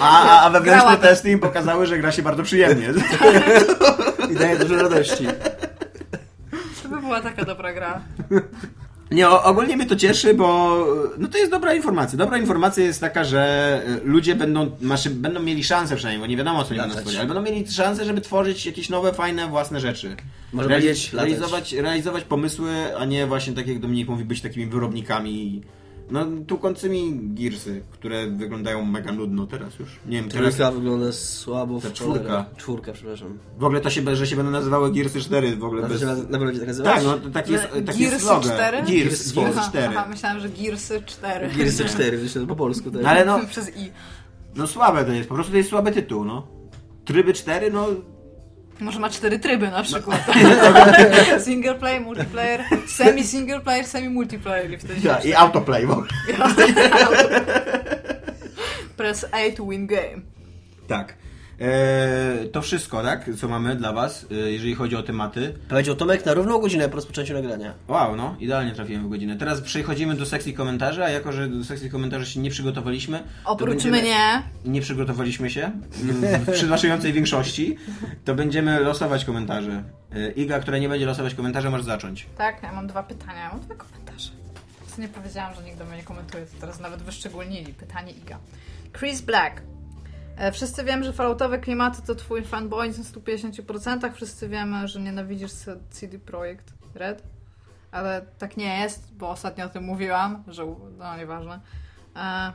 A, 0.00 0.40
a, 0.42 0.50
wewnętrzne 0.50 0.96
testy 0.96 1.30
im 1.30 1.40
pokazały, 1.40 1.86
że 1.86 1.98
gra 1.98 2.12
się 2.12 2.22
bardzo 2.22 2.42
przyjemnie. 2.42 2.88
I 4.30 4.34
daje 4.34 4.56
dużo 4.58 4.76
radości. 4.76 5.26
To 6.90 6.96
by 6.96 7.00
była 7.00 7.20
taka 7.20 7.44
dobra 7.44 7.72
gra. 7.72 8.00
Nie, 9.10 9.28
ogólnie 9.28 9.76
mnie 9.76 9.86
to 9.86 9.96
cieszy, 9.96 10.34
bo 10.34 10.76
no 11.18 11.28
to 11.28 11.38
jest 11.38 11.50
dobra 11.50 11.74
informacja. 11.74 12.18
Dobra 12.18 12.38
informacja 12.38 12.84
jest 12.84 13.00
taka, 13.00 13.24
że 13.24 13.82
y, 14.04 14.08
ludzie 14.08 14.34
będą, 14.34 14.70
maszy, 14.80 15.10
będą 15.10 15.42
mieli 15.42 15.64
szansę 15.64 15.96
przynajmniej, 15.96 16.20
bo 16.20 16.30
nie 16.30 16.36
wiadomo 16.36 16.64
co 16.64 16.70
oni 16.70 16.78
będą 16.78 16.94
stworzyć, 16.94 17.18
ale 17.18 17.28
będą 17.28 17.42
mieli 17.42 17.72
szansę, 17.72 18.04
żeby 18.04 18.20
tworzyć 18.20 18.66
jakieś 18.66 18.88
nowe, 18.88 19.12
fajne, 19.12 19.48
własne 19.48 19.80
rzeczy. 19.80 20.16
Może 20.52 20.68
Reali- 20.68 20.72
powiedzieć 20.72 21.12
latać. 21.12 21.30
realizować, 21.30 21.72
realizować 21.72 22.24
pomysły, 22.24 22.96
a 22.98 23.04
nie 23.04 23.26
właśnie 23.26 23.52
tak 23.52 23.66
jak 23.66 23.78
Dominik 23.78 24.08
mówi, 24.08 24.24
być 24.24 24.40
takimi 24.40 24.66
wyrobnikami 24.66 25.62
no 26.10 26.26
tłukącymi 26.46 27.20
Gearsy, 27.22 27.82
które 27.90 28.26
wyglądają 28.30 28.84
mega 28.84 29.12
nudno 29.12 29.46
teraz 29.46 29.78
już. 29.78 29.88
Nie 30.06 30.20
wiem, 30.20 30.30
teraz 30.30 30.54
Trójka 30.54 30.72
wygląda 30.72 31.12
słabo. 31.12 31.80
w 31.80 31.82
Ta 31.82 31.90
czwórka. 31.90 32.46
Czwórka, 32.56 32.92
przepraszam. 32.92 33.38
w 33.58 33.64
ogóle 33.64 33.80
to 33.80 33.90
się, 33.90 34.16
że 34.16 34.26
się 34.26 34.36
będą 34.36 34.50
nazywały 34.52 34.92
Gearsy 34.92 35.20
4 35.20 35.56
w 35.56 35.64
ogóle 35.64 35.88
bez... 35.88 36.00
się 36.00 36.06
na 36.06 36.14
na 36.14 36.22
pewno 36.22 36.38
będzie 36.38 36.60
tak 36.60 36.68
nazywać? 36.68 36.94
Tak, 36.94 37.04
no 37.04 37.18
to 37.18 37.30
taki 37.30 37.52
jest, 37.52 37.68
taki 37.86 38.02
jest 38.02 38.26
Gearsy 38.26 38.26
slogan. 38.26 38.42
4? 38.42 38.76
Gears, 38.76 38.88
Gears 38.92 39.32
Gears 39.32 39.56
Aha, 39.58 39.68
4. 39.68 39.86
aha, 39.86 40.06
myślałam, 40.10 40.40
że 40.40 40.48
Gearsy 40.48 41.02
4. 41.06 41.48
Gearsy 41.56 41.84
4, 41.84 42.18
myślę, 42.18 42.40
że 42.40 42.46
po 42.46 42.56
polsku. 42.56 42.90
Tak. 42.90 43.02
No 43.02 43.08
ale 43.08 43.24
no, 43.24 43.40
Przez 43.50 43.76
i. 43.76 43.90
no 44.56 44.66
słabe 44.66 45.04
to 45.04 45.12
jest, 45.12 45.28
po 45.28 45.34
prostu 45.34 45.52
to 45.52 45.58
jest 45.58 45.70
słaby 45.70 45.92
tytuł, 45.92 46.24
no. 46.24 46.46
Tryby 47.04 47.32
4, 47.32 47.70
no 47.70 47.86
Może 48.80 49.00
ma 49.00 49.10
cztery 49.10 49.38
tryby 49.38 49.70
na 49.70 49.82
przykład. 49.82 50.20
No. 50.26 51.40
single 51.44 51.74
player, 51.74 52.00
multiplayer, 52.00 52.64
semi-single 52.86 53.60
player, 53.60 53.86
semi-multiplayer. 53.86 54.72
I 54.72 54.78
wtedy 54.78 55.00
Ja, 55.04 55.18
I 55.18 55.34
autoplay 55.34 55.86
w 55.86 55.90
ogóle. 55.90 56.08
Press 58.96 59.24
A 59.32 59.56
to 59.56 59.66
win 59.66 59.86
game. 59.86 60.22
Tak. 60.88 61.14
Eee, 61.60 62.48
to 62.48 62.62
wszystko, 62.62 63.02
tak? 63.02 63.30
Co 63.36 63.48
mamy 63.48 63.76
dla 63.76 63.92
Was, 63.92 64.26
e, 64.30 64.34
jeżeli 64.34 64.74
chodzi 64.74 64.96
o 64.96 65.02
tematy. 65.02 65.54
Powiedział 65.68 65.94
Tomek 65.96 66.26
na 66.26 66.34
równą 66.34 66.58
godzinę 66.58 66.88
po 66.88 66.96
rozpoczęciu 66.96 67.34
nagrania. 67.34 67.74
Wow, 67.88 68.16
no, 68.16 68.36
idealnie 68.40 68.72
trafiłem 68.72 69.06
w 69.06 69.08
godzinę. 69.08 69.36
Teraz 69.36 69.60
przechodzimy 69.60 70.14
do 70.14 70.26
sekcji 70.26 70.54
komentarzy, 70.54 71.04
a 71.04 71.10
jako, 71.10 71.32
że 71.32 71.48
do 71.48 71.64
sekcji 71.64 71.90
komentarzy 71.90 72.26
się 72.26 72.40
nie 72.40 72.50
przygotowaliśmy, 72.50 73.18
to 73.18 73.50
Oprócz 73.50 73.68
będziemy... 73.70 74.02
mnie, 74.02 74.42
Nie 74.64 74.80
przygotowaliśmy 74.80 75.50
się 75.50 75.60
mm, 76.02 76.44
w 76.44 76.52
przytłaczającej 76.52 77.12
większości, 77.12 77.76
to 78.24 78.34
będziemy 78.34 78.80
losować 78.80 79.24
komentarze. 79.24 79.82
E, 80.12 80.30
Iga, 80.30 80.60
która 80.60 80.78
nie 80.78 80.88
będzie 80.88 81.06
losować 81.06 81.34
komentarzy, 81.34 81.70
może 81.70 81.84
zacząć. 81.84 82.26
tak, 82.36 82.62
ja 82.62 82.72
mam 82.72 82.86
dwa 82.86 83.02
pytania, 83.02 83.40
ja 83.40 83.48
mam 83.48 83.60
dwa 83.60 83.74
komentarze. 83.74 84.30
Co 84.96 85.02
nie 85.02 85.08
powiedziałam, 85.08 85.54
że 85.54 85.62
nikt 85.62 85.78
do 85.78 85.84
mnie 85.84 85.96
nie 85.96 86.02
komentuje, 86.02 86.46
to 86.46 86.60
teraz 86.60 86.80
nawet 86.80 87.02
wyszczególnili. 87.02 87.74
Pytanie 87.74 88.12
Iga. 88.12 88.38
Chris 88.98 89.20
Black. 89.20 89.62
E, 90.38 90.52
Wszyscy 90.52 90.84
wiemy, 90.84 91.04
że 91.04 91.12
falloutowe 91.12 91.58
klimaty 91.58 92.02
to 92.02 92.14
twój 92.14 92.44
fanboy 92.44 92.88
na 92.88 92.94
150%. 92.94 94.12
Wszyscy 94.12 94.48
wiemy, 94.48 94.88
że 94.88 95.00
nienawidzisz 95.00 95.50
CD 95.90 96.18
Projekt 96.18 96.72
Red. 96.94 97.22
Ale 97.92 98.22
tak 98.38 98.56
nie 98.56 98.78
jest, 98.78 99.14
bo 99.14 99.30
ostatnio 99.30 99.64
o 99.64 99.68
tym 99.68 99.84
mówiłam, 99.84 100.42
że 100.48 100.66
no 100.98 101.16
nieważne. 101.16 101.60
E, 102.16 102.52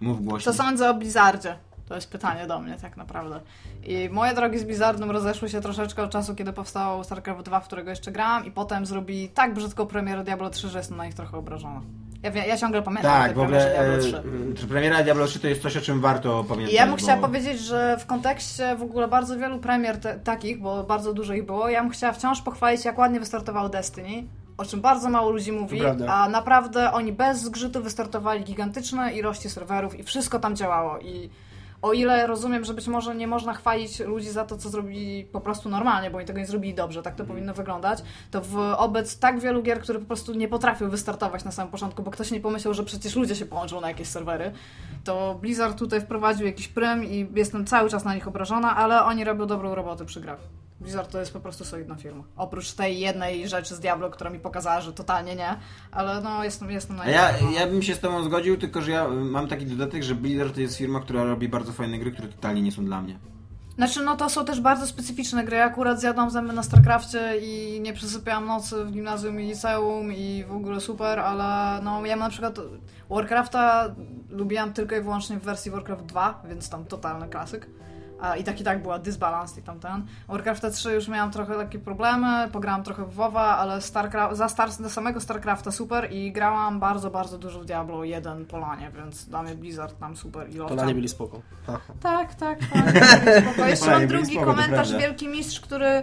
Mów 0.00 0.24
głośno. 0.24 0.52
Co 0.52 0.58
sądzę 0.62 0.90
o 0.90 0.94
Blizzardzie? 0.94 1.58
To 1.88 1.94
jest 1.94 2.10
pytanie 2.10 2.46
do 2.46 2.60
mnie 2.60 2.76
tak 2.82 2.96
naprawdę. 2.96 3.40
I 3.84 4.08
moje 4.12 4.34
drogi 4.34 4.58
z 4.58 4.64
Blizzardem 4.64 5.10
rozeszły 5.10 5.48
się 5.48 5.60
troszeczkę 5.60 6.02
od 6.02 6.10
czasu, 6.10 6.34
kiedy 6.34 6.52
powstało 6.52 7.04
StarCraft 7.04 7.42
2, 7.42 7.60
w 7.60 7.66
którego 7.66 7.90
jeszcze 7.90 8.12
grałam 8.12 8.44
i 8.46 8.50
potem 8.50 8.86
zrobili 8.86 9.28
tak 9.28 9.54
brzydką 9.54 9.86
premierę 9.86 10.24
Diablo 10.24 10.50
3, 10.50 10.68
że 10.68 10.78
jestem 10.78 10.96
na 10.96 11.06
nich 11.06 11.14
trochę 11.14 11.36
obrażona. 11.36 11.80
Ja, 12.24 12.44
ja 12.46 12.56
ciągle 12.56 12.82
pamiętam 12.82 13.12
Tak, 13.12 13.34
w 13.34 13.38
ogóle 13.38 13.60
premierze 13.60 13.70
Diablo 13.74 14.22
3. 14.54 14.64
e, 14.64 14.68
premiera 14.68 15.02
Diablo 15.02 15.26
3 15.26 15.40
to 15.40 15.48
jest 15.48 15.62
coś, 15.62 15.76
o 15.76 15.80
czym 15.80 16.00
warto 16.00 16.44
pamiętać. 16.44 16.74
Ja 16.74 16.82
bym 16.86 16.90
bo- 16.90 16.96
chciała 16.96 17.20
powiedzieć, 17.20 17.60
że 17.60 17.96
w 18.00 18.06
kontekście 18.06 18.76
w 18.76 18.82
ogóle 18.82 19.08
bardzo 19.08 19.38
wielu 19.38 19.58
premier 19.58 20.00
te, 20.00 20.14
takich, 20.18 20.60
bo 20.60 20.84
bardzo 20.84 21.12
dużo 21.12 21.34
ich 21.34 21.46
było, 21.46 21.68
ja 21.68 21.80
bym 21.82 21.90
chciała 21.90 22.12
wciąż 22.12 22.42
pochwalić, 22.42 22.84
jak 22.84 22.98
ładnie 22.98 23.20
wystartował 23.20 23.68
Destiny, 23.68 24.24
o 24.58 24.64
czym 24.64 24.80
bardzo 24.80 25.08
mało 25.10 25.30
ludzi 25.30 25.52
mówi, 25.52 25.80
a 26.08 26.28
naprawdę 26.28 26.92
oni 26.92 27.12
bez 27.12 27.40
zgrzytu 27.40 27.82
wystartowali 27.82 28.44
gigantyczne 28.44 29.12
ilości 29.12 29.50
serwerów 29.50 29.98
i 29.98 30.02
wszystko 30.02 30.38
tam 30.38 30.56
działało. 30.56 30.98
I 30.98 31.30
o 31.84 31.92
ile 31.92 32.26
rozumiem, 32.26 32.64
że 32.64 32.74
być 32.74 32.86
może 32.86 33.14
nie 33.14 33.26
można 33.26 33.54
chwalić 33.54 34.00
ludzi 34.00 34.30
za 34.30 34.44
to, 34.44 34.58
co 34.58 34.68
zrobili 34.68 35.24
po 35.24 35.40
prostu 35.40 35.68
normalnie, 35.68 36.10
bo 36.10 36.18
oni 36.18 36.26
tego 36.26 36.38
nie 36.38 36.46
zrobili 36.46 36.74
dobrze, 36.74 37.02
tak 37.02 37.14
to 37.14 37.24
powinno 37.24 37.54
wyglądać, 37.54 38.02
to 38.30 38.40
wobec 38.40 39.18
tak 39.18 39.40
wielu 39.40 39.62
gier, 39.62 39.80
które 39.80 39.98
po 39.98 40.06
prostu 40.06 40.34
nie 40.34 40.48
potrafią 40.48 40.90
wystartować 40.90 41.44
na 41.44 41.52
samym 41.52 41.70
początku, 41.70 42.02
bo 42.02 42.10
ktoś 42.10 42.30
nie 42.30 42.40
pomyślał, 42.40 42.74
że 42.74 42.84
przecież 42.84 43.16
ludzie 43.16 43.36
się 43.36 43.46
połączą 43.46 43.80
na 43.80 43.88
jakieś 43.88 44.08
serwery, 44.08 44.52
to 45.04 45.38
Blizzard 45.40 45.78
tutaj 45.78 46.00
wprowadził 46.00 46.46
jakiś 46.46 46.68
prym 46.68 47.04
i 47.04 47.28
jestem 47.34 47.66
cały 47.66 47.90
czas 47.90 48.04
na 48.04 48.14
nich 48.14 48.28
obrażona, 48.28 48.76
ale 48.76 49.02
oni 49.02 49.24
robią 49.24 49.46
dobrą 49.46 49.74
robotę 49.74 50.04
przy 50.04 50.20
grach. 50.20 50.63
Blizzard 50.80 51.10
to 51.10 51.20
jest 51.20 51.32
po 51.32 51.40
prostu 51.40 51.64
solidna 51.64 51.94
firma. 51.94 52.24
Oprócz 52.36 52.72
tej 52.72 53.00
jednej 53.00 53.48
rzeczy 53.48 53.74
z 53.74 53.80
Diablo, 53.80 54.10
która 54.10 54.30
mi 54.30 54.38
pokazała, 54.38 54.80
że 54.80 54.92
totalnie 54.92 55.36
nie, 55.36 55.56
ale 55.92 56.20
no 56.20 56.44
jestem, 56.44 56.70
jestem 56.70 56.96
na 56.96 57.06
ja, 57.06 57.28
obrażona. 57.28 57.60
ja 57.60 57.66
bym 57.66 57.82
się 57.82 57.94
z 57.94 58.00
Tobą 58.00 58.24
zgodził, 58.24 58.56
tylko 58.56 58.82
że 58.82 58.90
ja 58.90 59.06
y, 59.06 59.10
mam 59.10 59.48
taki 59.48 59.66
dodatek, 59.66 60.02
że 60.02 60.14
Blizzard 60.14 60.54
to 60.54 60.60
jest 60.60 60.76
firma, 60.76 61.00
która 61.00 61.24
robi 61.24 61.48
bardzo 61.48 61.72
fajne 61.72 61.98
gry, 61.98 62.12
które 62.12 62.28
totalnie 62.28 62.62
nie 62.62 62.72
są 62.72 62.84
dla 62.84 63.02
mnie. 63.02 63.18
Znaczy, 63.76 64.02
no 64.02 64.16
to 64.16 64.28
są 64.28 64.44
też 64.44 64.60
bardzo 64.60 64.86
specyficzne 64.86 65.44
gry. 65.44 65.56
Ja 65.56 65.64
akurat 65.64 66.00
zjadłam 66.00 66.30
zęby 66.30 66.52
na 66.52 66.62
StarCrafcie 66.62 67.34
i 67.42 67.80
nie 67.80 67.92
przesypiałam 67.92 68.46
nocy 68.46 68.84
w 68.84 68.92
gimnazjum 68.92 69.40
i 69.40 69.46
liceum 69.46 70.12
i 70.12 70.44
w 70.48 70.52
ogóle 70.52 70.80
super, 70.80 71.20
ale 71.20 71.82
no 71.82 72.06
ja 72.06 72.16
mam 72.16 72.26
na 72.26 72.30
przykład 72.30 72.58
Warcrafta 73.10 73.94
lubiłam 74.30 74.72
tylko 74.72 74.96
i 74.96 75.00
wyłącznie 75.00 75.36
w 75.36 75.42
wersji 75.42 75.70
Warcraft 75.70 76.06
2, 76.06 76.42
więc 76.48 76.68
tam 76.68 76.84
totalny 76.84 77.28
klasyk. 77.28 77.66
A 78.24 78.36
i 78.36 78.44
tak 78.44 78.60
i 78.60 78.64
tak 78.64 78.82
była 78.82 78.98
dysbalans 78.98 79.58
i 79.58 79.62
tamten. 79.62 80.06
Warcrafta 80.28 80.70
3 80.70 80.94
już 80.94 81.08
miałam 81.08 81.30
trochę 81.30 81.54
takie 81.54 81.78
problemy, 81.78 82.48
pograłam 82.52 82.82
trochę 82.82 83.04
w 83.04 83.14
WoWa, 83.14 83.56
ale 83.58 83.80
Starcraft, 83.80 84.36
za 84.36 84.48
star, 84.48 84.70
do 84.80 84.90
samego 84.90 85.20
StarCrafta 85.20 85.70
super 85.70 86.12
i 86.12 86.32
grałam 86.32 86.80
bardzo, 86.80 87.10
bardzo 87.10 87.38
dużo 87.38 87.60
w 87.60 87.64
Diablo 87.64 88.04
1 88.04 88.46
Polanie, 88.46 88.90
więc 88.96 89.24
dla 89.24 89.42
mnie 89.42 89.54
Blizzard 89.54 89.98
tam 89.98 90.16
super 90.16 90.50
ilością. 90.50 90.76
Polanie 90.76 90.94
byli 90.94 91.08
spoko. 91.08 91.40
Tak, 91.66 91.80
tak, 92.00 92.34
tak. 92.34 92.58
Spoko. 93.42 93.68
Jeszcze 93.74 93.90
mam 93.90 94.06
drugi 94.06 94.34
spoko, 94.34 94.46
komentarz, 94.46 94.92
wielki 94.92 95.28
mistrz, 95.28 95.60
który 95.60 96.02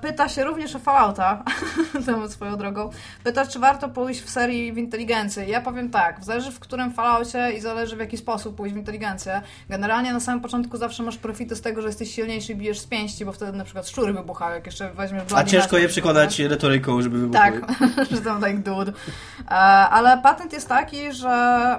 pyta 0.00 0.28
się 0.28 0.44
również 0.44 0.76
o 0.76 0.78
Fallouta, 0.78 1.42
temu 2.06 2.28
swoją 2.28 2.56
drogą. 2.56 2.90
Pyta, 3.24 3.46
czy 3.46 3.58
warto 3.58 3.88
pójść 3.88 4.20
w 4.22 4.30
serii 4.30 4.72
w 4.72 4.78
inteligencję. 4.78 5.44
Ja 5.44 5.60
powiem 5.60 5.90
tak, 5.90 6.24
zależy 6.24 6.52
w 6.52 6.60
którym 6.60 6.92
Falloutie 6.92 7.52
i 7.56 7.60
zależy 7.60 7.96
w 7.96 7.98
jaki 7.98 8.16
sposób 8.16 8.56
pójść 8.56 8.74
w 8.74 8.78
inteligencję. 8.78 9.42
Generalnie 9.68 10.12
na 10.12 10.20
samym 10.20 10.40
początku 10.40 10.76
zawsze 10.76 11.02
masz 11.02 11.16
profity 11.16 11.56
z 11.56 11.60
tego, 11.60 11.82
że 11.82 11.88
jesteś 11.88 12.14
silniejszy 12.14 12.52
i 12.52 12.56
bijesz 12.56 12.80
z 12.80 12.86
pięści, 12.86 13.24
bo 13.24 13.32
wtedy 13.32 13.58
na 13.58 13.64
przykład 13.64 13.88
szczury 13.88 14.12
wybuchają, 14.12 14.54
jak 14.54 14.66
jeszcze 14.66 14.90
weźmiesz 14.90 15.22
A 15.34 15.44
ciężko 15.44 15.76
je 15.76 15.82
Nest, 15.82 15.92
przekonać 15.94 16.38
retoryką, 16.38 17.02
żeby 17.02 17.18
wybuchły. 17.18 17.40
tak, 17.40 17.54
że 18.10 18.20
tam 18.20 18.40
tak 18.40 18.62
dude. 18.62 18.92
E, 19.48 19.50
ale 19.54 20.22
patent 20.22 20.52
jest 20.52 20.68
taki, 20.68 21.12
że. 21.12 21.28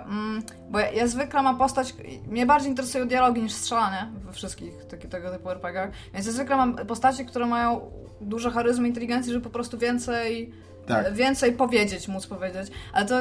Mm, 0.06 0.44
bo 0.70 0.80
ja, 0.80 0.92
ja 0.92 1.08
zwykle 1.08 1.42
mam 1.42 1.58
postać. 1.58 1.96
Mnie 2.28 2.46
bardziej 2.46 2.70
interesują 2.70 3.08
dialogi 3.08 3.42
niż 3.42 3.52
strzelanie 3.54 4.08
we 4.26 4.34
wszystkich 4.34 4.86
taki, 4.86 5.08
tego 5.08 5.32
typu 5.32 5.50
RPGach. 5.50 5.90
Więc 6.14 6.26
ja 6.26 6.32
zwykle 6.32 6.56
mam 6.58 6.76
postacie, 6.76 7.26
które 7.26 7.46
mają 7.46 7.92
dużo 8.22 8.52
charyzmy, 8.52 8.88
inteligencji, 8.88 9.34
żeby 9.34 9.44
po 9.44 9.50
prostu 9.50 9.78
więcej. 9.78 10.52
Tak. 10.88 11.14
Więcej 11.14 11.52
powiedzieć, 11.54 12.08
móc 12.08 12.28
powiedzieć. 12.28 12.68
Ale 12.94 13.06
to. 13.06 13.16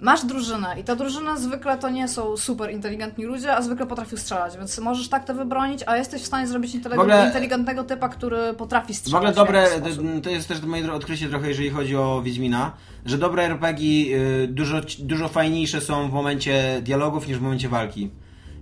Masz 0.00 0.24
drużynę 0.24 0.80
i 0.80 0.84
ta 0.84 0.96
drużyna 0.96 1.36
zwykle 1.36 1.78
to 1.78 1.90
nie 1.90 2.08
są 2.08 2.36
super 2.36 2.70
inteligentni 2.70 3.24
ludzie, 3.24 3.56
a 3.56 3.62
zwykle 3.62 3.86
potrafią 3.86 4.16
strzelać, 4.16 4.56
więc 4.56 4.78
możesz 4.78 5.08
tak 5.08 5.24
to 5.24 5.34
wybronić, 5.34 5.80
a 5.86 5.96
jesteś 5.96 6.22
w 6.22 6.26
stanie 6.26 6.46
zrobić 6.46 6.78
W 6.80 6.86
ogóle- 6.92 7.26
inteligentnego 7.26 7.84
typa, 7.84 8.08
który 8.08 8.54
potrafi 8.54 8.94
W 8.94 8.96
strzelać. 8.96 9.16
ogóle 9.18 9.32
w 9.32 9.36
dobre, 9.36 9.60
jakiś 9.62 9.94
sposób. 9.94 10.24
to 10.24 10.30
jest 10.30 10.48
też 10.48 10.62
moje 10.62 10.92
odkrycie 10.92 11.28
trochę, 11.28 11.48
jeżeli 11.48 11.70
chodzi 11.70 11.96
o 11.96 12.22
Wiedźmina, 12.24 12.72
że 13.06 13.18
dobre 13.18 13.42
RPG 13.42 14.16
y, 14.16 14.48
dużo, 14.48 14.80
dużo 14.98 15.28
fajniejsze 15.28 15.80
są 15.80 16.10
w 16.10 16.12
momencie 16.12 16.80
dialogów 16.84 17.28
niż 17.28 17.38
w 17.38 17.42
momencie 17.42 17.68
walki. 17.68 18.10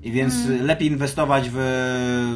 I 0.03 0.13
więc 0.13 0.35
Mm. 0.35 0.67
lepiej 0.67 0.89
inwestować 0.89 1.51
w 1.53 1.59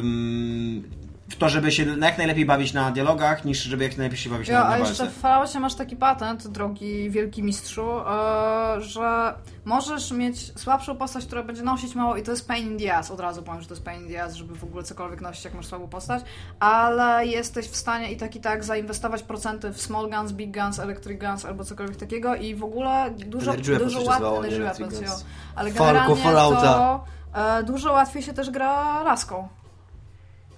mm, 0.03 0.83
w 1.29 1.35
to, 1.35 1.49
żeby 1.49 1.71
się 1.71 1.85
jak 1.99 2.17
najlepiej 2.17 2.45
bawić 2.45 2.73
na 2.73 2.91
dialogach, 2.91 3.45
niż 3.45 3.63
żeby 3.63 3.83
jak 3.83 3.97
najlepiej 3.97 4.17
się 4.17 4.29
bawić 4.29 4.47
Ja, 4.47 4.59
na, 4.59 4.65
a 4.65 4.69
na 4.69 4.77
jeszcze 4.77 5.03
walce. 5.03 5.17
w 5.17 5.21
Falloutie 5.21 5.59
masz 5.59 5.75
taki 5.75 5.95
patent, 5.95 6.47
drogi 6.47 7.09
wielki 7.09 7.43
mistrzu, 7.43 7.99
e, 7.99 8.81
że 8.81 9.33
możesz 9.65 10.11
mieć 10.11 10.59
słabszą 10.59 10.95
postać, 10.95 11.25
która 11.25 11.43
będzie 11.43 11.61
nosić 11.61 11.95
mało 11.95 12.17
i 12.17 12.23
to 12.23 12.31
jest 12.31 12.47
pain 12.47 12.71
in 12.71 12.79
the 12.79 12.95
ass, 12.95 13.11
od 13.11 13.19
razu 13.19 13.43
powiem, 13.43 13.61
że 13.61 13.67
to 13.67 13.73
jest 13.73 13.85
pain 13.85 14.01
in 14.01 14.09
the 14.09 14.23
ass, 14.23 14.33
żeby 14.33 14.55
w 14.55 14.63
ogóle 14.63 14.83
cokolwiek 14.83 15.21
nosić, 15.21 15.45
jak 15.45 15.53
masz 15.53 15.65
słabą 15.65 15.87
postać, 15.87 16.23
ale 16.59 17.25
jesteś 17.25 17.67
w 17.67 17.75
stanie 17.75 18.11
i 18.11 18.17
tak 18.17 18.35
i 18.35 18.39
tak 18.39 18.63
zainwestować 18.63 19.23
procenty 19.23 19.73
w 19.73 19.81
small 19.81 20.09
guns, 20.09 20.31
big 20.31 20.57
guns, 20.57 20.79
electric 20.79 21.19
guns 21.19 21.45
albo 21.45 21.63
cokolwiek 21.63 21.95
takiego 21.97 22.35
i 22.35 22.55
w 22.55 22.63
ogóle 22.63 23.11
dużo, 23.17 23.51
Energy 23.53 23.77
dużo 23.77 24.01
łatwiej, 24.01 24.59
ale 25.55 25.71
Falco, 25.71 25.83
generalnie 25.83 26.15
Fallouta. 26.15 26.61
to 26.61 27.05
e, 27.41 27.63
dużo 27.63 27.91
łatwiej 27.91 28.23
się 28.23 28.33
też 28.33 28.49
gra 28.49 29.03
laską 29.03 29.47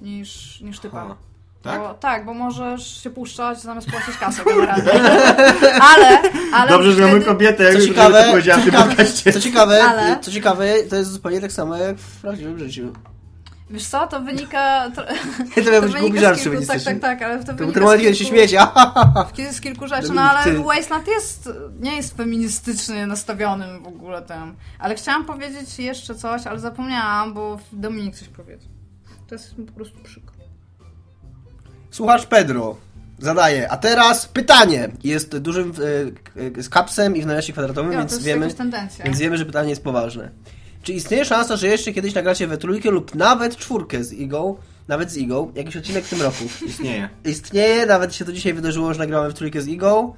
niż, 0.02 0.62
niż 0.62 0.80
typem. 0.80 1.00
Aha. 1.06 1.16
Tak? 1.64 1.80
Bo, 1.82 1.94
tak, 1.94 2.26
bo 2.26 2.34
możesz 2.34 3.04
się 3.04 3.10
puszczać 3.10 3.62
zamiast 3.62 3.88
płacić 3.92 4.18
kasę 4.18 4.44
generalnie. 4.46 4.92
ale, 5.82 6.22
ale 6.54 6.70
Dobrze, 6.72 6.92
że 6.92 7.02
mamy 7.08 7.22
kobietę, 7.22 7.66
Co 7.66 7.72
żeby 7.72 7.88
ciekawe, 7.88 8.24
to 8.24 8.30
powiedziała 8.30 8.60
co 8.62 8.68
w 8.68 8.72
tym 8.72 8.82
podcaście. 8.84 9.34
co 9.34 9.40
ciekawe, 9.42 9.84
Ale- 9.84 10.20
co 10.22 10.32
ciekawe, 10.32 10.66
to 10.90 10.96
jest 10.96 11.12
zupełnie 11.12 11.42
tak 11.42 11.52
samo 11.52 11.76
jak 11.78 11.98
w 11.98 12.22
prawdziwym 12.22 12.60
życiu. 12.60 12.94
Wiesz 13.70 13.86
co, 13.88 14.08
to 14.08 14.20
wynika... 14.22 14.92
To, 14.96 15.04
To 15.66 15.72
miał 15.72 15.82
być 15.82 15.92
wynika 15.92 16.00
głupi 16.00 16.18
z 16.18 16.22
żart, 16.22 16.38
kilku- 16.40 16.44
żeby 16.54 16.66
Tak, 16.66 16.82
tak, 16.84 17.00
tak, 17.00 17.22
ale 17.22 17.40
to 17.40 17.46
To 17.46 17.54
wynika 17.54 17.98
kiedy 17.98 18.16
się 18.16 18.26
kilku- 18.26 18.30
śmiecie. 18.30 18.60
z- 19.52 19.56
z 19.56 19.62
kilku 19.62 19.88
rzeczy, 19.88 20.14
no 20.14 20.22
ale 20.22 20.54
Wasteland 20.54 21.08
jest, 21.08 21.50
nie 21.80 21.96
jest 21.96 22.18
feministycznie 22.18 23.08
nastawionym 23.08 23.84
w 23.84 23.88
ogóle 23.88 24.22
tym. 24.22 24.56
Ale 24.80 24.96
chciałam 24.96 25.26
powiedzieć 25.26 25.80
jeszcze 25.80 26.16
coś, 26.16 26.48
ale 26.48 26.60
zapomniałam, 26.60 27.34
bo 27.34 27.60
Dominik 27.74 28.16
coś 28.16 28.28
powiedział. 28.28 28.70
To 29.28 29.36
jest 29.36 29.58
mi 29.58 29.66
po 29.66 29.74
prostu 29.74 30.00
przykro. 30.04 30.34
Słuchacz 31.92 32.26
Pedro 32.26 32.78
zadaje, 33.20 33.72
a 33.72 33.78
teraz 33.78 34.26
pytanie. 34.26 34.90
Jest 35.04 35.38
dużym 35.38 35.74
e, 36.58 36.64
z 36.64 36.70
kapsem 36.70 37.16
i 37.16 37.22
w 37.22 37.26
nawiasie 37.26 37.54
kwadratowym, 37.54 37.92
Jo, 37.92 37.98
to 37.98 38.00
więc 38.00 38.12
jest 38.12 38.26
wiemy, 38.26 38.48
więc 39.06 39.20
wiemy, 39.20 39.38
że 39.38 39.46
pytanie 39.46 39.70
jest 39.70 39.84
poważne. 39.84 40.32
Czy 40.84 40.94
istnieje 40.94 41.26
szansa, 41.26 41.56
że 41.56 41.68
jeszcze 41.68 41.94
kiedyś 41.94 42.14
nagracie 42.14 42.48
we 42.48 42.58
trójkę 42.58 42.92
lub 42.92 43.16
nawet 43.16 43.58
czwórkę 43.58 44.04
z 44.04 44.14
Igą, 44.14 44.58
nawet 44.88 45.12
z 45.12 45.18
Igą, 45.18 45.52
jakiś 45.56 45.78
odcinek 45.78 46.06
w 46.06 46.10
tym 46.10 46.22
roku? 46.22 46.44
Istnieje. 46.66 47.10
Istnieje, 47.26 47.86
nawet 47.86 48.16
się 48.16 48.26
to 48.26 48.34
dzisiaj 48.34 48.54
wydarzyło, 48.54 48.94
że 48.94 49.00
nagramy 49.00 49.30
w 49.30 49.34
trójkę 49.34 49.62
z 49.62 49.68
Igą. 49.68 50.14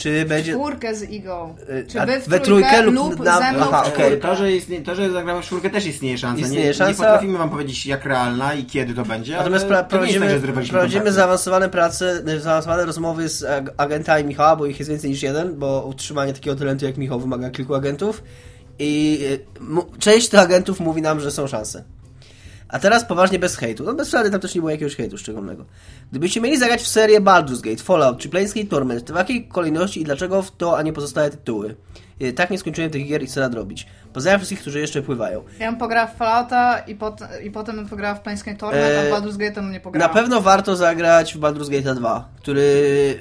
Czy 0.00 0.24
będzie... 0.24 0.52
Czwórkę 0.52 0.94
z 0.94 1.10
Igą. 1.10 1.54
Y, 1.70 1.86
Czy 1.86 2.00
a 2.00 2.06
wy 2.06 2.20
w 2.20 2.28
we 2.28 2.40
trójkę, 2.40 2.82
lub 2.82 2.94
lub 2.94 3.20
na- 3.24 3.38
ze 3.38 3.52
mną 3.52 3.66
aha, 3.68 3.82
czwórkę? 3.84 4.16
To, 4.16 4.36
że, 4.36 4.52
istnieje, 4.52 4.82
to, 4.82 4.94
że 4.94 5.10
zagramy 5.10 5.42
w 5.42 5.44
czwórkę 5.44 5.70
też 5.70 5.86
istnieje 5.86 6.18
szansa. 6.18 6.42
Istnieje 6.42 6.62
nie, 6.62 6.68
nie 6.68 6.74
szansa. 6.74 6.94
potrafimy 7.02 7.38
wam 7.38 7.50
powiedzieć 7.50 7.86
jak 7.86 8.04
realna 8.04 8.54
i 8.54 8.64
kiedy 8.64 8.94
to 8.94 9.04
będzie, 9.04 9.36
Natomiast 9.36 9.64
pra- 9.66 9.68
nie 9.68 9.72
jest 9.74 9.82
tak, 9.82 9.88
prowadzimy, 9.88 10.40
prowadzimy 10.70 11.12
zaawansowane 11.12 11.68
prace, 11.68 12.22
zaawansowane 12.40 12.84
rozmowy 12.86 13.28
z 13.28 13.42
ag- 13.42 13.70
agentami 13.76 14.24
Michała, 14.24 14.56
bo 14.56 14.66
ich 14.66 14.78
jest 14.78 14.90
więcej 14.90 15.10
niż 15.10 15.22
jeden, 15.22 15.54
bo 15.58 15.86
utrzymanie 15.86 16.32
takiego 16.32 16.56
talentu 16.56 16.84
jak 16.86 16.96
Michał 16.96 17.20
wymaga 17.20 17.50
kilku 17.50 17.74
agentów 17.74 18.22
i 18.78 19.18
y, 19.22 19.98
część 19.98 20.28
tych 20.28 20.40
agentów 20.40 20.80
mówi 20.80 21.02
nam, 21.02 21.20
że 21.20 21.30
są 21.30 21.46
szanse. 21.46 21.84
A 22.72 22.78
teraz 22.78 23.04
poważnie 23.04 23.38
bez 23.38 23.56
hejtu. 23.56 23.84
No 23.84 23.94
bez 23.94 24.08
przesady 24.08 24.30
tam 24.30 24.40
też 24.40 24.54
nie 24.54 24.60
było 24.60 24.70
jakiegoś 24.70 24.96
hejtu 24.96 25.18
szczególnego. 25.18 25.64
Gdybyście 26.10 26.40
mieli 26.40 26.58
zagrać 26.58 26.82
w 26.82 26.88
serię 26.88 27.20
Baldur's 27.20 27.60
Gate, 27.60 27.82
Fallout 27.82 28.18
czy 28.18 28.28
Planescape 28.28 28.66
Torment, 28.66 29.04
to 29.04 29.12
w 29.12 29.16
jakiej 29.16 29.48
kolejności 29.48 30.00
i 30.00 30.04
dlaczego 30.04 30.42
w 30.42 30.50
to, 30.56 30.78
a 30.78 30.82
nie 30.82 30.92
pozostałe 30.92 31.30
tytuły? 31.30 31.74
Y, 32.22 32.32
Tak 32.32 32.50
nie 32.50 32.58
skończyłem 32.58 32.90
tych 32.90 33.06
gier 33.06 33.22
i 33.22 33.26
chcę 33.26 33.40
nadrobić. 33.40 33.86
Pozdrawiam 34.12 34.40
wszystkich, 34.40 34.60
którzy 34.60 34.80
jeszcze 34.80 35.02
pływają. 35.02 35.42
Ja 35.58 35.70
bym 35.70 35.80
pograła 35.80 36.06
w 36.06 36.16
Fallouta 36.16 36.78
i, 36.78 36.94
pot, 36.94 37.20
i 37.44 37.50
potem 37.50 37.76
bym 37.76 37.88
pograła 37.88 38.14
w 38.14 38.22
Planescape 38.22 38.56
Torment, 38.56 38.84
Eee, 38.84 39.12
a 39.12 39.18
w 39.18 39.22
Baldur's 39.22 39.36
Gate'em 39.36 39.70
nie 39.70 39.80
pograła. 39.80 40.08
Na 40.08 40.14
pewno 40.14 40.40
warto 40.40 40.76
zagrać 40.76 41.34
w 41.34 41.40
Baldur's 41.40 41.70
Gate 41.70 41.94
2, 41.94 42.28
który 42.38 42.62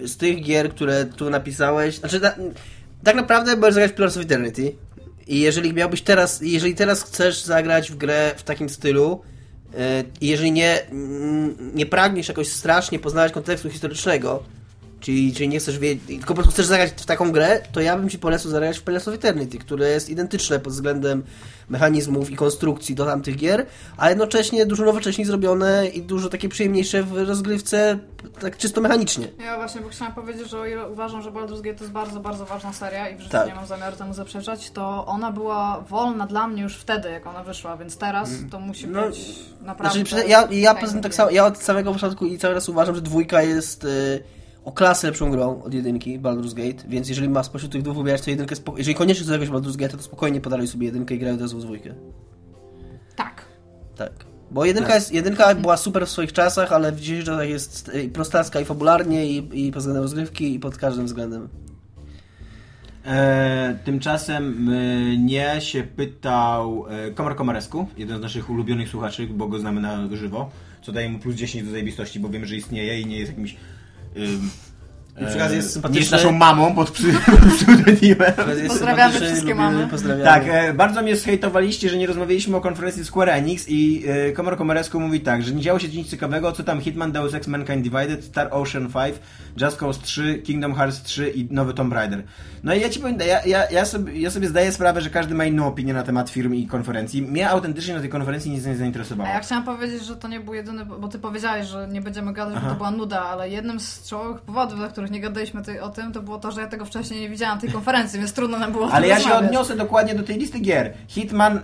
z 0.04 0.18
tych 0.18 0.44
gier, 0.44 0.70
które 0.70 1.06
tu 1.06 1.30
napisałeś, 1.30 1.98
znaczy 1.98 2.20
na, 2.20 2.32
tak 3.04 3.16
naprawdę 3.16 3.56
możesz 3.56 3.74
zagrać 3.74 3.92
w 3.92 3.96
Pillars 3.96 4.18
of 4.18 4.24
Eternity 4.24 4.76
i 5.28 5.40
jeżeli 5.40 5.74
miałbyś 5.74 6.02
teraz, 6.02 6.42
jeżeli 6.42 6.76
teraz 6.76 7.04
chcesz 7.04 7.44
zagrać 7.44 7.92
w 7.92 7.96
grę 7.98 8.32
w 8.38 8.44
takim 8.44 8.70
stylu 8.70 9.22
e, 9.24 9.39
jeżeli 10.22 10.52
nie, 10.52 10.82
mm, 10.92 11.72
nie 11.76 11.86
pragniesz 11.86 12.28
jakoś 12.28 12.48
strasznie 12.48 13.00
poznawać 13.00 13.32
kontekstu 13.32 13.70
historycznego, 13.70 14.44
czyli, 15.00 15.34
czyli 15.34 15.50
nie 15.50 15.60
chcesz 15.60 15.80
wiedzieć, 15.80 16.04
tylko 16.08 16.28
po 16.28 16.34
prostu 16.34 16.52
chcesz 16.52 16.66
zagrać 16.66 16.92
w 16.98 17.06
taką 17.06 17.32
grę, 17.32 17.62
to 17.72 17.82
ja 17.82 17.98
bym 17.98 18.10
Ci 18.10 18.20
polecał 18.20 18.52
zagrać 18.52 18.80
w 18.80 18.84
Pillars 18.84 19.08
of 19.08 19.14
Eternity, 19.14 19.58
które 19.58 19.90
jest 19.90 20.10
identyczne 20.10 20.60
pod 20.60 20.74
względem 20.74 21.24
mechanizmów 21.70 22.32
i 22.32 22.36
konstrukcji 22.36 22.96
do 22.96 23.06
tamtych 23.06 23.36
gier, 23.36 23.66
a 23.98 24.10
jednocześnie 24.10 24.66
dużo 24.66 24.86
nowocześniej 24.86 25.28
zrobione 25.28 25.88
i 25.88 26.02
dużo 26.02 26.30
takie 26.30 26.50
przyjemniejsze 26.50 27.04
w 27.04 27.28
rozgrywce, 27.28 28.00
tak 28.42 28.58
czysto 28.58 28.82
mechanicznie. 28.82 29.28
Ja 29.46 29.58
właśnie, 29.58 29.82
bo 29.82 29.90
chciałam 29.90 30.14
powiedzieć, 30.14 30.50
że 30.50 30.60
o 30.60 30.66
ile 30.66 30.90
uważam, 30.90 31.22
że 31.22 31.32
Baldur's 31.32 31.62
Gate 31.62 31.78
to 31.78 31.84
jest 31.84 31.92
bardzo, 31.94 32.20
bardzo 32.20 32.46
ważna 32.46 32.74
seria 32.74 33.10
i 33.10 33.16
w 33.16 33.20
życiu 33.20 33.32
Tak. 33.32 33.48
nie 33.48 33.56
mam 33.56 33.66
zamiaru 33.66 33.98
temu 33.98 34.14
zaprzeczać, 34.14 34.72
to 34.72 35.06
ona 35.06 35.32
była 35.32 35.86
wolna 35.90 36.28
dla 36.28 36.48
mnie 36.48 36.64
już 36.64 36.78
wtedy, 36.78 37.10
jak 37.10 37.28
ona 37.28 37.44
wyszła, 37.44 37.78
więc 37.78 37.98
teraz 37.98 38.30
to 38.52 38.60
musi 38.60 38.88
No, 38.88 39.08
być 39.08 39.36
naprawdę... 39.62 40.06
Znaczy, 40.06 40.28
ja, 40.28 40.48
ja 40.52 40.76
poza 40.76 40.80
tym 40.82 40.88
fajny 40.88 41.02
tak 41.02 41.12
gier. 41.12 41.18
samo, 41.18 41.30
ja 41.30 41.46
od 41.46 41.58
samego 41.58 41.94
początku 41.94 42.26
i 42.26 42.38
cały 42.38 42.56
czas 42.56 42.70
uważam, 42.70 42.96
że 42.96 43.02
dwójka 43.02 43.42
jest 43.42 43.84
y, 43.84 44.24
o 44.64 44.72
klasę 44.72 45.08
lepszą 45.08 45.32
grą 45.32 45.64
od 45.64 45.74
jedynki, 45.74 46.20
Baldur's 46.20 46.54
Gate, 46.54 46.90
więc 46.90 47.10
jeżeli 47.10 47.30
masz 47.30 47.46
spośród 47.46 47.72
tych 47.72 47.82
dwóch 47.82 47.98
wybierać, 47.98 48.22
to 48.22 48.30
jedynkę, 48.30 48.56
spoko- 48.56 48.78
jeżeli 48.78 48.96
koniecznie 48.96 49.24
chcesz 49.24 49.28
zagrać 49.28 49.50
w 49.50 49.54
Baldur's 49.54 49.78
Gate, 49.78 49.98
to 49.98 50.04
spokojnie 50.04 50.42
podaruj 50.42 50.68
sobie 50.68 50.86
jedynkę 50.86 51.16
i 51.16 51.20
graj 51.20 51.34
od 51.34 51.42
razu 51.42 51.58
w 51.58 51.62
dwójkę. 51.62 51.94
Tak. 53.16 53.46
Tak. 53.96 54.12
Bo 54.52 54.66
jedynka, 54.66 54.96
jest, 54.96 55.14
jedynka 55.14 55.56
była 55.56 55.78
super 55.78 56.06
w 56.06 56.10
swoich 56.10 56.34
czasach, 56.34 56.72
ale 56.72 56.92
w 56.92 57.00
dzisiejszych 57.00 57.26
czasach 57.26 57.50
jest 57.50 57.90
y, 57.90 58.10
prostacka 58.10 58.60
i 58.60 58.66
fabularnie, 58.66 59.26
i, 59.26 59.68
i 59.68 59.72
pod 59.72 59.80
względem 59.80 60.04
rozgrywki, 60.04 60.56
i 60.56 60.60
pod 60.60 60.78
każdym 60.78 61.06
względem. 61.06 61.50
E, 63.06 63.80
tymczasem 63.86 64.64
mnie 65.20 65.56
się 65.60 65.84
pytał 65.84 66.86
e, 66.90 67.12
Komar 67.12 67.36
Komaresku, 67.36 67.88
jeden 67.98 68.18
z 68.18 68.22
naszych 68.22 68.50
ulubionych 68.50 68.90
słuchaczy, 68.90 69.28
bo 69.28 69.48
go 69.48 69.60
znamy 69.60 69.82
na 69.82 70.16
żywo, 70.16 70.50
co 70.82 70.92
daje 70.92 71.10
mu 71.10 71.20
plus 71.20 71.36
10 71.36 71.66
do 71.66 71.72
zajebistości, 71.72 72.20
bo 72.20 72.30
wiemy, 72.30 72.46
że 72.48 72.56
istnieje 72.56 73.02
i 73.02 73.06
nie 73.06 73.20
jest 73.20 73.32
jakimś... 73.32 73.56
Um, 74.16 74.52
I 75.22 75.26
przy 75.26 75.36
okazji 75.36 75.56
jest 75.58 75.68
nie 75.68 75.74
sympatyczny. 75.74 76.00
jest 76.00 76.12
naszą 76.12 76.32
mamą 76.32 76.76
pod 76.76 76.92
pseudonimem. 77.58 78.34
Pozdrawiamy 78.68 79.20
wszystkie 79.20 79.56
mamy. 79.56 79.88
Pozdrawiamy. 79.88 80.24
Tak, 80.24 80.44
e, 80.48 80.74
bardzo 80.74 81.02
mnie 81.02 81.16
zhejtowaliście, 81.16 81.90
że 81.90 81.98
nie 81.98 82.08
rozmawialiśmy 82.08 82.58
o 82.58 82.62
konferencji 82.62 83.06
Square 83.06 83.30
Enix 83.30 83.66
i 83.70 84.04
e, 84.08 84.32
Komar 84.32 84.58
Komaresku 84.58 85.00
mówi 85.00 85.22
tak, 85.22 85.44
że 85.44 85.52
nie 85.52 85.62
działo 85.62 85.80
się 85.80 85.88
nic 85.88 86.10
ciekawego, 86.10 86.52
co 86.52 86.64
tam 86.64 86.82
Hitman, 86.82 87.12
Deus 87.12 87.34
Ex 87.34 87.48
Mankind 87.48 87.82
Divided, 87.82 88.24
Star 88.24 88.48
Ocean 88.52 88.88
5, 88.94 89.16
Just 89.62 89.78
Cause 89.78 90.00
3, 90.04 90.42
Kingdom 90.46 90.76
Hearts 90.76 91.02
3 91.04 91.30
i 91.30 91.48
nowy 91.54 91.74
Tomb 91.74 91.94
Raider. 91.94 92.24
No 92.64 92.74
i 92.74 92.82
ja 92.82 92.90
ci 92.90 93.00
powiem, 93.00 93.18
ja, 93.28 93.46
ja, 93.46 93.70
ja, 93.72 93.86
sobie, 93.86 94.20
ja 94.20 94.32
sobie 94.32 94.48
zdaję 94.48 94.72
sprawę, 94.72 95.02
że 95.02 95.10
każdy 95.10 95.36
ma 95.36 95.46
inną 95.46 95.68
opinię 95.68 95.94
na 95.94 96.04
temat 96.04 96.30
firm 96.30 96.54
i 96.54 96.68
konferencji. 96.68 97.22
Mnie 97.22 97.50
autentycznie 97.50 97.94
na 97.94 98.00
tej 98.00 98.10
konferencji 98.10 98.52
nic 98.52 98.66
nie 98.66 98.76
zainteresowało. 98.76 99.30
A 99.30 99.34
ja 99.34 99.40
chciałam 99.40 99.64
powiedzieć, 99.64 100.06
że 100.06 100.16
to 100.16 100.28
nie 100.28 100.40
był 100.40 100.54
jedyny, 100.54 100.86
bo 100.86 101.08
ty 101.08 101.20
powiedziałeś, 101.20 101.68
że 101.68 101.88
nie 101.92 102.02
będziemy 102.02 102.34
gadać, 102.34 102.54
Aha. 102.58 102.66
bo 102.66 102.72
to 102.72 102.78
była 102.78 102.92
nuda, 102.92 103.22
ale 103.22 103.50
jednym 103.50 103.80
z 103.80 104.08
czołowych 104.10 104.42
powodów, 104.42 104.80
dla 104.80 104.88
których 104.88 105.09
nie 105.12 105.20
gadaliśmy 105.20 105.64
tej, 105.64 105.80
o 105.80 105.90
tym, 105.90 106.12
to 106.12 106.22
było 106.22 106.40
to, 106.40 106.52
że 106.52 106.62
ja 106.62 106.68
tego 106.68 106.86
wcześniej 106.86 107.22
nie 107.22 107.30
widziałam, 107.30 107.60
tej 107.60 107.72
konferencji, 107.72 108.20
więc 108.20 108.34
trudno 108.34 108.60
nam 108.60 108.72
było 108.72 108.92
Ale 108.92 109.08
ja 109.08 109.20
się 109.20 109.34
odniosę 109.34 109.76
dokładnie 109.76 110.16
do 110.16 110.24
tej 110.24 110.38
listy 110.38 110.60
gier. 110.60 110.94
Hitman 111.08 111.58
e, 111.58 111.62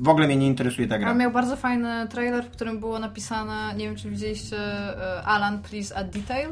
w 0.00 0.08
ogóle 0.08 0.26
mnie 0.26 0.36
nie 0.36 0.46
interesuje 0.46 0.88
ta 0.88 0.98
gra. 0.98 1.10
On 1.10 1.18
miał 1.18 1.30
bardzo 1.30 1.56
fajny 1.56 2.06
trailer, 2.10 2.44
w 2.44 2.50
którym 2.50 2.80
było 2.80 2.98
napisane, 2.98 3.74
nie 3.76 3.84
wiem 3.84 3.96
czy 3.96 4.10
widzieliście 4.10 4.56
e, 4.58 5.22
Alan, 5.22 5.62
please 5.62 5.96
add 5.96 6.10
detail. 6.10 6.48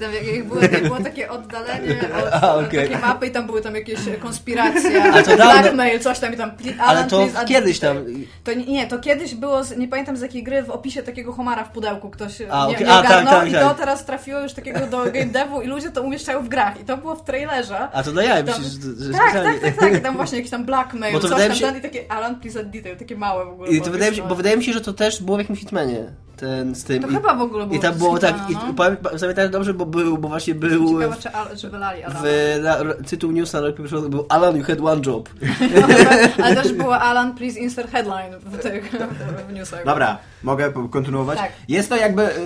Tam 0.00 0.12
jak, 0.14 0.26
jak 0.26 0.44
było, 0.44 0.60
jak 0.60 0.82
było 0.82 1.00
takie 1.00 1.30
oddalenie 1.30 2.00
od 2.22 2.32
A, 2.32 2.62
takiej 2.62 2.98
mapy 3.02 3.26
i 3.26 3.30
tam 3.30 3.46
były 3.46 3.60
tam 3.60 3.74
jakieś 3.74 3.98
konspiracje, 4.20 5.02
A 5.12 5.22
to 5.22 5.30
dawno- 5.30 5.60
blackmail, 5.60 6.00
coś 6.00 6.18
tam 6.18 6.34
i 6.34 6.36
tam 6.36 6.50
Alan, 6.78 6.96
Ale 6.98 7.04
to 7.10 7.16
please 7.26 7.44
kiedyś 7.44 7.78
tam... 7.78 7.96
To 8.44 8.54
nie, 8.54 8.64
nie, 8.64 8.86
to 8.86 8.98
kiedyś 8.98 9.34
było, 9.34 9.64
z, 9.64 9.76
nie 9.76 9.88
pamiętam 9.88 10.16
z 10.16 10.20
jakiej 10.20 10.42
gry, 10.42 10.62
w 10.62 10.70
opisie 10.70 11.02
takiego 11.02 11.32
homara 11.32 11.64
w 11.64 11.72
pudełku 11.72 12.10
ktoś 12.10 12.40
A, 12.50 12.66
nie, 12.66 12.74
okej. 12.74 12.86
nie 12.86 12.92
A, 12.92 13.02
tak, 13.02 13.26
tak, 13.26 13.48
i 13.48 13.52
tak. 13.52 13.62
to 13.62 13.74
teraz 13.74 14.04
trafiło 14.04 14.40
już 14.40 14.52
takiego 14.52 14.86
do 14.86 15.04
game 15.04 15.26
devu 15.26 15.62
i 15.62 15.66
ludzie 15.66 15.90
to 15.90 16.02
umieszczają 16.02 16.42
w 16.42 16.48
grach 16.48 16.80
i 16.80 16.84
to 16.84 16.96
było 16.96 17.16
w 17.16 17.24
trailerze. 17.24 17.88
A 17.92 18.02
to 18.02 18.22
ja, 18.22 18.42
Tam- 18.42 18.62
że, 18.62 18.68
że 19.04 19.12
Tak, 19.12 19.32
tak, 19.32 19.60
tak, 19.60 19.76
tak. 19.76 19.94
I 19.94 20.00
tam 20.00 20.16
właśnie 20.22 20.38
jakiś 20.38 20.50
tam 20.50 20.64
blackmail, 20.64 21.20
coś 21.20 21.30
tam 21.30 21.54
się- 21.54 21.78
i 21.78 21.80
takie 21.80 22.12
Alan, 22.12 22.40
please 22.40 22.60
add 22.60 22.70
detail, 22.70 22.96
takie 22.96 23.16
małe 23.16 23.44
w 23.44 23.48
ogóle. 23.48 23.70
I 23.70 23.80
to 23.80 23.90
wydaje 23.90 24.10
mi 24.10 24.16
się, 24.16 24.22
bo 24.22 24.34
wydaje 24.34 24.56
mi 24.56 24.64
się, 24.64 24.72
że 24.72 24.80
to 24.80 24.92
też 24.92 25.22
było 25.22 25.36
w 25.36 25.40
jakimś 25.40 25.58
Hitmanie. 25.58 26.12
Ten 26.42 26.74
z 26.74 26.84
tym. 26.84 27.02
To 27.02 27.08
I, 27.08 27.14
chyba 27.14 27.34
w 27.34 27.40
ogóle 27.40 27.66
było 27.66 27.78
I 27.78 27.80
tam 27.80 27.94
było 27.94 28.18
tak, 28.18 28.50
i 28.50 28.54
no. 28.54 28.74
powiem, 28.76 28.96
pamiętam 29.20 29.50
dobrze, 29.50 29.74
bo 29.74 29.86
był, 29.86 30.18
bo 30.18 30.28
właśnie 30.28 30.54
był 30.54 31.00
Ciekawe, 31.00 31.16
czy, 31.22 31.30
Al- 31.30 31.56
czy 31.56 31.70
wylali 31.70 32.02
Alana. 32.02 32.20
w, 32.22 32.60
na, 32.62 32.94
tytuł 33.08 33.32
newsa 33.32 33.60
na 33.60 33.66
rok 33.66 33.76
pierwszy 33.76 34.00
był 34.00 34.26
Alan, 34.28 34.56
you 34.56 34.64
had 34.64 34.80
one 34.80 35.02
job. 35.06 35.28
Ale 36.44 36.54
też 36.54 36.72
było 36.72 36.98
Alan, 36.98 37.34
please 37.34 37.60
insert 37.60 37.90
headline 37.90 38.32
w 38.40 38.58
tych 38.58 38.92
w 39.48 39.52
newsach. 39.52 39.84
Dobra, 39.84 40.18
mogę 40.42 40.72
kontynuować? 40.90 41.38
Tak. 41.38 41.52
Jest 41.68 41.88
to 41.88 41.96
jakby 41.96 42.22
y, 42.22 42.38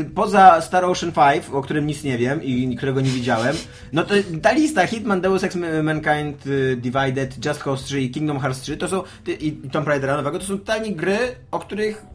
y, 0.00 0.10
poza 0.14 0.60
Star 0.60 0.84
Ocean 0.84 1.12
5, 1.12 1.44
o 1.52 1.62
którym 1.62 1.86
nic 1.86 2.04
nie 2.04 2.18
wiem 2.18 2.42
i 2.42 2.76
którego 2.76 3.00
nie 3.00 3.10
widziałem, 3.10 3.56
no 3.92 4.04
to 4.04 4.14
ta 4.42 4.52
lista 4.52 4.86
Hitman, 4.86 5.20
Deus 5.20 5.44
Ex 5.44 5.56
Mankind 5.82 6.46
y, 6.46 6.76
Divided, 6.76 7.46
Just 7.46 7.62
Cause 7.62 7.84
3 7.84 8.00
i 8.00 8.10
Kingdom 8.10 8.40
Hearts 8.40 8.60
3 8.60 8.76
to 8.76 8.88
są, 8.88 9.02
i 9.26 9.46
i 9.64 9.70
Tomb 9.70 9.88
Raidera 9.88 10.16
nowego, 10.16 10.38
to 10.38 10.44
są 10.44 10.58
totalnie 10.58 10.92
gry, 10.92 11.18
o 11.50 11.58
których 11.58 12.13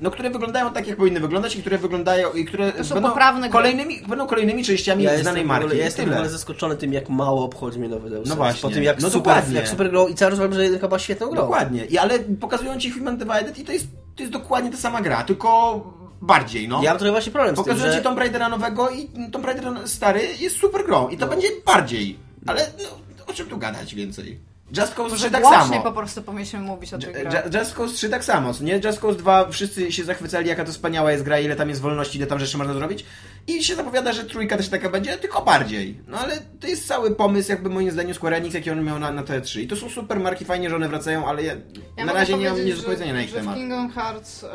no, 0.00 0.10
które 0.10 0.30
wyglądają 0.30 0.72
tak, 0.72 0.86
jak 0.86 0.96
powinny 0.96 1.20
wyglądać 1.20 1.56
i 1.56 1.60
które 1.60 1.78
wyglądają 1.78 2.32
i 2.32 2.44
które 2.44 2.72
To 2.72 2.84
są 2.84 2.94
będą, 2.94 3.08
poprawne 3.08 3.40
gry. 3.40 3.50
kolejnymi, 3.52 4.00
będą 4.08 4.26
kolejnymi 4.26 4.64
częściami 4.64 5.04
Ja 5.04 5.18
znanej 5.18 5.44
marki. 5.44 5.64
ogóle, 5.64 5.78
ja 5.78 5.84
jestem 5.84 6.04
w 6.04 6.08
tyle. 6.08 6.16
ogóle 6.16 6.30
zaskoczony 6.30 6.76
tym, 6.76 6.92
jak 6.92 7.08
mało 7.08 7.44
obchodzi 7.44 7.78
mnie 7.78 7.88
nowy 7.88 8.10
Deus 8.10 8.28
No 8.28 8.36
właśnie. 8.36 8.62
Po 8.62 8.70
tym, 8.74 8.82
jak, 8.82 9.00
No 9.00 9.10
super, 9.10 9.34
dokładnie. 9.34 9.56
jak 9.56 9.68
super 9.68 9.90
grą 9.90 10.08
i 10.08 10.14
cały 10.14 10.30
czas 10.32 10.38
uważam, 10.38 10.54
że 10.54 10.64
jedynka 10.64 10.88
była 10.88 10.98
świetną 10.98 11.26
grą. 11.30 11.42
Dokładnie. 11.42 11.84
I, 11.84 11.98
ale 11.98 12.18
pokazują 12.18 12.78
ci 12.78 12.90
Human 12.90 13.18
Divided 13.18 13.58
i 13.58 13.64
to 13.64 13.72
jest, 13.72 13.86
to 14.16 14.22
jest 14.22 14.32
dokładnie 14.32 14.70
ta 14.70 14.76
sama 14.76 15.00
gra, 15.00 15.22
tylko 15.24 15.80
bardziej, 16.22 16.68
no. 16.68 16.82
Ja 16.82 16.90
mam 16.90 16.98
trochę 16.98 17.10
właśnie 17.12 17.32
problem 17.32 17.54
z 17.54 17.58
tym, 17.58 17.64
Pokazują 17.64 17.92
że... 17.92 17.98
ci 17.98 18.04
Tomb 18.04 18.18
Raidera 18.18 18.48
nowego 18.48 18.90
i 18.90 19.08
Tomb 19.32 19.44
Raider 19.46 19.72
stary 19.88 20.20
jest 20.40 20.56
super 20.56 20.84
grą 20.86 21.08
i 21.08 21.16
to 21.16 21.26
będzie 21.26 21.48
bardziej. 21.66 22.18
Ale 22.46 22.66
no, 22.82 23.24
o 23.26 23.32
czym 23.32 23.46
tu 23.46 23.58
gadać 23.58 23.94
więcej? 23.94 24.40
Just 24.76 24.94
Cause 24.94 25.16
3 25.16 25.24
Może 25.24 25.30
tak 25.30 25.42
samo. 25.44 25.82
po 25.82 25.92
prostu 25.92 26.22
pomyślmy 26.22 26.64
mówić 26.66 26.94
o 26.94 26.98
tych 26.98 27.12
grach. 27.12 27.46
Ju- 27.50 27.58
Just 27.58 27.74
Cause 27.74 27.94
3 27.94 28.08
tak 28.08 28.24
samo, 28.24 28.52
nie? 28.60 28.80
Just 28.84 29.00
Cause 29.00 29.18
2 29.18 29.48
wszyscy 29.50 29.92
się 29.92 30.04
zachwycali, 30.04 30.48
jaka 30.48 30.64
to 30.64 30.72
wspaniała 30.72 31.12
jest 31.12 31.24
gra, 31.24 31.38
ile 31.40 31.56
tam 31.56 31.68
jest 31.68 31.80
wolności, 31.80 32.18
ile 32.18 32.26
tam 32.26 32.38
rzeczy 32.38 32.58
można 32.58 32.74
zrobić. 32.74 33.04
I 33.46 33.64
się 33.64 33.74
zapowiada, 33.74 34.12
że 34.12 34.24
trójka 34.24 34.56
też 34.56 34.68
taka 34.68 34.90
będzie, 34.90 35.16
tylko 35.16 35.42
bardziej. 35.42 36.00
No 36.08 36.18
ale 36.18 36.32
to 36.60 36.66
jest 36.66 36.86
cały 36.88 37.14
pomysł, 37.14 37.50
jakby 37.50 37.68
moim 37.70 37.90
zdaniem 37.90 38.14
Square 38.14 38.34
Enix, 38.34 38.54
jaki 38.54 38.70
on 38.70 38.84
miał 38.84 38.98
na, 38.98 39.10
na 39.10 39.22
te 39.22 39.40
3. 39.40 39.62
I 39.62 39.68
to 39.68 39.76
są 39.76 39.88
super 39.90 40.20
marki, 40.20 40.44
fajnie, 40.44 40.70
że 40.70 40.76
one 40.76 40.88
wracają, 40.88 41.26
ale 41.28 41.42
ja, 41.42 41.54
Ja 41.96 42.04
na 42.04 42.12
razie 42.12 42.36
nie 42.38 42.50
mam 42.50 42.64
nic 42.64 42.76
do 42.76 42.82
powiedzenia 42.82 43.12
na 43.12 43.22
ich 43.22 43.28
że, 43.30 43.36
temat. 43.36 43.54
w 43.54 43.58
Kingdom 43.58 43.90
Hearts 43.90 44.44
e, 44.44 44.48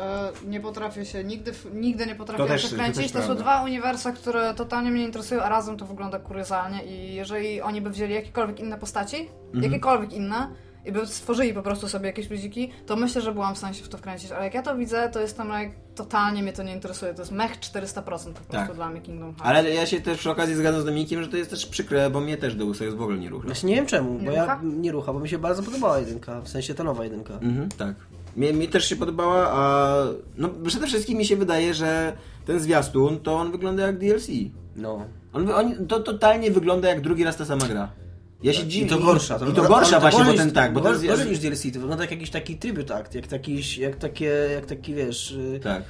nie 0.46 0.60
potrafię 0.60 1.04
się, 1.04 1.24
nigdy, 1.24 1.52
nigdy 1.74 2.06
nie 2.06 2.14
potrafię 2.14 2.42
To 2.42 2.48
też- 2.48 2.62
to 3.12 3.20
To, 3.20 3.26
są 3.26 3.34
dwa 3.34 3.62
uniwersa, 3.64 4.12
które 4.12 4.54
totalnie 4.54 4.90
mnie 4.90 5.04
interesują, 5.04 5.42
a 5.42 5.48
razem 5.48 5.76
to 5.76 5.86
wygląda 5.86 6.18
kuriozalnie 6.18 6.84
i 6.84 7.14
jeżeli 7.14 7.60
oni 7.60 7.80
by 7.80 7.90
wzięli 7.90 8.14
jakiekolwiek 8.14 8.60
inne 8.60 8.78
postaci, 8.78 9.28
Mhm. 9.46 9.64
jakiekolwiek 9.64 10.12
inne, 10.12 10.48
i 10.86 10.92
by 10.92 11.06
stworzyli 11.06 11.54
po 11.54 11.62
prostu 11.62 11.88
sobie 11.88 12.06
jakieś 12.06 12.30
ludziki, 12.30 12.70
to 12.86 12.96
myślę, 12.96 13.20
że 13.22 13.32
byłam 13.32 13.54
w 13.54 13.58
stanie 13.58 13.74
się 13.74 13.84
w 13.84 13.88
to 13.88 13.98
wkręcić. 13.98 14.32
Ale 14.32 14.44
jak 14.44 14.54
ja 14.54 14.62
to 14.62 14.76
widzę, 14.76 15.08
to 15.12 15.20
jest 15.20 15.36
tam 15.36 15.48
jak 15.48 15.70
totalnie 15.94 16.42
mnie 16.42 16.52
to 16.52 16.62
nie 16.62 16.72
interesuje. 16.72 17.14
To 17.14 17.22
jest 17.22 17.32
mech 17.32 17.60
400% 17.60 17.92
po 17.94 18.02
prostu 18.02 18.32
Tak. 18.50 18.74
dla 18.74 18.88
mnie 18.88 19.00
Kingdom 19.00 19.34
Hearts. 19.34 19.46
Ale 19.58 19.70
ja 19.74 19.86
się 19.86 20.00
też 20.00 20.18
przy 20.18 20.30
okazji 20.30 20.54
zgadzam 20.54 20.80
z 20.80 20.84
Dominikiem, 20.84 21.22
że 21.22 21.28
to 21.28 21.36
jest 21.36 21.50
też 21.50 21.66
przykre, 21.66 22.10
bo 22.10 22.20
mnie 22.20 22.36
też 22.36 22.54
Deus 22.54 22.82
Ex 22.82 22.94
w 22.94 23.02
ogóle 23.02 23.18
nie 23.18 23.28
rucha. 23.28 23.46
Właśnie 23.46 23.70
nie 23.70 23.76
wiem 23.76 23.86
czemu, 23.86 24.14
bo 24.18 24.30
Nie 24.30 24.36
ja 24.36 24.42
rucha? 24.42 24.60
nie 24.64 24.92
rucha, 24.92 25.12
bo 25.12 25.20
mi 25.20 25.28
się 25.28 25.38
bardzo 25.38 25.62
podobała 25.62 25.98
jedynka, 25.98 26.40
w 26.40 26.48
sensie 26.48 26.74
ta 26.74 26.84
nowa 26.84 27.04
jedynka. 27.04 27.34
Mhm, 27.34 27.68
tak. 27.78 27.94
Mnie, 28.36 28.52
mi 28.52 28.68
też 28.68 28.84
się 28.88 28.96
podobała, 28.96 29.50
a 29.52 29.96
no 30.36 30.48
przede 30.66 30.86
wszystkim 30.86 31.18
mi 31.18 31.24
się 31.26 31.36
wydaje, 31.36 31.74
że 31.74 32.12
ten 32.46 32.60
zwiastun, 32.60 33.20
to 33.20 33.36
on 33.36 33.52
wygląda 33.52 33.86
jak 33.86 33.98
DLC. 33.98 34.28
No. 34.76 35.04
On, 35.32 35.50
on, 35.50 35.86
to 35.86 36.00
totalnie 36.00 36.50
wygląda 36.50 36.88
jak 36.88 37.00
drugi 37.00 37.24
raz 37.24 37.36
ta 37.36 37.44
sama 37.44 37.66
gra. 37.66 37.88
Ja 38.42 38.52
się 38.52 38.62
I 38.62 38.68
dziwię. 38.68 38.90
to 38.90 38.98
gorsza. 38.98 39.38
I 39.50 39.52
to 39.52 39.62
gorsza 39.62 40.00
właśnie, 40.00 40.24
bo 40.24 40.32
ten 40.34 40.50
tak, 40.52 40.72
bo 40.72 40.80
gorzej, 40.80 40.98
zwiast- 41.00 41.10
gorzej 41.10 41.26
niż 41.30 41.38
DLC, 41.38 41.62
to 41.74 41.80
wygląda 41.80 42.04
jak 42.04 42.10
jakiś 42.10 42.30
taki 42.30 42.56
tribute 42.56 42.96
act, 42.96 43.14
jak, 43.14 43.26
taki, 43.26 43.80
jak 43.80 43.96
takie, 43.96 44.24
jak 44.54 44.66
taki 44.66 44.94
wiesz... 44.94 45.30
y, 45.30 45.60
Tak. 45.62 45.82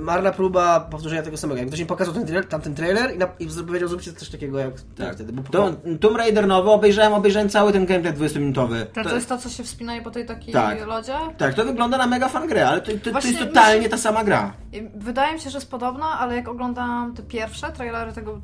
Marna 0.00 0.32
próba 0.32 0.80
powtórzenia 0.80 1.22
tego 1.22 1.36
samego. 1.36 1.58
Jak 1.58 1.68
ktoś 1.68 1.80
mi 1.80 1.86
pokazał 1.86 2.14
ten 2.14 2.26
trailer, 2.26 2.48
tamten 2.48 2.74
trailer 2.74 3.14
i, 3.14 3.18
na, 3.18 3.28
i 3.38 3.48
powiedział, 3.66 3.88
zróbcie 3.88 4.12
coś 4.12 4.28
takiego 4.28 4.58
jak 4.58 4.74
Tak. 4.96 5.14
wtedy. 5.14 5.32
Bo, 5.32 5.42
To, 5.42 5.72
Tomb 6.00 6.16
Raider 6.16 6.46
nowy, 6.46 6.70
obejrzałem, 6.70 7.12
obejrzałem 7.14 7.48
cały 7.48 7.72
ten 7.72 7.86
gameplay 7.86 8.12
20-minutowy. 8.14 8.86
To, 8.86 9.02
to 9.04 9.14
jest 9.14 9.28
to, 9.28 9.38
co 9.38 9.48
się 9.48 9.64
wspinaje 9.64 10.02
po 10.02 10.10
tej 10.10 10.26
takiej 10.26 10.52
Tak. 10.52 10.86
lodzie? 10.86 11.14
Tak, 11.38 11.54
to 11.54 11.64
wygląda 11.64 11.98
na 11.98 12.06
mega 12.06 12.28
fan 12.28 12.48
grę, 12.48 12.68
ale 12.68 12.80
to, 12.80 12.92
to, 13.04 13.20
to 13.20 13.26
jest 13.28 13.38
totalnie 13.38 13.88
ta 13.88 13.98
sama 13.98 14.24
gra. 14.24 14.52
I 14.72 14.82
Wydaje 14.94 15.34
mi 15.34 15.40
się, 15.40 15.50
że 15.50 15.58
jest 15.58 15.70
podobna, 15.70 16.18
ale 16.18 16.36
jak 16.36 16.48
oglądam 16.48 17.14
te 17.14 17.22
pierwsze 17.22 17.72
trailery 17.72 18.12
tego 18.12 18.40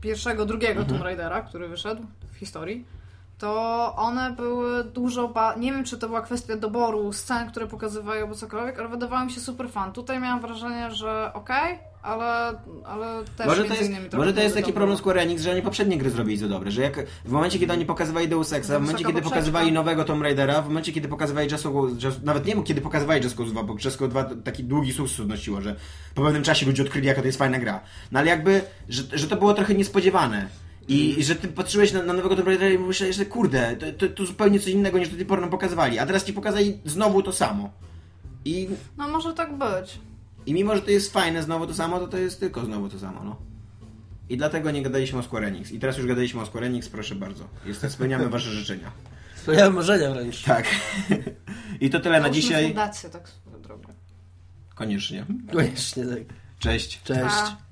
pierwszego, 0.00 0.46
drugiego 0.46 0.84
Tomb 0.84 1.02
Raidera, 1.02 1.40
który 1.42 1.68
wyszedł 1.68 2.02
w 2.32 2.36
historii, 2.36 2.84
to 3.38 3.94
one 3.96 4.30
były 4.30 4.84
dużo 4.84 5.28
ba... 5.28 5.54
Nie 5.54 5.72
wiem, 5.72 5.84
czy 5.84 5.98
to 5.98 6.06
była 6.06 6.22
kwestia 6.22 6.56
doboru 6.56 7.12
scen, 7.12 7.50
które 7.50 7.66
pokazywają, 7.66 8.22
albo 8.22 8.34
cokolwiek, 8.34 8.78
ale 8.78 8.88
wydawały 8.88 9.24
mi 9.24 9.32
się 9.32 9.40
super 9.40 9.70
fan. 9.70 9.92
Tutaj 9.92 10.20
miałam 10.20 10.40
wrażenie, 10.40 10.90
że 10.90 11.30
okej, 11.34 11.78
ale, 12.02 12.58
ale 12.84 13.24
też 13.36 13.46
Może 13.46 13.62
to 13.62 13.68
między 13.68 13.78
jest, 13.78 13.90
innymi 13.90 14.10
trochę 14.10 14.16
może 14.26 14.32
to 14.36 14.40
jest 14.42 14.54
taki 14.54 14.66
dobre. 14.66 14.74
problem 14.76 14.98
Square 14.98 15.18
Enix, 15.18 15.42
że 15.42 15.50
oni 15.52 15.62
poprzednie 15.62 15.98
gry 15.98 16.10
zrobili 16.10 16.36
za 16.36 16.48
dobre, 16.48 16.70
że 16.70 16.82
jak 16.82 17.06
w 17.24 17.30
momencie, 17.30 17.58
kiedy 17.58 17.72
oni 17.72 17.86
pokazywali 17.86 18.28
Deus 18.28 18.52
Exa, 18.52 18.68
w 18.78 18.80
momencie, 18.80 18.92
kiedy 18.98 19.12
poprzeczka. 19.12 19.30
pokazywali 19.30 19.72
nowego 19.72 20.04
Tomb 20.04 20.22
Raidera, 20.22 20.62
w 20.62 20.66
momencie, 20.68 20.92
kiedy 20.92 21.08
pokazywali 21.08 21.50
Just 21.50 21.64
Cause, 21.64 22.06
Just, 22.06 22.22
nawet 22.22 22.46
nie 22.46 22.54
wiem, 22.54 22.64
kiedy 22.64 22.80
pokazywali 22.80 23.24
Just 23.24 23.36
Cause 23.36 23.50
2, 23.52 23.62
bo 23.62 23.74
Just 23.84 23.98
Cause 23.98 24.08
2 24.08 24.24
taki 24.44 24.64
długi 24.64 24.92
sukces 24.92 25.20
odnosiło, 25.20 25.60
że 25.60 25.76
po 26.14 26.22
pewnym 26.22 26.42
czasie 26.42 26.66
ludzie 26.66 26.82
odkryli, 26.82 27.06
jaka 27.06 27.20
to 27.20 27.26
jest 27.26 27.38
fajna 27.38 27.58
gra. 27.58 27.80
No 28.12 28.18
ale 28.18 28.28
jakby, 28.28 28.62
że, 28.88 29.02
że 29.12 29.28
to 29.28 29.36
było 29.36 29.54
trochę 29.54 29.74
niespodziewane. 29.74 30.48
I, 30.88 31.20
i 31.20 31.24
że 31.24 31.34
ty 31.34 31.48
patrzyłeś 31.48 31.92
na, 31.92 32.02
na 32.02 32.12
nowego 32.12 32.36
Tomb 32.36 32.48
Raidera 32.48 32.70
i 32.70 32.78
myślałeś, 32.78 33.16
że 33.16 33.26
kurde, 33.26 33.76
to, 33.76 33.86
to, 34.08 34.14
to 34.14 34.26
zupełnie 34.26 34.60
coś 34.60 34.68
innego 34.68 34.98
niż 34.98 35.08
do 35.08 35.16
tej 35.16 35.26
pory 35.26 35.40
nam 35.40 35.50
pokazywali, 35.50 35.98
a 35.98 36.06
teraz 36.06 36.24
ci 36.24 36.32
pokazali 36.32 36.78
znowu 36.84 37.22
to 37.22 37.32
samo. 37.32 37.70
I, 38.44 38.68
No 38.98 39.08
może 39.08 39.32
tak 39.34 39.52
być. 39.58 39.98
I 40.46 40.54
mimo, 40.54 40.76
że 40.76 40.82
to 40.82 40.90
jest 40.90 41.12
fajne 41.12 41.42
znowu 41.42 41.66
to 41.66 41.74
samo, 41.74 41.98
to 41.98 42.08
to 42.08 42.18
jest 42.18 42.40
tylko 42.40 42.64
znowu 42.64 42.88
to 42.88 42.98
samo, 42.98 43.24
no. 43.24 43.36
I 44.28 44.36
dlatego 44.36 44.70
nie 44.70 44.82
gadaliśmy 44.82 45.18
o 45.18 45.22
Square 45.22 45.44
Enix. 45.44 45.72
I 45.72 45.78
teraz 45.78 45.98
już 45.98 46.06
gadaliśmy 46.06 46.40
o 46.40 46.46
Square 46.46 46.64
Enix, 46.64 46.88
proszę 46.88 47.14
bardzo. 47.14 47.44
Jest, 47.66 47.90
spełniamy 47.90 48.28
wasze 48.38 48.50
życzenia. 48.50 48.92
Spełniałem 49.36 49.74
marzenia 49.74 50.10
wręcz. 50.10 50.42
Tak. 50.42 50.66
I 51.80 51.90
to 51.90 52.00
tyle 52.00 52.18
na 52.18 52.22
Załóżmy 52.22 52.42
dzisiaj. 52.42 52.66
fundację, 52.66 53.10
tak 53.10 53.28
swoją 53.28 53.62
drogą. 53.62 53.88
Koniecznie. 54.74 55.26
Koniecznie 55.52 56.06
tak. 56.06 56.18
Cześć. 56.58 57.02
Cześć. 57.02 57.24
A. 57.24 57.69